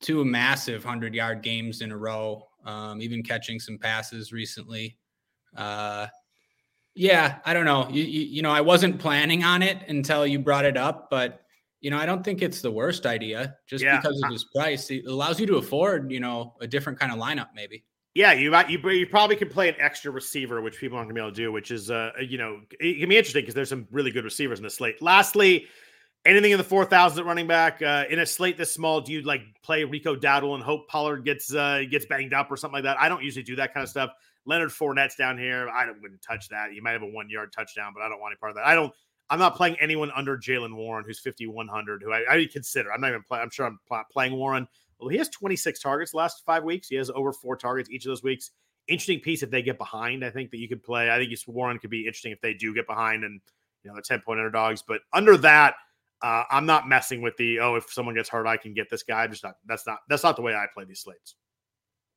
two 0.01 0.25
massive 0.25 0.83
100 0.83 1.15
yard 1.15 1.41
games 1.41 1.79
in 1.81 1.93
a 1.93 1.97
row, 1.97 2.49
um, 2.65 3.01
even 3.01 3.23
catching 3.23 3.61
some 3.61 3.77
passes 3.77 4.33
recently. 4.33 4.97
Uh, 5.55 6.07
yeah, 6.93 7.37
I 7.45 7.53
don't 7.53 7.63
know. 7.63 7.87
You, 7.89 8.03
you, 8.03 8.21
you 8.25 8.41
know, 8.41 8.51
I 8.51 8.59
wasn't 8.59 8.99
planning 8.99 9.45
on 9.45 9.63
it 9.63 9.87
until 9.87 10.27
you 10.27 10.37
brought 10.39 10.65
it 10.65 10.75
up, 10.75 11.09
but 11.09 11.43
you 11.79 11.91
know, 11.91 11.97
I 11.97 12.05
don't 12.05 12.25
think 12.25 12.41
it's 12.41 12.59
the 12.61 12.71
worst 12.71 13.05
idea 13.05 13.55
just 13.69 13.85
Yeah. 13.85 14.01
because 14.01 14.21
of 14.21 14.31
his 14.31 14.43
price. 14.53 14.91
It 14.91 15.05
allows 15.05 15.39
you 15.39 15.47
to 15.47 15.55
afford, 15.55 16.11
you 16.11 16.19
know, 16.19 16.55
a 16.59 16.67
different 16.67 16.99
kind 16.99 17.13
of 17.13 17.17
lineup, 17.19 17.51
maybe. 17.55 17.85
Yeah, 18.17 18.33
you 18.33 18.49
might 18.49 18.67
you, 18.67 18.79
you 18.89 19.05
probably 19.05 19.35
can 19.35 19.47
play 19.47 19.69
an 19.69 19.75
extra 19.77 20.09
receiver, 20.09 20.59
which 20.59 20.79
people 20.79 20.97
aren't 20.97 21.07
gonna 21.07 21.13
be 21.13 21.21
able 21.21 21.29
to 21.29 21.35
do, 21.35 21.51
which 21.51 21.69
is 21.69 21.91
uh 21.91 22.13
you 22.19 22.39
know 22.39 22.61
it 22.79 22.99
can 22.99 23.09
be 23.09 23.15
interesting 23.15 23.43
because 23.43 23.53
there's 23.53 23.69
some 23.69 23.87
really 23.91 24.09
good 24.09 24.23
receivers 24.23 24.57
in 24.57 24.63
the 24.63 24.71
slate. 24.71 24.99
Lastly, 25.03 25.67
anything 26.25 26.49
in 26.49 26.57
the 26.57 26.63
four 26.63 26.83
thousand 26.83 27.27
running 27.27 27.45
back 27.45 27.79
uh, 27.83 28.05
in 28.09 28.17
a 28.17 28.25
slate 28.25 28.57
this 28.57 28.71
small, 28.71 29.01
do 29.01 29.13
you 29.13 29.21
like 29.21 29.43
play 29.61 29.83
Rico 29.83 30.15
Dowdle 30.15 30.55
and 30.55 30.63
hope 30.63 30.87
Pollard 30.87 31.25
gets 31.25 31.53
uh 31.53 31.83
gets 31.91 32.07
banged 32.07 32.33
up 32.33 32.49
or 32.49 32.57
something 32.57 32.73
like 32.73 32.85
that? 32.85 32.99
I 32.99 33.07
don't 33.07 33.21
usually 33.21 33.43
do 33.43 33.55
that 33.57 33.71
kind 33.71 33.83
of 33.83 33.89
stuff. 33.89 34.09
Leonard 34.45 34.71
Fournette's 34.71 35.15
down 35.15 35.37
here. 35.37 35.69
I 35.69 35.85
wouldn't 36.01 36.23
touch 36.23 36.49
that. 36.49 36.73
You 36.73 36.81
might 36.81 36.93
have 36.93 37.03
a 37.03 37.07
one 37.07 37.29
yard 37.29 37.53
touchdown, 37.53 37.91
but 37.93 38.01
I 38.01 38.09
don't 38.09 38.19
want 38.19 38.31
any 38.31 38.39
part 38.39 38.49
of 38.49 38.55
that. 38.55 38.65
I 38.65 38.73
don't. 38.73 38.91
I'm 39.29 39.37
not 39.37 39.55
playing 39.55 39.75
anyone 39.79 40.09
under 40.15 40.39
Jaylen 40.39 40.73
Warren, 40.73 41.05
who's 41.05 41.19
5100, 41.19 42.01
who 42.01 42.11
I, 42.11 42.23
I 42.27 42.47
consider. 42.51 42.91
I'm 42.91 42.99
not 42.99 43.09
even 43.09 43.21
playing. 43.21 43.43
I'm 43.43 43.51
sure 43.51 43.67
I'm 43.67 43.77
pl- 43.87 44.05
playing 44.11 44.33
Warren. 44.33 44.67
Well, 44.99 45.09
he 45.09 45.17
has 45.17 45.29
26 45.29 45.79
targets 45.79 46.13
last 46.13 46.43
five 46.45 46.63
weeks. 46.63 46.87
He 46.87 46.95
has 46.95 47.09
over 47.09 47.31
four 47.31 47.55
targets 47.55 47.89
each 47.89 48.05
of 48.05 48.09
those 48.09 48.23
weeks. 48.23 48.51
Interesting 48.87 49.19
piece 49.19 49.43
if 49.43 49.51
they 49.51 49.61
get 49.61 49.77
behind. 49.77 50.23
I 50.23 50.29
think 50.29 50.49
that 50.51 50.57
you 50.57 50.67
could 50.67 50.81
play. 50.81 51.11
I 51.11 51.17
think 51.17 51.31
it's 51.31 51.47
Warren 51.47 51.77
could 51.77 51.89
be 51.89 52.01
interesting 52.01 52.31
if 52.31 52.41
they 52.41 52.53
do 52.53 52.73
get 52.73 52.87
behind 52.87 53.23
and 53.23 53.39
you 53.83 53.91
know 53.91 53.95
the 53.95 54.01
10 54.01 54.21
point 54.21 54.39
underdogs. 54.39 54.81
But 54.81 55.01
under 55.13 55.37
that, 55.37 55.75
uh, 56.21 56.43
I'm 56.49 56.65
not 56.65 56.87
messing 56.87 57.21
with 57.21 57.35
the 57.37 57.59
oh 57.59 57.75
if 57.75 57.91
someone 57.91 58.15
gets 58.15 58.29
hurt 58.29 58.47
I 58.47 58.57
can 58.57 58.73
get 58.73 58.89
this 58.89 59.03
guy. 59.03 59.23
I'm 59.23 59.31
just 59.31 59.43
not. 59.43 59.55
That's 59.67 59.85
not 59.85 59.99
that's 60.09 60.23
not 60.23 60.35
the 60.35 60.41
way 60.41 60.55
I 60.55 60.65
play 60.73 60.85
these 60.85 61.01
slates. 61.01 61.35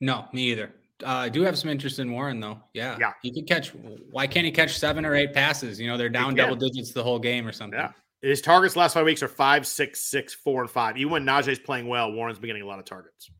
No, 0.00 0.26
me 0.32 0.44
either. 0.44 0.72
Uh, 1.04 1.08
I 1.08 1.28
do 1.28 1.42
have 1.42 1.58
some 1.58 1.70
interest 1.70 1.98
in 1.98 2.10
Warren 2.12 2.40
though. 2.40 2.60
Yeah. 2.72 2.96
Yeah. 3.00 3.12
He 3.22 3.32
could 3.32 3.46
catch 3.46 3.72
why 4.10 4.26
can't 4.26 4.44
he 4.44 4.52
catch 4.52 4.78
seven 4.78 5.04
or 5.04 5.14
eight 5.14 5.32
passes? 5.32 5.80
You 5.80 5.88
know, 5.88 5.96
they're 5.96 6.08
down 6.08 6.34
double 6.34 6.56
digits 6.56 6.92
the 6.92 7.02
whole 7.02 7.18
game 7.18 7.46
or 7.46 7.52
something. 7.52 7.78
Yeah. 7.78 7.92
His 8.22 8.42
targets 8.42 8.76
last 8.76 8.94
five 8.94 9.06
weeks 9.06 9.22
are 9.22 9.28
five, 9.28 9.66
six, 9.66 10.00
six, 10.00 10.34
four, 10.34 10.60
and 10.60 10.70
five. 10.70 10.98
Even 10.98 11.12
when 11.12 11.24
Najee's 11.24 11.58
playing 11.58 11.88
well, 11.88 12.12
Warren's 12.12 12.38
been 12.38 12.48
getting 12.48 12.62
a 12.62 12.66
lot 12.66 12.78
of 12.78 12.84
targets. 12.84 13.30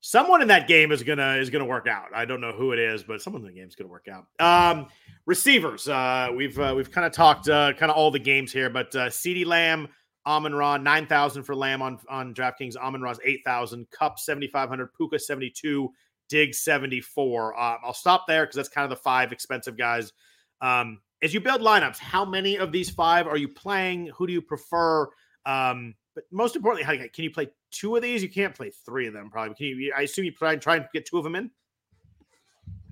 Someone 0.00 0.42
in 0.42 0.48
that 0.48 0.68
game 0.68 0.92
is 0.92 1.02
gonna 1.02 1.36
is 1.36 1.50
gonna 1.50 1.64
work 1.64 1.86
out. 1.88 2.08
I 2.14 2.24
don't 2.24 2.40
know 2.40 2.52
who 2.52 2.72
it 2.72 2.78
is, 2.78 3.02
but 3.02 3.20
someone 3.20 3.42
in 3.42 3.48
the 3.48 3.54
game 3.54 3.66
is 3.66 3.74
gonna 3.74 3.90
work 3.90 4.06
out. 4.08 4.26
Um, 4.38 4.88
receivers. 5.26 5.88
Uh, 5.88 6.28
we've 6.34 6.58
uh, 6.58 6.72
we've 6.76 6.90
kind 6.90 7.06
of 7.06 7.12
talked 7.12 7.48
uh, 7.48 7.72
kind 7.72 7.90
of 7.90 7.96
all 7.96 8.10
the 8.10 8.18
games 8.18 8.52
here, 8.52 8.70
but 8.70 8.94
uh, 8.94 9.08
CeeDee 9.08 9.44
Lamb, 9.46 9.88
Amon 10.24 10.54
Ra, 10.54 10.76
nine 10.76 11.06
thousand 11.06 11.42
for 11.42 11.56
Lamb 11.56 11.82
on 11.82 11.98
on 12.08 12.32
DraftKings. 12.32 12.76
Amon 12.76 13.00
Ra's 13.02 13.18
eight 13.24 13.40
thousand. 13.44 13.90
Kupp, 13.90 14.18
seventy 14.18 14.46
five 14.46 14.68
hundred. 14.68 14.94
Puka 14.94 15.18
seventy 15.18 15.50
two. 15.50 15.90
Dig 16.28 16.54
seventy 16.54 17.00
four. 17.00 17.58
Uh, 17.58 17.78
I'll 17.82 17.94
stop 17.94 18.26
there 18.28 18.44
because 18.44 18.56
that's 18.56 18.68
kind 18.68 18.84
of 18.84 18.90
the 18.90 19.02
five 19.02 19.32
expensive 19.32 19.76
guys. 19.76 20.12
Um, 20.60 21.00
as 21.22 21.34
you 21.34 21.40
build 21.40 21.60
lineups, 21.60 21.98
how 21.98 22.24
many 22.24 22.56
of 22.56 22.72
these 22.72 22.90
five 22.90 23.26
are 23.26 23.36
you 23.36 23.48
playing? 23.48 24.10
Who 24.16 24.26
do 24.26 24.32
you 24.32 24.42
prefer? 24.42 25.08
Um, 25.46 25.94
but 26.14 26.24
most 26.30 26.56
importantly, 26.56 26.84
how, 26.84 27.02
can 27.12 27.24
you 27.24 27.30
play 27.30 27.48
two 27.70 27.96
of 27.96 28.02
these? 28.02 28.22
You 28.22 28.28
can't 28.28 28.54
play 28.54 28.70
three 28.84 29.06
of 29.06 29.14
them, 29.14 29.30
probably. 29.30 29.54
Can 29.54 29.66
you? 29.66 29.92
I 29.96 30.02
assume 30.02 30.24
you 30.24 30.32
try 30.32 30.52
and 30.52 30.62
try 30.62 30.76
and 30.76 30.86
get 30.92 31.06
two 31.06 31.18
of 31.18 31.24
them 31.24 31.36
in. 31.36 31.50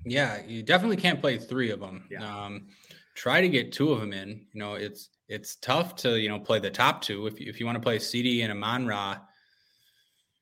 Yeah, 0.05 0.41
you 0.45 0.63
definitely 0.63 0.97
can't 0.97 1.19
play 1.19 1.37
three 1.37 1.71
of 1.71 1.79
them. 1.79 2.05
Yeah. 2.09 2.23
Um, 2.25 2.67
try 3.15 3.41
to 3.41 3.49
get 3.49 3.73
two 3.73 3.91
of 3.91 3.99
them 3.99 4.13
in. 4.13 4.45
You 4.53 4.59
know, 4.59 4.75
it's 4.75 5.09
it's 5.27 5.57
tough 5.57 5.95
to 5.97 6.19
you 6.19 6.29
know 6.29 6.39
play 6.39 6.59
the 6.59 6.69
top 6.69 7.01
two 7.01 7.27
if 7.27 7.39
you, 7.39 7.49
if 7.49 7.59
you 7.59 7.65
want 7.65 7.75
to 7.75 7.81
play 7.81 7.99
CD 7.99 8.41
and 8.41 8.51
Amon 8.51 8.87
Ra. 8.87 9.17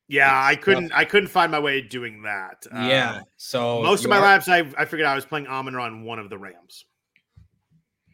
Yeah, 0.08 0.30
I 0.32 0.56
couldn't. 0.56 0.92
I 0.92 1.06
couldn't 1.06 1.30
find 1.30 1.52
my 1.52 1.60
way 1.60 1.82
doing 1.82 2.22
that. 2.24 2.66
Yeah, 2.72 3.16
Um, 3.18 3.24
so 3.38 3.82
most 3.82 4.04
of 4.04 4.10
my 4.12 4.18
are- 4.18 4.22
laps, 4.22 4.48
I 4.48 4.60
I 4.78 4.86
figured 4.86 5.08
I 5.08 5.16
was 5.16 5.26
playing 5.26 5.48
Amon 5.48 5.74
Ra 5.74 5.86
on 5.86 6.04
one 6.04 6.20
of 6.20 6.30
the 6.30 6.38
Rams. 6.38 6.86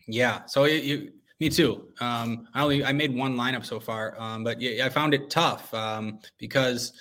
Yeah, 0.08 0.46
so 0.46 0.64
it, 0.66 0.84
you, 0.84 1.12
me 1.40 1.50
too. 1.50 1.88
Um, 2.00 2.48
I 2.54 2.62
only 2.64 2.84
I 2.84 2.92
made 2.92 3.16
one 3.16 3.36
lineup 3.36 3.66
so 3.66 3.80
far, 3.80 4.20
um, 4.20 4.44
but 4.44 4.60
yeah, 4.62 4.86
I 4.86 4.90
found 4.90 5.14
it 5.14 5.30
tough 5.30 5.74
um, 5.74 6.20
because 6.38 6.94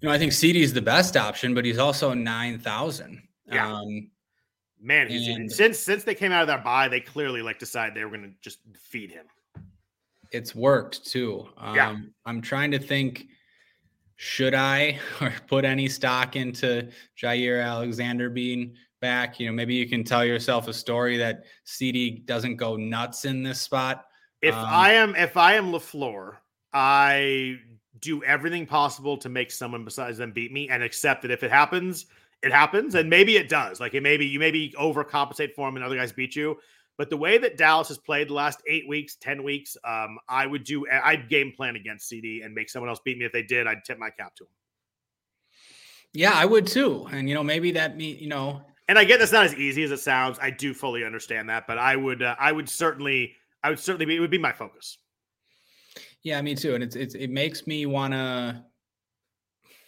you 0.00 0.08
know 0.08 0.14
I 0.14 0.18
think 0.18 0.32
CeeDee 0.32 0.56
is 0.62 0.72
the 0.72 0.82
best 0.82 1.16
option, 1.16 1.54
but 1.54 1.64
he's 1.64 1.78
also 1.78 2.14
nine 2.14 2.58
thousand. 2.58 3.22
Yeah. 3.46 3.72
Um, 3.72 4.08
Man, 4.84 5.08
he's 5.08 5.28
And- 5.28 5.50
since 5.52 5.78
since 5.78 6.02
they 6.02 6.14
came 6.14 6.32
out 6.32 6.42
of 6.42 6.48
that 6.48 6.64
bye, 6.64 6.88
they 6.88 7.00
clearly 7.00 7.40
like 7.40 7.60
decided 7.60 7.94
they 7.94 8.04
were 8.04 8.16
going 8.16 8.28
to 8.30 8.34
just 8.40 8.58
feed 8.76 9.12
him. 9.12 9.26
it's 10.32 10.54
worked 10.56 11.06
too. 11.06 11.46
Um, 11.56 11.76
Yeah. 11.76 11.96
I'm 12.26 12.40
trying 12.40 12.70
to 12.72 12.78
think. 12.78 13.26
Should 14.16 14.54
I 14.54 14.98
or 15.20 15.32
put 15.48 15.64
any 15.64 15.88
stock 15.88 16.36
into 16.36 16.88
Jaire 17.20 17.64
Alexander 17.64 18.28
being 18.30 18.74
back? 19.02 19.38
You 19.38 19.48
know, 19.48 19.52
maybe 19.52 19.74
you 19.74 19.86
can 19.86 20.02
tell 20.02 20.24
yourself 20.24 20.68
a 20.68 20.72
story 20.72 21.18
that 21.18 21.44
CeeDee 21.66 22.24
doesn't 22.24 22.56
go 22.56 22.76
nuts 22.76 23.26
in 23.26 23.42
this 23.42 23.60
spot. 23.60 24.06
If 24.40 24.54
Um, 24.54 24.64
I 24.66 24.92
am 24.92 25.14
if 25.14 25.36
I 25.36 25.54
am 25.54 25.70
LaFleur, 25.70 26.36
I 26.72 27.58
do 28.00 28.24
everything 28.24 28.64
possible 28.66 29.18
to 29.18 29.28
make 29.28 29.50
someone 29.50 29.84
besides 29.84 30.16
them 30.16 30.32
beat 30.32 30.50
me 30.52 30.70
and 30.70 30.82
accept 30.82 31.22
that 31.22 31.30
if 31.30 31.42
it 31.42 31.50
happens, 31.50 32.06
it 32.42 32.50
happens, 32.50 32.94
and 32.94 33.10
maybe 33.10 33.36
it 33.36 33.50
does. 33.50 33.78
Like 33.78 33.92
it 33.94 34.02
maybe 34.02 34.26
you 34.26 34.38
maybe 34.38 34.74
overcompensate 34.80 35.54
for 35.54 35.68
him 35.68 35.76
and 35.76 35.84
other 35.84 35.96
guys 35.96 36.12
beat 36.12 36.34
you. 36.34 36.58
But 36.98 37.08
the 37.08 37.16
way 37.16 37.38
that 37.38 37.56
Dallas 37.56 37.88
has 37.88 37.98
played 37.98 38.28
the 38.28 38.34
last 38.34 38.62
eight 38.66 38.88
weeks, 38.88 39.16
ten 39.16 39.42
weeks, 39.42 39.76
um, 39.84 40.18
I 40.28 40.46
would 40.46 40.64
do. 40.64 40.86
I'd 40.90 41.28
game 41.28 41.52
plan 41.52 41.76
against 41.76 42.10
CeeDee 42.10 42.44
and 42.44 42.54
make 42.54 42.68
someone 42.70 42.88
else 42.88 43.00
beat 43.04 43.18
me. 43.18 43.24
If 43.24 43.32
they 43.32 43.42
did, 43.42 43.66
I'd 43.66 43.84
tip 43.84 43.98
my 43.98 44.10
cap 44.10 44.34
to 44.36 44.44
him. 44.44 44.50
Yeah, 46.12 46.32
I 46.34 46.44
would 46.44 46.66
too. 46.66 47.06
And 47.10 47.28
you 47.28 47.34
know, 47.34 47.42
maybe 47.42 47.70
that 47.72 47.96
me, 47.96 48.12
you 48.14 48.28
know, 48.28 48.62
And 48.88 48.98
I 48.98 49.04
get 49.04 49.18
that's 49.18 49.32
not 49.32 49.44
as 49.44 49.54
easy 49.54 49.82
as 49.82 49.90
it 49.90 50.00
sounds. 50.00 50.38
I 50.40 50.50
do 50.50 50.74
fully 50.74 51.04
understand 51.04 51.48
that, 51.48 51.66
but 51.66 51.78
I 51.78 51.96
would, 51.96 52.22
uh, 52.22 52.34
I 52.38 52.52
would 52.52 52.68
certainly, 52.68 53.34
I 53.62 53.70
would 53.70 53.78
certainly 53.78 54.06
be. 54.06 54.16
It 54.16 54.20
would 54.20 54.30
be 54.30 54.38
my 54.38 54.52
focus. 54.52 54.98
Yeah, 56.22 56.40
me 56.42 56.54
too. 56.54 56.74
And 56.74 56.82
it's, 56.82 56.96
it's 56.96 57.14
it 57.14 57.30
makes 57.30 57.66
me 57.66 57.86
want 57.86 58.12
to 58.12 58.64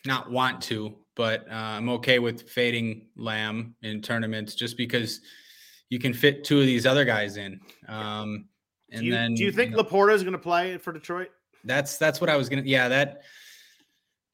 not 0.07 0.31
want 0.31 0.61
to, 0.63 0.95
but 1.17 1.47
uh, 1.51 1.55
I'm 1.55 1.89
okay 1.91 2.19
with 2.19 2.49
fading 2.49 3.07
Lamb 3.17 3.75
in 3.83 4.01
tournaments 4.01 4.55
just 4.55 4.77
because 4.77 5.21
you 5.89 5.99
can 5.99 6.13
fit 6.13 6.45
two 6.45 6.61
of 6.61 6.67
these 6.67 6.87
other 6.87 7.05
guys 7.05 7.37
in. 7.37 7.61
Um, 7.89 8.47
and 8.91 9.01
do 9.01 9.07
you, 9.07 9.13
then 9.13 9.35
do 9.35 9.45
you 9.45 9.53
think 9.53 9.73
know, 9.73 9.83
LaPorta 9.83 10.15
is 10.15 10.23
going 10.23 10.33
to 10.33 10.39
play 10.39 10.79
for 10.79 10.93
Detroit? 10.93 11.31
that's 11.65 11.97
that's 11.97 12.21
what 12.21 12.31
I 12.31 12.37
was 12.37 12.49
gonna. 12.49 12.63
Yeah, 12.65 12.89
that 12.89 13.23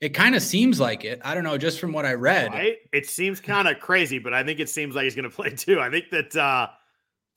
it 0.00 0.10
kind 0.10 0.34
of 0.34 0.42
seems 0.42 0.80
like 0.80 1.04
it. 1.04 1.20
I 1.24 1.34
don't 1.34 1.44
know, 1.44 1.58
just 1.58 1.78
from 1.78 1.92
what 1.92 2.06
I 2.06 2.14
read. 2.14 2.52
Right? 2.52 2.76
It 2.92 3.06
seems 3.06 3.40
kind 3.40 3.68
of 3.68 3.78
crazy, 3.80 4.18
but 4.18 4.32
I 4.32 4.42
think 4.42 4.60
it 4.60 4.68
seems 4.68 4.94
like 4.94 5.04
he's 5.04 5.14
going 5.14 5.28
to 5.28 5.34
play 5.34 5.50
too. 5.50 5.80
I 5.80 5.90
think 5.90 6.10
that, 6.10 6.34
uh, 6.36 6.68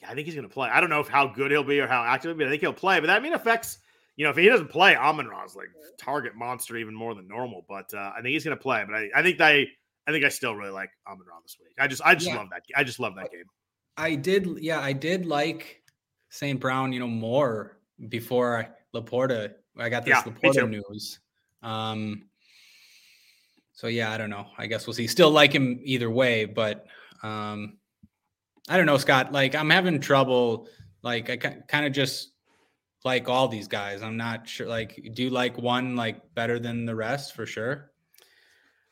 I 0.08 0.14
think 0.14 0.26
he's 0.26 0.36
going 0.36 0.48
to 0.48 0.54
play. 0.54 0.70
I 0.70 0.82
don't 0.82 0.90
know 0.90 1.00
if 1.00 1.08
how 1.08 1.28
good 1.28 1.52
he'll 1.52 1.64
be 1.64 1.80
or 1.80 1.88
how 1.88 2.04
active 2.04 2.30
he'll 2.30 2.38
be. 2.38 2.46
I 2.46 2.50
think 2.50 2.62
he'll 2.62 2.74
play, 2.74 3.00
but 3.00 3.08
that 3.08 3.18
I 3.18 3.20
mean 3.20 3.34
affects. 3.34 3.80
You 4.16 4.26
know, 4.26 4.30
if 4.30 4.38
he 4.38 4.48
doesn't 4.48 4.68
play, 4.70 4.96
Amon 4.96 5.28
Ra's 5.28 5.56
like 5.56 5.70
target 5.98 6.36
monster 6.36 6.78
even 6.78 6.94
more 6.94 7.16
than 7.16 7.28
normal. 7.28 7.66
But 7.68 7.92
uh, 7.94 8.12
I 8.16 8.22
think 8.22 8.34
he's 8.34 8.44
going 8.44 8.56
to 8.56 8.62
play. 8.62 8.84
But 8.86 8.96
I, 8.96 9.10
I 9.16 9.24
think 9.24 9.42
I, 9.42 9.66
I 10.06 10.12
think 10.12 10.24
I 10.24 10.30
still 10.30 10.56
really 10.56 10.72
like 10.72 10.90
Amon 11.08 11.26
Ra 11.28 11.40
this 11.42 11.58
week. 11.60 11.74
I 11.80 11.88
just, 11.88 12.02
I 12.06 12.14
just 12.14 12.28
Yeah. 12.28 12.38
love 12.38 12.50
that. 12.52 12.64
I 12.76 12.84
just 12.84 13.00
love 13.00 13.16
that 13.16 13.32
game. 13.32 13.46
I 13.98 14.16
did, 14.16 14.48
yeah, 14.60 14.80
I 14.80 14.94
did 14.94 15.26
like 15.26 15.82
St. 16.30 16.60
Brown, 16.60 16.94
you 16.94 17.00
know, 17.00 17.08
more 17.08 17.80
before 18.10 18.58
I, 18.58 18.70
LaPorta. 18.98 19.54
I 19.78 19.90
got 19.90 20.06
this 20.06 20.12
Yeah, 20.12 20.32
LaPorta 20.32 20.70
news. 20.70 21.20
Um, 21.64 22.26
so 23.74 23.88
yeah, 23.88 24.12
I 24.12 24.18
don't 24.18 24.30
know. 24.30 24.46
I 24.58 24.68
guess 24.68 24.88
we'll 24.88 24.94
see. 24.94 25.08
Still 25.08 25.32
like 25.32 25.54
him 25.54 25.80
either 25.84 26.10
way, 26.10 26.46
but 26.46 26.86
um, 27.24 27.78
I 28.70 28.78
don't 28.78 28.86
know, 28.86 28.98
Scott. 28.98 29.32
Like 29.32 29.56
I'm 29.56 29.70
having 29.70 30.00
trouble. 30.00 30.68
Like 31.02 31.30
I 31.30 31.38
kind 31.38 31.86
of 31.86 31.92
just 31.92 32.32
like 33.04 33.28
all 33.28 33.48
these 33.48 33.68
guys. 33.68 34.02
I'm 34.02 34.16
not 34.16 34.48
sure. 34.48 34.68
Like, 34.68 35.12
do 35.14 35.24
you 35.24 35.30
like 35.30 35.58
one 35.58 35.96
like 35.96 36.34
better 36.36 36.60
than 36.60 36.86
the 36.86 36.96
rest 36.96 37.36
for 37.36 37.46
sure? 37.46 37.92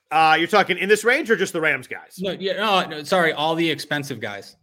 Uh, 0.10 0.36
you're 0.38 0.48
talking 0.48 0.78
in 0.78 0.90
this 0.90 1.06
range 1.06 1.32
or 1.32 1.38
just 1.38 1.54
the 1.54 1.62
Rams 1.62 1.88
guys? 1.88 2.18
No, 2.20 2.32
yeah, 2.32 2.54
no, 2.54 2.86
no 2.86 3.04
sorry, 3.04 3.32
all 3.32 3.56
the 3.56 3.70
expensive 3.70 4.20
guys. 4.20 4.58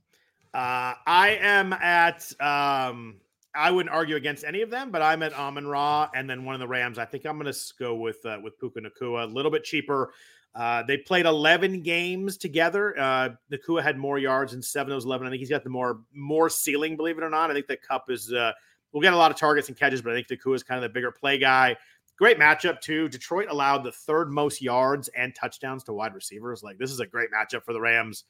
Uh, 0.52 0.92
I 1.06 1.38
am 1.40 1.72
at. 1.72 2.30
Um, 2.40 3.20
I 3.58 3.70
wouldn't 3.70 3.94
argue 3.94 4.16
against 4.16 4.44
any 4.44 4.62
of 4.62 4.70
them, 4.70 4.90
but 4.90 5.02
I'm 5.02 5.22
at 5.22 5.32
Amon 5.32 5.66
Ra 5.66 6.08
and 6.14 6.30
then 6.30 6.44
one 6.44 6.54
of 6.54 6.60
the 6.60 6.68
Rams. 6.68 6.98
I 6.98 7.04
think 7.04 7.26
I'm 7.26 7.38
going 7.38 7.52
to 7.52 7.58
go 7.78 7.96
with 7.96 8.24
uh, 8.24 8.38
with 8.42 8.58
Puka 8.58 8.80
Nacua, 8.80 9.24
a 9.24 9.26
little 9.26 9.50
bit 9.50 9.64
cheaper. 9.64 10.12
Uh, 10.54 10.82
they 10.82 10.96
played 10.96 11.26
11 11.26 11.82
games 11.82 12.36
together. 12.36 12.98
Uh, 12.98 13.30
Nacua 13.52 13.82
had 13.82 13.98
more 13.98 14.18
yards 14.18 14.54
in 14.54 14.62
seven 14.62 14.92
of 14.92 14.96
those 14.96 15.04
11. 15.04 15.26
I 15.26 15.30
think 15.30 15.40
he's 15.40 15.50
got 15.50 15.64
the 15.64 15.70
more 15.70 16.00
more 16.14 16.48
ceiling, 16.48 16.96
believe 16.96 17.18
it 17.18 17.24
or 17.24 17.30
not. 17.30 17.50
I 17.50 17.54
think 17.54 17.66
the 17.66 17.76
Kupp 17.76 18.10
is 18.10 18.32
uh, 18.32 18.52
will 18.92 19.00
get 19.00 19.12
a 19.12 19.16
lot 19.16 19.30
of 19.30 19.36
targets 19.36 19.68
and 19.68 19.76
catches, 19.76 20.02
but 20.02 20.12
I 20.12 20.16
think 20.16 20.28
Nacua 20.28 20.54
is 20.54 20.62
kind 20.62 20.82
of 20.82 20.88
the 20.88 20.94
bigger 20.94 21.10
play 21.10 21.38
guy. 21.38 21.76
Great 22.16 22.38
matchup 22.38 22.80
too. 22.80 23.08
Detroit 23.08 23.46
allowed 23.48 23.84
the 23.84 23.92
third 23.92 24.30
most 24.30 24.60
yards 24.60 25.08
and 25.08 25.34
touchdowns 25.34 25.84
to 25.84 25.92
wide 25.92 26.14
receivers. 26.14 26.62
Like 26.62 26.78
this 26.78 26.90
is 26.90 27.00
a 27.00 27.06
great 27.06 27.30
matchup 27.30 27.64
for 27.64 27.72
the 27.72 27.80
Rams. 27.80 28.24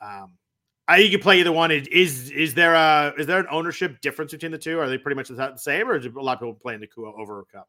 Um, 0.00 0.34
I 0.88 0.98
you 0.98 1.10
can 1.10 1.20
play 1.20 1.40
either 1.40 1.52
one. 1.52 1.70
Is 1.70 2.30
is 2.30 2.54
there 2.54 2.74
a 2.74 3.14
is 3.18 3.26
there 3.26 3.38
an 3.38 3.46
ownership 3.50 4.00
difference 4.00 4.32
between 4.32 4.52
the 4.52 4.58
two? 4.58 4.78
Are 4.78 4.88
they 4.88 4.98
pretty 4.98 5.16
much 5.16 5.28
the 5.28 5.56
same, 5.56 5.88
or 5.88 5.96
is 5.96 6.06
a 6.06 6.10
lot 6.10 6.34
of 6.34 6.40
people 6.40 6.54
playing 6.54 6.80
Nacua 6.80 7.12
over 7.18 7.44
Kupp? 7.52 7.68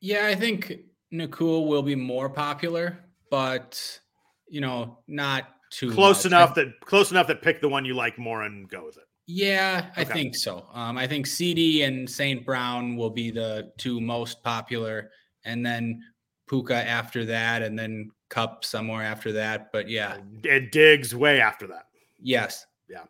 Yeah, 0.00 0.26
I 0.26 0.34
think 0.34 0.78
Nacua 1.12 1.66
will 1.66 1.82
be 1.82 1.94
more 1.94 2.28
popular, 2.28 2.98
but 3.30 4.00
you 4.48 4.60
know, 4.60 4.98
not 5.06 5.44
too 5.70 5.90
Close 5.92 6.24
much. 6.24 6.32
enough 6.32 6.50
I- 6.52 6.64
that 6.64 6.80
close 6.80 7.10
enough 7.10 7.26
that 7.28 7.42
pick 7.42 7.60
the 7.60 7.68
one 7.68 7.84
you 7.84 7.94
like 7.94 8.18
more 8.18 8.42
and 8.42 8.68
go 8.68 8.84
with 8.86 8.96
it. 8.96 9.04
yeah, 9.26 9.90
I 9.96 10.02
Okay. 10.02 10.12
think 10.14 10.34
so. 10.36 10.66
Um, 10.72 10.96
I 10.98 11.06
think 11.06 11.26
CeeDee 11.26 11.84
and 11.86 12.08
Saint 12.08 12.44
Brown 12.46 12.96
will 12.96 13.10
be 13.10 13.30
the 13.30 13.72
two 13.78 14.00
most 14.00 14.42
popular, 14.42 15.10
and 15.44 15.64
then 15.64 16.02
Puka 16.48 16.74
after 16.74 17.26
that, 17.26 17.62
and 17.62 17.78
then 17.78 18.10
Kupp 18.30 18.64
somewhere 18.64 19.02
after 19.02 19.32
that. 19.32 19.70
But 19.70 19.88
yeah, 19.88 20.16
And 20.48 20.70
Diggs 20.70 21.14
way 21.14 21.40
after 21.42 21.66
that. 21.68 21.87
Yes, 22.20 22.66
Yeah. 22.88 23.04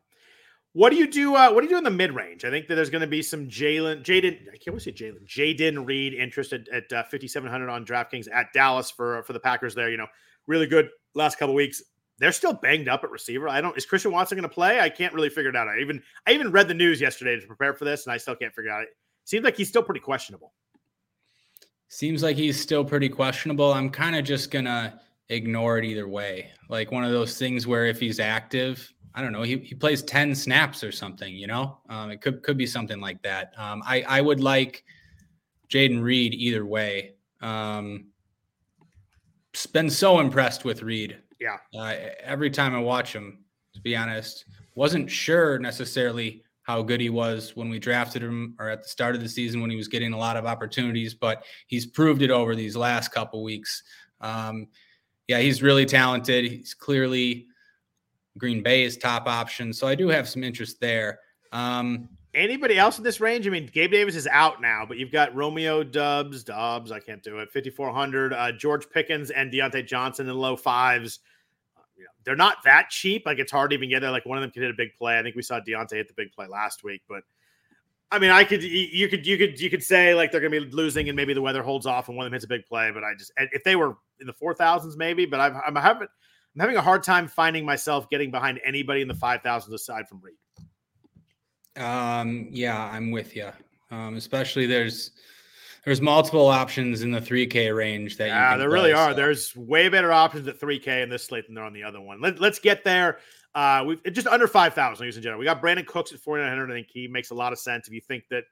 What 0.75 0.91
do 0.91 0.97
you 0.97 1.11
do? 1.11 1.35
Uh, 1.35 1.51
what 1.51 1.63
do 1.63 1.67
you 1.67 1.71
do 1.71 1.79
in 1.79 1.85
the 1.85 1.91
mid 1.91 2.15
range? 2.15 2.45
I 2.45 2.51
think 2.51 2.69
that 2.69 2.75
there's 2.75 2.91
going 2.91 3.01
to 3.01 3.07
be 3.09 3.23
some 3.23 3.49
Jalen, 3.49 4.05
Jayden. 4.05 4.43
I 4.49 4.53
can't 4.53 4.69
always 4.69 4.85
say 4.85 4.93
Jalen. 4.93 5.27
Jayden 5.27 5.85
Reed 5.87 6.15
interest 6.15 6.53
at, 6.53 6.69
at 6.69 6.93
uh, 6.93 7.03
5700 7.05 7.69
on 7.69 7.85
DraftKings 7.85 8.29
at 8.33 8.53
Dallas 8.53 8.91
for 8.91 9.23
for 9.25 9.33
the 9.33 9.41
Packers. 9.41 9.75
There, 9.75 9.91
you 9.91 9.97
know, 9.97 10.07
really 10.47 10.67
good 10.67 10.89
last 11.15 11.39
couple 11.39 11.55
weeks. 11.55 11.83
They're 12.19 12.33
still 12.33 12.53
banged 12.53 12.89
up 12.89 13.03
at 13.03 13.11
receiver. 13.11 13.49
I 13.49 13.61
don't. 13.61 13.77
Is 13.77 13.87
Christian 13.87 14.13
Watson 14.13 14.37
going 14.37 14.49
to 14.49 14.55
play? 14.55 14.79
I 14.79 14.89
can't 14.91 15.15
really 15.15 15.31
figure 15.31 15.51
it 15.51 15.57
out. 15.57 15.69
I 15.69 15.79
even 15.79 16.03
I 16.27 16.33
even 16.33 16.53
read 16.53 16.69
the 16.69 16.75
news 16.75 17.01
yesterday 17.01 17.41
to 17.41 17.47
prepare 17.47 17.75
for 17.75 17.85
this, 17.85 18.07
and 18.07 18.13
I 18.13 18.17
still 18.19 18.37
can't 18.37 18.55
figure 18.55 18.71
out. 18.71 18.83
It 18.83 18.91
seems 19.25 19.45
like 19.45 19.57
he's 19.57 19.69
still 19.69 19.83
pretty 19.83 20.01
questionable. 20.01 20.53
seems 21.89 22.23
like 22.23 22.37
he's 22.37 22.61
still 22.61 22.85
pretty 22.85 23.09
questionable. 23.09 23.73
I'm 23.73 23.91
kind 23.91 24.15
of 24.15 24.25
just 24.25 24.51
gonna 24.51 25.01
ignore 25.29 25.79
it 25.79 25.85
either 25.85 26.09
way. 26.09 26.51
Like 26.69 26.93
one 26.93 27.05
of 27.05 27.11
those 27.13 27.39
things 27.39 27.67
where 27.67 27.87
if 27.87 27.99
he's 28.01 28.21
active, 28.21 28.93
I 29.19 29.21
don't 29.21 29.33
know, 29.33 29.43
he, 29.43 29.57
he 29.59 29.75
plays 29.75 30.05
10 30.05 30.33
snaps 30.33 30.85
or 30.85 30.93
something, 30.93 31.35
you 31.35 31.49
know? 31.49 31.79
Um, 31.89 32.13
it 32.13 32.21
could 32.21 32.41
could 32.45 32.57
be 32.57 32.67
something 32.67 33.01
like 33.01 33.21
that. 33.23 33.53
Um, 33.59 33.83
I, 33.85 34.03
I 34.03 34.21
would 34.21 34.39
like 34.39 34.85
Jayden 35.69 36.01
Reed 36.01 36.35
either 36.35 36.65
way. 36.65 37.15
Um, 37.41 38.07
been 39.73 39.91
so 39.91 40.21
impressed 40.21 40.65
with 40.65 40.83
Reed. 40.83 41.19
Yeah. 41.41 41.57
Uh, 41.77 41.95
every 42.23 42.49
time 42.49 42.77
I 42.77 42.79
watch 42.79 43.13
him, 43.13 43.41
to 43.75 43.81
be 43.81 43.97
honest, 43.97 44.45
wasn't 44.77 45.11
sure 45.11 45.59
necessarily 45.59 46.45
how 46.63 46.81
good 46.81 47.01
he 47.01 47.11
was 47.11 47.57
when 47.57 47.69
we 47.71 47.81
drafted 47.81 48.23
him 48.23 48.55
or 48.61 48.69
at 48.69 48.85
the 48.85 48.89
start 48.89 49.17
of 49.17 49.21
the 49.21 49.29
season 49.29 49.61
when 49.61 49.71
he 49.71 49.77
was 49.77 49.89
getting 49.89 50.13
a 50.13 50.17
lot 50.17 50.37
of 50.37 50.47
opportunities, 50.47 51.13
but 51.13 51.43
he's 51.67 51.87
proved 51.87 52.23
it 52.23 52.31
over 52.31 52.55
these 52.55 52.77
last 52.77 53.09
couple 53.09 53.43
weeks. 53.43 53.83
Um, 54.21 54.69
yeah, 55.27 55.41
he's 55.41 55.61
really 55.61 55.87
talented. 55.87 56.45
He's 56.45 56.73
clearly 56.73 57.49
Green 58.39 58.63
Bay 58.63 58.85
is 58.85 58.97
top 58.97 59.27
option. 59.27 59.73
So 59.73 59.87
I 59.87 59.95
do 59.95 60.09
have 60.09 60.29
some 60.29 60.45
interest 60.45 60.81
there. 60.81 61.21
Um, 61.53 62.09
Anybody 62.35 62.79
else 62.79 62.99
in 62.99 63.05
this 63.05 63.21
range? 63.21 63.47
I 63.47 63.51
mean, 63.51 63.69
Gabe 63.73 63.91
Davis 63.91 64.15
is 64.15 64.27
out 64.27 64.61
now, 64.61 64.85
but 64.87 64.99
you've 64.99 65.11
got 65.11 65.35
Romeo 65.35 65.83
Doubs, 65.83 66.45
Dobbs, 66.45 66.93
I 66.93 67.01
can't 67.01 67.23
do 67.23 67.39
it, 67.39 67.51
5,400, 67.51 68.33
uh, 68.33 68.53
George 68.53 68.89
Pickens 68.91 69.31
and 69.31 69.51
Diontae 69.51 69.87
Johnson 69.87 70.29
in 70.29 70.37
low 70.37 70.55
fives. 70.55 71.21
Uh, 71.77 71.81
you 71.97 72.05
know, 72.05 72.11
they're 72.25 72.37
not 72.37 72.59
that 72.65 72.91
cheap. 72.91 73.25
Like, 73.25 73.39
it's 73.39 73.51
hard 73.51 73.71
to 73.71 73.77
even 73.77 73.89
get 73.89 74.01
there. 74.01 74.11
Like, 74.11 74.27
one 74.27 74.37
of 74.37 74.43
them 74.43 74.51
could 74.51 74.63
hit 74.63 74.71
a 74.71 74.75
big 74.75 74.95
play. 74.99 75.19
I 75.19 75.23
think 75.23 75.37
we 75.37 75.43
saw 75.43 75.59
Diontae 75.59 75.93
hit 75.93 76.07
the 76.07 76.15
big 76.15 76.31
play 76.33 76.47
last 76.47 76.85
week, 76.85 77.03
but 77.09 77.23
I 78.11 78.19
mean, 78.19 78.31
I 78.31 78.45
could, 78.45 78.63
you 78.63 79.09
could, 79.09 79.27
you 79.27 79.37
could, 79.37 79.61
you 79.61 79.69
could 79.69 79.83
say 79.83 80.15
like 80.15 80.31
they're 80.31 80.41
going 80.41 80.53
to 80.53 80.61
be 80.67 80.71
losing 80.71 81.09
and 81.09 81.17
maybe 81.17 81.35
the 81.35 81.43
weather 81.43 81.63
holds 81.63 81.87
off 81.87 82.09
and 82.09 82.17
one 82.17 82.25
of 82.25 82.31
them 82.31 82.35
hits 82.35 82.45
a 82.45 82.49
big 82.49 82.67
play. 82.67 82.91
But 82.91 83.05
I 83.05 83.15
just, 83.19 83.33
if 83.37 83.65
they 83.65 83.77
were 83.77 83.97
in 84.21 84.27
the 84.27 84.33
4,000s, 84.33 84.97
maybe, 84.97 85.27
but 85.27 85.41
I've, 85.41 85.57
I'm 85.67 85.77
having, 85.77 86.09
I'm 86.59 86.63
having 86.63 86.77
a 86.77 86.83
hard 86.83 87.05
time 87.05 87.29
finding 87.29 87.65
myself 87.65 88.11
getting 88.11 88.33
behind 88.33 88.59
anybody 88.65 89.01
in 89.01 89.07
the 89.07 89.15
5,000s 89.15 89.73
aside 89.73 90.09
from 90.09 90.21
Reed. 90.21 90.35
Um, 91.81 92.49
yeah, 92.51 92.91
I'm 92.93 93.13
with 93.13 93.37
you. 93.37 93.51
Um, 93.93 94.17
especially 94.17 94.67
there's 94.67 95.13
there's 95.85 96.01
multiple 96.01 96.49
options 96.49 97.03
in 97.03 97.13
the 97.13 97.21
3K 97.21 97.75
range 97.75 98.17
that 98.17 98.27
yeah, 98.27 98.57
there 98.57 98.69
play, 98.69 98.75
really 98.75 98.93
are. 98.93 99.13
So. 99.13 99.15
There's 99.15 99.55
way 99.55 99.89
better 99.89 100.13
options 100.13 100.49
at 100.49 100.59
3K 100.59 101.05
in 101.05 101.09
this 101.09 101.25
slate 101.25 101.47
than 101.47 101.55
there 101.55 101.63
on 101.63 101.73
the 101.73 101.85
other 101.85 102.01
one. 102.01 102.21
Let, 102.21 102.43
us 102.43 102.59
get 102.59 102.83
there. 102.83 103.19
Uh, 103.55 103.85
we've 103.87 104.03
just 104.13 104.27
under 104.27 104.49
5,000 104.49 105.01
ladies 105.01 105.15
and 105.15 105.23
gentlemen. 105.23 105.39
We 105.39 105.45
got 105.45 105.63
Brandin 105.63 105.87
Cooks 105.87 106.13
at 106.13 106.19
4,900. 106.19 106.73
I 106.73 106.75
think 106.75 106.89
he 106.91 107.07
makes 107.07 107.31
a 107.31 107.35
lot 107.35 107.53
of 107.53 107.61
sense. 107.61 107.87
If 107.87 107.95
you 107.95 108.01
think 108.01 108.25
that, 108.31 108.43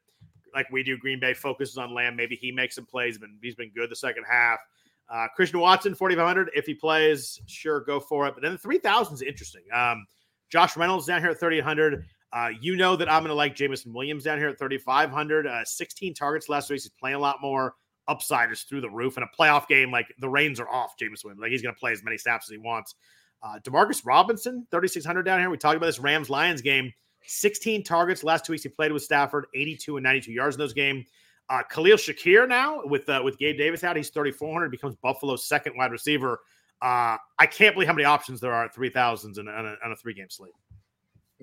like 0.55 0.71
we 0.71 0.85
do, 0.85 0.97
Green 0.97 1.19
Bay 1.19 1.35
focuses 1.35 1.77
on 1.77 1.93
Lamb, 1.93 2.15
maybe 2.15 2.37
he 2.37 2.53
makes 2.53 2.77
some 2.77 2.87
plays, 2.87 3.19
but 3.19 3.29
he's 3.43 3.57
been 3.57 3.73
good 3.75 3.91
the 3.91 3.97
second 3.97 4.25
half. 4.31 4.61
Uh, 5.09 5.27
Christian 5.35 5.61
Watson, 5.61 5.95
4,500. 5.95 6.51
If 6.55 6.67
he 6.67 6.75
plays, 6.75 7.41
sure, 7.47 7.81
go 7.81 8.01
for 8.01 8.27
it. 8.27 8.35
But 8.35 8.43
then 8.43 8.53
the 8.53 8.59
3,000 8.59 9.15
is 9.15 9.23
interesting. 9.23 9.63
Um, 9.73 10.07
Josh 10.51 10.77
Reynolds 10.77 11.07
down 11.07 11.21
here 11.21 11.31
at 11.31 11.41
3,800. 11.41 12.05
Uh, 12.33 12.51
you 12.61 12.77
know 12.77 12.97
that 12.97 13.11
I'm 13.11 13.21
going 13.21 13.29
to 13.29 13.35
like 13.35 13.55
Jameson 13.55 13.93
Williams 13.93 14.25
down 14.25 14.39
here 14.39 14.49
at 14.49 14.59
3,500. 14.59 15.47
Uh, 15.47 15.65
16 15.65 16.15
targets 16.15 16.49
last 16.49 16.69
week. 16.71 16.83
He's 16.83 16.91
playing 16.91 17.17
a 17.17 17.21
lot 17.21 17.41
more. 17.41 17.75
Upside 18.09 18.53
is 18.53 18.63
through 18.63 18.83
the 18.83 18.91
roof. 18.91 19.17
In 19.17 19.23
a 19.23 19.27
playoff 19.39 19.67
game, 19.67 19.91
like 19.91 20.07
the 20.19 20.29
reins 20.29 20.61
are 20.61 20.69
off 20.69 20.97
Jameson 20.99 21.29
Williams. 21.29 21.41
Like 21.43 21.51
he's 21.51 21.63
going 21.63 21.75
to 21.75 21.79
play 21.79 21.93
as 21.93 22.05
many 22.05 22.19
snaps 22.19 22.47
as 22.49 22.53
he 22.53 22.59
wants. 22.59 22.95
Uh, 23.43 23.59
Demarcus 23.65 24.05
Robinson, 24.05 24.67
3,600 24.71 25.23
down 25.23 25.41
here. 25.41 25.51
We 25.51 25.57
talked 25.57 25.77
about 25.77 25.87
this 25.87 25.99
Rams 25.99 26.31
Lions 26.31 26.63
game. 26.63 26.93
16 27.27 27.83
targets 27.83 28.23
last 28.23 28.45
two 28.45 28.53
weeks. 28.53 28.63
He 28.63 28.69
played 28.69 28.93
with 28.93 29.03
Stafford, 29.03 29.47
82 29.55 29.97
and 29.97 30.05
92 30.05 30.33
yards 30.33 30.57
in 30.57 30.61
those 30.61 30.73
games. 30.73 31.07
Uh, 31.49 31.63
Khalil 31.71 31.97
Shakir 31.97 32.49
now 32.49 32.83
with 32.85 33.09
uh, 33.09 33.21
with 33.23 33.39
Gabe 33.39 33.57
Davis 33.57 33.85
out, 33.85 33.97
he's 33.97 34.11
3,400. 34.11 34.71
Becomes 34.71 34.97
Buffalo's 34.97 35.45
second 35.45 35.75
wide 35.77 35.93
receiver. 35.93 36.41
Uh, 36.83 37.17
I 37.39 37.47
can't 37.47 37.75
believe 37.75 37.89
how 37.89 37.95
many 37.95 38.05
options 38.05 38.41
there 38.41 38.53
are 38.53 38.65
at 38.65 38.75
3,000s 38.75 39.39
on 39.39 39.49
a, 39.49 39.51
on 39.51 39.93
a 39.93 39.97
three 39.97 40.13
game 40.13 40.29
slate. 40.29 40.53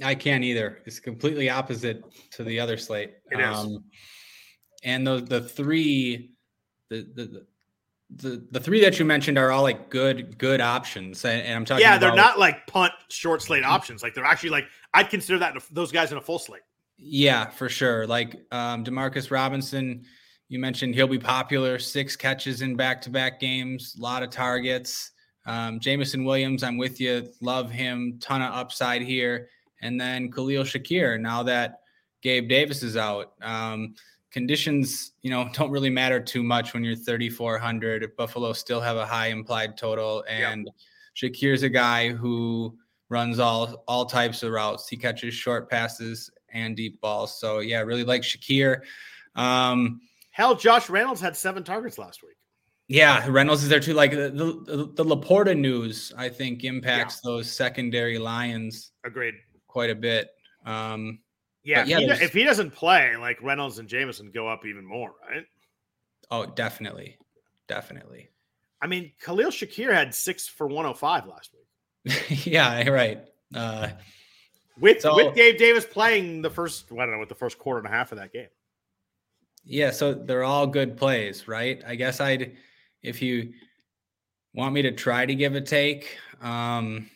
I 0.04 0.16
can't 0.16 0.43
either. 0.43 0.80
It's 0.86 0.99
completely 0.99 1.49
opposite 1.49 2.04
to 2.32 2.43
the 2.43 2.60
other 2.60 2.78
slate. 2.78 3.14
It 3.32 3.39
is. 3.39 3.58
Um, 3.58 3.84
and 4.84 5.06
the 5.06 5.22
the 5.22 5.41
three, 5.41 6.32
the, 6.89 7.08
the 7.16 7.45
the 8.16 8.47
the 8.51 8.60
three 8.60 8.82
that 8.82 8.99
you 8.99 9.06
mentioned 9.06 9.38
are 9.38 9.51
all 9.51 9.64
like 9.64 9.89
good 9.89 10.38
good 10.38 10.62
options, 10.62 11.24
and, 11.26 11.41
and 11.41 11.56
I'm 11.56 11.66
talking. 11.66 11.84
Yeah, 11.84 11.97
they're 11.97 12.16
not 12.16 12.39
like 12.39 12.66
punt 12.68 12.91
short 13.10 13.41
slate 13.41 13.64
options. 13.64 14.04
Like 14.04 14.14
they're 14.14 14.26
actually 14.26 14.49
like 14.49 14.66
I'd 14.93 15.10
consider 15.10 15.39
that 15.39 15.56
those 15.72 15.91
guys 15.91 16.12
in 16.12 16.18
a 16.18 16.22
full 16.22 16.39
slate. 16.39 16.62
Yeah, 16.98 17.50
for 17.50 17.70
sure. 17.70 18.08
Like 18.08 18.41
um, 18.52 18.84
Demarcus 18.84 19.32
Robinson, 19.32 20.06
you 20.50 20.60
mentioned 20.60 20.96
he'll 20.96 21.08
be 21.08 21.20
popular. 21.20 21.80
Six 21.80 22.16
catches 22.16 22.62
in 22.62 22.76
back 22.76 23.02
to 23.02 23.10
back 23.10 23.39
games, 23.39 23.96
a 23.98 24.02
lot 24.02 24.24
of 24.24 24.30
targets. 24.30 25.12
Um, 25.46 25.80
Jameson 25.80 26.24
Williams, 26.24 26.64
I'm 26.64 26.78
with 26.78 27.02
you. 27.02 27.28
Love 27.41 27.72
him. 27.72 28.18
Ton 28.22 28.41
of 28.41 28.54
upside 28.54 29.02
here. 29.02 29.50
And 29.82 30.00
then 30.00 30.32
Khalil 30.32 30.64
Shakir, 30.64 31.20
now 31.20 31.44
that 31.44 31.80
Gabe 32.22 32.48
Davis 32.48 32.84
is 32.84 32.96
out. 32.96 33.34
Um, 33.41 33.96
conditions, 34.32 35.12
you 35.22 35.30
know, 35.30 35.50
don't 35.54 35.72
really 35.72 35.89
matter 35.89 36.20
too 36.20 36.44
much 36.44 36.74
when 36.74 36.84
you're 36.84 36.96
3,400. 36.96 38.16
Buffalo 38.16 38.54
still 38.54 38.82
have 38.82 38.98
a 38.98 39.06
high 39.06 39.28
implied 39.28 39.78
total. 39.78 40.24
And 40.30 40.66
yep. 40.66 41.34
Shakir's 41.34 41.64
a 41.64 41.70
guy 41.70 42.10
who 42.10 42.78
runs 43.10 43.39
all 43.39 43.84
all 43.88 44.06
types 44.06 44.41
of 44.41 44.52
routes. 44.52 44.88
He 44.88 44.98
catches 44.98 45.34
short 45.34 45.70
passes 45.70 46.32
and 46.54 46.76
deep 46.76 47.01
balls. 47.01 47.39
So 47.39 47.60
yeah, 47.60 47.82
really 47.82 48.04
like 48.04 48.22
Shakir. 48.22 48.82
Um, 49.36 50.01
Hell, 50.32 50.56
Josh 50.56 50.89
Reynolds 50.89 51.22
had 51.22 51.38
seven 51.38 51.64
targets 51.64 51.97
last 51.97 52.24
week. 52.24 52.36
Yeah, 52.88 53.26
Reynolds 53.30 53.64
is 53.64 53.70
there 53.70 53.80
too. 53.80 53.93
Like 53.93 54.12
the 54.12 54.30
the, 54.30 54.91
the 54.93 55.06
LaPorta 55.06 55.58
news, 55.58 56.12
I 56.18 56.30
think 56.30 56.64
impacts 56.64 57.22
yeah. 57.24 57.32
those 57.32 57.51
secondary 57.51 58.18
lions. 58.18 58.91
Agreed. 59.06 59.36
Quite 59.68 59.89
a 59.89 59.95
bit. 59.95 60.30
Um, 60.66 61.20
yeah, 61.64 61.86
yeah 61.86 61.99
if 61.99 62.20
he, 62.20 62.26
if 62.26 62.34
he 62.34 62.43
doesn't 62.43 62.72
play, 62.72 63.16
like 63.16 63.41
Reynolds 63.41 63.80
and 63.80 63.88
Jameson 63.88 64.32
go 64.34 64.47
up 64.47 64.66
even 64.66 64.86
more, 64.86 65.12
right? 65.30 65.45
Oh, 66.30 66.45
definitely, 66.45 67.18
definitely. 67.68 68.30
I 68.82 68.88
mean, 68.88 69.14
Khalil 69.22 69.49
Shakir 69.49 69.93
had 69.93 70.14
six 70.14 70.47
for 70.47 70.68
105 70.68 71.28
last 71.28 71.51
week. 71.54 72.45
yeah, 72.45 72.89
right. 72.89 73.24
Uh, 73.56 73.89
with 74.80 75.01
so, 75.01 75.15
with 75.15 75.36
Gabe 75.36 75.57
Davis 75.57 75.86
playing 75.86 76.41
the 76.41 76.49
first, 76.49 76.86
I 76.91 76.95
don't 76.95 77.11
know, 77.11 77.17
what 77.19 77.30
the 77.30 77.36
first 77.36 77.57
quarter 77.57 77.80
and 77.80 77.88
a 77.88 77.91
half 77.91 78.11
of 78.11 78.17
that 78.17 78.34
game. 78.34 78.47
Yeah, 79.63 79.91
so 79.91 80.13
they're 80.13 80.43
all 80.43 80.67
good 80.67 80.97
plays, 80.97 81.47
right? 81.47 81.82
I 81.88 81.95
guess 81.95 82.19
I'd, 82.19 82.57
if 83.01 83.21
you 83.21 83.53
want 84.53 84.74
me 84.74 84.82
to 84.82 84.91
try 84.91 85.26
to 85.26 85.36
give 85.36 85.55
a 85.55 85.61
take, 85.61 86.17
um, 86.41 87.09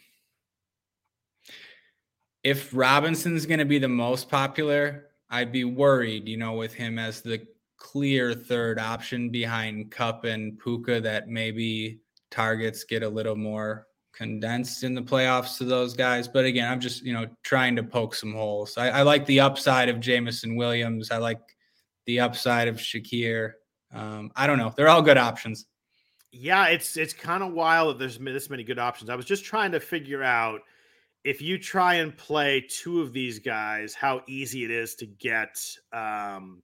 if 2.43 2.73
Robinson's 2.73 3.45
going 3.45 3.59
to 3.59 3.65
be 3.65 3.79
the 3.79 3.89
most 3.89 4.29
popular, 4.29 5.07
I'd 5.29 5.51
be 5.51 5.65
worried, 5.65 6.27
you 6.27 6.37
know, 6.37 6.53
with 6.53 6.73
him 6.73 6.97
as 6.97 7.21
the 7.21 7.45
clear 7.75 8.33
third 8.33 8.79
option 8.79 9.29
behind 9.29 9.91
Kupp 9.91 10.23
and 10.23 10.57
Puka 10.59 11.01
that 11.01 11.27
maybe 11.27 11.99
targets 12.31 12.83
get 12.83 13.03
a 13.03 13.09
little 13.09 13.35
more 13.35 13.86
condensed 14.17 14.83
in 14.83 14.95
the 14.95 15.01
playoffs 15.01 15.57
to 15.57 15.65
those 15.65 15.93
guys. 15.93 16.27
But 16.27 16.45
again, 16.45 16.71
I'm 16.71 16.79
just, 16.79 17.03
you 17.03 17.13
know, 17.13 17.27
trying 17.43 17.75
to 17.75 17.83
poke 17.83 18.15
some 18.15 18.33
holes. 18.33 18.77
I, 18.77 18.89
I 18.89 19.01
like 19.03 19.25
the 19.25 19.39
upside 19.39 19.89
of 19.89 19.99
Jameson 19.99 20.55
Williams. 20.55 21.11
I 21.11 21.17
like 21.17 21.39
the 22.05 22.19
upside 22.19 22.67
of 22.67 22.77
Shakir. 22.77 23.53
Um, 23.93 24.31
I 24.35 24.47
don't 24.47 24.57
know. 24.57 24.73
They're 24.75 24.89
all 24.89 25.01
good 25.01 25.17
options. 25.17 25.65
Yeah, 26.31 26.67
it's 26.67 26.97
it's 26.97 27.13
kind 27.13 27.43
of 27.43 27.53
wild 27.53 27.89
that 27.89 27.99
there's 27.99 28.17
this 28.17 28.49
many 28.49 28.63
good 28.63 28.79
options. 28.79 29.09
I 29.09 29.15
was 29.15 29.25
just 29.25 29.45
trying 29.45 29.71
to 29.73 29.79
figure 29.79 30.23
out– 30.23 30.61
if 31.27 31.41
you 31.41 31.57
try 31.57 31.95
and 31.95 32.15
play 32.15 32.65
two 32.69 33.01
of 33.01 33.11
these 33.11 33.37
guys, 33.37 33.93
how 33.93 34.21
easy 34.27 34.63
it 34.63 34.71
is 34.71 34.95
to 34.95 35.05
get 35.05 35.61
um, 35.91 36.63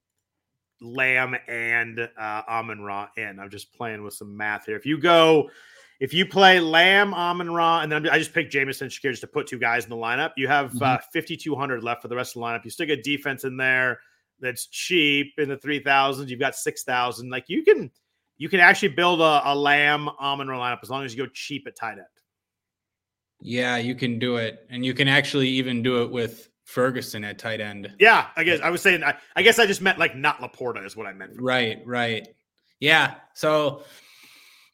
Lamb 0.80 1.36
and 1.50 2.00
uh, 2.00 2.42
Amon 2.48 2.82
Ra 2.82 3.10
in. 3.18 3.42
I'm 3.42 3.50
just 3.50 3.74
playing 3.74 4.04
with 4.04 4.14
some 4.14 4.38
math 4.38 4.66
here. 4.66 4.78
If 4.78 4.86
you 4.86 4.98
go, 4.98 5.50
if 6.00 6.14
you 6.14 6.26
play 6.26 6.60
Lamb, 6.60 7.14
Amon 7.14 7.52
Ra, 7.52 7.82
and 7.82 7.92
then 7.92 8.08
I 8.10 8.18
just 8.18 8.34
picked 8.34 8.52
Jameson 8.52 8.90
Shakir 8.90 9.12
just 9.12 9.22
to 9.22 9.28
put 9.28 9.48
two 9.48 9.60
guys 9.60 9.84
in 9.84 9.90
the 9.90 9.96
lineup, 9.96 10.32
you 10.38 10.48
have 10.48 10.72
mm-hmm. 10.72 10.84
uh, 10.84 10.98
5,200 11.14 11.84
left 11.84 12.02
for 12.02 12.08
the 12.08 12.16
rest 12.16 12.36
of 12.36 12.42
the 12.42 12.46
lineup. 12.46 12.64
You 12.64 12.72
still 12.72 12.88
get 12.88 13.04
defense 13.04 13.44
in 13.44 13.58
there 13.58 14.00
that's 14.40 14.68
cheap 14.68 15.34
in 15.38 15.50
the 15.50 15.58
3,000s. 15.58 16.28
You've 16.28 16.40
got 16.40 16.56
6,000. 16.56 17.30
Like 17.30 17.46
you 17.48 17.64
can, 17.64 17.92
you 18.38 18.50
can 18.50 18.60
actually 18.60 18.90
build 18.90 19.22
a, 19.22 19.42
a 19.46 19.56
Lamb, 19.56 20.10
Amon 20.10 20.48
Ra 20.48 20.60
lineup 20.60 20.80
as 20.84 20.90
long 20.90 21.06
as 21.06 21.16
you 21.16 21.24
go 21.24 21.30
cheap 21.34 21.66
at 21.68 21.76
tight 21.76 21.94
end. 21.94 22.08
Yeah, 23.42 23.78
you 23.78 23.94
can 23.94 24.20
do 24.20 24.38
it, 24.38 24.66
and 24.70 24.86
you 24.86 24.94
can 24.94 25.10
actually 25.10 25.50
even 25.50 25.84
do 25.84 26.02
it 26.04 26.12
with 26.12 26.50
Ferguson 26.64 27.26
at 27.26 27.38
tight 27.38 27.60
end. 27.60 27.92
Yeah, 28.00 28.28
I 28.38 28.44
guess 28.46 28.62
I 28.62 28.70
was 28.70 28.82
saying. 28.82 29.04
I, 29.04 29.16
I 29.36 29.42
guess 29.44 29.60
I 29.60 29.66
just 29.66 29.82
meant 29.82 30.00
like 30.00 30.16
not 30.16 30.40
LaPorta 30.40 30.86
is 30.86 30.96
what 30.96 31.08
I 31.08 31.14
meant. 31.14 31.42
Right, 31.42 31.82
right. 31.86 32.26
Yeah. 32.80 33.16
So, 33.34 33.84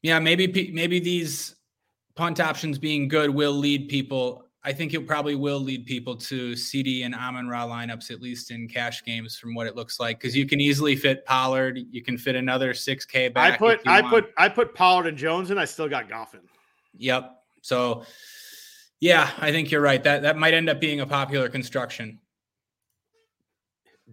yeah, 0.02 0.20
maybe 0.20 0.72
maybe 0.74 1.00
these 1.00 1.56
punt 2.16 2.40
options 2.40 2.78
being 2.78 3.08
good 3.08 3.30
will 3.30 3.54
lead 3.54 3.90
people. 3.90 4.46
I 4.64 4.74
think 4.74 4.94
it 4.94 5.08
probably 5.08 5.36
will 5.36 5.60
lead 5.60 5.86
people 5.86 6.18
to 6.18 6.52
CeeDee 6.52 7.06
and 7.06 7.16
Amon 7.16 7.48
Ra 7.48 7.66
lineups, 7.66 8.12
at 8.12 8.22
least 8.22 8.52
in 8.52 8.68
cash 8.68 9.04
games, 9.04 9.38
from 9.38 9.56
what 9.56 9.68
it 9.68 9.76
looks 9.76 10.00
like. 10.00 10.20
Because 10.20 10.36
you 10.36 10.46
can 10.46 10.60
easily 10.60 10.96
fit 10.96 11.26
Pollard, 11.26 11.80
you 11.92 12.02
can 12.02 12.18
fit 12.18 12.36
another 12.36 12.74
six 12.74 13.06
K 13.06 13.30
back. 13.30 13.54
I 13.54 13.58
put 13.58 13.88
I 13.88 14.02
want. 14.02 14.14
put 14.14 14.34
I 14.38 14.50
put 14.50 14.76
Pollard 14.76 15.08
and 15.08 15.18
Jones, 15.18 15.50
and 15.50 15.60
I 15.60 15.66
still 15.66 15.88
got 15.88 16.10
Goffin. 16.10 16.42
Yep. 16.98 17.36
So 17.62 18.04
yeah, 19.00 19.30
I 19.38 19.52
think 19.52 19.72
you're 19.72 19.82
right. 19.82 20.04
That 20.04 20.24
that 20.24 20.38
might 20.38 20.54
end 20.54 20.70
up 20.70 20.80
being 20.80 21.00
a 21.00 21.08
popular 21.08 21.50
construction. 21.50 22.20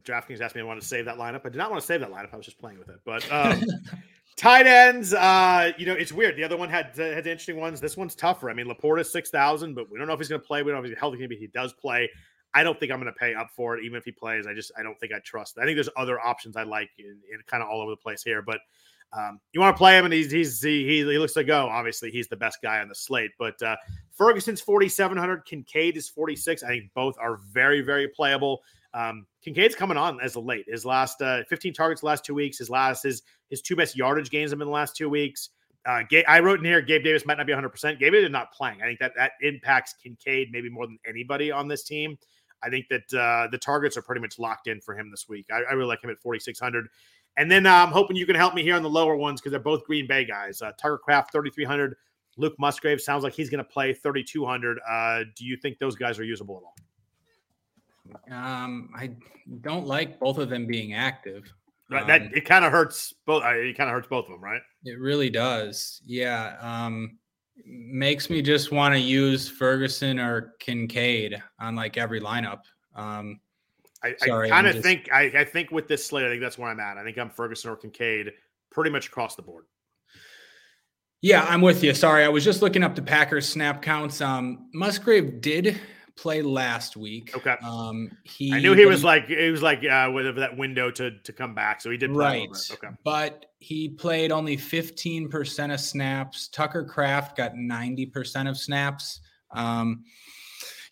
DraftKings 0.02 0.40
asked 0.40 0.54
me 0.54 0.60
I 0.60 0.64
want 0.64 0.80
to 0.80 0.86
save 0.86 1.06
that 1.06 1.16
lineup. 1.16 1.40
I 1.44 1.48
did 1.48 1.56
not 1.56 1.70
want 1.70 1.80
to 1.80 1.86
save 1.86 2.00
that 2.00 2.12
lineup. 2.12 2.32
I 2.32 2.36
was 2.36 2.46
just 2.46 2.58
playing 2.58 2.78
with 2.78 2.88
it. 2.88 3.00
But 3.04 3.30
um, 3.32 3.62
Tight 4.36 4.66
ends, 4.66 5.14
uh, 5.14 5.72
you 5.78 5.86
know, 5.86 5.94
it's 5.94 6.12
weird. 6.12 6.36
The 6.36 6.44
other 6.44 6.58
one 6.58 6.68
had 6.68 6.90
had 6.94 7.26
interesting 7.26 7.56
ones. 7.56 7.80
This 7.80 7.96
one's 7.96 8.14
tougher. 8.14 8.50
I 8.50 8.54
mean, 8.54 8.66
LaPorta's 8.66 9.10
six 9.10 9.30
thousand, 9.30 9.74
but 9.74 9.90
we 9.90 9.98
don't 9.98 10.06
know 10.06 10.12
if 10.12 10.20
he's 10.20 10.28
going 10.28 10.40
to 10.40 10.46
play. 10.46 10.62
We 10.62 10.72
don't 10.72 10.80
know 10.80 10.84
if 10.84 10.90
he's 10.90 10.98
healthy. 10.98 11.18
Maybe 11.18 11.36
he 11.36 11.46
does 11.46 11.72
play. 11.72 12.10
I 12.52 12.62
don't 12.62 12.78
think 12.78 12.92
I'm 12.92 13.00
going 13.00 13.12
to 13.12 13.18
pay 13.18 13.34
up 13.34 13.48
for 13.54 13.76
it, 13.76 13.84
even 13.84 13.96
if 13.96 14.04
he 14.04 14.12
plays. 14.12 14.46
I 14.46 14.52
just 14.52 14.72
I 14.78 14.82
don't 14.82 14.98
think 15.00 15.12
I 15.12 15.20
trust. 15.20 15.58
I 15.58 15.64
think 15.64 15.76
there's 15.76 15.88
other 15.96 16.20
options 16.20 16.56
I 16.56 16.64
like 16.64 16.90
in, 16.98 17.18
in 17.32 17.40
kind 17.46 17.62
of 17.62 17.70
all 17.70 17.80
over 17.80 17.92
the 17.92 17.96
place 17.96 18.22
here, 18.22 18.42
but 18.42 18.60
um, 19.12 19.40
you 19.52 19.60
want 19.60 19.74
to 19.74 19.78
play 19.78 19.98
him, 19.98 20.04
and 20.04 20.12
he's 20.12 20.30
he's 20.30 20.60
he, 20.60 20.84
he, 20.84 21.04
looks 21.04 21.34
to 21.34 21.44
go. 21.44 21.66
Obviously, 21.66 22.10
he's 22.10 22.28
the 22.28 22.36
best 22.36 22.58
guy 22.62 22.80
on 22.80 22.88
the 22.88 22.94
slate. 22.94 23.30
But 23.38 23.60
uh, 23.62 23.76
Ferguson's 24.12 24.60
4,700, 24.60 25.44
Kincaid 25.46 25.96
is 25.96 26.08
46. 26.08 26.62
I 26.62 26.68
think 26.68 26.90
both 26.94 27.16
are 27.18 27.36
very 27.36 27.80
very 27.80 28.08
playable. 28.08 28.62
Um, 28.92 29.26
Kincaid's 29.46 29.76
coming 29.76 29.96
on 29.96 30.20
as 30.20 30.34
a 30.34 30.40
late. 30.40 30.64
His 30.66 30.84
last 30.84 31.22
uh, 31.22 31.44
15 31.48 31.72
targets 31.72 32.02
last 32.02 32.24
two 32.24 32.34
weeks. 32.34 32.58
His 32.58 32.68
last 32.68 33.04
his 33.04 33.22
his 33.48 33.62
two 33.62 33.76
best 33.76 33.96
yardage 33.96 34.28
gains 34.28 34.50
have 34.50 34.58
been 34.58 34.66
the 34.66 34.74
last 34.74 34.96
two 34.96 35.08
weeks. 35.08 35.50
Uh, 35.88 36.02
I 36.26 36.40
wrote 36.40 36.58
in 36.58 36.64
here, 36.64 36.82
Gabe 36.82 37.04
Davis 37.04 37.24
might 37.24 37.38
not 37.38 37.46
be 37.46 37.52
100. 37.52 37.68
percent 37.68 38.00
Gabe 38.00 38.14
is 38.14 38.28
not 38.28 38.52
playing. 38.52 38.82
I 38.82 38.86
think 38.86 38.98
that 38.98 39.12
that 39.16 39.32
impacts 39.42 39.94
Kincaid 40.02 40.48
maybe 40.50 40.68
more 40.68 40.84
than 40.88 40.98
anybody 41.08 41.52
on 41.52 41.68
this 41.68 41.84
team. 41.84 42.18
I 42.64 42.70
think 42.70 42.86
that 42.88 43.14
uh, 43.14 43.46
the 43.52 43.58
targets 43.58 43.96
are 43.96 44.02
pretty 44.02 44.20
much 44.20 44.36
locked 44.40 44.66
in 44.66 44.80
for 44.80 44.98
him 44.98 45.12
this 45.12 45.26
week. 45.28 45.46
I, 45.52 45.60
I 45.70 45.74
really 45.74 45.86
like 45.90 46.02
him 46.02 46.10
at 46.10 46.18
4,600. 46.20 46.88
And 47.36 47.48
then 47.48 47.66
uh, 47.66 47.72
I'm 47.72 47.92
hoping 47.92 48.16
you 48.16 48.26
can 48.26 48.34
help 48.34 48.54
me 48.54 48.64
here 48.64 48.74
on 48.74 48.82
the 48.82 48.90
lower 48.90 49.14
ones 49.14 49.40
because 49.40 49.52
they're 49.52 49.60
both 49.60 49.84
Green 49.84 50.08
Bay 50.08 50.24
guys. 50.24 50.60
Uh, 50.60 50.72
Tucker 50.72 50.98
Kraft 50.98 51.30
3,300. 51.30 51.94
Luke 52.36 52.54
Musgrave 52.58 53.00
sounds 53.00 53.22
like 53.22 53.34
he's 53.34 53.50
going 53.50 53.62
to 53.62 53.70
play 53.70 53.92
3,200. 53.92 54.78
Uh, 54.88 55.22
do 55.36 55.44
you 55.44 55.56
think 55.56 55.78
those 55.78 55.94
guys 55.94 56.18
are 56.18 56.24
usable 56.24 56.56
at 56.56 56.64
all? 56.64 56.74
Um, 58.30 58.90
I 58.96 59.10
don't 59.60 59.86
like 59.86 60.18
both 60.18 60.38
of 60.38 60.48
them 60.48 60.66
being 60.66 60.94
active. 60.94 61.52
Right, 61.90 62.06
that 62.06 62.22
um, 62.22 62.30
it 62.34 62.44
kind 62.44 62.64
of 62.64 62.72
hurts 62.72 63.14
both. 63.26 63.44
It 63.44 63.76
kind 63.76 63.88
of 63.88 63.94
hurts 63.94 64.08
both 64.08 64.26
of 64.26 64.32
them, 64.32 64.42
right? 64.42 64.62
It 64.84 64.98
really 64.98 65.30
does. 65.30 66.00
Yeah. 66.04 66.56
Um, 66.60 67.18
makes 67.64 68.28
me 68.28 68.42
just 68.42 68.72
want 68.72 68.94
to 68.94 69.00
use 69.00 69.48
Ferguson 69.48 70.18
or 70.18 70.54
Kincaid 70.58 71.42
on 71.60 71.76
like 71.76 71.96
every 71.96 72.20
lineup. 72.20 72.60
Um, 72.94 73.40
I, 74.02 74.14
I 74.22 74.48
kind 74.48 74.66
of 74.66 74.82
think 74.82 75.08
I, 75.12 75.22
I, 75.24 75.44
think 75.44 75.70
with 75.70 75.88
this 75.88 76.04
slate, 76.04 76.26
I 76.26 76.28
think 76.28 76.42
that's 76.42 76.58
where 76.58 76.70
I'm 76.70 76.80
at. 76.80 76.98
I 76.98 77.04
think 77.04 77.18
I'm 77.18 77.30
Ferguson 77.30 77.70
or 77.70 77.76
Kincaid 77.76 78.32
pretty 78.70 78.90
much 78.90 79.08
across 79.08 79.36
the 79.36 79.42
board. 79.42 79.64
Yeah, 81.22 81.44
I'm 81.48 81.60
with 81.60 81.82
you. 81.82 81.94
Sorry, 81.94 82.24
I 82.24 82.28
was 82.28 82.44
just 82.44 82.62
looking 82.62 82.82
up 82.82 82.94
the 82.94 83.02
Packers 83.02 83.48
snap 83.48 83.82
counts. 83.82 84.20
Um, 84.20 84.68
Musgrave 84.74 85.40
did 85.40 85.80
play 86.16 86.42
last 86.42 86.96
week. 86.96 87.36
Okay. 87.36 87.56
Um, 87.62 88.10
he 88.24 88.52
I 88.52 88.60
knew 88.60 88.72
he 88.72 88.86
was 88.86 89.04
like 89.04 89.26
he 89.26 89.50
was 89.50 89.62
like 89.62 89.84
uh, 89.84 90.08
whatever 90.10 90.40
that 90.40 90.56
window 90.56 90.90
to 90.90 91.18
to 91.18 91.32
come 91.32 91.54
back, 91.54 91.80
so 91.80 91.90
he 91.90 91.96
did 91.96 92.14
right. 92.14 92.48
Okay, 92.72 92.88
but 93.04 93.46
he 93.58 93.88
played 93.88 94.32
only 94.32 94.56
15 94.56 95.28
percent 95.28 95.72
of 95.72 95.80
snaps. 95.80 96.48
Tucker 96.48 96.84
Kraft 96.84 97.36
got 97.36 97.56
90 97.56 98.06
percent 98.06 98.48
of 98.48 98.56
snaps. 98.56 99.20
Um, 99.52 100.04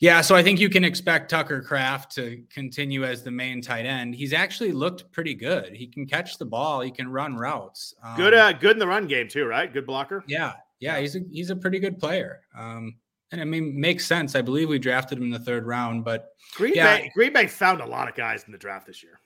yeah, 0.00 0.20
so 0.20 0.34
I 0.34 0.42
think 0.42 0.60
you 0.60 0.68
can 0.68 0.84
expect 0.84 1.30
Tucker 1.30 1.62
Kraft 1.62 2.14
to 2.16 2.42
continue 2.50 3.04
as 3.04 3.22
the 3.22 3.30
main 3.30 3.62
tight 3.62 3.86
end. 3.86 4.14
He's 4.14 4.32
actually 4.32 4.72
looked 4.72 5.10
pretty 5.12 5.34
good. 5.34 5.72
He 5.72 5.86
can 5.86 6.04
catch 6.04 6.36
the 6.36 6.44
ball. 6.44 6.80
He 6.80 6.90
can 6.90 7.08
run 7.08 7.36
routes. 7.36 7.94
Um, 8.02 8.16
good, 8.16 8.34
uh, 8.34 8.52
good 8.52 8.72
in 8.72 8.78
the 8.78 8.86
run 8.86 9.06
game 9.06 9.28
too, 9.28 9.46
right? 9.46 9.72
Good 9.72 9.86
blocker. 9.86 10.22
Yeah, 10.26 10.52
yeah, 10.80 10.98
he's 10.98 11.16
a 11.16 11.20
he's 11.30 11.50
a 11.50 11.56
pretty 11.56 11.78
good 11.78 11.98
player. 11.98 12.42
Um, 12.56 12.96
and 13.32 13.40
I 13.40 13.44
mean, 13.44 13.78
makes 13.78 14.06
sense. 14.06 14.34
I 14.34 14.42
believe 14.42 14.68
we 14.68 14.78
drafted 14.78 15.18
him 15.18 15.24
in 15.24 15.30
the 15.30 15.38
third 15.38 15.66
round, 15.66 16.04
but 16.04 16.28
Green 16.54 16.74
yeah, 16.74 16.96
Bay, 16.96 17.10
Green 17.14 17.32
Bay 17.32 17.46
found 17.46 17.80
a 17.80 17.86
lot 17.86 18.08
of 18.08 18.14
guys 18.14 18.44
in 18.44 18.52
the 18.52 18.58
draft 18.58 18.86
this 18.86 19.02
year. 19.02 19.20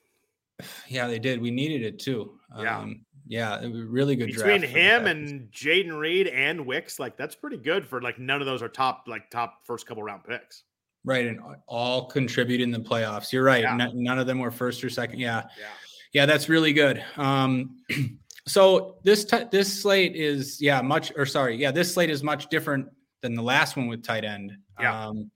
Yeah, 0.89 1.07
they 1.07 1.21
did. 1.21 1.41
We 1.41 1.53
needed 1.53 1.83
it 1.83 2.01
too. 2.01 2.33
Yeah. 2.59 2.79
Um, 2.79 3.03
yeah, 3.29 3.61
it 3.61 3.71
was 3.71 3.83
really 3.83 4.17
good 4.17 4.27
between 4.27 4.63
him 4.63 5.07
and 5.07 5.53
Jayden 5.53 5.97
Reed 5.97 6.27
and 6.27 6.67
Wicks. 6.67 6.99
Like 6.99 7.17
that's 7.17 7.35
pretty 7.35 7.59
good 7.59 7.87
for 7.87 8.01
like 8.01 8.19
none 8.19 8.41
of 8.41 8.47
those 8.47 8.63
are 8.63 8.69
top 8.69 9.05
like 9.07 9.31
top 9.31 9.61
first 9.65 9.87
couple 9.87 10.03
round 10.03 10.25
picks. 10.25 10.65
Right, 11.05 11.27
and 11.27 11.39
all 11.69 12.07
contribute 12.07 12.61
in 12.61 12.71
the 12.71 12.81
playoffs. 12.81 13.33
You're 13.33 13.45
right. 13.45 13.63
Yeah. 13.63 13.75
N- 13.75 13.91
none 13.95 14.19
of 14.19 14.27
them 14.27 14.39
were 14.39 14.51
first 14.51 14.83
or 14.83 14.91
second. 14.91 15.21
Yeah, 15.21 15.45
yeah, 15.61 15.67
yeah 16.13 16.27
that's 16.27 16.49
really 16.49 16.73
good. 16.73 17.05
Um, 17.17 17.77
so 18.49 18.97
this 19.05 19.25
t- 19.25 19.45
this 19.53 19.83
slate 19.83 20.17
is 20.17 20.61
yeah 20.61 20.81
much 20.81 21.13
or 21.17 21.27
sorry 21.27 21.57
yeah 21.57 21.71
this 21.71 21.93
slate 21.93 22.11
is 22.11 22.23
much 22.23 22.49
different 22.49 22.89
than 23.23 23.35
the 23.35 23.43
last 23.43 23.77
one 23.77 23.89
with 23.89 24.03
tight 24.03 24.25
end. 24.25 24.53
Yeah. 24.81 25.07
Um, 25.07 25.31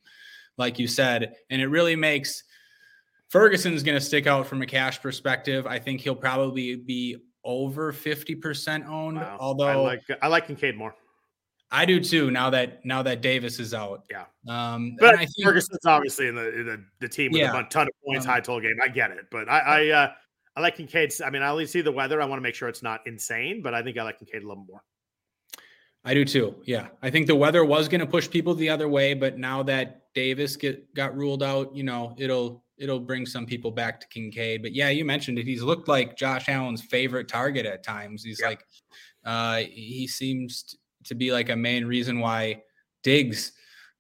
like 0.59 0.78
you 0.78 0.86
said, 0.86 1.34
and 1.50 1.60
it 1.60 1.68
really 1.68 1.96
makes 1.96 2.44
Ferguson's 3.28 3.82
going 3.82 3.98
to 3.98 4.04
stick 4.04 4.26
out 4.26 4.46
from 4.46 4.60
a 4.62 4.66
cash 4.66 5.00
perspective. 5.00 5.66
I 5.66 5.78
think 5.78 6.02
he'll 6.02 6.14
probably 6.14 6.76
be 6.76 7.16
over 7.44 7.92
50% 7.92 8.86
owned. 8.86 9.16
Wow. 9.16 9.36
Although 9.40 9.66
I 9.66 9.74
like 9.76 10.02
I 10.20 10.28
like 10.28 10.46
Kincaid 10.46 10.76
more. 10.76 10.94
I 11.70 11.86
do 11.86 11.98
too. 12.00 12.30
Now 12.30 12.50
that 12.50 12.84
now 12.84 13.02
that 13.02 13.22
Davis 13.22 13.59
is 13.59 13.72
out, 13.72 14.04
yeah. 14.10 14.24
Um, 14.46 14.94
but 15.00 15.14
I 15.14 15.24
think, 15.24 15.42
Ferguson's 15.42 15.86
obviously 15.86 16.28
in 16.28 16.34
the 16.34 16.60
in 16.60 16.66
the, 16.66 16.84
the 17.00 17.09
team 17.09 17.32
with 17.32 17.40
yeah. 17.40 17.59
a 17.59 17.64
ton 17.64 17.86
of 17.88 17.94
points, 18.06 18.26
um, 18.26 18.32
high 18.32 18.40
total 18.40 18.60
game. 18.60 18.76
I 18.82 18.88
get 18.88 19.10
it, 19.10 19.24
but 19.30 19.48
I 19.48 19.59
I, 19.59 19.88
uh, 19.88 20.12
I 20.54 20.60
like 20.60 20.76
Kincaid. 20.76 21.14
I 21.24 21.30
mean, 21.30 21.40
I 21.40 21.48
only 21.48 21.64
see 21.64 21.80
the 21.80 21.90
weather. 21.90 22.20
I 22.20 22.26
want 22.26 22.38
to 22.38 22.42
make 22.42 22.54
sure 22.54 22.68
it's 22.68 22.82
not 22.82 23.00
insane, 23.06 23.62
but 23.62 23.72
I 23.72 23.82
think 23.82 23.96
I 23.96 24.02
like 24.02 24.18
Kincaid 24.18 24.42
a 24.42 24.46
little 24.46 24.66
more. 24.68 24.82
I 26.05 26.15
do 26.15 26.24
too. 26.24 26.57
Yeah. 26.65 26.89
I 27.03 27.11
think 27.11 27.27
the 27.27 27.37
weather 27.37 27.65
was 27.65 27.89
going 27.89 28.01
to 28.01 28.07
push 28.07 28.29
people 28.29 28.55
the 28.55 28.69
other 28.69 28.89
way, 28.89 29.15
but 29.15 29.39
now 29.39 29.62
that 29.65 30.12
Davis 30.15 30.57
get 30.57 30.93
got 30.95 31.16
ruled 31.16 31.43
out, 31.43 31.74
you 31.74 31.85
know, 31.85 32.15
it'll 32.19 32.65
it'll 32.77 33.01
bring 33.01 33.24
some 33.24 33.47
people 33.47 33.70
back 33.70 34.01
to 34.01 34.09
Kincaid. 34.09 34.62
But 34.62 34.74
yeah, 34.74 34.89
you 34.89 35.05
mentioned 35.05 35.39
it. 35.39 35.47
He's 35.47 35.62
looked 35.62 35.89
like 35.89 36.16
Josh 36.16 36.49
Allen's 36.49 36.83
favorite 36.83 37.29
target 37.29 37.66
at 37.66 37.85
times. 37.85 38.24
He's 38.24 38.43
like 38.43 38.65
uh 39.24 39.59
he 39.70 40.07
seems 40.07 40.77
to 41.05 41.15
be 41.15 41.33
like 41.33 41.51
a 41.51 41.57
main 41.57 41.85
reason 41.85 42.19
why 42.19 42.62
Diggs, 43.03 43.53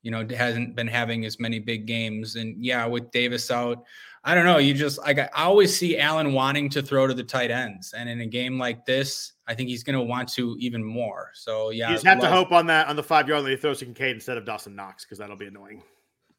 you 0.02 0.10
know, 0.10 0.26
hasn't 0.36 0.74
been 0.74 0.88
having 0.88 1.24
as 1.24 1.38
many 1.38 1.60
big 1.60 1.86
games. 1.86 2.36
And 2.36 2.62
yeah, 2.64 2.84
with 2.86 3.10
Davis 3.12 3.50
out, 3.50 3.84
I 4.24 4.34
don't 4.34 4.44
know. 4.44 4.58
You 4.58 4.72
just 4.72 4.98
like 4.98 5.18
I 5.18 5.28
always 5.34 5.76
see 5.76 5.98
Allen 5.98 6.32
wanting 6.32 6.68
to 6.70 6.82
throw 6.82 7.06
to 7.08 7.14
the 7.14 7.24
tight 7.24 7.50
ends, 7.50 7.92
and 7.92 8.08
in 8.08 8.20
a 8.20 8.26
game 8.26 8.56
like 8.56 8.86
this, 8.86 9.32
I 9.48 9.54
think 9.54 9.68
he's 9.68 9.82
going 9.82 9.98
to 9.98 10.02
want 10.02 10.28
to 10.30 10.56
even 10.60 10.82
more. 10.82 11.30
So 11.34 11.70
yeah, 11.70 11.88
you 11.88 11.96
just 11.96 12.06
have 12.06 12.18
love, 12.18 12.30
to 12.30 12.36
hope 12.36 12.52
on 12.52 12.66
that 12.66 12.86
on 12.86 12.94
the 12.94 13.02
five 13.02 13.28
yard 13.28 13.42
line 13.42 13.50
he 13.50 13.56
throws 13.56 13.80
to 13.80 13.84
Kincaid 13.84 14.14
instead 14.14 14.38
of 14.38 14.44
Dawson 14.44 14.76
Knox 14.76 15.04
because 15.04 15.18
that'll 15.18 15.36
be 15.36 15.46
annoying. 15.46 15.82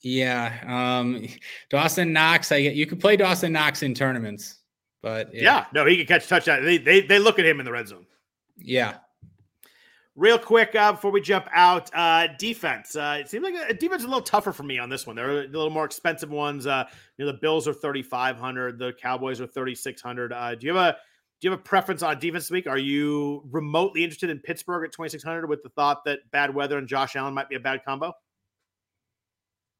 Yeah, 0.01 0.53
um, 0.65 1.27
Dawson 1.69 2.14
Knox. 2.14 2.53
I 2.53 2.61
get 2.61 2.76
you 2.76 2.85
can 2.85 2.99
play 2.99 3.18
Dawson 3.18 3.51
Knox 3.51 3.84
in 3.84 3.93
tournaments, 3.93 4.60
but 5.01 5.34
yeah, 5.34 5.43
yeah 5.43 5.65
no, 5.73 5.85
he 5.85 5.97
could 5.97 6.07
catch 6.07 6.27
touchdown. 6.27 6.64
They, 6.64 6.77
they 6.77 7.01
they 7.01 7.19
look 7.19 7.38
at 7.38 7.45
him 7.45 7.60
in 7.60 7.65
the 7.65 7.72
red 7.72 7.89
zone. 7.89 8.05
Yeah, 8.55 8.97
Real 10.15 10.38
quick 10.38 10.76
uh, 10.76 10.91
before 10.91 11.10
we 11.10 11.22
jump 11.22 11.48
out, 11.52 11.90
uh, 11.95 12.27
defense. 12.38 12.95
Uh, 12.95 13.18
it 13.19 13.30
seems 13.30 13.44
like 13.44 13.56
a, 13.56 13.73
defense 13.73 14.02
is 14.02 14.06
a 14.06 14.10
little 14.10 14.22
tougher 14.22 14.52
for 14.52 14.61
me 14.61 14.77
on 14.77 14.88
this 14.88 15.07
one. 15.07 15.15
There 15.15 15.27
are 15.27 15.40
a 15.41 15.48
little 15.48 15.72
more 15.72 15.85
expensive 15.85 16.30
ones. 16.30 16.68
Uh, 16.68 16.84
you 17.18 17.26
know, 17.26 17.31
the 17.31 17.40
Bills 17.40 17.68
are 17.68 17.73
thirty 17.73 18.03
five 18.03 18.38
hundred, 18.38 18.77
the 18.77 18.94
Cowboys 18.94 19.41
are 19.41 19.48
thirty 19.48 19.73
six 19.73 20.03
hundred. 20.03 20.31
Uh, 20.31 20.53
do 20.53 20.68
you 20.68 20.76
have 20.76 20.94
a 20.94 20.98
do 21.41 21.48
you 21.48 21.52
have 21.52 21.60
a 21.60 21.64
preference 21.64 22.03
on 22.03 22.19
defense 22.19 22.52
week? 22.52 22.68
Are 22.68 22.77
you 22.77 23.44
remotely 23.49 24.03
interested 24.03 24.30
in 24.30 24.38
Pittsburgh 24.40 24.85
at 24.85 24.91
twenty 24.91 25.10
six 25.10 25.23
hundred 25.23 25.49
with 25.49 25.64
the 25.64 25.69
thought 25.69 26.06
that 26.06 26.19
bad 26.31 26.53
weather 26.53 26.77
and 26.77 26.88
Josh 26.88 27.15
Allen 27.15 27.34
might 27.34 27.49
be 27.49 27.56
a 27.56 27.60
bad 27.60 27.84
combo? 27.84 28.14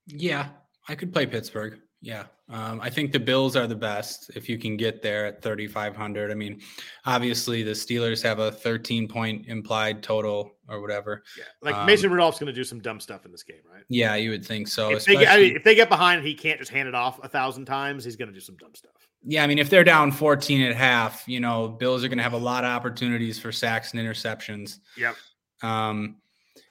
Yeah, 0.08 0.48
I 0.88 0.96
could 0.96 1.14
play 1.14 1.28
Pittsburgh. 1.28 1.80
Yeah. 2.04 2.26
Um, 2.50 2.82
I 2.82 2.90
think 2.90 3.14
the 3.14 3.20
Bills 3.20 3.56
are 3.56 3.66
the 3.66 3.78
best 3.78 4.30
if 4.36 4.50
you 4.50 4.58
can 4.58 4.76
get 4.76 5.02
there 5.02 5.26
at 5.26 5.42
3,500. 5.42 6.30
I 6.30 6.34
mean, 6.34 6.60
obviously 7.06 7.64
the 7.64 7.72
Steelers 7.72 8.22
have 8.22 8.40
a 8.40 8.52
13 8.52 9.08
point 9.08 9.48
implied 9.48 10.04
total 10.04 10.52
or 10.68 10.82
whatever. 10.82 11.24
Yeah. 11.38 11.46
Like 11.62 11.76
um, 11.76 11.86
Mason 11.88 12.12
Rudolph's 12.12 12.40
going 12.40 12.48
to 12.48 12.54
do 12.54 12.66
some 12.66 12.82
dumb 12.82 13.00
stuff 13.00 13.26
in 13.26 13.32
this 13.32 13.44
game, 13.44 13.62
right? 13.74 13.84
Yeah, 13.88 14.16
you 14.16 14.32
would 14.32 14.46
think 14.46 14.68
so. 14.68 14.92
If, 14.92 15.06
they 15.06 15.16
get, 15.16 15.30
I 15.30 15.38
mean, 15.38 15.56
if 15.56 15.64
they 15.64 15.76
get 15.76 15.88
behind, 15.88 16.26
he 16.26 16.34
can't 16.34 16.60
just 16.60 16.72
hand 16.72 16.90
it 16.90 16.94
off 16.94 17.24
a 17.24 17.30
thousand 17.30 17.66
times. 17.66 18.04
He's 18.04 18.18
going 18.18 18.28
to 18.28 18.34
do 18.34 18.42
some 18.42 18.58
dumb 18.58 18.76
stuff. 18.76 18.92
Yeah. 19.24 19.46
I 19.46 19.48
mean, 19.48 19.58
if 19.58 19.70
they're 19.70 19.86
down 19.86 20.12
14 20.12 20.62
at 20.62 20.76
half, 20.76 21.24
you 21.26 21.40
know, 21.40 21.70
Bills 21.70 22.04
are 22.04 22.10
going 22.10 22.18
to 22.18 22.24
have 22.24 22.34
a 22.34 22.38
lot 22.38 22.66
of 22.66 22.70
opportunities 22.70 23.40
for 23.40 23.54
sacks 23.54 23.94
and 23.94 24.02
interceptions. 24.02 24.80
Yep. 24.98 25.16
Um, 25.62 26.18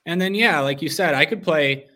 and 0.05 0.21
then, 0.21 0.35
yeah, 0.35 0.59
like 0.59 0.83
you 0.83 0.89
said, 0.89 1.15
I 1.15 1.25
could 1.25 1.41
play 1.41 1.87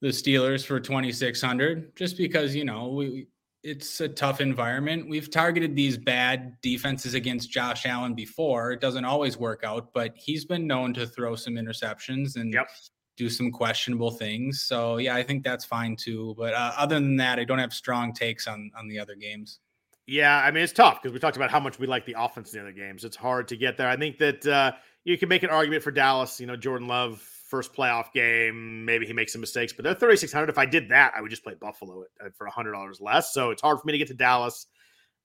the 0.00 0.08
Steelers 0.08 0.64
for 0.64 0.80
2600 0.80 1.96
just 1.96 2.16
because, 2.16 2.54
you 2.54 2.64
know, 2.64 2.88
we 2.88 3.28
it's 3.64 4.00
a 4.00 4.08
tough 4.08 4.40
environment. 4.40 5.08
We've 5.08 5.30
targeted 5.30 5.74
these 5.74 5.98
bad 5.98 6.54
defenses 6.62 7.14
against 7.14 7.50
Josh 7.50 7.86
Allen 7.86 8.14
before. 8.14 8.72
It 8.72 8.80
doesn't 8.80 9.04
always 9.04 9.36
work 9.36 9.62
out, 9.64 9.92
but 9.92 10.14
he's 10.16 10.44
been 10.44 10.66
known 10.66 10.94
to 10.94 11.06
throw 11.06 11.34
some 11.34 11.54
interceptions 11.54 12.36
and 12.36 12.52
yep. 12.52 12.68
do 13.16 13.28
some 13.28 13.50
questionable 13.50 14.12
things. 14.12 14.62
So, 14.62 14.98
yeah, 14.98 15.16
I 15.16 15.24
think 15.24 15.42
that's 15.42 15.64
fine 15.64 15.96
too. 15.96 16.34
But 16.38 16.54
uh, 16.54 16.72
other 16.76 16.94
than 16.94 17.16
that, 17.16 17.38
I 17.40 17.44
don't 17.44 17.58
have 17.58 17.72
strong 17.72 18.12
takes 18.12 18.46
on 18.46 18.70
on 18.76 18.88
the 18.88 18.98
other 18.98 19.16
games. 19.16 19.58
Yeah, 20.06 20.38
I 20.38 20.50
mean 20.50 20.62
it's 20.62 20.72
tough 20.72 21.02
because 21.02 21.12
we 21.12 21.18
talked 21.18 21.36
about 21.36 21.50
how 21.50 21.60
much 21.60 21.78
we 21.78 21.86
like 21.86 22.06
the 22.06 22.14
offense 22.16 22.54
in 22.54 22.60
the 22.60 22.68
other 22.68 22.72
games. 22.72 23.04
It's 23.04 23.16
hard 23.16 23.48
to 23.48 23.56
get 23.56 23.76
there. 23.76 23.88
I 23.88 23.96
think 23.96 24.18
that 24.18 24.46
uh, 24.46 24.72
you 25.04 25.18
can 25.18 25.28
make 25.28 25.42
an 25.42 25.50
argument 25.50 25.82
for 25.82 25.90
Dallas. 25.90 26.40
You 26.40 26.46
know, 26.46 26.56
Jordan 26.56 26.88
Love 26.88 27.20
first 27.48 27.72
playoff 27.74 28.12
game. 28.12 28.84
Maybe 28.84 29.06
he 29.06 29.12
makes 29.12 29.32
some 29.32 29.40
mistakes, 29.40 29.72
but 29.72 29.82
they're 29.82 29.94
3,600. 29.94 30.48
If 30.48 30.58
I 30.58 30.66
did 30.66 30.90
that, 30.90 31.12
I 31.16 31.20
would 31.20 31.30
just 31.30 31.42
play 31.42 31.54
Buffalo 31.54 32.04
for 32.36 32.46
$100 32.46 33.00
less. 33.00 33.32
So 33.32 33.50
it's 33.50 33.62
hard 33.62 33.80
for 33.80 33.86
me 33.86 33.92
to 33.92 33.98
get 33.98 34.08
to 34.08 34.14
Dallas. 34.14 34.66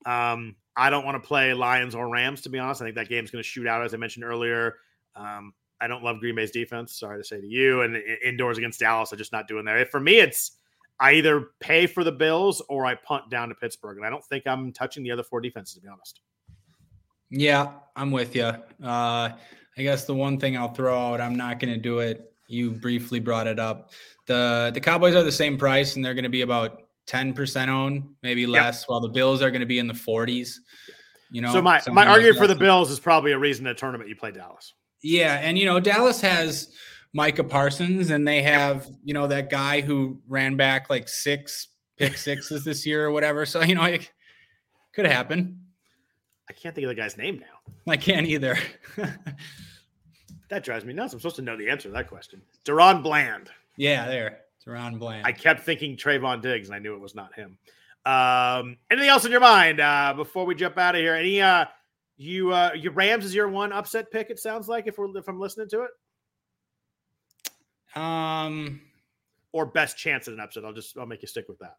Um, 0.06 0.56
I 0.76 0.90
don't 0.90 1.06
want 1.06 1.22
to 1.22 1.28
play 1.28 1.54
Lions 1.54 1.96
or 1.96 2.10
Rams, 2.10 2.42
to 2.42 2.50
be 2.50 2.60
honest. 2.60 2.82
I 2.82 2.86
think 2.86 2.96
that 2.96 3.10
game's 3.10 3.30
going 3.30 3.44
to 3.44 3.48
shoot 3.48 3.68
out, 3.68 3.84
as 3.84 3.94
I 3.94 3.98
mentioned 3.98 4.26
earlier. 4.26 4.76
Um, 5.16 5.54
I 5.80 5.88
don't 5.88 6.04
love 6.04 6.20
Green 6.20 6.36
Bay's 6.36 6.52
defense. 6.52 6.98
Sorry 6.98 7.20
to 7.20 7.24
say 7.24 7.42
to 7.42 7.48
you. 7.48 7.82
And 7.82 7.98
indoors 8.24 8.58
against 8.58 8.80
Dallas, 8.80 9.12
I'm 9.12 9.18
just 9.18 9.32
not 9.32 9.48
doing 9.48 9.66
that. 9.66 9.92
For 9.92 10.00
me, 10.00 10.20
it's 10.20 10.54
I 11.00 11.14
either 11.14 11.50
pay 11.60 11.88
for 11.88 12.04
the 12.04 12.12
Bills 12.12 12.62
or 12.70 12.86
I 12.86 12.96
punt 12.96 13.30
down 13.30 13.50
to 13.50 13.56
Pittsburgh. 13.56 13.98
And 13.98 14.06
I 14.06 14.10
don't 14.10 14.24
think 14.24 14.48
I'm 14.48 14.72
touching 14.72 15.04
the 15.04 15.12
other 15.12 15.24
four 15.24 15.42
defenses, 15.42 15.76
to 15.76 15.82
be 15.82 15.90
honest. 15.90 16.22
Yeah, 17.30 17.72
I'm 17.96 18.12
with 18.12 18.36
you. 18.36 18.52
Uh, 18.84 19.32
I 19.78 19.84
guess 19.84 20.06
the 20.06 20.14
one 20.14 20.40
thing 20.40 20.58
I'll 20.58 20.74
throw 20.74 20.98
out, 20.98 21.22
I'm 21.22 21.36
not 21.36 21.60
going 21.60 21.74
to 21.74 21.80
do 21.80 22.00
it. 22.00 22.34
You 22.48 22.72
briefly 22.72 23.20
brought 23.20 23.48
it 23.48 23.60
up. 23.60 23.92
The 24.28 24.72
the 24.74 24.80
Cowboys 24.80 25.16
are 25.16 25.24
the 25.24 25.32
same 25.32 25.58
price, 25.58 25.96
and 25.96 26.06
they're 26.06 26.14
going 26.14 26.24
to 26.24 26.30
be 26.30 26.42
about 26.42 26.84
10% 27.08 27.68
owned, 27.68 28.04
maybe 28.22 28.46
less, 28.46 28.82
yep. 28.82 28.90
while 28.90 29.00
the 29.02 29.10
Bills 29.10 29.42
are 29.42 29.50
going 29.52 29.62
to 29.62 29.68
be 29.68 29.80
in 29.80 29.88
the 29.88 29.94
40s. 29.94 30.56
You 31.32 31.42
know, 31.42 31.52
so 31.52 31.62
my 31.62 31.82
my 31.92 32.06
argument 32.06 32.38
for 32.38 32.48
the 32.48 32.56
Bills 32.56 32.92
is 32.92 33.00
probably 33.00 33.32
a 33.32 33.40
reason 33.40 33.66
a 33.66 33.74
tournament 33.74 34.08
you 34.08 34.16
play 34.16 34.32
Dallas. 34.32 34.74
Yeah, 35.02 35.40
and 35.42 35.58
you 35.58 35.66
know 35.66 35.80
Dallas 35.80 36.22
has 36.22 36.72
Micah 37.12 37.44
Parsons, 37.44 38.12
and 38.12 38.28
they 38.28 38.44
have 38.44 38.88
you 39.04 39.16
know 39.16 39.26
that 39.28 39.50
guy 39.50 39.82
who 39.82 40.22
ran 40.28 40.56
back 40.56 40.92
like 40.92 41.10
six 41.10 41.70
pick 41.98 42.18
sixes 42.18 42.64
this 42.64 42.86
year 42.86 43.06
or 43.06 43.12
whatever. 43.12 43.48
So 43.48 43.64
you 43.64 43.74
know 43.74 43.84
it 43.84 44.12
could 44.94 45.08
happen. 45.08 45.60
I 46.50 46.54
can't 46.54 46.76
think 46.76 46.86
of 46.86 46.90
the 46.90 46.96
guy's 46.96 47.18
name 47.18 47.40
now. 47.40 47.53
I 47.88 47.98
can't 47.98 48.28
either. 48.28 48.58
that 50.50 50.64
drives 50.64 50.86
me 50.86 50.94
nuts. 50.94 51.14
I'm 51.14 51.20
supposed 51.20 51.36
to 51.38 51.42
know 51.42 51.58
the 51.58 51.70
answer 51.70 51.90
to 51.90 51.94
that 51.94 52.08
question. 52.08 52.42
DaRon 52.66 53.04
Bland. 53.04 53.50
Yeah, 53.78 54.08
there. 54.08 54.40
DaRon 54.66 55.00
Bland. 55.00 55.26
I 55.26 55.32
kept 55.32 55.64
thinking 55.64 55.98
Trevon 55.98 56.42
Diggs, 56.42 56.70
and 56.70 56.76
I 56.76 56.80
knew 56.80 56.94
it 56.96 57.02
was 57.02 57.16
not 57.16 57.34
him. 57.34 57.58
Um, 58.06 58.78
anything 58.92 59.10
else 59.10 59.26
in 59.26 59.32
your 59.32 59.40
mind 59.40 59.80
uh, 59.80 60.14
before 60.16 60.46
we 60.46 60.56
jump 60.56 60.78
out 60.78 60.96
of 60.96 61.02
here? 61.02 61.16
Any 61.16 61.42
uh, 61.42 61.66
you 62.18 62.54
uh, 62.54 62.72
your 62.76 62.92
Rams 62.94 63.26
is 63.26 63.36
your 63.36 63.48
one 63.48 63.72
upset 63.72 64.12
pick? 64.12 64.30
It 64.30 64.40
sounds 64.40 64.68
like 64.68 64.88
if 64.88 64.98
we're 64.98 65.16
if 65.18 65.28
I'm 65.28 65.40
listening 65.40 65.70
to 65.70 65.84
it. 65.84 65.92
Um, 68.00 68.82
or 69.52 69.66
best 69.66 69.98
chance 69.98 70.28
at 70.28 70.34
an 70.34 70.40
upset. 70.40 70.66
I'll 70.66 70.74
just 70.74 70.98
I'll 70.98 71.06
make 71.06 71.22
you 71.22 71.28
stick 71.28 71.48
with 71.48 71.60
that. 71.60 71.78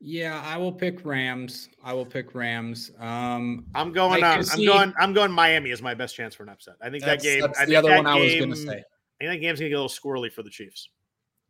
Yeah, 0.00 0.42
I 0.44 0.58
will 0.58 0.72
pick 0.72 1.04
Rams. 1.04 1.70
I 1.82 1.94
will 1.94 2.04
pick 2.04 2.34
Rams. 2.34 2.90
Um, 2.98 3.64
I'm 3.74 3.92
going. 3.92 4.22
Uh, 4.22 4.42
I'm 4.52 4.64
going. 4.64 4.94
I'm 4.98 5.12
going. 5.14 5.32
Miami 5.32 5.70
is 5.70 5.80
my 5.80 5.94
best 5.94 6.14
chance 6.14 6.34
for 6.34 6.42
an 6.42 6.50
upset. 6.50 6.74
I 6.82 6.90
think 6.90 7.04
that 7.04 7.22
game. 7.22 7.40
That's 7.40 7.60
I 7.60 7.64
the 7.64 7.76
other 7.76 7.88
one 7.90 8.04
game, 8.04 8.06
I 8.06 8.18
was 8.18 8.34
going 8.34 8.50
to 8.50 8.56
say. 8.56 8.82
I 9.20 9.24
think 9.24 9.30
that 9.32 9.38
game's 9.38 9.58
going 9.58 9.66
to 9.66 9.68
get 9.70 9.78
a 9.78 9.82
little 9.82 9.88
squirrely 9.88 10.30
for 10.30 10.42
the 10.42 10.50
Chiefs. 10.50 10.90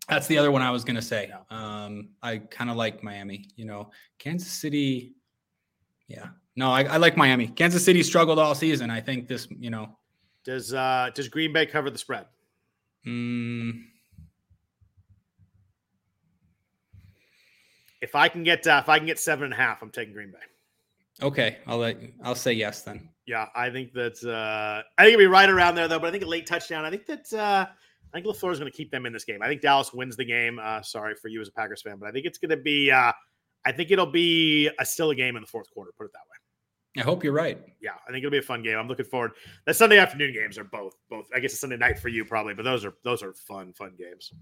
That's 0.09 0.28
the 0.28 0.39
other 0.39 0.52
one 0.52 0.62
I 0.62 0.70
was 0.70 0.85
going 0.85 0.94
to 0.94 1.02
say. 1.02 1.32
Um, 1.51 2.10
I 2.23 2.39
kind 2.39 2.70
of 2.70 2.77
like 2.77 3.02
Miami. 3.02 3.48
You 3.56 3.64
know, 3.64 3.90
Kansas 4.18 4.52
City. 4.52 5.14
Yeah, 6.06 6.28
no, 6.55 6.70
I, 6.70 6.85
I, 6.85 6.97
like 6.98 7.16
Miami. 7.16 7.48
Kansas 7.48 7.85
City 7.85 8.05
struggled 8.05 8.39
all 8.39 8.55
season. 8.55 8.90
I 8.90 9.01
think 9.01 9.27
this. 9.27 9.48
You 9.59 9.70
know, 9.70 9.98
does 10.44 10.73
uh 10.73 11.10
does 11.14 11.28
Green 11.28 11.52
Bay 11.52 11.66
cover 11.66 11.90
the 11.90 11.98
spread? 11.98 12.27
Mm, 13.05 13.82
If 18.07 18.15
I 18.15 18.28
can 18.28 18.45
get 18.45 18.65
uh, 18.69 18.81
if 18.81 18.89
I 18.89 18.99
can 18.99 19.07
get 19.07 19.19
seven 19.19 19.47
and 19.47 19.53
a 19.53 19.57
half, 19.57 19.83
I'm 19.83 19.91
taking 19.91 20.15
Green 20.15 20.31
Bay. 20.31 20.39
Okay, 21.27 21.59
I'll 21.66 21.78
let 21.78 21.99
I'll 22.23 22.37
say 22.37 22.53
yes 22.53 22.83
then. 22.83 23.09
Yeah, 23.27 23.47
I 23.57 23.69
think 23.69 23.93
that's 23.93 24.24
uh, 24.24 24.83
I 24.97 25.03
think 25.03 25.15
it'll 25.15 25.24
be 25.24 25.27
right 25.27 25.51
around 25.51 25.74
there 25.74 25.89
though. 25.89 25.99
But 25.99 26.07
I 26.07 26.11
think 26.12 26.23
a 26.23 26.28
late 26.28 26.47
touchdown. 26.47 26.85
I 26.85 26.91
think 26.91 27.07
that 27.07 27.33
uh, 27.33 27.66
I 27.66 28.12
think 28.12 28.27
LaFleur 28.27 28.53
is 28.53 28.61
going 28.61 28.70
to 28.70 28.77
keep 28.77 28.93
them 28.93 29.07
in 29.07 29.12
this 29.12 29.24
game. 29.24 29.43
I 29.43 29.49
think 29.49 29.61
Dallas 29.61 29.93
wins 29.93 30.16
the 30.16 30.24
game. 30.24 30.61
Uh, 30.62 30.83
sorry 30.83 31.16
for 31.16 31.27
you 31.27 31.41
as 31.41 31.49
a 31.49 31.53
Packers 31.53 31.83
fan, 31.83 31.97
but 31.99 32.09
I 32.09 32.12
think 32.12 32.27
it's 32.27 32.39
going 32.39 32.51
to 32.51 32.57
be. 32.57 32.93
Uh, 32.93 33.12
I 33.65 33.73
think 33.73 33.91
it'll 33.91 34.07
be 34.07 34.70
a 34.78 34.87
still 34.87 35.11
a 35.11 35.15
game 35.16 35.35
in 35.35 35.43
the 35.43 35.49
fourth 35.49 35.69
quarter. 35.70 35.91
Put 35.99 36.05
it 36.05 36.12
that 36.12 36.20
way. 36.20 37.03
I 37.03 37.05
hope 37.05 37.24
you're 37.24 37.33
right. 37.33 37.59
Yeah, 37.81 37.91
I 38.07 38.12
think 38.12 38.19
it'll 38.19 38.31
be 38.31 38.39
a 38.39 38.43
fun 38.43 38.62
game. 38.62 38.78
I'm 38.78 38.87
looking 38.87 39.07
forward. 39.07 39.33
The 39.66 39.74
Sunday 39.74 39.99
afternoon 39.99 40.33
games 40.33 40.57
are 40.57 40.65
both 40.65 40.95
both. 41.11 41.27
I 41.35 41.41
guess 41.41 41.51
it's 41.51 41.61
Sunday 41.61 41.77
night 41.77 41.99
for 41.99 42.09
you 42.09 42.24
probably, 42.24 42.55
but 42.55 42.62
those 42.62 42.85
are 42.85 42.95
those 43.03 43.23
are 43.24 43.35
fun 43.35 43.73
fun 43.73 43.95
games. 43.99 44.33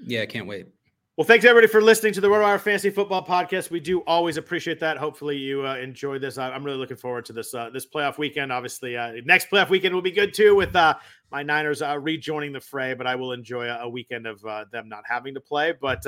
Yeah, 0.00 0.22
I 0.22 0.26
can't 0.26 0.46
wait. 0.46 0.68
Well, 1.16 1.24
thanks 1.24 1.44
everybody 1.44 1.68
for 1.68 1.80
listening 1.80 2.12
to 2.14 2.20
the 2.20 2.26
RotoWire 2.26 2.58
Fantasy 2.58 2.90
Football 2.90 3.24
Podcast. 3.24 3.70
We 3.70 3.78
do 3.78 4.00
always 4.00 4.36
appreciate 4.36 4.80
that. 4.80 4.96
Hopefully, 4.96 5.36
you 5.36 5.64
uh, 5.64 5.76
enjoy 5.76 6.18
this. 6.18 6.38
I'm 6.38 6.64
really 6.64 6.76
looking 6.76 6.96
forward 6.96 7.24
to 7.26 7.32
this 7.32 7.54
uh, 7.54 7.70
this 7.70 7.86
playoff 7.86 8.18
weekend. 8.18 8.50
Obviously, 8.50 8.96
uh, 8.96 9.12
next 9.24 9.48
playoff 9.48 9.68
weekend 9.68 9.94
will 9.94 10.02
be 10.02 10.10
good 10.10 10.34
too, 10.34 10.56
with 10.56 10.74
uh, 10.74 10.96
my 11.30 11.44
Niners 11.44 11.82
uh, 11.82 11.96
rejoining 12.00 12.50
the 12.50 12.60
fray. 12.60 12.94
But 12.94 13.06
I 13.06 13.14
will 13.14 13.30
enjoy 13.30 13.66
a, 13.66 13.82
a 13.82 13.88
weekend 13.88 14.26
of 14.26 14.44
uh, 14.44 14.64
them 14.72 14.88
not 14.88 15.04
having 15.08 15.34
to 15.34 15.40
play. 15.40 15.72
But 15.80 16.04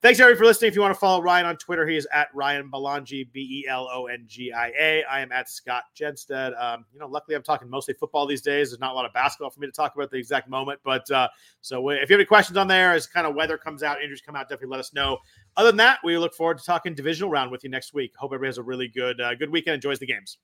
Thanks, 0.00 0.20
everybody, 0.20 0.38
for 0.38 0.44
listening. 0.44 0.68
If 0.68 0.76
you 0.76 0.80
want 0.80 0.94
to 0.94 1.00
follow 1.00 1.20
Ryan 1.20 1.46
on 1.46 1.56
Twitter, 1.56 1.84
he 1.84 1.96
is 1.96 2.06
at 2.12 2.28
Ryan 2.32 2.70
Belongia, 2.70 3.24
B 3.32 3.64
E 3.64 3.68
L 3.68 3.88
O 3.92 4.06
N 4.06 4.26
G 4.28 4.52
I 4.52 4.68
A. 4.78 5.02
I 5.10 5.18
am 5.18 5.32
at 5.32 5.50
Scott 5.50 5.82
Jenstad. 5.98 6.56
Um, 6.62 6.84
you 6.92 7.00
know, 7.00 7.08
luckily, 7.08 7.34
I'm 7.34 7.42
talking 7.42 7.68
mostly 7.68 7.94
football 7.94 8.24
these 8.24 8.40
days. 8.40 8.70
There's 8.70 8.78
not 8.78 8.92
a 8.92 8.94
lot 8.94 9.06
of 9.06 9.12
basketball 9.12 9.50
for 9.50 9.58
me 9.58 9.66
to 9.66 9.72
talk 9.72 9.96
about 9.96 10.04
at 10.04 10.10
the 10.12 10.16
exact 10.16 10.48
moment. 10.48 10.78
But 10.84 11.10
uh, 11.10 11.26
so 11.62 11.88
if 11.88 12.08
you 12.08 12.14
have 12.14 12.20
any 12.20 12.24
questions 12.26 12.56
on 12.56 12.68
there, 12.68 12.92
as 12.92 13.08
kind 13.08 13.26
of 13.26 13.34
weather 13.34 13.58
comes 13.58 13.82
out, 13.82 14.00
injuries 14.00 14.22
come 14.24 14.36
out, 14.36 14.48
definitely 14.48 14.68
let 14.68 14.78
us 14.78 14.94
know. 14.94 15.18
Other 15.56 15.70
than 15.70 15.78
that, 15.78 15.98
we 16.04 16.16
look 16.16 16.32
forward 16.32 16.58
to 16.58 16.64
talking 16.64 16.94
divisional 16.94 17.28
round 17.28 17.50
with 17.50 17.64
you 17.64 17.70
next 17.70 17.92
week. 17.92 18.12
Hope 18.16 18.28
everybody 18.28 18.50
has 18.50 18.58
a 18.58 18.62
really 18.62 18.86
good, 18.86 19.20
uh, 19.20 19.34
good 19.34 19.50
weekend, 19.50 19.74
enjoys 19.74 19.98
the 19.98 20.06
games. 20.06 20.38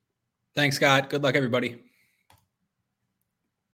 Thanks, 0.57 0.75
Scott. 0.75 1.11
Good 1.11 1.23
luck, 1.23 1.37
everybody. 1.37 1.81